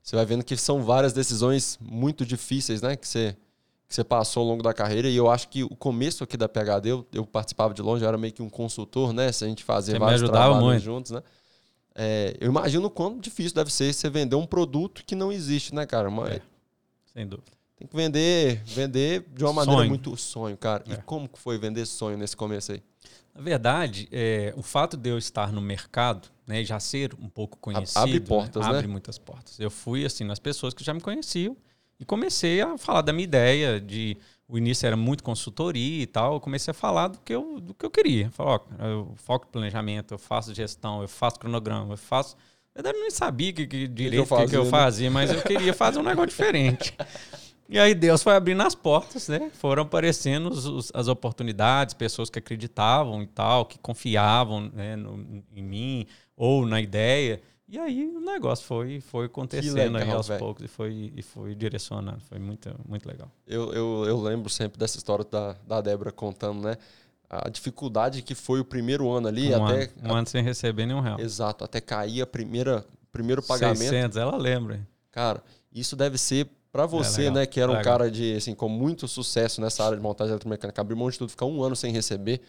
você 0.01 0.15
vai 0.15 0.25
vendo 0.25 0.43
que 0.43 0.55
são 0.57 0.81
várias 0.81 1.13
decisões 1.13 1.77
muito 1.81 2.25
difíceis, 2.25 2.81
né? 2.81 2.95
Que 2.95 3.07
você, 3.07 3.35
que 3.87 3.93
você 3.93 4.03
passou 4.03 4.41
ao 4.41 4.49
longo 4.49 4.63
da 4.63 4.73
carreira. 4.73 5.07
E 5.07 5.15
eu 5.15 5.29
acho 5.29 5.49
que 5.49 5.63
o 5.63 5.75
começo 5.75 6.23
aqui 6.23 6.37
da 6.37 6.49
PHD, 6.49 6.89
eu, 6.89 7.07
eu 7.13 7.25
participava 7.25 7.73
de 7.73 7.81
longe, 7.81 8.03
eu 8.03 8.07
era 8.07 8.17
meio 8.17 8.33
que 8.33 8.41
um 8.41 8.49
consultor, 8.49 9.13
né? 9.13 9.31
Se 9.31 9.43
a 9.43 9.47
gente 9.47 9.63
fazia 9.63 9.95
Você 9.95 9.99
vários 9.99 10.21
trabalhos 10.21 10.63
muito. 10.63 10.81
juntos, 10.81 11.11
né? 11.11 11.21
É, 12.01 12.37
eu 12.39 12.47
imagino 12.49 12.87
o 12.87 12.89
quão 12.89 13.17
difícil 13.19 13.53
deve 13.53 13.69
ser 13.73 13.91
você 13.93 14.09
vender 14.09 14.37
um 14.37 14.45
produto 14.45 15.03
que 15.05 15.15
não 15.15 15.33
existe, 15.33 15.75
né, 15.75 15.85
cara? 15.85 16.09
Mas 16.09 16.35
É. 16.35 16.41
Sem 17.13 17.27
dúvida. 17.27 17.51
Tem 17.75 17.87
que 17.87 17.95
vender, 17.95 18.61
vender 18.65 19.25
de 19.33 19.43
uma 19.43 19.51
maneira 19.51 19.79
Sonho. 19.81 19.89
muito 19.89 20.15
sonho, 20.15 20.55
cara. 20.57 20.83
E 20.87 20.93
É. 20.93 20.95
como 20.97 21.27
que 21.27 21.37
foi 21.37 21.57
vender 21.57 21.85
sonho 21.85 22.17
nesse 22.17 22.37
começo 22.37 22.71
aí? 22.71 22.81
Na 23.35 23.41
verdade, 23.41 24.07
é, 24.11 24.53
o 24.55 24.61
fato 24.61 24.95
de 24.95 25.09
eu 25.09 25.17
estar 25.17 25.51
no 25.51 25.59
mercado, 25.61 26.29
né, 26.47 26.61
e 26.61 26.65
já 26.65 26.79
ser 26.79 27.13
um 27.19 27.27
pouco 27.27 27.57
conhecido, 27.57 27.99
abre 27.99 28.19
portas, 28.21 28.63
né? 28.65 28.69
abre 28.69 28.87
muitas 28.87 29.17
portas. 29.17 29.59
Eu 29.59 29.69
fui 29.69 30.05
assim 30.05 30.23
nas 30.23 30.39
pessoas 30.39 30.73
que 30.73 30.83
já 30.83 30.93
me 30.93 31.01
conheciam 31.01 31.55
e 31.99 32.05
comecei 32.05 32.61
a 32.61 32.77
falar 32.77 33.01
da 33.01 33.11
minha 33.11 33.23
ideia 33.25 33.79
de 33.79 34.15
o 34.49 34.57
início 34.57 34.85
era 34.87 34.97
muito 34.97 35.23
consultoria 35.23 36.01
e 36.01 36.07
tal, 36.07 36.33
eu 36.33 36.39
comecei 36.39 36.71
a 36.71 36.73
falar 36.73 37.07
do 37.09 37.19
que 37.19 37.33
eu, 37.33 37.59
do 37.61 37.73
que 37.73 37.85
eu 37.85 37.91
queria. 37.91 38.29
Falar, 38.31 38.55
ó, 38.79 38.85
eu 38.85 39.13
foco 39.15 39.45
em 39.47 39.51
planejamento, 39.51 40.13
eu 40.15 40.17
faço 40.17 40.53
gestão, 40.55 41.01
eu 41.03 41.07
faço 41.07 41.39
cronograma, 41.39 41.93
eu 41.93 41.97
faço. 41.97 42.35
Eu 42.75 42.83
nem 42.83 43.11
sabia 43.11 43.53
que, 43.53 43.67
que 43.67 43.87
direito 43.87 44.23
que, 44.23 44.29
que 44.29 44.35
fazia, 44.35 44.57
eu 44.57 44.63
né? 44.63 44.69
fazia, 44.69 45.11
mas 45.11 45.31
eu 45.31 45.41
queria 45.43 45.73
fazer 45.73 45.99
um 45.99 46.03
negócio 46.03 46.29
diferente. 46.29 46.93
E 47.67 47.77
aí 47.77 47.93
Deus 47.93 48.23
foi 48.23 48.33
abrindo 48.33 48.61
as 48.63 48.73
portas, 48.73 49.27
né? 49.27 49.51
Foram 49.53 49.83
aparecendo 49.83 50.49
os- 50.49 50.65
os- 50.65 50.91
as 50.93 51.07
oportunidades, 51.07 51.93
pessoas 51.93 52.27
que 52.29 52.39
acreditavam 52.39 53.21
e 53.21 53.27
tal, 53.27 53.65
que 53.65 53.77
confiavam 53.77 54.71
né, 54.73 54.95
no- 54.95 55.43
em 55.55 55.61
mim 55.61 56.07
ou 56.35 56.65
na 56.65 56.81
ideia. 56.81 57.39
E 57.69 57.77
aí 57.77 58.07
o 58.07 58.19
negócio 58.19 58.65
foi, 58.65 58.99
foi 58.99 59.27
acontecendo 59.27 59.77
aí 59.77 59.89
legal, 59.89 60.17
aos 60.17 60.27
velho. 60.27 60.39
poucos 60.39 60.65
e 60.65 60.67
foi, 60.67 61.13
e 61.15 61.21
foi 61.21 61.53
direcionando. 61.53 62.19
Foi 62.27 62.39
muito, 62.39 62.67
muito 62.87 63.07
legal. 63.07 63.31
Eu, 63.45 63.71
eu, 63.71 64.05
eu 64.07 64.19
lembro 64.19 64.49
sempre 64.49 64.79
dessa 64.79 64.97
história 64.97 65.23
da, 65.23 65.55
da 65.67 65.79
Débora 65.79 66.11
contando, 66.11 66.61
né? 66.63 66.75
A 67.29 67.47
dificuldade 67.47 68.23
que 68.23 68.33
foi 68.33 68.59
o 68.59 68.65
primeiro 68.65 69.07
ano 69.11 69.27
ali, 69.27 69.53
um, 69.53 69.65
até. 69.65 69.83
ano, 69.83 69.91
um 70.03 70.15
ano 70.15 70.27
sem 70.27 70.43
receber 70.43 70.87
nenhum 70.87 70.99
real. 70.99 71.19
Exato, 71.19 71.63
até 71.63 71.79
cair 71.79 72.23
a 72.23 72.27
primeira 72.27 72.83
primeiro 73.11 73.43
pagamento. 73.43 73.77
600, 73.77 74.17
ela 74.17 74.35
lembra. 74.35 74.87
Cara, 75.11 75.43
isso 75.71 75.95
deve 75.95 76.17
ser 76.17 76.49
pra 76.71 76.87
você, 76.87 77.21
legal, 77.21 77.33
né, 77.35 77.45
que 77.45 77.59
era 77.59 77.71
um 77.71 77.75
legal. 77.75 77.93
cara 77.93 78.11
de 78.11 78.33
assim 78.35 78.55
com 78.55 78.67
muito 78.67 79.07
sucesso 79.07 79.61
nessa 79.61 79.83
área 79.83 79.95
de 79.95 80.01
montagem 80.01 80.31
eletromecânica, 80.31 80.81
abrir 80.81 80.95
mão 80.95 81.09
de 81.09 81.19
tudo, 81.19 81.29
ficar 81.29 81.45
um 81.45 81.61
ano 81.61 81.75
sem 81.75 81.91
receber. 81.91 82.41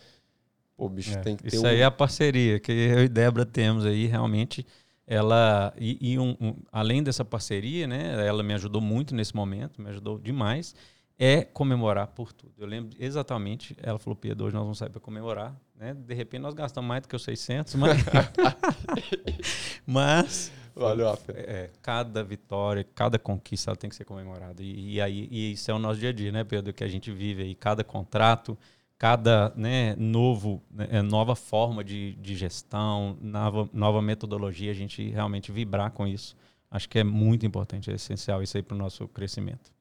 Pô, 0.76 0.88
bicho, 0.88 1.12
É, 1.12 1.20
tem 1.20 1.36
que 1.36 1.42
ter 1.42 1.56
Isso 1.56 1.64
um 1.64 1.68
aí 1.68 1.80
é 1.80 1.84
a 1.84 1.90
parceria 1.90 2.58
que 2.58 2.72
eu 2.72 3.04
e 3.04 3.08
Débora 3.08 3.44
temos 3.44 3.84
aí, 3.84 4.06
realmente. 4.06 4.66
Ela, 5.12 5.74
e, 5.76 6.12
e 6.12 6.18
um- 6.20 6.36
um- 6.40 6.54
além 6.70 7.02
dessa 7.02 7.24
parceria, 7.24 7.84
né, 7.88 8.24
ela 8.24 8.44
me 8.44 8.54
ajudou 8.54 8.80
muito 8.80 9.12
nesse 9.12 9.34
momento, 9.34 9.82
me 9.82 9.90
ajudou 9.90 10.20
demais, 10.20 10.72
é 11.18 11.42
comemorar 11.42 12.06
por 12.06 12.32
tudo. 12.32 12.52
Eu 12.56 12.64
lembro 12.68 12.96
exatamente, 12.96 13.76
ela 13.82 13.98
falou, 13.98 14.14
Pedro, 14.14 14.46
hoje 14.46 14.54
nós 14.54 14.62
vamos 14.62 14.78
sair 14.78 14.88
para 14.88 15.00
comemorar, 15.00 15.52
né? 15.74 15.94
De 15.94 16.14
repente 16.14 16.40
nós 16.42 16.54
gastamos 16.54 16.86
mais 16.86 17.02
do 17.02 17.08
que 17.08 17.16
os 17.16 17.24
600, 17.24 17.74
mas... 17.74 17.98
mas 19.84 20.52
Valeu 20.74 21.08
a 21.08 21.16
pena. 21.16 21.38
é, 21.40 21.70
cada 21.82 22.22
vitória, 22.22 22.86
cada 22.94 23.18
conquista 23.18 23.70
ela 23.70 23.76
tem 23.76 23.90
que 23.90 23.96
ser 23.96 24.04
comemorada. 24.04 24.62
E, 24.62 24.94
e 24.94 25.00
aí 25.00 25.26
e 25.30 25.52
isso 25.52 25.70
é 25.70 25.74
o 25.74 25.78
nosso 25.78 25.98
dia 25.98 26.10
a 26.10 26.12
dia, 26.12 26.30
né, 26.30 26.44
Pedro? 26.44 26.72
Que 26.72 26.84
a 26.84 26.88
gente 26.88 27.10
vive 27.10 27.42
aí, 27.42 27.54
cada 27.54 27.82
contrato, 27.82 28.56
cada 29.00 29.50
né, 29.56 29.96
novo, 29.96 30.62
né, 30.70 30.86
é, 30.90 31.00
nova 31.00 31.34
forma 31.34 31.82
de, 31.82 32.12
de 32.16 32.36
gestão, 32.36 33.16
nova, 33.22 33.66
nova 33.72 34.02
metodologia, 34.02 34.70
a 34.70 34.74
gente 34.74 35.08
realmente 35.08 35.50
vibrar 35.50 35.90
com 35.90 36.06
isso. 36.06 36.36
Acho 36.70 36.86
que 36.86 36.98
é 36.98 37.02
muito 37.02 37.46
importante, 37.46 37.90
é 37.90 37.94
essencial 37.94 38.42
isso 38.42 38.58
aí 38.58 38.62
para 38.62 38.74
o 38.74 38.78
nosso 38.78 39.08
crescimento. 39.08 39.72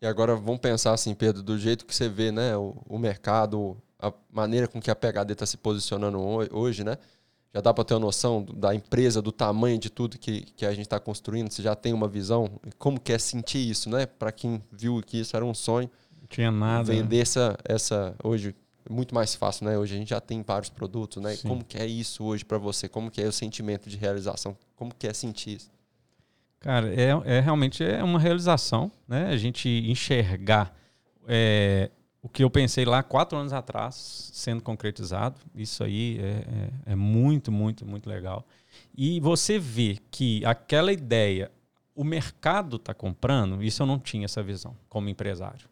E 0.00 0.06
agora 0.06 0.36
vamos 0.36 0.60
pensar 0.60 0.92
assim, 0.92 1.16
Pedro, 1.16 1.42
do 1.42 1.58
jeito 1.58 1.84
que 1.84 1.92
você 1.92 2.08
vê, 2.08 2.30
né, 2.30 2.56
o, 2.56 2.76
o 2.88 2.96
mercado, 2.96 3.76
a 3.98 4.12
maneira 4.32 4.68
com 4.68 4.80
que 4.80 4.88
a 4.88 4.94
PHD 4.94 5.32
está 5.32 5.44
se 5.44 5.56
posicionando 5.56 6.20
ho- 6.20 6.56
hoje, 6.56 6.84
né? 6.84 6.96
Já 7.52 7.60
dá 7.60 7.74
para 7.74 7.82
ter 7.82 7.94
uma 7.94 8.00
noção 8.00 8.44
da 8.54 8.72
empresa, 8.72 9.20
do 9.20 9.32
tamanho 9.32 9.80
de 9.80 9.90
tudo 9.90 10.16
que, 10.16 10.42
que 10.42 10.64
a 10.64 10.70
gente 10.70 10.82
está 10.86 11.00
construindo? 11.00 11.50
Você 11.50 11.60
já 11.60 11.74
tem 11.74 11.92
uma 11.92 12.06
visão? 12.06 12.48
Como 12.78 13.00
que 13.00 13.12
é 13.12 13.18
sentir 13.18 13.68
isso, 13.68 13.90
né? 13.90 14.06
Para 14.06 14.30
quem 14.30 14.62
viu 14.70 15.02
que 15.04 15.18
isso 15.18 15.34
era 15.34 15.44
um 15.44 15.52
sonho, 15.52 15.90
tinha 16.30 16.50
nada. 16.50 16.90
né? 16.92 17.02
vender 17.02 17.18
essa, 17.20 17.58
essa 17.64 18.14
hoje 18.24 18.54
é 18.88 18.92
muito 18.92 19.14
mais 19.14 19.34
fácil, 19.34 19.66
né? 19.66 19.76
Hoje 19.76 19.94
a 19.94 19.98
gente 19.98 20.08
já 20.08 20.20
tem 20.20 20.42
vários 20.42 20.70
produtos, 20.70 21.22
né? 21.22 21.34
Sim. 21.36 21.48
Como 21.48 21.62
que 21.64 21.76
é 21.76 21.86
isso 21.86 22.24
hoje 22.24 22.44
para 22.44 22.56
você? 22.56 22.88
Como 22.88 23.10
que 23.10 23.20
é 23.20 23.26
o 23.26 23.32
sentimento 23.32 23.90
de 23.90 23.96
realização? 23.98 24.56
Como 24.76 24.94
que 24.94 25.06
é 25.06 25.12
sentir 25.12 25.56
isso? 25.56 25.70
Cara, 26.60 26.88
é, 26.94 27.36
é 27.36 27.40
realmente 27.40 27.82
é 27.84 28.02
uma 28.02 28.18
realização, 28.18 28.90
né? 29.08 29.28
A 29.28 29.36
gente 29.36 29.68
enxergar 29.68 30.74
é, 31.26 31.90
o 32.22 32.28
que 32.28 32.44
eu 32.44 32.50
pensei 32.50 32.84
lá 32.84 33.02
quatro 33.02 33.36
anos 33.38 33.52
atrás 33.52 34.30
sendo 34.32 34.62
concretizado. 34.62 35.40
Isso 35.54 35.82
aí 35.82 36.18
é, 36.18 36.24
é- 36.88 36.92
é 36.92 36.94
muito, 36.94 37.50
muito, 37.50 37.86
muito 37.86 38.08
legal. 38.08 38.46
E 38.96 39.18
você 39.20 39.58
vê 39.58 39.98
que 40.10 40.44
aquela 40.44 40.92
ideia, 40.92 41.50
o 41.94 42.04
mercado 42.04 42.76
está 42.76 42.92
comprando, 42.92 43.62
isso 43.62 43.82
eu 43.82 43.86
não 43.86 43.98
tinha 43.98 44.26
essa 44.26 44.42
visão 44.42 44.76
como 44.88 45.08
empresário. 45.08 45.68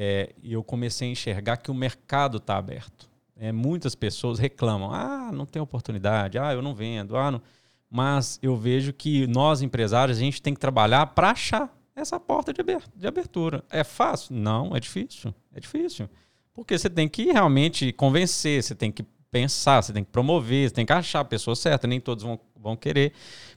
É, 0.00 0.32
E 0.40 0.52
eu 0.52 0.62
comecei 0.62 1.08
a 1.08 1.10
enxergar 1.10 1.56
que 1.56 1.72
o 1.72 1.74
mercado 1.74 2.36
está 2.36 2.56
aberto. 2.56 3.10
É, 3.36 3.50
muitas 3.50 3.96
pessoas 3.96 4.38
reclamam: 4.38 4.92
ah, 4.92 5.32
não 5.32 5.44
tem 5.44 5.60
oportunidade, 5.60 6.38
ah, 6.38 6.52
eu 6.52 6.62
não 6.62 6.72
vendo, 6.72 7.16
ah, 7.16 7.32
não. 7.32 7.42
Mas 7.90 8.38
eu 8.40 8.56
vejo 8.56 8.92
que 8.92 9.26
nós, 9.26 9.60
empresários, 9.60 10.18
a 10.18 10.20
gente 10.20 10.40
tem 10.40 10.54
que 10.54 10.60
trabalhar 10.60 11.04
para 11.06 11.30
achar 11.30 11.76
essa 11.96 12.20
porta 12.20 12.52
de 12.52 12.60
aber- 12.60 12.84
de 12.94 13.06
abertura. 13.08 13.64
É 13.70 13.82
fácil? 13.82 14.36
Não, 14.36 14.76
é 14.76 14.78
difícil. 14.78 15.34
É 15.52 15.58
difícil. 15.58 16.08
Porque 16.54 16.78
você 16.78 16.88
tem 16.88 17.08
que 17.08 17.32
realmente 17.32 17.92
convencer, 17.92 18.62
você 18.62 18.74
tem 18.74 18.92
que 18.92 19.04
pensar, 19.32 19.82
você 19.82 19.92
tem 19.92 20.04
que 20.04 20.10
promover, 20.12 20.68
você 20.68 20.74
tem 20.74 20.86
que 20.86 20.92
achar 20.92 21.20
a 21.20 21.24
pessoa 21.24 21.56
certa, 21.56 21.86
nem 21.88 22.00
todos 22.00 22.22
vão, 22.22 22.38
vão 22.56 22.76
querer. 22.76 23.12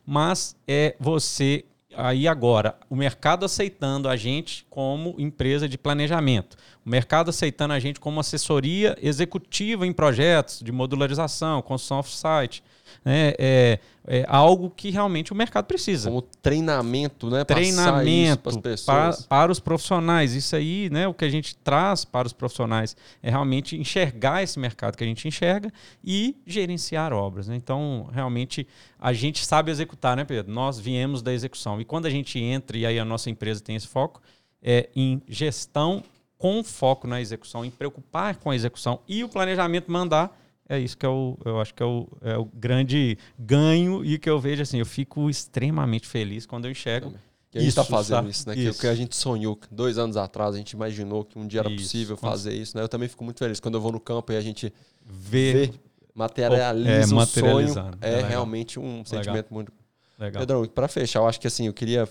Mas 0.05 0.55
é 0.67 0.95
você 0.99 1.65
aí 1.95 2.27
agora, 2.27 2.75
o 2.89 2.95
mercado 2.95 3.45
aceitando 3.45 4.07
a 4.07 4.15
gente 4.15 4.65
como 4.69 5.15
empresa 5.17 5.67
de 5.67 5.77
planejamento, 5.77 6.57
o 6.85 6.89
mercado 6.89 7.29
aceitando 7.29 7.73
a 7.73 7.79
gente 7.79 7.99
como 7.99 8.19
assessoria 8.19 8.97
executiva 9.01 9.85
em 9.85 9.93
projetos 9.93 10.61
de 10.61 10.71
modularização, 10.71 11.61
construção 11.61 11.99
off-site, 11.99 12.63
né? 13.03 13.33
é, 13.37 13.79
é 14.07 14.25
algo 14.27 14.69
que 14.69 14.89
realmente 14.89 15.31
o 15.31 15.35
mercado 15.35 15.65
precisa 15.65 16.09
Como 16.09 16.21
treinamento, 16.21 17.29
né? 17.29 17.43
Treinamento 17.43 18.41
pras 18.41 18.55
pa- 18.55 18.61
pessoas. 18.61 19.25
para, 19.25 19.51
os 19.51 19.59
profissionais. 19.59 20.33
Isso 20.33 20.55
aí, 20.55 20.89
né, 20.91 21.07
o 21.07 21.13
que 21.13 21.23
a 21.25 21.29
gente 21.29 21.55
traz 21.57 22.03
para 22.03 22.25
os 22.27 22.33
profissionais 22.33 22.95
é 23.21 23.29
realmente 23.29 23.77
enxergar 23.77 24.41
esse 24.43 24.59
mercado 24.59 24.97
que 24.97 25.03
a 25.03 25.07
gente 25.07 25.27
enxerga 25.27 25.71
e 26.03 26.35
gerenciar 26.45 27.13
obras. 27.13 27.47
né? 27.47 27.55
Então, 27.55 28.09
realmente, 28.13 28.67
a 28.99 29.13
gente 29.13 29.45
sabe 29.45 29.71
executar, 29.71 30.17
né, 30.17 30.23
Pedro? 30.23 30.51
Nós 30.51 30.79
viemos 30.79 31.21
da 31.21 31.31
execução. 31.33 31.79
E 31.79 31.85
quando 31.85 32.05
a 32.05 32.09
gente 32.09 32.39
entra, 32.39 32.77
e 32.77 32.85
aí 32.85 32.97
a 32.99 33.05
nossa 33.05 33.29
empresa 33.29 33.61
tem 33.61 33.75
esse 33.75 33.87
foco, 33.87 34.21
é 34.63 34.89
em 34.95 35.21
gestão 35.27 36.03
com 36.37 36.63
foco 36.63 37.05
na 37.07 37.21
execução, 37.21 37.63
em 37.63 37.69
preocupar 37.69 38.35
com 38.37 38.49
a 38.49 38.55
execução 38.55 38.99
e 39.07 39.23
o 39.23 39.29
planejamento 39.29 39.91
mandar. 39.91 40.35
É 40.69 40.79
isso 40.79 40.97
que 40.97 41.05
eu, 41.05 41.37
eu 41.43 41.59
acho 41.59 41.73
que 41.73 41.83
é 41.83 41.85
o, 41.85 42.07
é 42.21 42.37
o 42.37 42.45
grande 42.45 43.17
ganho 43.37 44.05
e 44.05 44.17
que 44.17 44.29
eu 44.29 44.39
vejo 44.39 44.61
assim, 44.61 44.79
eu 44.79 44.85
fico 44.85 45.29
extremamente 45.29 46.07
feliz 46.07 46.45
quando 46.45 46.65
eu 46.65 46.71
enxergo 46.71 47.13
Que 47.49 47.57
a 47.57 47.61
gente 47.61 47.69
está 47.69 47.81
Isso, 47.81 47.91
fazendo 47.91 48.15
sabe? 48.17 48.29
isso, 48.29 48.47
né? 48.47 48.55
Que, 48.55 48.61
Isso. 48.61 48.79
que 48.79 48.87
a 48.87 48.95
gente 48.95 49.15
sonhou 49.15 49.59
dois 49.69 49.97
anos 49.97 50.15
atrás, 50.15 50.55
a 50.55 50.57
gente 50.57 50.71
imaginou 50.71 51.25
que 51.25 51.37
um 51.37 51.45
dia 51.45 51.59
era 51.59 51.69
Isso, 51.69 51.83
possível 51.83 52.15
fazer 52.15 52.53
isso, 52.53 52.77
né? 52.77 52.83
Eu 52.83 52.87
também 52.87 53.09
fico 53.09 53.23
muito 53.25 53.39
feliz 53.39 53.59
quando 53.59 53.75
eu 53.75 53.81
vou 53.81 53.91
no 53.91 53.99
campo 53.99 54.31
e 54.31 54.37
a 54.37 54.41
gente 54.41 54.71
ver 55.05 55.67
vê, 55.71 55.73
materializa 56.15 57.13
É, 57.15 57.17
o 57.17 57.25
sonho. 57.25 57.73
É 57.99 58.09
É, 58.09 58.15
legal. 58.15 58.29
realmente 58.29 58.79
um 58.79 59.03
sentimento 59.03 59.53
muito. 59.53 59.73
legal. 60.17 60.39
Pedrão, 60.41 60.65
para 60.65 60.87
fechar, 60.87 61.19
eu 61.19 61.27
acho 61.27 61.39
que 61.39 61.47
assim, 61.47 61.67
eu 61.67 61.73
queria, 61.73 62.07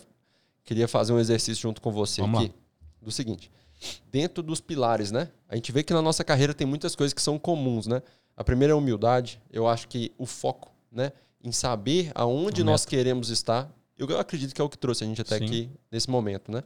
queria 0.65 0.87
fazer 0.87 1.13
um 1.15 1.19
exercício 1.19 1.63
junto 1.63 1.81
com 1.81 1.91
você 1.91 2.21
Vamos 2.21 2.41
aqui. 2.45 2.53
Do 3.01 3.11
seguinte: 3.11 3.51
dentro 4.13 4.43
dos 4.43 4.61
pilares, 4.61 5.11
né? 5.11 5.29
A 5.49 5.55
gente 5.57 5.73
vê 5.73 5.83
que 5.83 5.95
na 5.95 6.03
nossa 6.03 6.23
carreira 6.23 6.53
tem 6.53 6.67
muitas 6.67 6.95
coisas 6.95 7.15
que 7.15 7.23
são 7.23 7.39
comuns, 7.39 7.87
né? 7.87 8.03
A 8.41 8.45
primeira 8.45 8.73
é 8.73 8.75
a 8.75 8.77
humildade. 8.77 9.39
Eu 9.53 9.69
acho 9.69 9.87
que 9.87 10.13
o 10.17 10.25
foco, 10.25 10.73
né? 10.91 11.13
Em 11.45 11.53
saber 11.53 12.11
aonde 12.15 12.63
A 12.63 12.65
nós 12.65 12.87
meta. 12.87 12.91
queremos 12.91 13.29
estar. 13.29 13.71
eu 13.99 14.19
acredito 14.19 14.55
que 14.55 14.63
é 14.63 14.65
o 14.65 14.69
que 14.71 14.79
trouxe 14.79 15.05
a 15.05 15.07
gente 15.07 15.21
até 15.21 15.37
Sim. 15.37 15.45
aqui 15.45 15.71
nesse 15.93 16.09
momento, 16.09 16.51
né? 16.51 16.63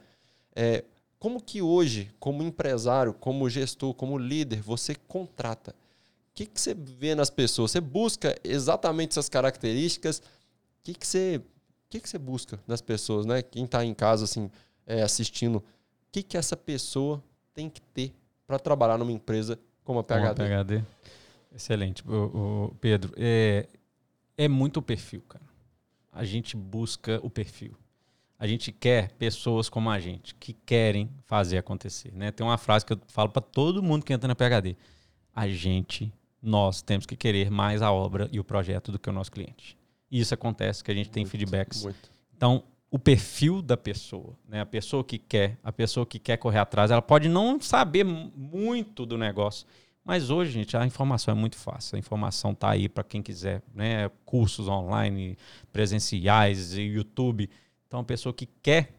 É, 0.55 0.85
como 1.19 1.43
que 1.43 1.61
hoje, 1.61 2.15
como 2.21 2.45
empresário, 2.45 3.13
como 3.13 3.51
gestor, 3.51 3.93
como 3.93 4.17
líder, 4.17 4.63
você 4.63 4.95
contrata? 4.95 5.73
O 5.73 6.35
que, 6.35 6.47
que 6.47 6.61
você 6.61 6.75
vê 6.75 7.13
nas 7.17 7.29
pessoas? 7.29 7.73
Você 7.73 7.81
busca 7.81 8.39
exatamente 8.45 9.11
essas 9.11 9.29
características? 9.29 10.19
O 10.19 10.23
que, 10.85 10.95
que, 10.95 11.05
você, 11.05 11.43
que, 11.91 11.99
que 11.99 12.09
você 12.09 12.19
busca 12.19 12.61
nas 12.69 12.81
pessoas, 12.81 13.27
né? 13.27 13.43
Quem 13.43 13.65
está 13.65 13.85
em 13.85 13.95
casa, 13.95 14.23
assim, 14.27 14.49
é, 14.87 15.03
assistindo, 15.03 15.57
o 15.57 15.65
que, 16.13 16.23
que 16.23 16.37
essa 16.37 16.57
pessoa 16.57 17.21
tem 17.53 17.69
que 17.69 17.81
ter 17.81 18.15
para 18.47 18.61
trabalhar 18.61 18.97
numa 18.97 19.11
empresa 19.11 19.59
como 19.83 19.99
a 19.99 20.05
PHD? 20.05 20.21
Como 20.21 20.31
a 20.31 20.35
PHD. 20.35 20.85
Excelente, 21.55 22.03
o, 22.07 22.67
o 22.71 22.75
Pedro. 22.81 23.13
É, 23.17 23.69
é 24.37 24.49
muito 24.49 24.79
o 24.79 24.83
perfil, 24.83 25.23
cara. 25.23 25.45
A 26.13 26.25
gente 26.25 26.57
busca 26.57 27.21
o 27.23 27.31
perfil. 27.31 27.77
A 28.39 28.47
gente 28.47 28.73
quer 28.73 29.13
pessoas 29.13 29.69
como 29.69 29.89
a 29.89 29.99
gente, 29.99 30.35
que 30.35 30.53
querem 30.53 31.09
fazer 31.25 31.59
acontecer. 31.59 32.13
Né? 32.13 32.31
Tem 32.33 32.45
uma 32.45 32.59
frase 32.59 32.85
que 32.85 32.93
eu 32.93 33.01
falo 33.09 33.31
para 33.31 33.41
todo 33.41 33.83
mundo 33.83 34.05
que 34.05 34.13
entra 34.13 34.27
na 34.27 34.35
PHD. 34.35 34.77
A 35.35 35.49
gente, 35.49 36.13
nós 36.43 36.83
temos 36.83 37.07
que 37.07 37.17
querer 37.17 37.51
mais 37.51 37.81
a 37.81 37.93
obra 37.93 38.29
e 38.33 38.41
o 38.41 38.45
projeto 38.45 38.91
do 38.91 38.99
que 38.99 39.09
o 39.09 39.13
nosso 39.13 39.31
cliente. 39.31 39.79
E 40.11 40.21
isso 40.21 40.35
acontece, 40.35 40.83
que 40.83 40.91
a 40.91 40.95
gente 40.95 41.11
tem 41.11 41.23
muito, 41.23 41.31
feedbacks. 41.31 41.85
Muito. 41.85 42.11
Então, 42.37 42.65
o 42.91 42.99
perfil 42.99 43.63
da 43.63 43.77
pessoa, 43.77 44.37
né? 44.49 44.61
A 44.61 44.67
pessoa 44.67 45.03
que 45.03 45.19
quer, 45.19 45.59
a 45.65 45.73
pessoa 45.73 46.07
que 46.07 46.19
quer 46.19 46.37
correr 46.37 46.59
atrás, 46.59 46.91
ela 46.91 47.03
pode 47.03 47.29
não 47.29 47.61
saber 47.61 48.05
muito 48.05 49.05
do 49.05 49.19
negócio, 49.19 49.67
mas 50.05 50.29
hoje, 50.29 50.53
gente, 50.53 50.77
a 50.77 50.85
informação 50.85 51.33
é 51.33 51.35
muito 51.35 51.57
fácil. 51.57 51.97
A 51.97 51.99
informação 51.99 52.53
está 52.53 52.71
aí 52.71 52.91
para 52.91 53.03
quem 53.03 53.23
quiser, 53.23 53.63
né? 53.75 54.11
Cursos 54.25 54.69
online, 54.69 55.39
presenciais, 55.73 56.75
YouTube. 56.77 57.49
Então, 57.87 58.01
a 58.01 58.05
pessoa 58.05 58.33
que 58.35 58.47
quer, 58.63 58.93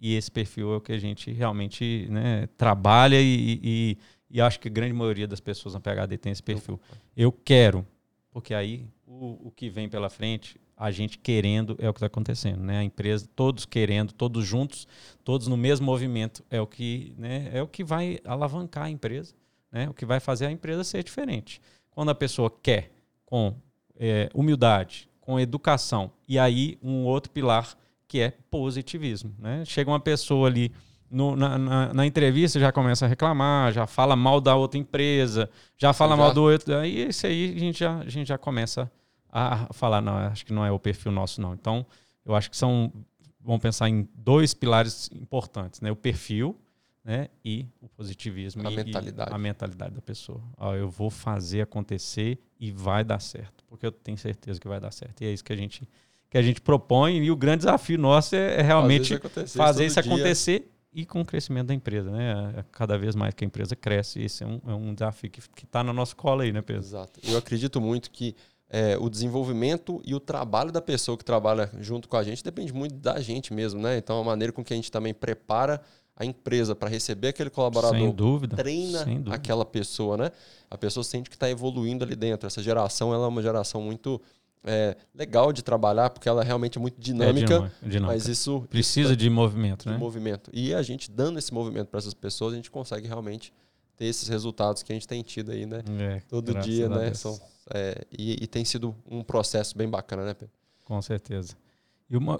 e 0.00 0.16
esse 0.16 0.30
perfil 0.30 0.74
é 0.74 0.76
o 0.76 0.80
que 0.80 0.92
a 0.92 0.98
gente 0.98 1.30
realmente 1.30 2.08
né, 2.10 2.48
trabalha 2.56 3.20
e, 3.20 3.60
e, 3.62 3.98
e 4.28 4.40
acho 4.40 4.58
que 4.58 4.66
a 4.66 4.70
grande 4.70 4.92
maioria 4.92 5.28
das 5.28 5.38
pessoas 5.38 5.74
na 5.74 5.80
PHD 5.80 6.18
tem 6.18 6.32
esse 6.32 6.42
perfil. 6.42 6.80
Eu 7.16 7.30
quero, 7.30 7.86
porque 8.32 8.54
aí 8.54 8.88
o, 9.06 9.48
o 9.48 9.52
que 9.52 9.70
vem 9.70 9.88
pela 9.88 10.10
frente, 10.10 10.60
a 10.76 10.90
gente 10.90 11.16
querendo 11.16 11.76
é 11.78 11.88
o 11.88 11.92
que 11.94 11.98
está 11.98 12.06
acontecendo, 12.06 12.60
né? 12.60 12.78
A 12.78 12.84
empresa, 12.84 13.28
todos 13.36 13.64
querendo, 13.64 14.12
todos 14.12 14.44
juntos, 14.44 14.88
todos 15.22 15.46
no 15.46 15.56
mesmo 15.56 15.86
movimento, 15.86 16.44
é 16.50 16.60
o 16.60 16.66
que, 16.66 17.14
né, 17.16 17.48
é 17.52 17.62
o 17.62 17.68
que 17.68 17.84
vai 17.84 18.18
alavancar 18.24 18.86
a 18.86 18.90
empresa 18.90 19.32
né? 19.74 19.88
O 19.88 19.92
que 19.92 20.06
vai 20.06 20.20
fazer 20.20 20.46
a 20.46 20.52
empresa 20.52 20.84
ser 20.84 21.02
diferente. 21.02 21.60
Quando 21.90 22.10
a 22.10 22.14
pessoa 22.14 22.48
quer, 22.62 22.92
com 23.26 23.56
é, 23.98 24.30
humildade, 24.32 25.08
com 25.20 25.40
educação, 25.40 26.12
e 26.28 26.38
aí 26.38 26.78
um 26.80 27.04
outro 27.04 27.32
pilar 27.32 27.76
que 28.06 28.20
é 28.20 28.30
positivismo. 28.48 29.34
Né? 29.36 29.64
Chega 29.64 29.90
uma 29.90 29.98
pessoa 29.98 30.48
ali 30.48 30.72
no, 31.10 31.34
na, 31.34 31.58
na, 31.58 31.94
na, 31.94 32.06
entrevista 32.06 32.60
já 32.60 32.70
começa 32.70 33.04
a 33.04 33.08
reclamar, 33.08 33.72
já 33.72 33.86
fala 33.86 34.14
mal 34.14 34.40
da 34.40 34.54
outra 34.54 34.78
empresa, 34.78 35.50
já 35.76 35.92
fala 35.92 36.12
já. 36.12 36.16
mal 36.16 36.32
do 36.32 36.42
outro. 36.42 36.76
Aí 36.76 37.00
esse 37.00 37.26
aí 37.26 37.54
a 37.54 37.58
gente 37.58 37.80
já, 37.80 37.98
a 37.98 38.08
gente 38.08 38.28
já 38.28 38.38
começa 38.38 38.90
a 39.30 39.72
falar, 39.72 40.00
não, 40.00 40.16
acho 40.16 40.46
que 40.46 40.52
não 40.52 40.64
é 40.64 40.70
o 40.70 40.78
perfil 40.78 41.10
nosso, 41.10 41.40
não. 41.40 41.54
Então, 41.54 41.84
eu 42.24 42.34
acho 42.34 42.48
que 42.48 42.56
são. 42.56 42.92
Vamos 43.40 43.60
pensar 43.60 43.88
em 43.88 44.08
dois 44.14 44.54
pilares 44.54 45.10
importantes, 45.12 45.80
né? 45.80 45.90
O 45.90 45.96
perfil 45.96 46.56
né? 47.04 47.28
E 47.44 47.66
o 47.80 47.88
positivismo. 47.88 48.66
A 48.66 48.72
e, 48.72 48.76
mentalidade. 48.76 49.32
a 49.32 49.38
mentalidade 49.38 49.94
da 49.94 50.00
pessoa. 50.00 50.40
Ó, 50.56 50.74
eu 50.74 50.88
vou 50.88 51.10
fazer 51.10 51.60
acontecer 51.60 52.38
e 52.58 52.72
vai 52.72 53.04
dar 53.04 53.20
certo, 53.20 53.64
porque 53.68 53.86
eu 53.86 53.92
tenho 53.92 54.16
certeza 54.16 54.58
que 54.58 54.66
vai 54.66 54.80
dar 54.80 54.90
certo. 54.90 55.22
E 55.22 55.26
é 55.26 55.32
isso 55.32 55.44
que 55.44 55.52
a 55.52 55.56
gente 55.56 55.88
que 56.30 56.38
a 56.38 56.42
gente 56.42 56.60
propõe 56.60 57.18
e 57.18 57.30
o 57.30 57.36
grande 57.36 57.58
desafio 57.58 57.96
nosso 57.96 58.34
é, 58.34 58.56
é 58.56 58.62
realmente 58.62 59.20
fazer 59.46 59.86
isso 59.86 60.00
acontecer 60.00 60.68
e 60.92 61.06
com 61.06 61.20
o 61.20 61.24
crescimento 61.24 61.68
da 61.68 61.74
empresa, 61.74 62.10
né? 62.10 62.54
É, 62.56 62.64
cada 62.72 62.98
vez 62.98 63.14
mais 63.14 63.34
que 63.34 63.44
a 63.44 63.46
empresa 63.46 63.76
cresce, 63.76 64.20
esse 64.20 64.42
é 64.42 64.46
um, 64.46 64.60
é 64.66 64.74
um 64.74 64.94
desafio 64.94 65.30
que 65.30 65.40
está 65.64 65.84
na 65.84 65.92
nossa 65.92 66.14
cola 66.14 66.42
aí, 66.42 66.52
né, 66.52 66.60
Pedro? 66.60 66.82
Exato. 66.82 67.20
Eu 67.22 67.38
acredito 67.38 67.80
muito 67.80 68.10
que 68.10 68.34
é, 68.68 68.96
o 68.98 69.08
desenvolvimento 69.08 70.00
e 70.04 70.14
o 70.14 70.20
trabalho 70.20 70.72
da 70.72 70.80
pessoa 70.80 71.16
que 71.16 71.24
trabalha 71.24 71.70
junto 71.78 72.08
com 72.08 72.16
a 72.16 72.24
gente 72.24 72.42
depende 72.42 72.72
muito 72.72 72.96
da 72.96 73.20
gente 73.20 73.54
mesmo, 73.54 73.80
né? 73.80 73.96
Então, 73.96 74.20
a 74.20 74.24
maneira 74.24 74.52
com 74.52 74.64
que 74.64 74.72
a 74.72 74.76
gente 74.76 74.90
também 74.90 75.14
prepara 75.14 75.80
a 76.16 76.24
empresa 76.24 76.74
para 76.74 76.88
receber 76.88 77.28
aquele 77.28 77.50
colaborador 77.50 77.98
Sem 77.98 78.10
dúvida. 78.12 78.56
treina 78.56 79.04
Sem 79.04 79.16
dúvida. 79.16 79.34
aquela 79.34 79.64
pessoa, 79.64 80.16
né? 80.16 80.30
A 80.70 80.78
pessoa 80.78 81.02
sente 81.02 81.28
que 81.28 81.36
está 81.36 81.50
evoluindo 81.50 82.04
ali 82.04 82.14
dentro. 82.14 82.46
Essa 82.46 82.62
geração 82.62 83.12
ela 83.12 83.24
é 83.24 83.28
uma 83.28 83.42
geração 83.42 83.82
muito 83.82 84.20
é, 84.64 84.96
legal 85.14 85.52
de 85.52 85.62
trabalhar, 85.62 86.10
porque 86.10 86.28
ela 86.28 86.42
realmente 86.42 86.78
é 86.78 86.80
muito 86.80 86.98
dinâmica, 87.00 87.70
é 87.82 87.88
dinâmica. 87.88 88.06
mas 88.06 88.26
isso 88.28 88.64
precisa 88.70 89.08
isso, 89.10 89.16
de 89.16 89.28
movimento, 89.28 89.84
de 89.84 89.90
né? 89.90 89.96
movimento. 89.96 90.50
E 90.52 90.72
a 90.72 90.82
gente 90.82 91.10
dando 91.10 91.38
esse 91.38 91.52
movimento 91.52 91.88
para 91.88 91.98
essas 91.98 92.14
pessoas, 92.14 92.54
a 92.54 92.56
gente 92.56 92.70
consegue 92.70 93.06
realmente 93.06 93.52
ter 93.96 94.06
esses 94.06 94.28
resultados 94.28 94.82
que 94.82 94.92
a 94.92 94.94
gente 94.94 95.06
tem 95.06 95.22
tido 95.22 95.52
aí, 95.52 95.66
né? 95.66 95.82
É, 96.00 96.20
Todo 96.28 96.54
dia, 96.60 96.88
né? 96.88 97.12
São, 97.12 97.38
é, 97.72 98.04
e, 98.16 98.44
e 98.44 98.46
tem 98.46 98.64
sido 98.64 98.94
um 99.08 99.22
processo 99.22 99.76
bem 99.76 99.88
bacana, 99.88 100.24
né, 100.24 100.34
Pedro? 100.34 100.54
Com 100.84 101.00
certeza. 101.02 101.56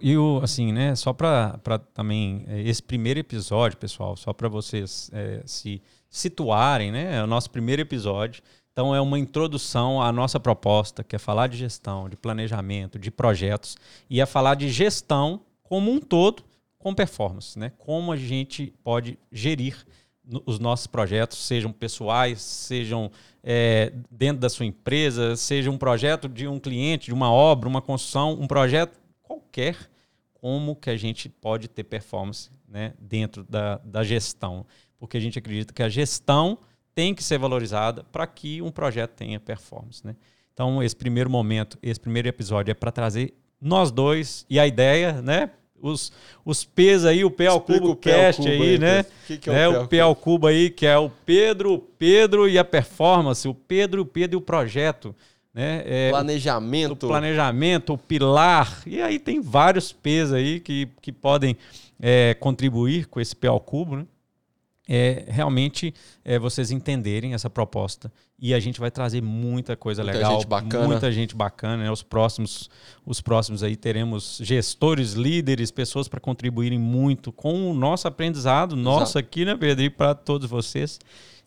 E, 0.00 0.16
o, 0.16 0.40
assim, 0.42 0.72
né, 0.72 0.94
só 0.94 1.12
para 1.12 1.58
também, 1.92 2.44
é, 2.48 2.62
esse 2.62 2.82
primeiro 2.82 3.20
episódio, 3.20 3.76
pessoal, 3.78 4.16
só 4.16 4.32
para 4.32 4.48
vocês 4.48 5.10
é, 5.12 5.42
se 5.44 5.82
situarem, 6.08 6.92
né, 6.92 7.16
é 7.16 7.22
o 7.22 7.26
nosso 7.26 7.50
primeiro 7.50 7.82
episódio. 7.82 8.42
Então, 8.72 8.94
é 8.94 9.00
uma 9.00 9.18
introdução 9.18 10.02
à 10.02 10.10
nossa 10.10 10.40
proposta, 10.40 11.04
que 11.04 11.14
é 11.14 11.18
falar 11.18 11.46
de 11.46 11.56
gestão, 11.56 12.08
de 12.08 12.16
planejamento, 12.16 12.98
de 12.98 13.10
projetos, 13.10 13.76
e 14.10 14.20
é 14.20 14.26
falar 14.26 14.56
de 14.56 14.68
gestão 14.68 15.40
como 15.62 15.92
um 15.92 16.00
todo 16.00 16.42
com 16.76 16.92
performance, 16.92 17.58
né? 17.58 17.72
Como 17.78 18.12
a 18.12 18.16
gente 18.16 18.74
pode 18.82 19.16
gerir 19.30 19.86
os 20.44 20.58
nossos 20.58 20.86
projetos, 20.86 21.38
sejam 21.38 21.70
pessoais, 21.70 22.40
sejam 22.40 23.10
é, 23.42 23.92
dentro 24.10 24.40
da 24.40 24.48
sua 24.48 24.66
empresa, 24.66 25.36
seja 25.36 25.70
um 25.70 25.78
projeto 25.78 26.28
de 26.28 26.48
um 26.48 26.58
cliente, 26.58 27.06
de 27.06 27.14
uma 27.14 27.30
obra, 27.30 27.68
uma 27.68 27.82
construção, 27.82 28.32
um 28.32 28.46
projeto 28.46 28.98
qualquer 29.24 29.76
como 30.34 30.76
que 30.76 30.90
a 30.90 30.96
gente 30.96 31.28
pode 31.28 31.68
ter 31.68 31.84
performance 31.84 32.50
né, 32.68 32.92
dentro 32.98 33.42
da, 33.44 33.78
da 33.78 34.04
gestão. 34.04 34.66
Porque 34.98 35.16
a 35.16 35.20
gente 35.20 35.38
acredita 35.38 35.72
que 35.72 35.82
a 35.82 35.88
gestão 35.88 36.58
tem 36.94 37.14
que 37.14 37.24
ser 37.24 37.38
valorizada 37.38 38.04
para 38.04 38.26
que 38.26 38.62
um 38.62 38.70
projeto 38.70 39.12
tenha 39.12 39.40
performance. 39.40 40.06
Né? 40.06 40.14
Então, 40.52 40.82
esse 40.82 40.94
primeiro 40.94 41.28
momento, 41.28 41.78
esse 41.82 41.98
primeiro 41.98 42.28
episódio 42.28 42.70
é 42.70 42.74
para 42.74 42.92
trazer 42.92 43.34
nós 43.60 43.90
dois 43.90 44.46
e 44.48 44.60
a 44.60 44.66
ideia, 44.66 45.20
né? 45.22 45.50
Os, 45.80 46.12
os 46.44 46.64
P's 46.64 47.04
aí, 47.04 47.24
o 47.24 47.30
P 47.30 47.46
ao 47.46 47.60
cubo 47.60 47.90
o 47.90 47.96
cast 47.96 48.46
aí, 48.46 48.62
aí, 48.62 48.78
né? 48.78 49.04
Que 49.26 49.36
que 49.36 49.50
é, 49.50 49.68
o, 49.68 49.74
é 49.74 49.78
o 49.80 49.88
P 49.88 50.00
ao 50.00 50.14
cubo 50.14 50.46
aí, 50.46 50.70
que 50.70 50.86
é 50.86 50.96
o 50.96 51.10
Pedro, 51.10 51.78
Pedro 51.98 52.48
e 52.48 52.58
a 52.58 52.64
performance, 52.64 53.46
o 53.48 53.54
Pedro, 53.54 54.02
o 54.02 54.06
Pedro 54.06 54.36
e 54.36 54.38
o 54.38 54.40
projeto. 54.40 55.14
Né? 55.54 55.82
É, 55.86 56.10
planejamento. 56.10 57.04
O, 57.04 57.06
o, 57.06 57.08
planejamento, 57.08 57.92
o 57.92 57.98
pilar. 57.98 58.82
E 58.84 59.00
aí 59.00 59.18
tem 59.18 59.40
vários 59.40 59.92
P's 59.92 60.32
aí 60.32 60.58
que, 60.58 60.88
que 61.00 61.12
podem 61.12 61.56
é, 62.00 62.34
contribuir 62.34 63.06
com 63.06 63.20
esse 63.20 63.36
P 63.36 63.46
ao 63.46 63.60
cubo, 63.60 63.96
né? 63.96 64.06
É, 64.86 65.24
realmente 65.28 65.94
é, 66.22 66.38
vocês 66.38 66.70
entenderem 66.70 67.32
essa 67.32 67.48
proposta 67.48 68.12
e 68.38 68.52
a 68.52 68.60
gente 68.60 68.78
vai 68.78 68.90
trazer 68.90 69.22
muita 69.22 69.74
coisa 69.74 70.02
muita 70.02 70.18
legal, 70.18 70.32
gente 70.34 70.46
bacana. 70.46 70.86
muita 70.86 71.10
gente 71.10 71.34
bacana. 71.34 71.84
Né? 71.84 71.90
Os 71.90 72.02
próximos, 72.02 72.68
os 73.06 73.18
próximos 73.22 73.62
aí 73.62 73.76
teremos 73.76 74.38
gestores, 74.42 75.14
líderes, 75.14 75.70
pessoas 75.70 76.06
para 76.06 76.20
contribuírem 76.20 76.78
muito 76.78 77.32
com 77.32 77.70
o 77.70 77.72
nosso 77.72 78.06
aprendizado, 78.06 78.76
nosso 78.76 79.12
Exato. 79.12 79.18
aqui, 79.20 79.46
né, 79.46 79.56
Pedro, 79.56 79.84
e 79.84 79.88
para 79.88 80.14
todos 80.14 80.50
vocês. 80.50 81.00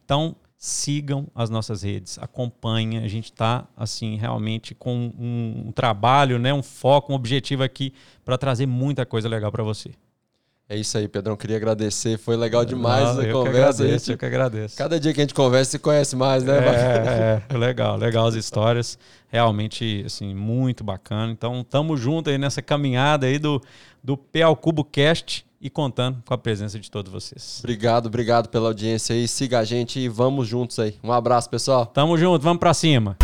Então 0.03 0.35
sigam 0.57 1.27
as 1.35 1.49
nossas 1.49 1.83
redes, 1.83 2.17
acompanhem. 2.17 3.03
A 3.03 3.07
gente 3.07 3.25
está 3.25 3.67
assim 3.77 4.17
realmente 4.17 4.73
com 4.73 5.13
um, 5.17 5.67
um, 5.67 5.71
trabalho, 5.71 6.39
né, 6.39 6.53
um 6.53 6.63
foco, 6.63 7.13
um 7.13 7.15
objetivo 7.15 7.63
aqui 7.63 7.93
para 8.25 8.37
trazer 8.37 8.65
muita 8.65 9.05
coisa 9.05 9.29
legal 9.29 9.51
para 9.51 9.63
você. 9.63 9.91
É 10.69 10.75
isso 10.75 10.97
aí, 10.97 11.07
Pedrão. 11.07 11.37
Queria 11.37 11.55
agradecer. 11.55 12.17
Foi 12.17 12.35
legal 12.35 12.65
demais 12.65 13.15
Não, 13.15 13.21
a 13.21 13.23
eu 13.23 13.31
conversa. 13.31 13.53
Que 13.53 13.59
agradeço, 13.59 14.05
gente, 14.05 14.11
eu 14.11 14.17
que 14.17 14.25
agradeço. 14.25 14.77
Cada 14.77 14.99
dia 14.99 15.13
que 15.13 15.21
a 15.21 15.23
gente 15.23 15.33
conversa, 15.33 15.71
se 15.71 15.79
conhece 15.79 16.13
mais, 16.13 16.43
né? 16.43 16.57
É, 16.57 17.41
é, 17.47 17.57
legal, 17.57 17.95
legal 17.95 18.27
as 18.27 18.35
histórias. 18.35 18.99
Realmente, 19.29 20.03
assim, 20.05 20.35
muito 20.35 20.83
bacana. 20.83 21.31
Então, 21.31 21.63
tamo 21.63 21.95
junto 21.95 22.29
aí 22.29 22.37
nessa 22.37 22.61
caminhada 22.61 23.27
aí 23.27 23.39
do, 23.39 23.61
do 24.03 24.17
P 24.17 24.41
ao 24.41 24.57
Cubo 24.57 24.83
Cast 24.83 25.46
e 25.61 25.69
contando 25.69 26.21
com 26.25 26.33
a 26.33 26.37
presença 26.37 26.79
de 26.79 26.89
todos 26.89 27.11
vocês. 27.11 27.59
Obrigado, 27.59 28.07
obrigado 28.07 28.49
pela 28.49 28.67
audiência 28.67 29.15
aí. 29.15 29.27
Siga 29.27 29.59
a 29.59 29.63
gente 29.63 29.99
e 29.99 30.07
vamos 30.07 30.47
juntos 30.47 30.79
aí. 30.79 30.95
Um 31.03 31.11
abraço, 31.11 31.49
pessoal. 31.49 31.85
Tamo 31.85 32.17
junto, 32.17 32.41
vamos 32.43 32.59
para 32.59 32.73
cima. 32.73 33.17